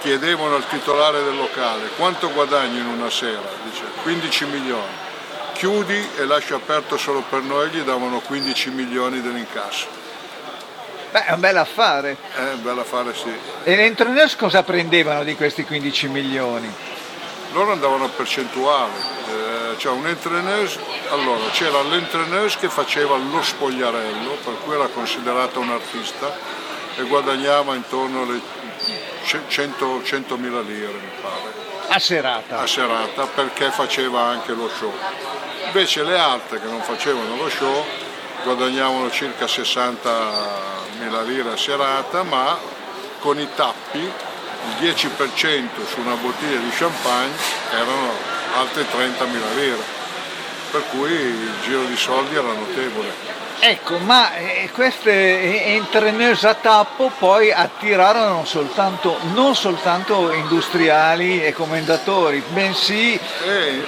chiedevano 0.00 0.56
al 0.56 0.68
titolare 0.68 1.22
del 1.22 1.36
locale 1.36 1.88
quanto 1.96 2.30
guadagni 2.32 2.78
in 2.78 2.86
una 2.86 3.08
sera, 3.08 3.48
dice 3.64 3.84
15 4.02 4.44
milioni, 4.46 4.92
chiudi 5.54 6.08
e 6.18 6.24
lasci 6.26 6.52
aperto 6.52 6.98
solo 6.98 7.22
per 7.28 7.40
noi, 7.40 7.70
gli 7.70 7.80
davano 7.80 8.20
15 8.20 8.70
milioni 8.70 9.22
dell'incasso. 9.22 9.86
Beh, 11.10 11.26
è 11.26 11.32
un 11.32 11.40
bel 11.40 11.56
affare. 11.56 12.16
È 12.34 12.40
un 12.54 12.62
bel 12.62 12.78
affare 12.78 13.14
sì. 13.14 13.32
E 13.62 13.76
le 13.76 13.84
entrepreneurs 13.84 14.34
cosa 14.34 14.64
prendevano 14.64 15.22
di 15.22 15.36
questi 15.36 15.64
15 15.64 16.08
milioni? 16.08 16.93
Loro 17.54 17.70
andavano 17.70 18.06
a 18.06 18.08
percentuale, 18.08 18.92
eh, 19.28 19.78
cioè 19.78 19.92
un 19.92 20.04
entraîneuse, 20.08 20.76
allora 21.10 21.48
c'era 21.52 21.82
l'entraîneuse 21.82 22.58
che 22.58 22.68
faceva 22.68 23.16
lo 23.16 23.40
spogliarello, 23.40 24.38
per 24.42 24.54
cui 24.64 24.74
era 24.74 24.88
considerata 24.88 25.60
un 25.60 25.70
artista 25.70 26.36
e 26.96 27.04
guadagnava 27.04 27.76
intorno 27.76 28.22
alle 28.22 28.40
100, 29.24 29.98
100.000 29.98 30.66
lire, 30.66 30.92
mi 30.92 31.10
pare. 31.22 31.52
A 31.90 31.98
serata. 32.00 32.58
A 32.58 32.66
serata 32.66 33.26
perché 33.26 33.70
faceva 33.70 34.22
anche 34.22 34.52
lo 34.52 34.68
show. 34.68 34.92
Invece 35.66 36.02
le 36.02 36.18
altre 36.18 36.60
che 36.60 36.66
non 36.66 36.82
facevano 36.82 37.36
lo 37.36 37.48
show 37.48 37.84
guadagnavano 38.42 39.12
circa 39.12 39.44
60.000 39.44 41.24
lire 41.24 41.52
a 41.52 41.56
serata, 41.56 42.24
ma 42.24 42.58
con 43.20 43.38
i 43.38 43.48
tappi 43.54 44.12
il 44.80 44.94
10% 44.94 45.86
su 45.86 46.00
una 46.00 46.14
bottiglia 46.14 46.58
di 46.58 46.70
champagne 46.70 47.32
erano 47.70 48.10
altre 48.56 48.82
30.000 48.82 49.54
lire, 49.56 49.82
per 50.70 50.84
cui 50.90 51.10
il 51.10 51.52
giro 51.62 51.84
di 51.84 51.96
soldi 51.96 52.34
era 52.34 52.52
notevole. 52.52 53.42
Ecco, 53.60 53.96
ma 53.98 54.34
eh, 54.34 54.68
queste 54.74 55.64
entraîneuse 55.64 56.48
a 56.48 56.54
tappo 56.54 57.10
poi 57.18 57.50
attirarono 57.50 58.44
soltanto, 58.44 59.16
non 59.32 59.54
soltanto 59.54 60.32
industriali 60.32 61.42
e 61.42 61.52
commendatori, 61.54 62.42
bensì 62.48 63.18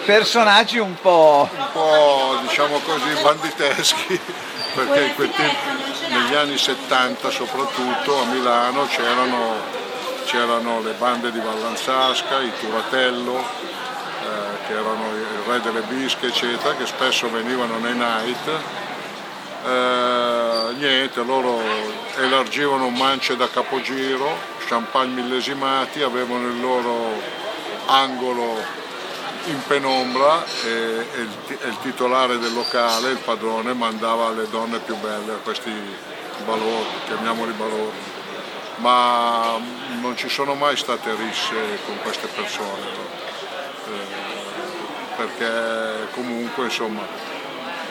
personaggi 0.06 0.78
un 0.78 0.94
po'... 0.98 1.48
Un 1.54 1.66
po' 1.72 2.38
diciamo 2.40 2.78
così 2.78 3.20
banditeschi, 3.20 4.18
perché 4.74 5.14
negli 6.08 6.34
anni 6.34 6.56
70 6.56 7.30
soprattutto 7.30 8.22
a 8.22 8.24
Milano 8.26 8.86
c'erano, 8.86 9.54
c'erano 10.26 10.80
le 10.82 10.92
bande 10.98 11.30
di 11.30 11.38
Vallanzasca, 11.38 12.40
i 12.40 12.52
Turatello, 12.58 13.38
eh, 13.38 14.66
che 14.66 14.72
erano 14.72 15.14
il 15.14 15.26
re 15.46 15.60
delle 15.60 15.82
bische 15.82 16.26
eccetera, 16.26 16.74
che 16.74 16.84
spesso 16.84 17.30
venivano 17.30 17.78
nei 17.78 17.94
night 17.94 18.50
eh, 19.64 20.74
niente, 20.78 21.22
loro 21.22 21.60
elargivano 22.18 22.88
mance 22.90 23.36
da 23.36 23.48
capogiro, 23.48 24.36
champagne 24.66 25.22
millesimati, 25.22 26.02
avevano 26.02 26.48
il 26.48 26.60
loro 26.60 27.12
angolo 27.86 28.56
in 29.44 29.60
penombra 29.66 30.44
e, 30.64 30.68
e 30.68 31.20
il, 31.20 31.58
e 31.60 31.68
il 31.68 31.78
titolare 31.82 32.38
del 32.38 32.52
locale, 32.52 33.10
il 33.10 33.18
padrone, 33.18 33.72
mandava 33.74 34.30
le 34.30 34.48
donne 34.50 34.78
più 34.78 34.96
belle 34.96 35.34
a 35.34 35.38
questi 35.42 35.72
balordi, 36.44 36.96
chiamiamoli 37.06 37.52
balordi. 37.52 38.15
Ma 38.76 39.58
non 40.00 40.16
ci 40.16 40.28
sono 40.28 40.54
mai 40.54 40.76
state 40.76 41.14
risse 41.14 41.78
con 41.86 41.98
queste 42.02 42.26
persone, 42.26 42.84
eh, 43.86 45.14
perché 45.16 46.08
comunque 46.12 46.64
insomma 46.64 47.00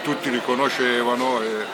tutti 0.03 0.30
li 0.30 0.41
conoscevano 0.44 1.41
e 1.41 1.66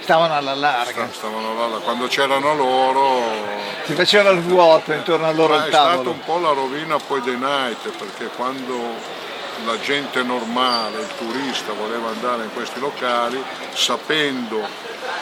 stavano 0.00 0.34
alla 0.34 0.54
larga. 0.54 1.08
Stavano 1.10 1.50
alla 1.50 1.68
larga. 1.68 1.84
Quando 1.84 2.06
c'erano 2.06 2.54
loro 2.54 3.64
si 3.84 3.94
faceva 3.94 4.30
il 4.30 4.40
vuoto 4.40 4.92
intorno 4.92 5.26
a 5.26 5.32
loro 5.32 5.56
Ma 5.56 5.64
è 5.64 5.68
stata 5.68 6.08
un 6.08 6.20
po' 6.20 6.38
la 6.38 6.52
rovina 6.52 6.96
poi 6.98 7.20
dei 7.20 7.36
night 7.36 7.88
perché 7.90 8.26
quando 8.34 9.22
la 9.64 9.78
gente 9.80 10.22
normale, 10.22 11.00
il 11.00 11.14
turista 11.16 11.72
voleva 11.72 12.08
andare 12.08 12.44
in 12.44 12.52
questi 12.52 12.80
locali 12.80 13.42
sapendo 13.72 14.60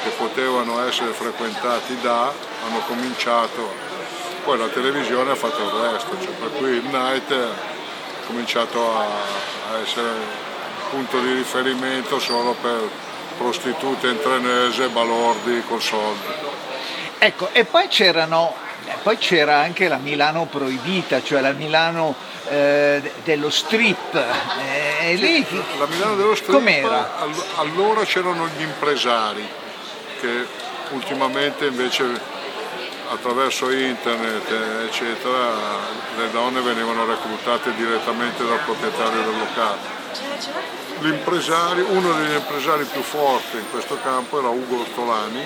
che 0.03 0.11
potevano 0.11 0.85
essere 0.87 1.13
frequentati 1.13 1.99
da, 2.01 2.33
hanno 2.65 2.81
cominciato, 2.87 3.73
poi 4.45 4.59
la 4.59 4.69
televisione 4.69 5.33
ha 5.33 5.37
fatto 5.37 5.63
il 5.63 5.91
resto, 5.91 6.17
cioè, 6.21 6.33
per 6.33 6.51
cui 6.59 6.71
il 6.71 6.85
night 6.85 7.31
ha 7.31 8.27
cominciato 8.27 8.97
a, 8.97 9.05
a 9.05 9.79
essere 9.83 10.11
punto 10.91 11.21
di 11.21 11.35
riferimento 11.35 12.19
solo 12.19 12.55
per 12.61 12.89
prostitute 13.39 14.09
entrenese, 14.09 14.89
balordi 14.89 15.63
col 15.67 15.81
soldi. 15.81 16.27
Ecco, 17.19 17.49
e 17.53 17.65
poi 17.65 17.87
c'erano, 17.89 18.55
poi 19.03 19.17
c'era 19.17 19.61
anche 19.61 19.89
la 19.89 19.97
Milano 19.97 20.47
proibita, 20.47 21.23
cioè 21.23 21.41
la 21.41 21.53
Milano 21.53 22.15
eh, 22.49 23.13
dello 23.25 23.51
strip. 23.51 24.15
Eh, 24.15 25.15
lì, 25.15 25.47
La 25.79 25.87
Milano 25.87 26.17
dello 26.17 26.35
strip, 26.35 26.53
com'era? 26.53 27.19
all- 27.19 27.45
allora 27.57 28.05
c'erano 28.05 28.47
gli 28.57 28.63
impresari 28.63 29.47
che 30.21 30.47
ultimamente 30.91 31.67
invece 31.67 32.05
attraverso 33.11 33.71
internet 33.71 34.51
eccetera 34.89 35.51
le 36.17 36.31
donne 36.31 36.61
venivano 36.61 37.05
reclutate 37.05 37.75
direttamente 37.75 38.45
dal 38.47 38.59
proprietario 38.65 39.23
del 39.23 39.39
locale. 39.39 40.01
L'impresario, 41.01 41.87
uno 41.89 42.13
degli 42.13 42.35
impresari 42.35 42.85
più 42.85 43.03
forti 43.03 43.57
in 43.57 43.71
questo 43.71 43.99
campo 44.03 44.39
era 44.39 44.49
Ugo 44.49 44.81
Ortolani 44.81 45.45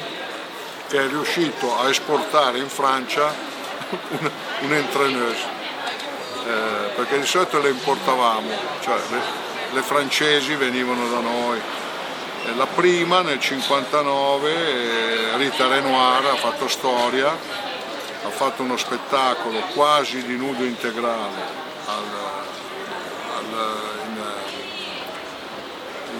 che 0.89 0.99
è 0.99 1.09
riuscito 1.09 1.79
a 1.79 1.89
esportare 1.89 2.59
in 2.59 2.69
Francia 2.69 3.33
un, 3.91 4.31
un 4.61 4.73
entraîneuse 4.73 5.56
eh, 6.47 6.89
perché 6.95 7.19
di 7.19 7.27
solito 7.27 7.61
le 7.61 7.71
importavamo, 7.71 8.51
cioè 8.81 8.97
le, 9.11 9.21
le 9.73 9.83
francesi 9.83 10.55
venivano 10.55 11.09
da 11.09 11.19
noi. 11.21 11.61
E 12.45 12.55
la 12.55 12.67
prima 12.67 13.23
nel 13.23 13.41
59 13.41 14.51
eh, 14.53 15.37
Rita 15.37 15.67
Renoir 15.67 16.25
ha 16.27 16.37
fatto 16.37 16.69
storia, 16.69 17.29
ha 17.29 18.31
fatto 18.31 18.63
uno 18.63 18.77
spettacolo 18.77 19.59
quasi 19.75 20.25
di 20.25 20.37
nudo 20.37 20.63
integrale 20.65 21.65
al- 21.87 22.05
al- 23.37 23.85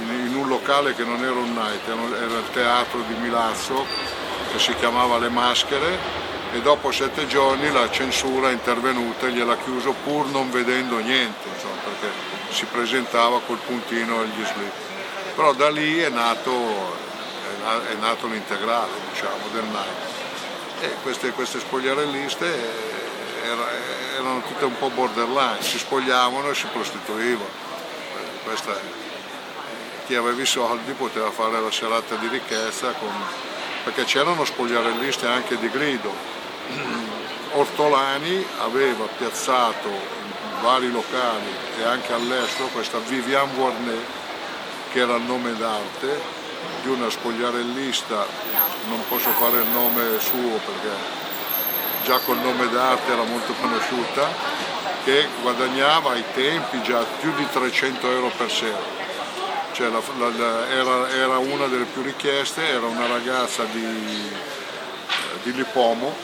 in, 0.01 0.27
in 0.27 0.35
un 0.37 0.49
locale 0.49 0.95
che 0.95 1.05
non 1.05 1.23
era 1.23 1.33
un 1.35 1.53
night, 1.53 1.87
era 1.89 2.39
il 2.39 2.51
teatro 2.53 3.01
di 3.07 3.15
Milazzo 3.15 3.85
che 4.53 4.59
si 4.59 4.75
chiamava 4.75 5.19
Le 5.19 5.29
Maschere 5.29 5.99
e 6.53 6.61
dopo 6.63 6.91
sette 6.93 7.27
giorni 7.27 7.71
la 7.71 7.91
censura 7.91 8.49
è 8.49 8.53
intervenuta 8.53 9.27
e 9.27 9.33
gliel'ha 9.33 9.57
chiuso 9.59 9.95
pur 10.05 10.27
non 10.27 10.51
vedendo 10.51 10.97
niente, 10.99 11.49
insomma, 11.53 11.75
perché 11.83 12.13
si 12.51 12.65
presentava 12.67 13.41
col 13.47 13.59
puntino 13.59 14.23
e 14.23 14.27
gli 14.27 14.45
slip. 14.45 14.73
Però 15.35 15.53
da 15.53 15.69
lì 15.71 15.99
è 15.99 16.09
nato, 16.09 16.51
è 16.53 17.63
na- 17.63 17.89
è 17.91 17.95
nato 18.01 18.27
l'integrale 18.27 18.91
diciamo, 19.13 19.49
del 19.53 19.65
night. 19.65 20.15
E 20.81 20.95
queste, 21.03 21.31
queste 21.33 21.59
spogliarelliste 21.59 22.45
eh, 22.47 23.47
era- 23.49 23.71
erano 24.15 24.43
tutte 24.47 24.65
un 24.65 24.79
po' 24.79 24.89
borderline, 24.91 25.61
si 25.63 25.79
spogliavano 25.79 26.51
e 26.51 26.55
si 26.55 26.67
prostituivano. 26.73 27.49
Eh, 28.17 28.45
Questa 28.45 28.73
è- 28.73 28.81
chi 30.07 30.15
aveva 30.15 30.41
i 30.41 30.47
soldi 30.47 30.93
poteva 30.93 31.31
fare 31.33 31.61
la 31.61 31.71
serata 31.71 32.15
di 32.15 32.29
ricchezza 32.29 32.93
con- 32.93 33.25
perché 33.85 34.05
c'erano 34.05 34.45
spogliarelliste 34.45 35.27
anche 35.27 35.59
di 35.59 35.69
grido. 35.71 36.35
Ortolani 37.53 38.45
aveva 38.61 39.07
piazzato 39.17 39.89
in 39.89 40.63
vari 40.63 40.91
locali 40.91 41.51
e 41.79 41.85
anche 41.85 42.13
all'estero 42.13 42.69
questa 42.69 42.99
Viviane 42.99 43.53
Voirnet 43.55 44.05
che 44.93 45.01
era 45.01 45.17
il 45.17 45.23
nome 45.23 45.55
d'arte 45.57 46.21
di 46.83 46.89
una 46.89 47.11
spogliarellista, 47.11 48.27
non 48.89 49.03
posso 49.09 49.31
fare 49.31 49.61
il 49.61 49.69
nome 49.69 50.19
suo 50.21 50.59
perché 50.65 50.95
già 52.05 52.19
col 52.21 52.39
nome 52.39 52.69
d'arte 52.69 53.13
era 53.13 53.23
molto 53.25 53.53
conosciuta, 53.61 54.29
che 55.05 55.27
guadagnava 55.43 56.13
ai 56.13 56.25
tempi 56.35 56.81
già 56.83 57.05
più 57.21 57.33
di 57.35 57.47
300 57.51 58.09
euro 58.11 58.31
per 58.37 58.51
sera. 58.51 58.95
Cioè 59.73 59.89
la- 59.89 60.01
la- 60.19 60.29
la- 60.37 60.69
era, 60.71 61.11
era 61.11 61.39
una 61.39 61.67
delle 61.67 61.85
più 61.85 62.03
richieste, 62.03 62.67
era 62.67 62.87
una 62.87 63.07
ragazza 63.07 63.65
di, 63.65 63.85
eh, 63.85 65.39
di 65.43 65.53
Lipomo 65.53 66.15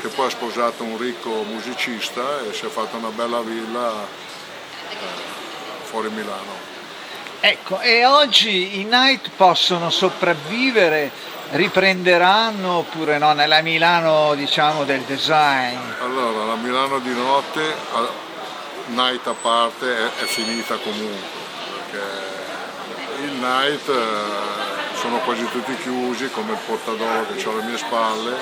che 0.00 0.08
poi 0.08 0.26
ha 0.26 0.30
sposato 0.30 0.82
un 0.82 0.98
ricco 0.98 1.44
musicista 1.48 2.40
e 2.40 2.54
si 2.54 2.64
è 2.64 2.68
fatta 2.68 2.96
una 2.96 3.10
bella 3.10 3.40
villa 3.40 4.06
eh, 4.90 4.96
fuori 5.82 6.08
Milano. 6.10 6.68
Ecco, 7.40 7.80
e 7.80 8.04
oggi 8.04 8.80
i 8.80 8.84
night 8.84 9.30
possono 9.36 9.90
sopravvivere, 9.90 11.10
riprenderanno 11.52 12.78
oppure 12.78 13.18
no, 13.18 13.32
nella 13.32 13.62
Milano 13.62 14.34
diciamo 14.34 14.84
del 14.84 15.00
design? 15.02 15.78
Allora, 16.02 16.44
la 16.44 16.54
Milano 16.56 16.98
di 16.98 17.14
notte, 17.14 17.74
night 18.86 19.26
a 19.26 19.34
parte, 19.40 19.86
è, 19.86 20.22
è 20.22 20.24
finita 20.26 20.76
comunque, 20.76 21.38
perché 21.90 23.22
il 23.24 23.32
night 23.32 23.88
eh, 23.88 24.96
sono 24.96 25.18
quasi 25.18 25.46
tutti 25.50 25.74
chiusi, 25.78 26.30
come 26.30 26.52
il 26.52 26.58
portadoro 26.66 27.26
che 27.34 27.46
ho 27.46 27.52
alle 27.52 27.62
mie 27.62 27.78
spalle, 27.78 28.36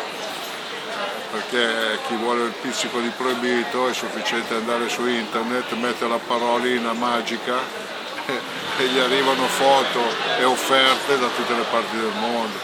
perché 1.31 1.99
chi 2.07 2.15
vuole 2.17 2.45
il 2.45 2.55
pizzico 2.61 3.01
di 3.01 3.11
proibito 3.17 3.89
è 3.89 3.93
sufficiente 3.93 4.55
andare 4.55 4.89
su 4.89 5.07
internet, 5.07 5.73
mettere 5.73 6.11
la 6.11 6.19
parolina 6.19 6.93
magica 6.93 7.57
e 8.79 8.85
gli 8.87 8.99
arrivano 8.99 9.47
foto 9.47 10.01
e 10.39 10.45
offerte 10.45 11.19
da 11.19 11.29
tutte 11.29 11.55
le 11.55 11.65
parti 11.71 11.97
del 11.97 12.13
mondo. 12.21 12.59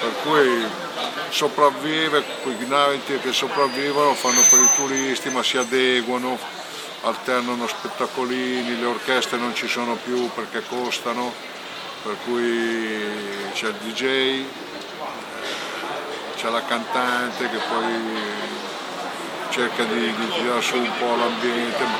Per 0.00 0.12
cui 0.22 0.66
sopravvive, 1.28 2.22
quei 2.42 2.56
night 2.66 3.20
che 3.20 3.32
sopravvivono 3.32 4.14
fanno 4.14 4.40
per 4.48 4.60
i 4.60 4.68
turisti 4.76 5.30
ma 5.30 5.42
si 5.42 5.56
adeguano 5.56 6.38
alternano 7.06 7.66
spettacolini, 7.66 8.80
le 8.80 8.86
orchestre 8.86 9.38
non 9.38 9.54
ci 9.54 9.68
sono 9.68 9.96
più 9.96 10.28
perché 10.34 10.62
costano, 10.68 11.32
per 12.02 12.16
cui 12.24 12.98
c'è 13.52 13.68
il 13.68 13.74
DJ, 13.74 14.44
c'è 16.46 16.52
la 16.52 16.62
cantante 16.62 17.50
che 17.50 17.56
poi 17.56 18.22
cerca 19.50 19.82
di, 19.82 20.14
di 20.14 20.28
tirare 20.28 20.62
su 20.62 20.76
un 20.76 20.92
po' 20.96 21.16
l'ambiente. 21.16 21.82
ma 21.82 21.98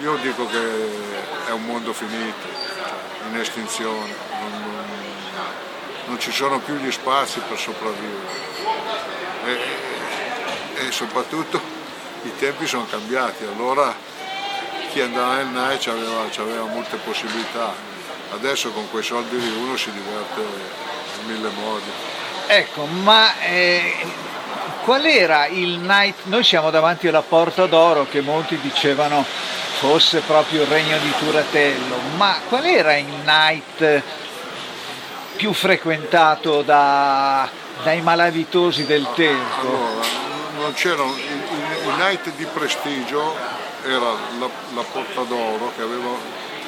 Io 0.00 0.16
dico 0.22 0.46
che 0.46 1.46
è 1.46 1.50
un 1.50 1.64
mondo 1.66 1.92
finito, 1.92 2.46
cioè, 2.46 3.28
in 3.28 3.36
estinzione, 3.38 4.14
non, 4.40 4.50
non- 4.50 5.54
non 6.06 6.18
ci 6.18 6.32
sono 6.32 6.60
più 6.60 6.76
gli 6.76 6.90
spazi 6.90 7.40
per 7.46 7.58
sopravvivere. 7.58 8.26
E, 9.44 10.86
e 10.86 10.92
soprattutto 10.92 11.60
i 12.22 12.34
tempi 12.38 12.66
sono 12.66 12.86
cambiati, 12.86 13.44
allora 13.44 13.94
chi 14.92 15.02
andava 15.02 15.36
nel 15.36 15.48
night 15.48 15.86
aveva, 15.88 16.22
aveva 16.22 16.64
molte 16.64 16.96
possibilità, 16.96 17.74
adesso 18.32 18.70
con 18.70 18.88
quei 18.90 19.02
soldi 19.02 19.38
lì 19.38 19.50
uno 19.58 19.76
si 19.76 19.90
diverte 19.90 20.40
in 20.40 21.26
mille 21.26 21.50
modi. 21.50 22.15
Ecco, 22.48 22.84
ma 22.86 23.38
eh, 23.40 23.92
qual 24.84 25.04
era 25.04 25.46
il 25.46 25.78
night? 25.78 26.14
Noi 26.24 26.44
siamo 26.44 26.70
davanti 26.70 27.08
alla 27.08 27.22
Porta 27.22 27.66
d'Oro 27.66 28.06
che 28.08 28.20
molti 28.20 28.58
dicevano 28.60 29.24
fosse 29.78 30.20
proprio 30.20 30.62
il 30.62 30.68
regno 30.68 30.96
di 30.98 31.12
Turatello, 31.18 31.96
ma 32.16 32.38
qual 32.48 32.64
era 32.64 32.96
il 32.96 33.06
night 33.24 34.02
più 35.36 35.52
frequentato 35.52 36.62
da- 36.62 37.48
dai 37.82 38.00
malavitosi 38.00 38.86
del 38.86 39.06
tempo? 39.14 39.60
Allora, 39.60 40.06
non 40.60 40.72
c'erano, 40.72 41.14
il, 41.16 41.22
il- 41.24 41.88
il 41.88 41.94
night 41.98 42.30
di 42.36 42.44
prestigio 42.46 43.34
era 43.84 43.98
la, 44.38 44.48
la 44.74 44.82
Porta 44.90 45.22
d'Oro 45.22 45.72
che 45.76 45.82
aveva, 45.82 46.08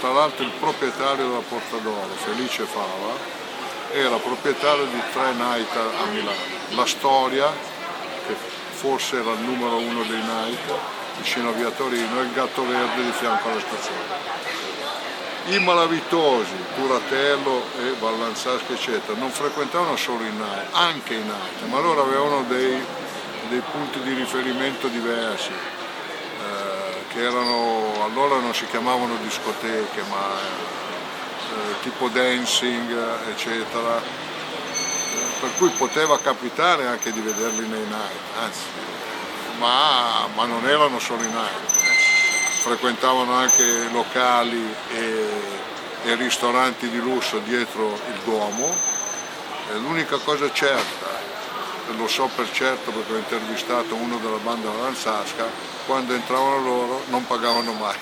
tra 0.00 0.10
l'altro 0.12 0.44
il 0.44 0.52
proprietario 0.59 1.26
della 1.28 1.42
Porta 1.48 1.76
d'Oro, 1.76 2.09
Felice 2.24 2.64
Fava, 2.64 3.38
era 3.93 4.16
proprietario 4.16 4.85
di 4.85 5.01
tre 5.12 5.32
night 5.32 5.77
a, 5.77 6.05
Milano. 6.12 6.56
La 6.70 6.86
Storia, 6.86 7.51
che 8.27 8.35
forse 8.70 9.16
era 9.20 9.32
il 9.32 9.40
numero 9.40 9.77
uno 9.77 10.02
dei 10.02 10.20
night, 10.20 10.73
vicino 11.19 11.51
a 11.51 11.52
Via 11.52 11.70
Torino, 11.70 12.20
e 12.20 12.24
il 12.24 12.32
Gatto 12.32 12.66
Verde 12.66 13.02
di 13.02 13.12
fianco 13.12 13.48
alla 13.48 13.60
stazione. 13.60 14.36
I 15.47 15.59
malavitosi, 15.60 16.52
Turatello 16.74 17.62
e 17.78 17.94
Vallanzasca 17.98 18.73
eccetera, 18.74 19.19
non 19.19 19.31
frequentavano 19.31 19.97
solo 19.97 20.23
i 20.23 20.32
night, 20.32 20.69
anche 20.73 21.15
i 21.15 21.23
night, 21.23 21.62
ma 21.70 21.81
loro 21.81 22.02
avevano 22.02 22.44
dei, 22.48 22.78
dei 23.48 23.62
punti 23.73 24.01
di 24.01 24.12
riferimento 24.12 24.89
diversi, 24.89 25.51
eh, 25.51 27.06
che 27.09 27.23
erano, 27.23 28.05
allora 28.05 28.36
non 28.40 28.52
si 28.52 28.66
chiamavano 28.66 29.16
discoteche, 29.23 30.02
ma 30.10 30.77
eh, 31.51 31.81
tipo 31.83 32.09
dancing, 32.09 32.97
eccetera, 33.31 34.01
Eh, 34.01 35.41
per 35.41 35.51
cui 35.57 35.70
poteva 35.70 36.19
capitare 36.19 36.87
anche 36.87 37.12
di 37.12 37.20
vederli 37.20 37.66
nei 37.66 37.87
night, 37.87 38.20
anzi, 38.43 38.65
ma, 39.59 40.29
ma 40.35 40.45
non 40.45 40.66
erano 40.69 40.99
solo 40.99 41.23
i 41.23 41.31
night 41.31 41.79
frequentavano 42.69 43.33
anche 43.33 43.89
locali 43.93 44.75
e, 44.91 45.27
e 46.05 46.15
ristoranti 46.16 46.91
di 46.91 46.99
lusso 46.99 47.39
dietro 47.39 47.95
il 47.95 48.20
Duomo. 48.25 48.75
E 49.70 49.77
l'unica 49.79 50.19
cosa 50.19 50.51
certa, 50.53 51.07
lo 51.97 52.09
so 52.09 52.29
per 52.35 52.51
certo 52.53 52.91
perché 52.91 53.12
ho 53.12 53.16
intervistato 53.16 53.95
uno 53.95 54.19
della 54.19 54.39
banda 54.39 54.70
Lanzasca, 54.70 55.47
quando 55.87 56.15
entravano 56.15 56.59
loro 56.59 57.03
non 57.09 57.27
pagavano 57.27 57.73
mai. 57.73 57.97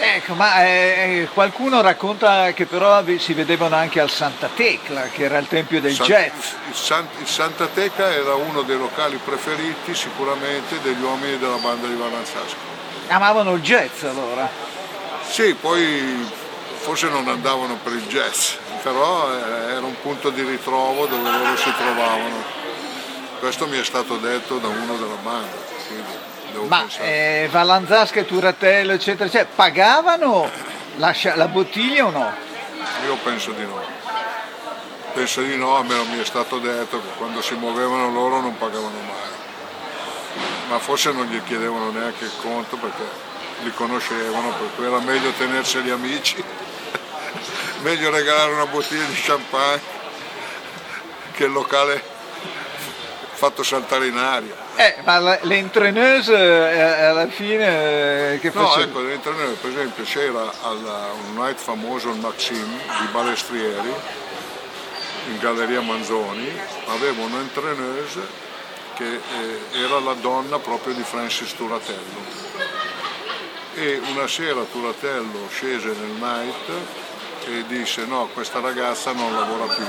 Ecco, 0.00 0.34
ma 0.34 0.64
eh, 0.64 1.28
qualcuno 1.32 1.80
racconta 1.80 2.52
che 2.52 2.66
però 2.66 3.02
si 3.18 3.34
vedevano 3.34 3.76
anche 3.76 4.00
al 4.00 4.10
Santa 4.10 4.48
Tecla, 4.54 5.02
che 5.08 5.24
era 5.24 5.38
il 5.38 5.46
tempio 5.46 5.80
del 5.80 5.94
San- 5.94 6.06
jazz. 6.06 6.32
Il, 6.68 6.74
San- 6.74 7.08
il 7.18 7.26
Santa 7.26 7.66
Teca 7.66 8.12
era 8.12 8.34
uno 8.34 8.62
dei 8.62 8.76
locali 8.76 9.18
preferiti 9.22 9.94
sicuramente 9.94 10.80
degli 10.82 11.02
uomini 11.02 11.38
della 11.38 11.56
banda 11.56 11.86
di 11.86 11.94
Vallanzasca. 11.94 12.56
Amavano 13.08 13.52
il 13.54 13.62
jazz 13.62 14.02
allora. 14.04 14.48
Sì, 15.28 15.54
poi 15.54 16.28
forse 16.78 17.08
non 17.08 17.28
andavano 17.28 17.78
per 17.82 17.92
il 17.92 18.06
jazz, 18.06 18.54
però 18.82 19.32
eh, 19.32 19.72
era 19.74 19.84
un 19.86 19.96
punto 20.00 20.30
di 20.30 20.42
ritrovo 20.42 21.06
dove 21.06 21.30
loro 21.30 21.56
si 21.56 21.72
trovavano. 21.76 22.60
Questo 23.38 23.66
mi 23.66 23.78
è 23.78 23.84
stato 23.84 24.16
detto 24.16 24.58
da 24.58 24.68
uno 24.68 24.94
della 24.94 25.18
banda, 25.22 25.56
devo 26.52 26.66
Ma 26.66 26.86
eh, 26.98 27.48
Vallanzasca, 27.50 28.22
Turatello, 28.22 28.92
eccetera, 28.92 29.24
eccetera, 29.24 29.50
pagavano 29.54 30.48
la, 30.96 31.14
la 31.34 31.48
bottiglia 31.48 32.06
o 32.06 32.10
no? 32.10 32.32
Io 33.04 33.16
penso 33.24 33.50
di 33.52 33.64
no. 33.64 33.80
Penso 35.14 35.42
di 35.42 35.56
no, 35.56 35.76
almeno 35.76 36.04
mi 36.04 36.20
è 36.20 36.24
stato 36.24 36.58
detto 36.58 37.00
che 37.00 37.08
quando 37.16 37.42
si 37.42 37.54
muovevano 37.54 38.10
loro 38.10 38.40
non 38.40 38.56
pagavano 38.56 38.98
mai. 39.00 39.30
Ma 40.68 40.78
forse 40.78 41.12
non 41.12 41.26
gli 41.26 41.42
chiedevano 41.42 41.90
neanche 41.90 42.24
il 42.24 42.32
conto 42.40 42.76
perché 42.76 43.02
li 43.62 43.72
conoscevano, 43.74 44.48
per 44.50 44.68
cui 44.74 44.86
era 44.86 45.00
meglio 45.00 45.30
tenerseli 45.32 45.90
amici, 45.90 46.42
meglio 47.82 48.10
regalare 48.10 48.52
una 48.52 48.66
bottiglia 48.66 49.04
di 49.04 49.14
champagne 49.14 49.80
che 51.32 51.44
il 51.44 51.52
locale 51.52 52.02
fatto 53.32 53.62
saltare 53.62 54.06
in 54.06 54.16
aria. 54.16 54.61
Eh, 54.74 54.96
ma 55.04 55.18
la- 55.18 55.38
le 55.42 55.56
entraîneuse 55.56 56.32
eh, 56.34 56.80
alla 57.04 57.28
fine 57.28 58.32
eh, 58.34 58.38
che 58.40 58.50
No, 58.54 58.66
facevano? 58.66 59.08
ecco, 59.10 59.30
noi, 59.30 59.54
per 59.60 59.70
esempio 59.70 60.02
c'era 60.04 60.50
alla- 60.62 61.10
un 61.28 61.34
night 61.34 61.58
famoso, 61.58 62.08
il 62.08 62.18
Maxim, 62.18 62.64
di 63.00 63.06
Balestrieri, 63.12 63.92
in 65.28 65.38
Galleria 65.38 65.80
Manzoni, 65.82 66.50
aveva 66.86 67.22
un'entraîneuse 67.22 68.20
che 68.96 69.14
eh, 69.14 69.78
era 69.78 70.00
la 70.00 70.14
donna 70.14 70.58
proprio 70.58 70.94
di 70.94 71.02
Francis 71.02 71.54
Turatello. 71.54 72.40
E 73.74 74.00
una 74.10 74.26
sera 74.26 74.62
Turatello 74.70 75.48
scese 75.50 75.88
nel 75.88 76.16
night 76.18 76.68
e 77.46 77.64
disse 77.68 78.04
no, 78.06 78.28
questa 78.32 78.60
ragazza 78.60 79.12
non 79.12 79.32
lavora 79.34 79.72
più. 79.74 79.84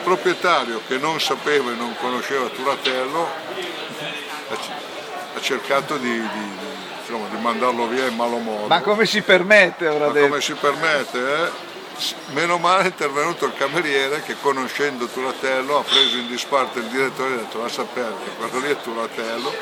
Il 0.00 0.06
proprietario 0.06 0.80
che 0.88 0.96
non 0.96 1.20
sapeva 1.20 1.70
e 1.70 1.74
non 1.74 1.94
conosceva 2.00 2.46
Turatello 2.48 3.28
ha 5.34 5.40
cercato 5.40 5.98
di, 5.98 6.10
di- 6.10 6.58
insomma, 7.00 7.28
di 7.28 7.36
mandarlo 7.40 7.86
via 7.86 8.06
in 8.06 8.16
malo 8.16 8.38
modo. 8.38 8.66
Ma 8.66 8.80
come 8.80 9.04
si 9.04 9.20
permette 9.20 9.86
ora 9.88 10.06
Ma 10.06 10.12
detto? 10.12 10.28
come 10.28 10.40
si 10.40 10.54
permette? 10.54 11.18
eh? 11.18 11.68
Meno 12.32 12.56
male 12.56 12.84
è 12.84 12.86
intervenuto 12.86 13.44
il 13.44 13.52
cameriere 13.54 14.22
che 14.22 14.36
conoscendo 14.40 15.04
Turatello 15.06 15.78
ha 15.80 15.82
preso 15.82 16.16
in 16.16 16.28
disparte 16.28 16.78
il 16.78 16.86
direttore 16.86 17.32
e 17.32 17.34
ha 17.34 17.36
detto 17.36 17.58
va 17.60 17.66
a 17.66 17.68
sapere 17.68 18.14
che 18.24 18.30
quello 18.38 18.66
lì 18.66 18.72
è 18.72 18.76
Turatello. 18.80 19.52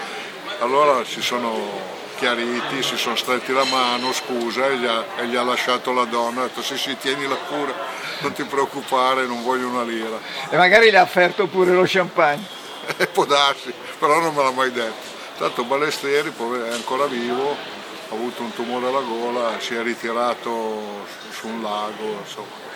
Allora 0.60 1.04
si 1.04 1.20
sono 1.20 1.96
chiariti, 2.18 2.82
si 2.82 2.96
sono 2.96 3.14
stretti 3.14 3.52
la 3.52 3.64
mano, 3.64 4.12
scusa, 4.12 4.66
e 4.66 4.76
gli 4.76 4.86
ha, 4.86 5.04
e 5.16 5.26
gli 5.26 5.36
ha 5.36 5.42
lasciato 5.42 5.92
la 5.92 6.04
donna, 6.04 6.42
ha 6.42 6.46
detto 6.46 6.62
sì 6.62 6.76
sì 6.76 6.96
tienila 6.96 7.36
pure, 7.36 7.72
non 8.20 8.32
ti 8.32 8.42
preoccupare, 8.42 9.24
non 9.24 9.42
voglio 9.42 9.68
una 9.68 9.84
lira. 9.84 10.18
E 10.50 10.56
magari 10.56 10.90
le 10.90 10.98
ha 10.98 11.02
offerto 11.02 11.46
pure 11.46 11.72
lo 11.72 11.84
champagne. 11.86 12.56
E 12.96 13.06
può 13.06 13.26
darsi, 13.26 13.72
però 13.98 14.18
non 14.18 14.34
me 14.34 14.42
l'ha 14.42 14.50
mai 14.50 14.72
detto. 14.72 15.16
Tanto 15.36 15.62
Balestrieri 15.64 16.30
povero, 16.30 16.64
è 16.64 16.72
ancora 16.72 17.04
vivo, 17.04 17.50
ha 17.50 18.14
avuto 18.14 18.42
un 18.42 18.52
tumore 18.52 18.88
alla 18.88 19.00
gola, 19.00 19.60
si 19.60 19.74
è 19.74 19.82
ritirato 19.82 21.04
su 21.30 21.46
un 21.46 21.62
lago, 21.62 22.16
insomma. 22.20 22.66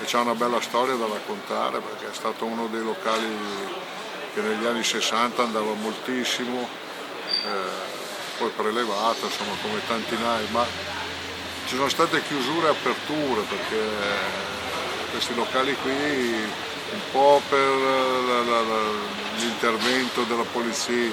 E 0.00 0.04
c'ha 0.06 0.20
una 0.20 0.34
bella 0.34 0.60
storia 0.60 0.94
da 0.94 1.06
raccontare 1.06 1.80
perché 1.80 2.10
è 2.10 2.14
stato 2.14 2.44
uno 2.44 2.68
dei 2.68 2.82
locali 2.82 3.26
che 4.32 4.40
negli 4.40 4.64
anni 4.64 4.84
60 4.84 5.42
andava 5.42 5.72
moltissimo, 5.72 6.68
eh, 7.44 7.95
poi 8.38 8.50
prelevato, 8.50 9.26
insomma 9.26 9.54
come 9.62 9.80
tanti 9.86 10.16
nai, 10.18 10.46
ma 10.50 10.64
ci 11.66 11.74
sono 11.76 11.88
state 11.88 12.22
chiusure 12.22 12.66
e 12.66 12.70
aperture 12.70 13.42
perché 13.42 13.82
questi 15.10 15.34
locali 15.34 15.74
qui 15.82 15.92
un 16.92 17.00
po' 17.10 17.40
per 17.48 17.74
l'intervento 19.38 20.22
della 20.22 20.44
polizia, 20.52 21.10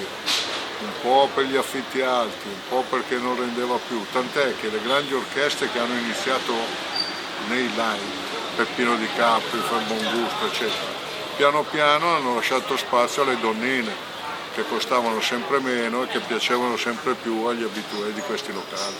un 0.80 0.92
po' 1.02 1.28
per 1.34 1.44
gli 1.44 1.56
affitti 1.56 2.00
alti, 2.00 2.46
un 2.46 2.68
po' 2.68 2.84
perché 2.88 3.16
non 3.16 3.36
rendeva 3.36 3.78
più, 3.88 4.04
tant'è 4.12 4.54
che 4.56 4.68
le 4.68 4.80
grandi 4.82 5.14
orchestre 5.14 5.70
che 5.72 5.78
hanno 5.78 5.98
iniziato 5.98 6.52
nei 7.48 7.68
line, 7.70 8.22
Peppino 8.56 8.96
di 8.96 9.08
Capri, 9.16 9.58
Fer 9.58 9.82
Bongusto, 9.86 10.46
eccetera, 10.46 10.92
piano 11.36 11.62
piano 11.62 12.14
hanno 12.14 12.34
lasciato 12.36 12.76
spazio 12.76 13.22
alle 13.22 13.40
donnine 13.40 14.12
che 14.54 14.64
costavano 14.68 15.20
sempre 15.20 15.58
meno 15.58 16.04
e 16.04 16.06
che 16.06 16.20
piacevano 16.20 16.76
sempre 16.76 17.14
più 17.14 17.44
agli 17.44 17.62
abituati 17.62 18.12
di 18.12 18.20
questi 18.20 18.52
locali. 18.52 18.94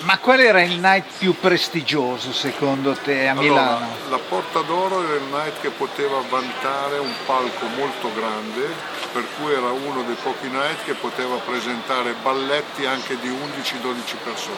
Ma 0.00 0.16
qual 0.18 0.38
era 0.38 0.62
il 0.62 0.78
night 0.78 1.18
più 1.18 1.34
prestigioso 1.38 2.32
secondo 2.32 2.92
te 2.92 3.26
a 3.26 3.34
Milano? 3.34 3.76
Allora, 3.76 3.88
la 4.10 4.18
Porta 4.18 4.60
d'Oro 4.60 5.02
era 5.02 5.14
il 5.14 5.24
night 5.24 5.60
che 5.60 5.70
poteva 5.70 6.22
vantare 6.28 6.98
un 6.98 7.12
palco 7.26 7.66
molto 7.76 8.12
grande 8.14 8.96
per 9.12 9.24
cui 9.36 9.52
era 9.52 9.70
uno 9.70 10.02
dei 10.02 10.14
pochi 10.22 10.48
night 10.48 10.84
che 10.84 10.94
poteva 10.94 11.36
presentare 11.36 12.14
balletti 12.22 12.86
anche 12.86 13.18
di 13.18 13.28
11-12 13.28 14.14
persone. 14.22 14.56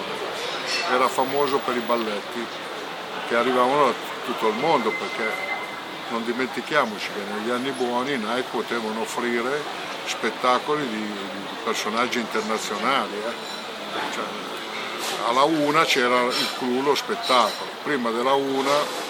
Era 0.93 1.09
famoso 1.09 1.59
per 1.59 1.75
i 1.75 1.81
balletti 1.81 2.45
che 3.29 3.35
arrivavano 3.35 3.87
da 3.87 3.93
tutto 4.27 4.49
il 4.49 4.57
mondo 4.57 4.91
perché 4.91 5.49
non 6.11 6.25
dimentichiamoci 6.25 7.09
che 7.15 7.33
negli 7.33 7.51
anni 7.51 7.71
buoni 7.71 8.13
i 8.13 8.19
night 8.19 8.45
potevano 8.51 9.01
offrire 9.01 9.89
spettacoli 10.11 10.87
di, 10.89 10.97
di 10.97 11.57
personaggi 11.65 12.19
internazionali. 12.19 13.15
eh. 13.15 13.59
Cioè, 14.13 14.25
alla 15.29 15.45
una 15.45 15.85
c'era 15.85 16.23
il 16.23 16.49
clou, 16.59 16.83
lo 16.83 16.95
spettacolo, 16.95 17.71
prima 17.83 18.11
della 18.11 18.35
una 18.35 19.09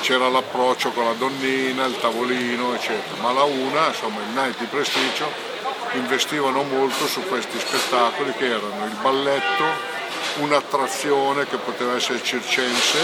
c'era 0.00 0.28
l'approccio 0.28 0.90
con 0.90 1.04
la 1.04 1.12
donnina, 1.12 1.84
il 1.84 1.98
tavolino, 1.98 2.74
eccetera, 2.74 3.20
ma 3.20 3.30
alla 3.30 3.44
una, 3.44 3.88
insomma, 3.88 4.20
il 4.20 4.28
night 4.34 4.58
di 4.58 4.66
prestigio 4.66 5.30
investivano 5.92 6.62
molto 6.62 7.06
su 7.06 7.22
questi 7.26 7.58
spettacoli 7.58 8.32
che 8.34 8.46
erano 8.46 8.84
il 8.84 8.96
balletto, 9.00 9.64
un'attrazione 10.38 11.46
che 11.46 11.56
poteva 11.56 11.96
essere 11.96 12.22
circense 12.22 12.98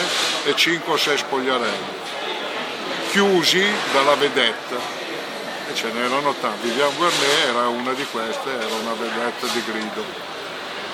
e 0.44 0.54
5 0.54 0.92
o 0.92 0.96
6 0.96 1.18
spogliarelli, 1.18 1.94
chiusi 3.10 3.64
dalla 3.92 4.14
vedetta. 4.14 5.05
Ce 5.76 5.92
n'erano 5.92 6.32
tanti. 6.40 6.68
Vivian 6.68 6.96
Guernet 6.96 7.48
era 7.48 7.68
una 7.68 7.92
di 7.92 8.06
queste, 8.06 8.48
era 8.50 8.74
una 8.76 8.94
vedetta 8.94 9.46
di 9.46 9.62
grido. 9.62 10.02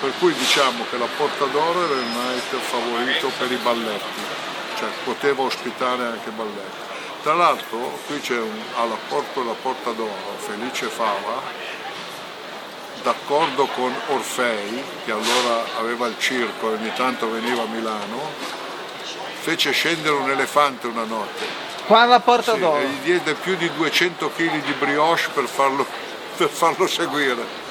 Per 0.01 0.11
cui 0.19 0.33
diciamo 0.33 0.83
che 0.89 0.97
la 0.97 1.07
Porta 1.15 1.45
d'Oro 1.45 1.85
era 1.85 1.93
il 1.93 2.05
night 2.07 2.53
favorito 2.59 3.31
per 3.37 3.49
i 3.49 3.55
balletti, 3.55 4.21
cioè 4.77 4.89
poteva 5.05 5.43
ospitare 5.43 6.03
anche 6.03 6.31
balletti. 6.31 6.81
Tra 7.21 7.33
l'altro 7.33 7.97
qui 8.07 8.19
c'è 8.19 8.37
un, 8.37 8.59
alla 8.75 8.97
Porta, 9.07 9.41
la 9.43 9.55
Porta 9.61 9.91
d'Oro, 9.91 10.35
Felice 10.39 10.87
Fava, 10.87 11.41
d'accordo 13.03 13.65
con 13.67 13.95
Orfei, 14.07 14.83
che 15.05 15.11
allora 15.11 15.63
aveva 15.77 16.07
il 16.07 16.15
circo 16.19 16.71
e 16.71 16.73
ogni 16.73 16.91
tanto 16.93 17.31
veniva 17.31 17.61
a 17.61 17.67
Milano, 17.67 18.19
fece 19.39 19.71
scendere 19.71 20.15
un 20.15 20.29
elefante 20.29 20.87
una 20.87 21.05
notte. 21.05 21.72
Qua 21.85 22.01
alla 22.01 22.19
Porta 22.21 22.53
Sì, 22.53 22.59
d'Oro. 22.59 22.79
gli 22.81 22.99
diede 23.03 23.33
più 23.33 23.55
di 23.55 23.69
200 23.75 24.31
kg 24.35 24.63
di 24.63 24.71
brioche 24.73 25.27
per 25.33 25.45
farlo, 25.45 25.85
per 26.37 26.49
farlo 26.49 26.87
seguire. 26.87 27.61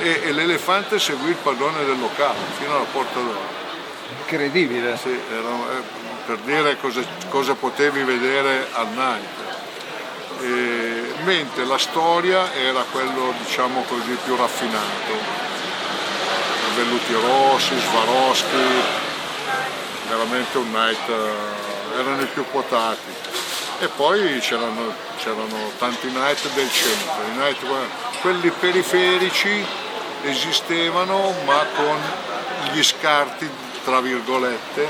E, 0.00 0.20
e 0.24 0.32
l'elefante 0.32 0.98
seguì 0.98 1.30
il 1.30 1.36
padrone 1.36 1.84
del 1.84 1.98
locale 1.98 2.38
fino 2.58 2.74
alla 2.74 2.86
Porta 2.90 3.18
d'Oro. 3.20 3.58
Incredibile. 4.20 4.96
Sì, 4.96 5.08
era, 5.30 5.48
eh, 5.48 5.82
per 6.26 6.38
dire 6.38 6.76
cosa, 6.80 7.02
cosa 7.28 7.54
potevi 7.54 8.02
vedere 8.02 8.68
al 8.72 8.88
night. 8.88 9.38
E, 10.40 11.14
mentre 11.24 11.64
la 11.66 11.76
storia 11.78 12.52
era 12.54 12.82
quello 12.90 13.34
diciamo 13.44 13.82
così 13.88 14.16
più 14.24 14.36
raffinato. 14.36 15.38
Velluti 16.76 17.12
rossi, 17.12 17.74
Swarovski, 17.78 18.64
veramente 20.08 20.56
un 20.56 20.70
night, 20.70 21.08
eh, 21.08 21.98
erano 21.98 22.22
i 22.22 22.26
più 22.26 22.44
quotati. 22.50 23.19
E 23.80 23.88
poi 23.96 24.38
c'erano, 24.40 24.92
c'erano 25.18 25.70
tanti 25.78 26.08
night 26.08 26.52
del 26.54 26.70
centro, 26.70 27.22
i 27.32 27.36
night, 27.38 27.58
quelli 28.20 28.50
periferici 28.50 29.64
esistevano 30.22 31.34
ma 31.46 31.64
con 31.74 31.98
gli 32.72 32.82
scarti, 32.82 33.48
tra 33.82 34.00
virgolette, 34.00 34.86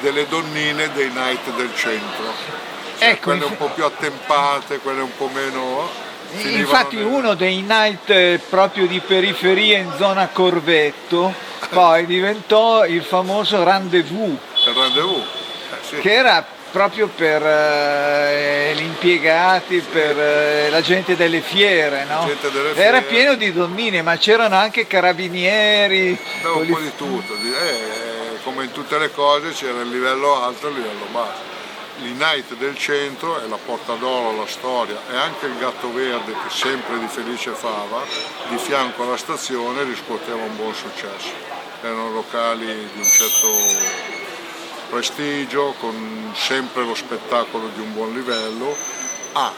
delle 0.00 0.28
donnine 0.28 0.92
dei 0.92 1.08
night 1.08 1.54
del 1.56 1.74
centro. 1.74 2.24
Cioè, 2.98 3.08
Ecco, 3.08 3.30
quelle 3.30 3.44
un 3.44 3.56
po' 3.56 3.70
più 3.70 3.84
attempate, 3.84 4.78
quelle 4.78 5.00
un 5.00 5.16
po' 5.16 5.30
meno... 5.32 5.88
Infatti 6.32 6.96
nel- 6.96 7.04
uno 7.06 7.34
dei 7.34 7.62
night 7.62 8.10
eh, 8.10 8.40
proprio 8.48 8.86
di 8.86 9.00
periferia 9.00 9.78
in 9.78 9.92
zona 9.96 10.28
Corvetto 10.28 11.32
poi 11.70 12.06
diventò 12.06 12.84
il 12.84 13.02
famoso 13.04 13.62
rendezvous, 13.62 14.36
Il 14.66 14.74
rendezvous. 14.74 15.22
eh, 15.22 15.76
sì. 15.86 15.96
che 16.00 16.12
era 16.12 16.44
proprio 16.74 17.06
per 17.06 17.40
eh, 17.40 18.72
gli 18.74 18.82
impiegati, 18.82 19.78
per 19.78 20.18
eh, 20.18 20.70
la 20.70 20.80
gente 20.80 21.14
delle 21.14 21.40
fiere, 21.40 22.04
no? 22.04 22.24
Gente 22.26 22.50
delle 22.50 22.70
Era 22.74 22.98
fiere. 22.98 23.02
pieno 23.02 23.34
di 23.36 23.52
donnine, 23.52 24.02
ma 24.02 24.16
c'erano 24.16 24.56
anche 24.56 24.88
carabinieri. 24.88 26.18
Beh, 26.42 26.48
un 26.48 26.66
po' 26.66 26.80
di 26.80 26.90
tutto, 26.96 27.36
di- 27.36 27.52
eh, 27.54 28.38
come 28.42 28.64
in 28.64 28.72
tutte 28.72 28.98
le 28.98 29.12
cose 29.12 29.52
c'era 29.52 29.82
il 29.82 29.88
livello 29.88 30.42
alto 30.42 30.66
e 30.66 30.70
il 30.70 30.76
livello 30.78 31.06
basso. 31.12 31.52
Night 31.98 32.52
del 32.56 32.76
centro 32.76 33.40
è 33.40 33.46
la 33.46 33.56
Porta 33.64 33.92
d'Oro, 33.94 34.36
la 34.36 34.48
storia 34.48 34.96
e 35.12 35.16
anche 35.16 35.46
il 35.46 35.56
Gatto 35.58 35.92
Verde 35.92 36.32
che 36.32 36.50
sempre 36.50 36.98
di 36.98 37.06
Felice 37.06 37.52
Fava, 37.52 38.02
di 38.48 38.56
fianco 38.58 39.04
alla 39.04 39.16
stazione 39.16 39.84
riscuoteva 39.84 40.42
un 40.42 40.56
buon 40.56 40.74
successo. 40.74 41.30
Erano 41.82 42.10
locali 42.10 42.66
di 42.66 42.98
un 42.98 43.04
certo 43.04 43.46
prestigio, 44.94 45.74
con 45.80 46.32
sempre 46.36 46.84
lo 46.84 46.94
spettacolo 46.94 47.68
di 47.74 47.80
un 47.80 47.92
buon 47.94 48.14
livello 48.14 48.76
ah, 49.32 49.52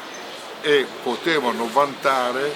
e 0.62 0.86
potevano 1.02 1.68
vantare 1.70 2.54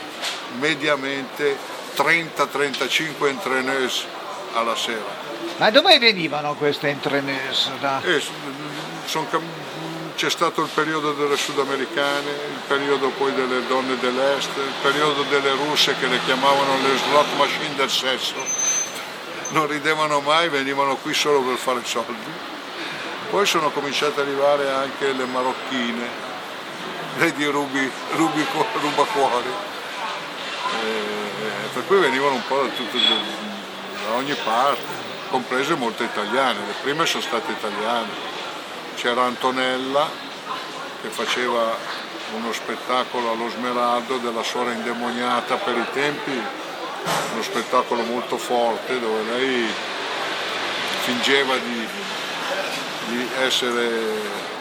mediamente 0.59 1.59
30-35 1.95 3.27
entraîneuse 3.27 4.07
alla 4.55 4.75
sera. 4.75 5.29
Ma 5.59 5.71
dove 5.71 5.99
venivano 5.99 6.55
queste 6.55 6.89
entraîneuse? 6.89 7.71
Da? 7.81 8.01
E 8.01 8.23
son 9.05 9.29
cam- 9.29 9.45
c'è 10.17 10.31
stato 10.31 10.63
il 10.63 10.71
periodo 10.73 11.13
delle 11.13 11.37
sudamericane, 11.37 12.31
il 12.31 12.63
periodo 12.67 13.11
poi 13.11 13.35
delle 13.35 13.67
donne 13.67 13.99
dell'est, 13.99 14.57
il 14.57 14.73
periodo 14.81 15.23
delle 15.25 15.51
russe 15.51 15.95
che 16.01 16.07
le 16.07 16.19
chiamavano 16.25 16.79
le 16.83 16.97
slot 16.97 17.37
machine 17.37 17.75
del 17.77 17.91
sesso. 17.91 18.37
Non 19.51 19.67
ridevano 19.67 20.21
mai, 20.21 20.49
venivano 20.49 20.97
qui 20.97 21.13
solo 21.13 21.43
per 21.43 21.57
fare 21.57 21.81
soldi. 21.85 22.50
Poi 23.31 23.47
sono 23.47 23.71
cominciate 23.71 24.21
ad 24.21 24.27
arrivare 24.27 24.69
anche 24.71 25.13
le 25.13 25.25
marocchine, 25.25 26.05
vedi 27.17 27.45
rubi, 27.45 27.89
rubi, 28.17 28.45
cu- 28.47 28.67
rubacuori. 28.81 29.49
Eh, 30.83 31.69
per 31.73 31.87
cui 31.87 31.99
venivano 31.99 32.35
un 32.35 32.43
po' 32.49 32.63
da, 32.63 32.69
tutto, 32.71 32.99
da 32.99 34.15
ogni 34.17 34.35
parte, 34.43 34.83
comprese 35.31 35.77
molte 35.77 36.03
italiane, 36.03 36.59
le 36.67 36.75
prime 36.83 37.07
sono 37.07 37.23
state 37.23 37.53
italiane. 37.53 38.09
C'era 38.97 39.23
Antonella 39.23 40.11
che 41.01 41.09
faceva 41.09 41.77
uno 42.35 42.53
spettacolo 42.53 43.31
allo 43.31 43.49
Smeraldo 43.49 44.17
della 44.17 44.43
suora 44.43 44.73
indemoniata 44.73 45.55
per 45.55 45.77
i 45.77 45.87
tempi, 45.93 46.33
uno 47.33 47.43
spettacolo 47.43 48.03
molto 48.03 48.37
forte 48.37 48.99
dove 48.99 49.23
lei 49.23 49.73
fingeva 51.03 51.57
di, 51.57 51.87
di 53.11 53.29
essere 53.41 53.89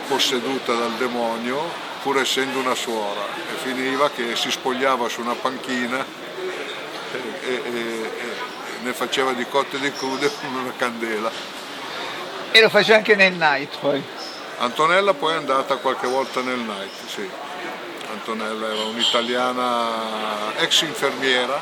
posseduta 0.07 0.73
dal 0.73 0.93
demonio 0.93 1.87
pur 2.01 2.19
essendo 2.19 2.59
una 2.59 2.75
suora 2.75 3.21
e 3.21 3.57
finiva 3.61 4.09
che 4.09 4.35
si 4.35 4.49
spogliava 4.49 5.07
su 5.07 5.21
una 5.21 5.35
panchina 5.35 6.03
e, 7.11 7.47
e- 7.47 7.61
e- 7.63 8.11
ne 8.81 8.93
faceva 8.93 9.33
di 9.33 9.45
cotte 9.45 9.75
e 9.75 9.79
di 9.79 9.91
crude 9.91 10.31
con 10.39 10.55
una 10.55 10.73
candela. 10.77 11.29
E 12.51 12.61
lo 12.61 12.69
faceva 12.69 12.97
anche 12.97 13.15
nel 13.15 13.33
night 13.33 13.77
poi. 13.79 14.01
Antonella 14.59 15.13
poi 15.13 15.33
è 15.33 15.37
andata 15.37 15.75
qualche 15.77 16.07
volta 16.07 16.41
nel 16.41 16.59
night, 16.59 17.07
sì. 17.07 17.29
Antonella 18.11 18.67
era 18.67 18.83
un'italiana 18.85 20.57
ex 20.57 20.81
infermiera 20.81 21.61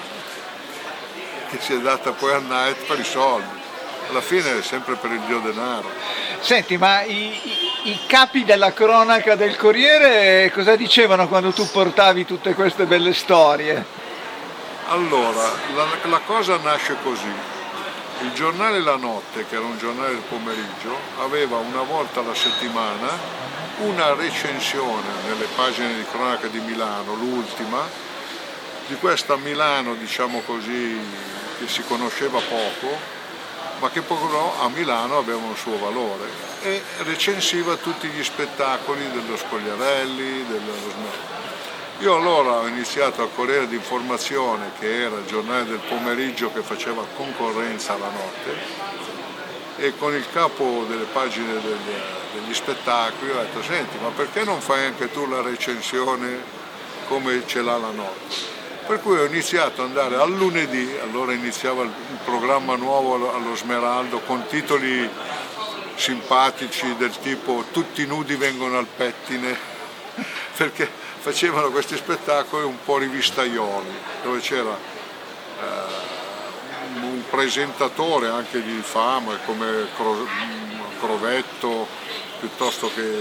che 1.50 1.58
si 1.60 1.74
è 1.74 1.80
data 1.80 2.12
poi 2.12 2.34
al 2.34 2.44
night 2.44 2.86
per 2.86 3.00
i 3.00 3.04
soldi. 3.04 3.57
Alla 4.10 4.22
fine 4.22 4.60
è 4.60 4.62
sempre 4.62 4.96
per 4.96 5.12
il 5.12 5.20
dio 5.22 5.40
denaro. 5.40 5.90
Senti, 6.40 6.78
ma 6.78 7.02
i, 7.04 7.40
i- 7.84 8.00
capi 8.08 8.46
della 8.46 8.72
cronaca 8.72 9.36
del 9.36 9.58
Corriere 9.58 10.50
cosa 10.54 10.76
dicevano 10.76 11.28
quando 11.28 11.52
tu 11.52 11.70
portavi 11.70 12.26
tutte 12.26 12.54
queste 12.54 12.86
belle 12.86 13.14
storie? 13.14 13.84
Allora, 14.88 15.52
la, 15.76 15.86
la 16.04 16.22
cosa 16.26 16.58
nasce 16.58 16.96
così. 17.04 17.32
Il 18.22 18.32
giornale 18.34 18.80
La 18.80 18.96
Notte, 18.96 19.46
che 19.48 19.56
era 19.56 19.66
un 19.66 19.78
giornale 19.78 20.10
del 20.12 20.24
pomeriggio, 20.28 20.98
aveva 21.20 21.58
una 21.58 21.82
volta 21.82 22.22
alla 22.22 22.34
settimana 22.34 23.10
una 23.80 24.14
recensione 24.16 25.08
nelle 25.28 25.48
pagine 25.56 25.94
di 25.96 26.06
cronaca 26.10 26.48
di 26.48 26.60
Milano, 26.60 27.14
l'ultima, 27.14 27.88
di 28.88 28.96
questa 28.96 29.36
Milano, 29.36 29.94
diciamo 29.96 30.42
così, 30.46 30.98
che 31.60 31.68
si 31.68 31.84
conosceva 31.84 32.40
poco, 32.40 33.16
ma 33.80 33.90
che 33.90 34.02
però 34.02 34.56
a 34.60 34.70
Milano 34.70 35.18
aveva 35.18 35.40
un 35.40 35.56
suo 35.56 35.78
valore 35.78 36.26
e 36.62 36.82
recensiva 37.04 37.76
tutti 37.76 38.08
gli 38.08 38.24
spettacoli 38.24 39.10
dello 39.12 39.38
Spogliarelli, 39.38 40.46
dello 40.48 40.74
Smeraldo. 40.74 41.36
Io 42.00 42.16
allora 42.16 42.58
ho 42.58 42.68
iniziato 42.68 43.24
al 43.24 43.30
Corriere 43.34 43.68
d'Informazione, 43.68 44.72
che 44.80 45.02
era 45.02 45.18
il 45.18 45.26
giornale 45.26 45.66
del 45.66 45.80
pomeriggio 45.88 46.52
che 46.52 46.62
faceva 46.62 47.04
concorrenza 47.16 47.94
alla 47.94 48.10
notte, 48.10 48.56
e 49.78 49.96
con 49.98 50.14
il 50.14 50.26
capo 50.32 50.86
delle 50.88 51.06
pagine 51.06 51.54
degli, 51.54 51.96
degli 52.34 52.54
spettacoli 52.54 53.32
ho 53.32 53.40
detto, 53.40 53.64
senti, 53.64 53.98
ma 54.00 54.10
perché 54.10 54.44
non 54.44 54.62
fai 54.62 54.86
anche 54.86 55.12
tu 55.12 55.28
la 55.28 55.42
recensione 55.42 56.40
come 57.08 57.44
ce 57.48 57.62
l'ha 57.62 57.78
la 57.78 57.92
notte. 57.92 58.57
Per 58.88 59.02
cui 59.02 59.20
ho 59.20 59.26
iniziato 59.26 59.82
ad 59.82 59.90
andare 59.90 60.16
al 60.16 60.32
lunedì, 60.32 60.98
allora 61.02 61.34
iniziava 61.34 61.84
il 61.84 61.92
programma 62.24 62.78
nuovo 62.78 63.34
allo- 63.34 63.54
Smeraldo 63.54 64.20
con 64.20 64.46
titoli 64.48 65.10
simpatici 65.96 66.96
del 66.96 67.12
tipo 67.20 67.66
tutti 67.72 68.06
nudi 68.06 68.36
vengono 68.36 68.78
al 68.78 68.86
pettine, 68.86 69.58
perché 70.56 70.90
facevano 71.20 71.70
questi 71.70 71.98
spettacoli 71.98 72.64
un 72.64 72.78
po' 72.86 72.98
rivistaioli, 72.98 73.90
dove 74.24 74.40
c'era 74.40 74.78
eh, 75.60 77.02
un 77.02 77.24
presentatore 77.30 78.30
anche 78.30 78.64
di 78.64 78.80
fama 78.82 79.36
come 79.46 79.88
Cro- 79.98 80.28
Crovetto 81.02 81.88
piuttosto 82.40 82.90
che 82.94 83.20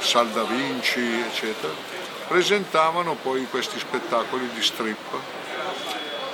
Salda 0.00 0.42
Vinci, 0.42 1.20
eccetera, 1.20 1.72
presentavano 2.28 3.14
poi 3.14 3.46
questi 3.50 3.78
spettacoli 3.78 4.48
di 4.54 4.62
strip. 4.62 5.16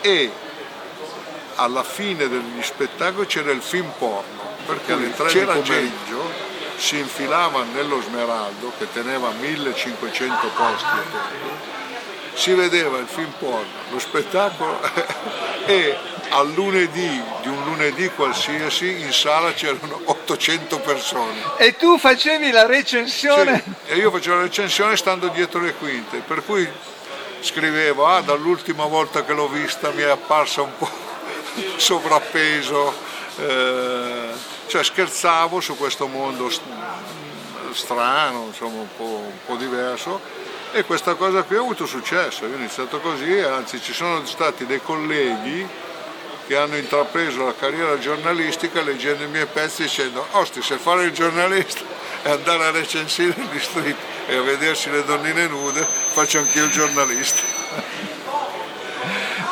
E 0.00 0.30
alla 1.54 1.84
fine 1.84 2.28
degli 2.28 2.62
spettacoli 2.62 3.26
c'era 3.26 3.52
il 3.52 3.62
film 3.62 3.90
porno, 3.96 4.56
perché 4.66 4.92
alle 4.92 5.14
tre 5.14 5.32
di 5.32 5.44
pomeriggio 5.44 6.52
si 6.76 6.98
infilava 6.98 7.62
nello 7.72 8.02
Smeraldo 8.02 8.72
che 8.76 8.88
teneva 8.92 9.30
1500 9.30 10.48
posti 10.48 11.62
si 12.34 12.52
vedeva 12.52 12.98
il 12.98 13.06
film 13.06 13.32
porno, 13.38 13.64
lo 13.90 13.98
spettacolo 13.98 14.78
e 15.66 15.96
al 16.30 16.52
lunedì, 16.52 17.22
di 17.42 17.48
un 17.48 17.64
lunedì 17.64 18.09
qualsiasi, 18.10 19.01
in 19.01 19.12
sala 19.12 19.52
c'erano 19.52 20.01
800 20.05 20.78
persone. 20.80 21.40
E 21.56 21.76
tu 21.76 21.98
facevi 21.98 22.51
la 22.51 22.66
recensione? 22.66 23.62
Sì, 23.64 23.92
e 23.92 23.96
io 23.96 24.10
facevo 24.10 24.36
la 24.36 24.42
recensione 24.42 24.96
stando 24.96 25.28
dietro 25.28 25.60
le 25.60 25.74
quinte, 25.74 26.18
per 26.18 26.44
cui 26.44 26.68
scrivevo, 27.40 28.06
ah 28.06 28.20
dall'ultima 28.20 28.86
volta 28.86 29.24
che 29.24 29.32
l'ho 29.32 29.48
vista 29.48 29.90
mi 29.90 30.02
è 30.02 30.09
apparsa 30.09 30.62
un 30.62 30.76
po' 30.76 30.90
sovrappeso, 31.76 32.94
eh, 33.36 34.28
cioè 34.66 34.82
scherzavo 34.82 35.60
su 35.60 35.76
questo 35.76 36.06
mondo 36.06 36.51
st- 36.51 36.62
strano, 37.72 38.46
insomma 38.48 38.80
un 38.80 38.88
po', 38.96 39.05
un 39.05 39.38
po' 39.46 39.56
diverso 39.56 40.42
e 40.74 40.82
questa 40.82 41.14
cosa 41.14 41.44
qui 41.44 41.55
ha 41.55 41.60
avuto 41.60 41.86
successo, 41.86 42.46
io 42.46 42.55
ho 42.55 42.59
iniziato 42.59 42.98
così, 42.98 43.38
anzi 43.38 43.80
ci 43.80 43.92
sono 43.92 44.26
stati 44.26 44.66
dei 44.66 44.82
colleghi 44.82 45.64
che 46.46 46.56
hanno 46.56 46.76
intrapreso 46.76 47.44
la 47.44 47.54
carriera 47.54 47.98
giornalistica 47.98 48.82
leggendo 48.82 49.24
i 49.24 49.28
miei 49.28 49.46
pezzi 49.46 49.82
dicendo 49.82 50.26
Osti 50.32 50.62
se 50.62 50.76
fare 50.76 51.04
il 51.04 51.12
giornalista 51.12 51.80
e 52.22 52.30
andare 52.30 52.64
a 52.64 52.70
recensire 52.70 53.34
gli 53.50 53.58
strip 53.58 53.96
e 54.26 54.36
a 54.36 54.42
vedersi 54.42 54.90
le 54.90 55.04
donnine 55.04 55.46
nude 55.46 55.82
faccio 55.82 56.38
anch'io 56.38 56.64
il 56.64 56.70
giornalista. 56.70 57.52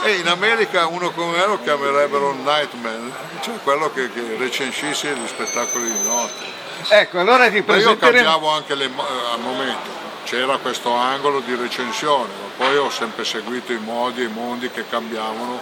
E 0.04 0.14
in 0.16 0.26
America 0.26 0.86
uno 0.86 1.10
come 1.12 1.36
me 1.36 1.46
lo 1.46 1.60
chiamerebbero 1.62 2.30
un 2.30 2.42
nightman, 2.42 3.12
cioè 3.40 3.54
quello 3.62 3.92
che, 3.92 4.10
che 4.12 4.36
recensisce 4.36 5.14
gli 5.14 5.26
spettacoli 5.26 5.84
di 5.84 6.02
notte. 6.02 6.60
Ecco, 6.88 7.20
allora 7.20 7.48
ti 7.48 7.62
Ma 7.64 7.76
io 7.76 7.94
presenteremo... 7.96 7.98
cambiavo 7.98 8.48
anche 8.48 8.74
le, 8.74 8.86
eh, 8.86 9.32
al 9.32 9.40
momento, 9.40 9.90
c'era 10.24 10.56
questo 10.56 10.92
angolo 10.92 11.38
di 11.40 11.54
recensione, 11.54 12.32
ma 12.40 12.64
poi 12.64 12.76
ho 12.76 12.90
sempre 12.90 13.24
seguito 13.24 13.72
i 13.72 13.78
modi 13.78 14.22
e 14.22 14.24
i 14.24 14.28
mondi 14.28 14.68
che 14.70 14.88
cambiavano 14.88 15.60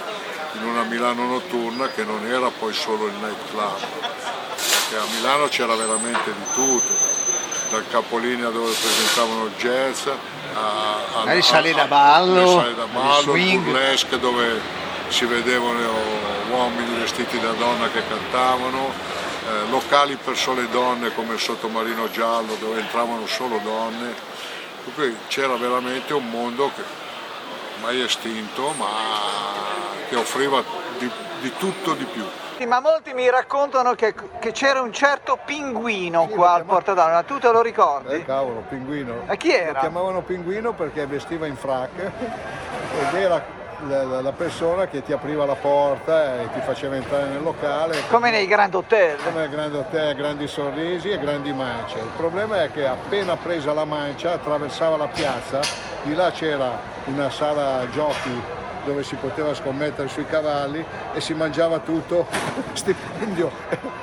in 0.55 0.65
una 0.65 0.83
Milano 0.83 1.27
notturna 1.27 1.89
che 1.89 2.05
non 2.05 2.27
era 2.27 2.51
poi 2.51 2.73
solo 2.73 3.07
il 3.07 3.13
nightclub, 3.15 3.79
che 4.89 4.97
a 4.97 5.05
Milano 5.15 5.47
c'era 5.49 5.75
veramente 5.75 6.33
di 6.33 6.53
tutto, 6.55 6.93
dal 7.71 7.85
capolinea 7.89 8.49
dove 8.49 8.73
presentavano 8.73 9.45
il 9.45 9.53
jazz 9.57 10.07
a, 10.07 10.11
a, 10.59 11.21
Alle 11.23 11.43
sale 11.43 11.73
da 11.73 11.83
a- 11.83 11.87
ballo, 11.87 12.61
sale 12.61 12.75
da 12.75 12.87
ballo, 12.87 13.37
il 13.37 13.59
burlesque 13.59 14.19
dove 14.19 14.61
si 15.09 15.25
vedevano 15.25 15.79
uomini 16.51 16.99
vestiti 16.99 17.39
da 17.39 17.53
donna 17.53 17.89
che 17.91 18.03
cantavano, 18.09 18.93
eh, 19.47 19.71
locali 19.71 20.17
per 20.17 20.37
sole 20.37 20.69
donne 20.71 21.15
come 21.15 21.35
il 21.35 21.41
Sottomarino 21.41 22.11
Giallo 22.11 22.57
dove 22.59 22.81
entravano 22.81 23.27
solo 23.27 23.61
donne, 23.63 24.15
per 24.85 24.95
cui 24.95 25.17
c'era 25.29 25.55
veramente 25.57 26.13
un 26.13 26.29
mondo 26.29 26.71
che 26.75 26.83
mai 27.81 28.01
estinto 28.03 28.73
ma 28.77 28.87
che 30.09 30.17
offriva 30.17 30.63
di, 30.99 31.11
di 31.41 31.53
tutto 31.59 31.95
di 31.95 32.05
più. 32.05 32.25
Ma 32.67 32.81
molti 32.81 33.15
mi 33.15 33.29
raccontano 33.31 33.95
che, 33.95 34.13
che 34.39 34.53
c'era 34.53 34.83
un 34.83 34.93
certo 34.93 35.39
pinguino 35.47 36.27
qua 36.27 36.53
al 36.53 36.65
Portadonna, 36.65 37.23
tu 37.23 37.39
te 37.39 37.51
lo 37.51 37.63
ricordi? 37.63 38.13
Eh 38.13 38.25
cavolo, 38.27 38.63
pinguino. 38.69 39.23
E 39.29 39.37
chi 39.39 39.51
era? 39.51 39.73
Lo 39.73 39.79
chiamavano 39.79 40.21
pinguino 40.21 40.75
perché 40.75 41.07
vestiva 41.07 41.47
in 41.47 41.57
frac 41.57 41.89
ed 41.97 43.15
era 43.15 43.43
la, 43.89 44.21
la- 44.21 44.33
persona 44.33 44.87
che 44.87 45.03
ti 45.03 45.13
apriva 45.13 45.45
la 45.45 45.55
porta 45.55 46.41
e 46.43 46.49
ti 46.53 46.61
faceva 46.61 46.97
entrare 46.97 47.27
nel 47.29 47.43
locale. 47.43 47.97
Come 48.09 48.31
nei 48.31 48.47
Grand 48.47 48.75
Hotel. 48.75 49.17
Come 49.23 49.41
nei 49.41 49.49
Grand 49.49 49.75
Hotel, 49.75 50.15
grandi 50.15 50.47
sorrisi 50.47 51.11
e 51.11 51.19
grandi 51.19 51.53
mance. 51.53 51.99
Il 51.99 52.11
problema 52.17 52.63
è 52.63 52.71
che 52.71 52.87
appena 52.87 53.37
presa 53.37 53.73
la 53.73 53.85
mancia 53.85 54.33
attraversava 54.35 54.97
la 54.97 55.09
piazza, 55.09 55.61
di 56.03 56.15
là 56.15 56.31
c'era 56.31 56.79
una 57.07 57.31
sala 57.31 57.87
giochi 57.91 58.59
dove 58.85 59.03
si 59.03 59.15
poteva 59.17 59.53
scommettere 59.53 60.09
sui 60.09 60.25
cavalli 60.27 60.83
e 61.13 61.21
si 61.21 61.35
mangiava 61.35 61.81
tutto, 61.81 62.27
stipendio 62.73 63.51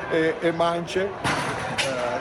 e, 0.09 0.35
e 0.39 0.51
mance. 0.51 1.09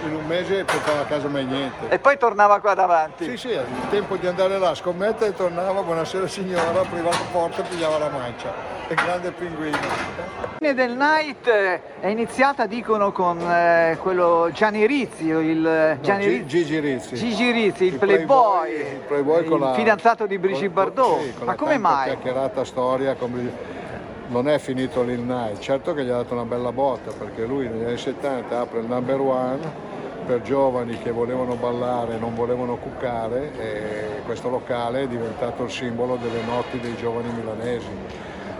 In 0.04 0.14
un 0.14 0.26
mese 0.26 0.64
portava 0.64 1.00
a 1.00 1.04
casa 1.04 1.28
mai 1.28 1.44
niente. 1.44 1.88
E 1.88 1.98
poi 1.98 2.16
tornava 2.18 2.60
qua 2.60 2.74
davanti. 2.74 3.24
Sì, 3.24 3.36
sì, 3.36 3.48
il 3.48 3.64
tempo 3.90 4.16
di 4.16 4.26
andare 4.26 4.58
là 4.58 4.74
scommettere 4.74 5.34
tornava, 5.34 5.80
buonasera 5.82 6.26
signora, 6.26 6.80
apriva 6.80 7.10
la 7.10 7.16
porta 7.32 7.62
e 7.62 7.64
pigliava 7.68 7.98
la 7.98 8.08
mancia. 8.08 8.52
E 8.88 8.94
grande 8.94 9.30
pinguino. 9.32 9.76
La 9.76 10.48
fine 10.58 10.74
del 10.74 10.92
night 10.96 11.46
eh, 11.46 11.80
è 12.00 12.06
iniziata, 12.08 12.66
dicono, 12.66 13.10
con 13.12 13.40
eh, 13.40 13.96
quello 14.00 14.48
Gianni 14.52 14.86
Rizzi, 14.86 15.26
il 15.26 15.66
eh, 15.66 15.98
Gianni 16.02 16.24
Gi- 16.24 16.28
Rizzi. 16.30 16.46
Gigi 16.46 16.78
Rizzi. 16.78 17.14
Gigi 17.16 17.50
Rizzi, 17.50 17.84
il, 17.86 17.92
Il 17.94 17.98
playboy, 17.98 18.72
il 18.72 19.00
playboy 19.06 19.44
il 19.44 19.58
la- 19.58 19.72
fidanzato 19.74 20.26
di 20.26 20.38
Brigitte 20.38 20.68
Bardot. 20.68 21.20
sì, 21.20 21.32
Ma 21.44 21.54
come 21.54 21.78
mai? 21.78 22.04
chiacchierata 22.10 22.64
storia 22.64 23.14
come 23.14 23.50
non 24.28 24.48
è 24.48 24.58
finito 24.58 25.02
Lil 25.02 25.20
Night, 25.20 25.58
certo 25.58 25.94
che 25.94 26.04
gli 26.04 26.08
ha 26.10 26.16
dato 26.16 26.34
una 26.34 26.44
bella 26.44 26.72
botta 26.72 27.12
perché 27.12 27.44
lui 27.44 27.68
negli 27.68 27.84
anni 27.84 27.98
70 27.98 28.60
apre 28.60 28.80
il 28.80 28.86
number 28.86 29.20
one 29.20 29.94
per 30.26 30.42
giovani 30.42 30.98
che 30.98 31.12
volevano 31.12 31.54
ballare 31.54 32.18
non 32.18 32.34
volevano 32.34 32.76
cuccare 32.76 33.52
e 33.56 34.22
questo 34.24 34.50
locale 34.50 35.02
è 35.02 35.06
diventato 35.06 35.62
il 35.62 35.70
simbolo 35.70 36.16
delle 36.16 36.42
notti 36.44 36.80
dei 36.80 36.96
giovani 36.96 37.30
milanesi. 37.30 37.86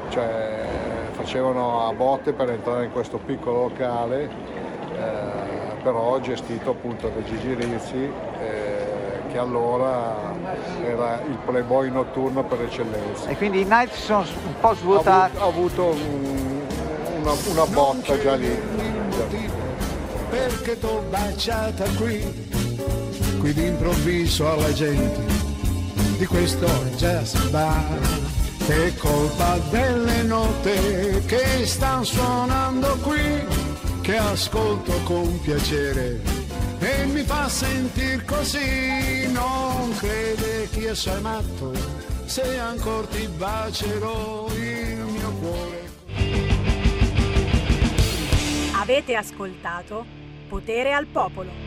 Cioè 0.09 0.65
facevano 1.11 1.89
a 1.89 1.93
botte 1.93 2.33
per 2.33 2.51
entrare 2.51 2.85
in 2.85 2.93
questo 2.93 3.19
piccolo 3.19 3.63
locale, 3.63 4.23
eh, 4.23 5.83
però 5.83 6.21
gestito 6.21 6.71
appunto 6.71 7.09
da 7.09 7.21
Gigi 7.25 7.55
Rizzi, 7.55 8.11
eh, 8.41 8.66
che 9.37 9.43
allora 9.43 10.15
era 10.83 11.21
il 11.29 11.37
playboy 11.45 11.91
notturno 11.91 12.43
per 12.45 12.63
eccellenza. 12.63 13.29
E 13.29 13.37
quindi 13.37 13.61
i 13.61 13.65
night 13.65 13.93
sono 13.93 14.21
un 14.47 14.55
po' 14.61 14.69
Ha 14.71 14.75
svuotati. 14.75 15.37
avuto, 15.37 15.43
ha 15.45 15.47
avuto 15.47 15.85
un- 15.85 16.61
una, 17.21 17.33
una 17.51 17.67
botta 17.67 18.19
già 18.19 18.35
lì. 18.35 18.59
Perché 20.31 20.79
t'ho 20.79 21.05
baciata 21.11 21.85
qui, 21.99 22.23
qui 23.39 23.53
d'improvviso 23.53 24.51
alla 24.51 24.73
gente 24.73 25.21
di 26.17 26.25
questo 26.27 26.67
jazz 26.97 27.35
bar. 27.51 27.99
È 28.67 28.95
colpa 28.97 29.59
delle 29.71 30.23
note 30.23 31.23
che 31.27 31.67
stanno 31.67 32.05
suonando 32.05 32.97
qui, 33.03 33.45
che 34.01 34.17
ascolto 34.17 34.93
con 35.05 35.39
piacere 35.41 36.21
e 36.87 37.05
mi 37.07 37.23
fa 37.23 37.49
sentir 37.49 38.25
così. 38.25 39.27
Non 39.33 39.93
crede 39.97 40.69
che 40.71 40.81
io 40.81 40.95
sia 40.95 41.19
matto, 41.21 41.73
se 42.27 42.59
ancora 42.59 43.07
ti 43.09 43.27
bacerò 43.27 44.47
il 44.55 44.99
mio 44.99 45.31
cuore. 45.33 45.85
Avete 48.81 49.17
ascoltato 49.17 50.05
Potere 50.49 50.93
al 50.93 51.07
Popolo. 51.07 51.66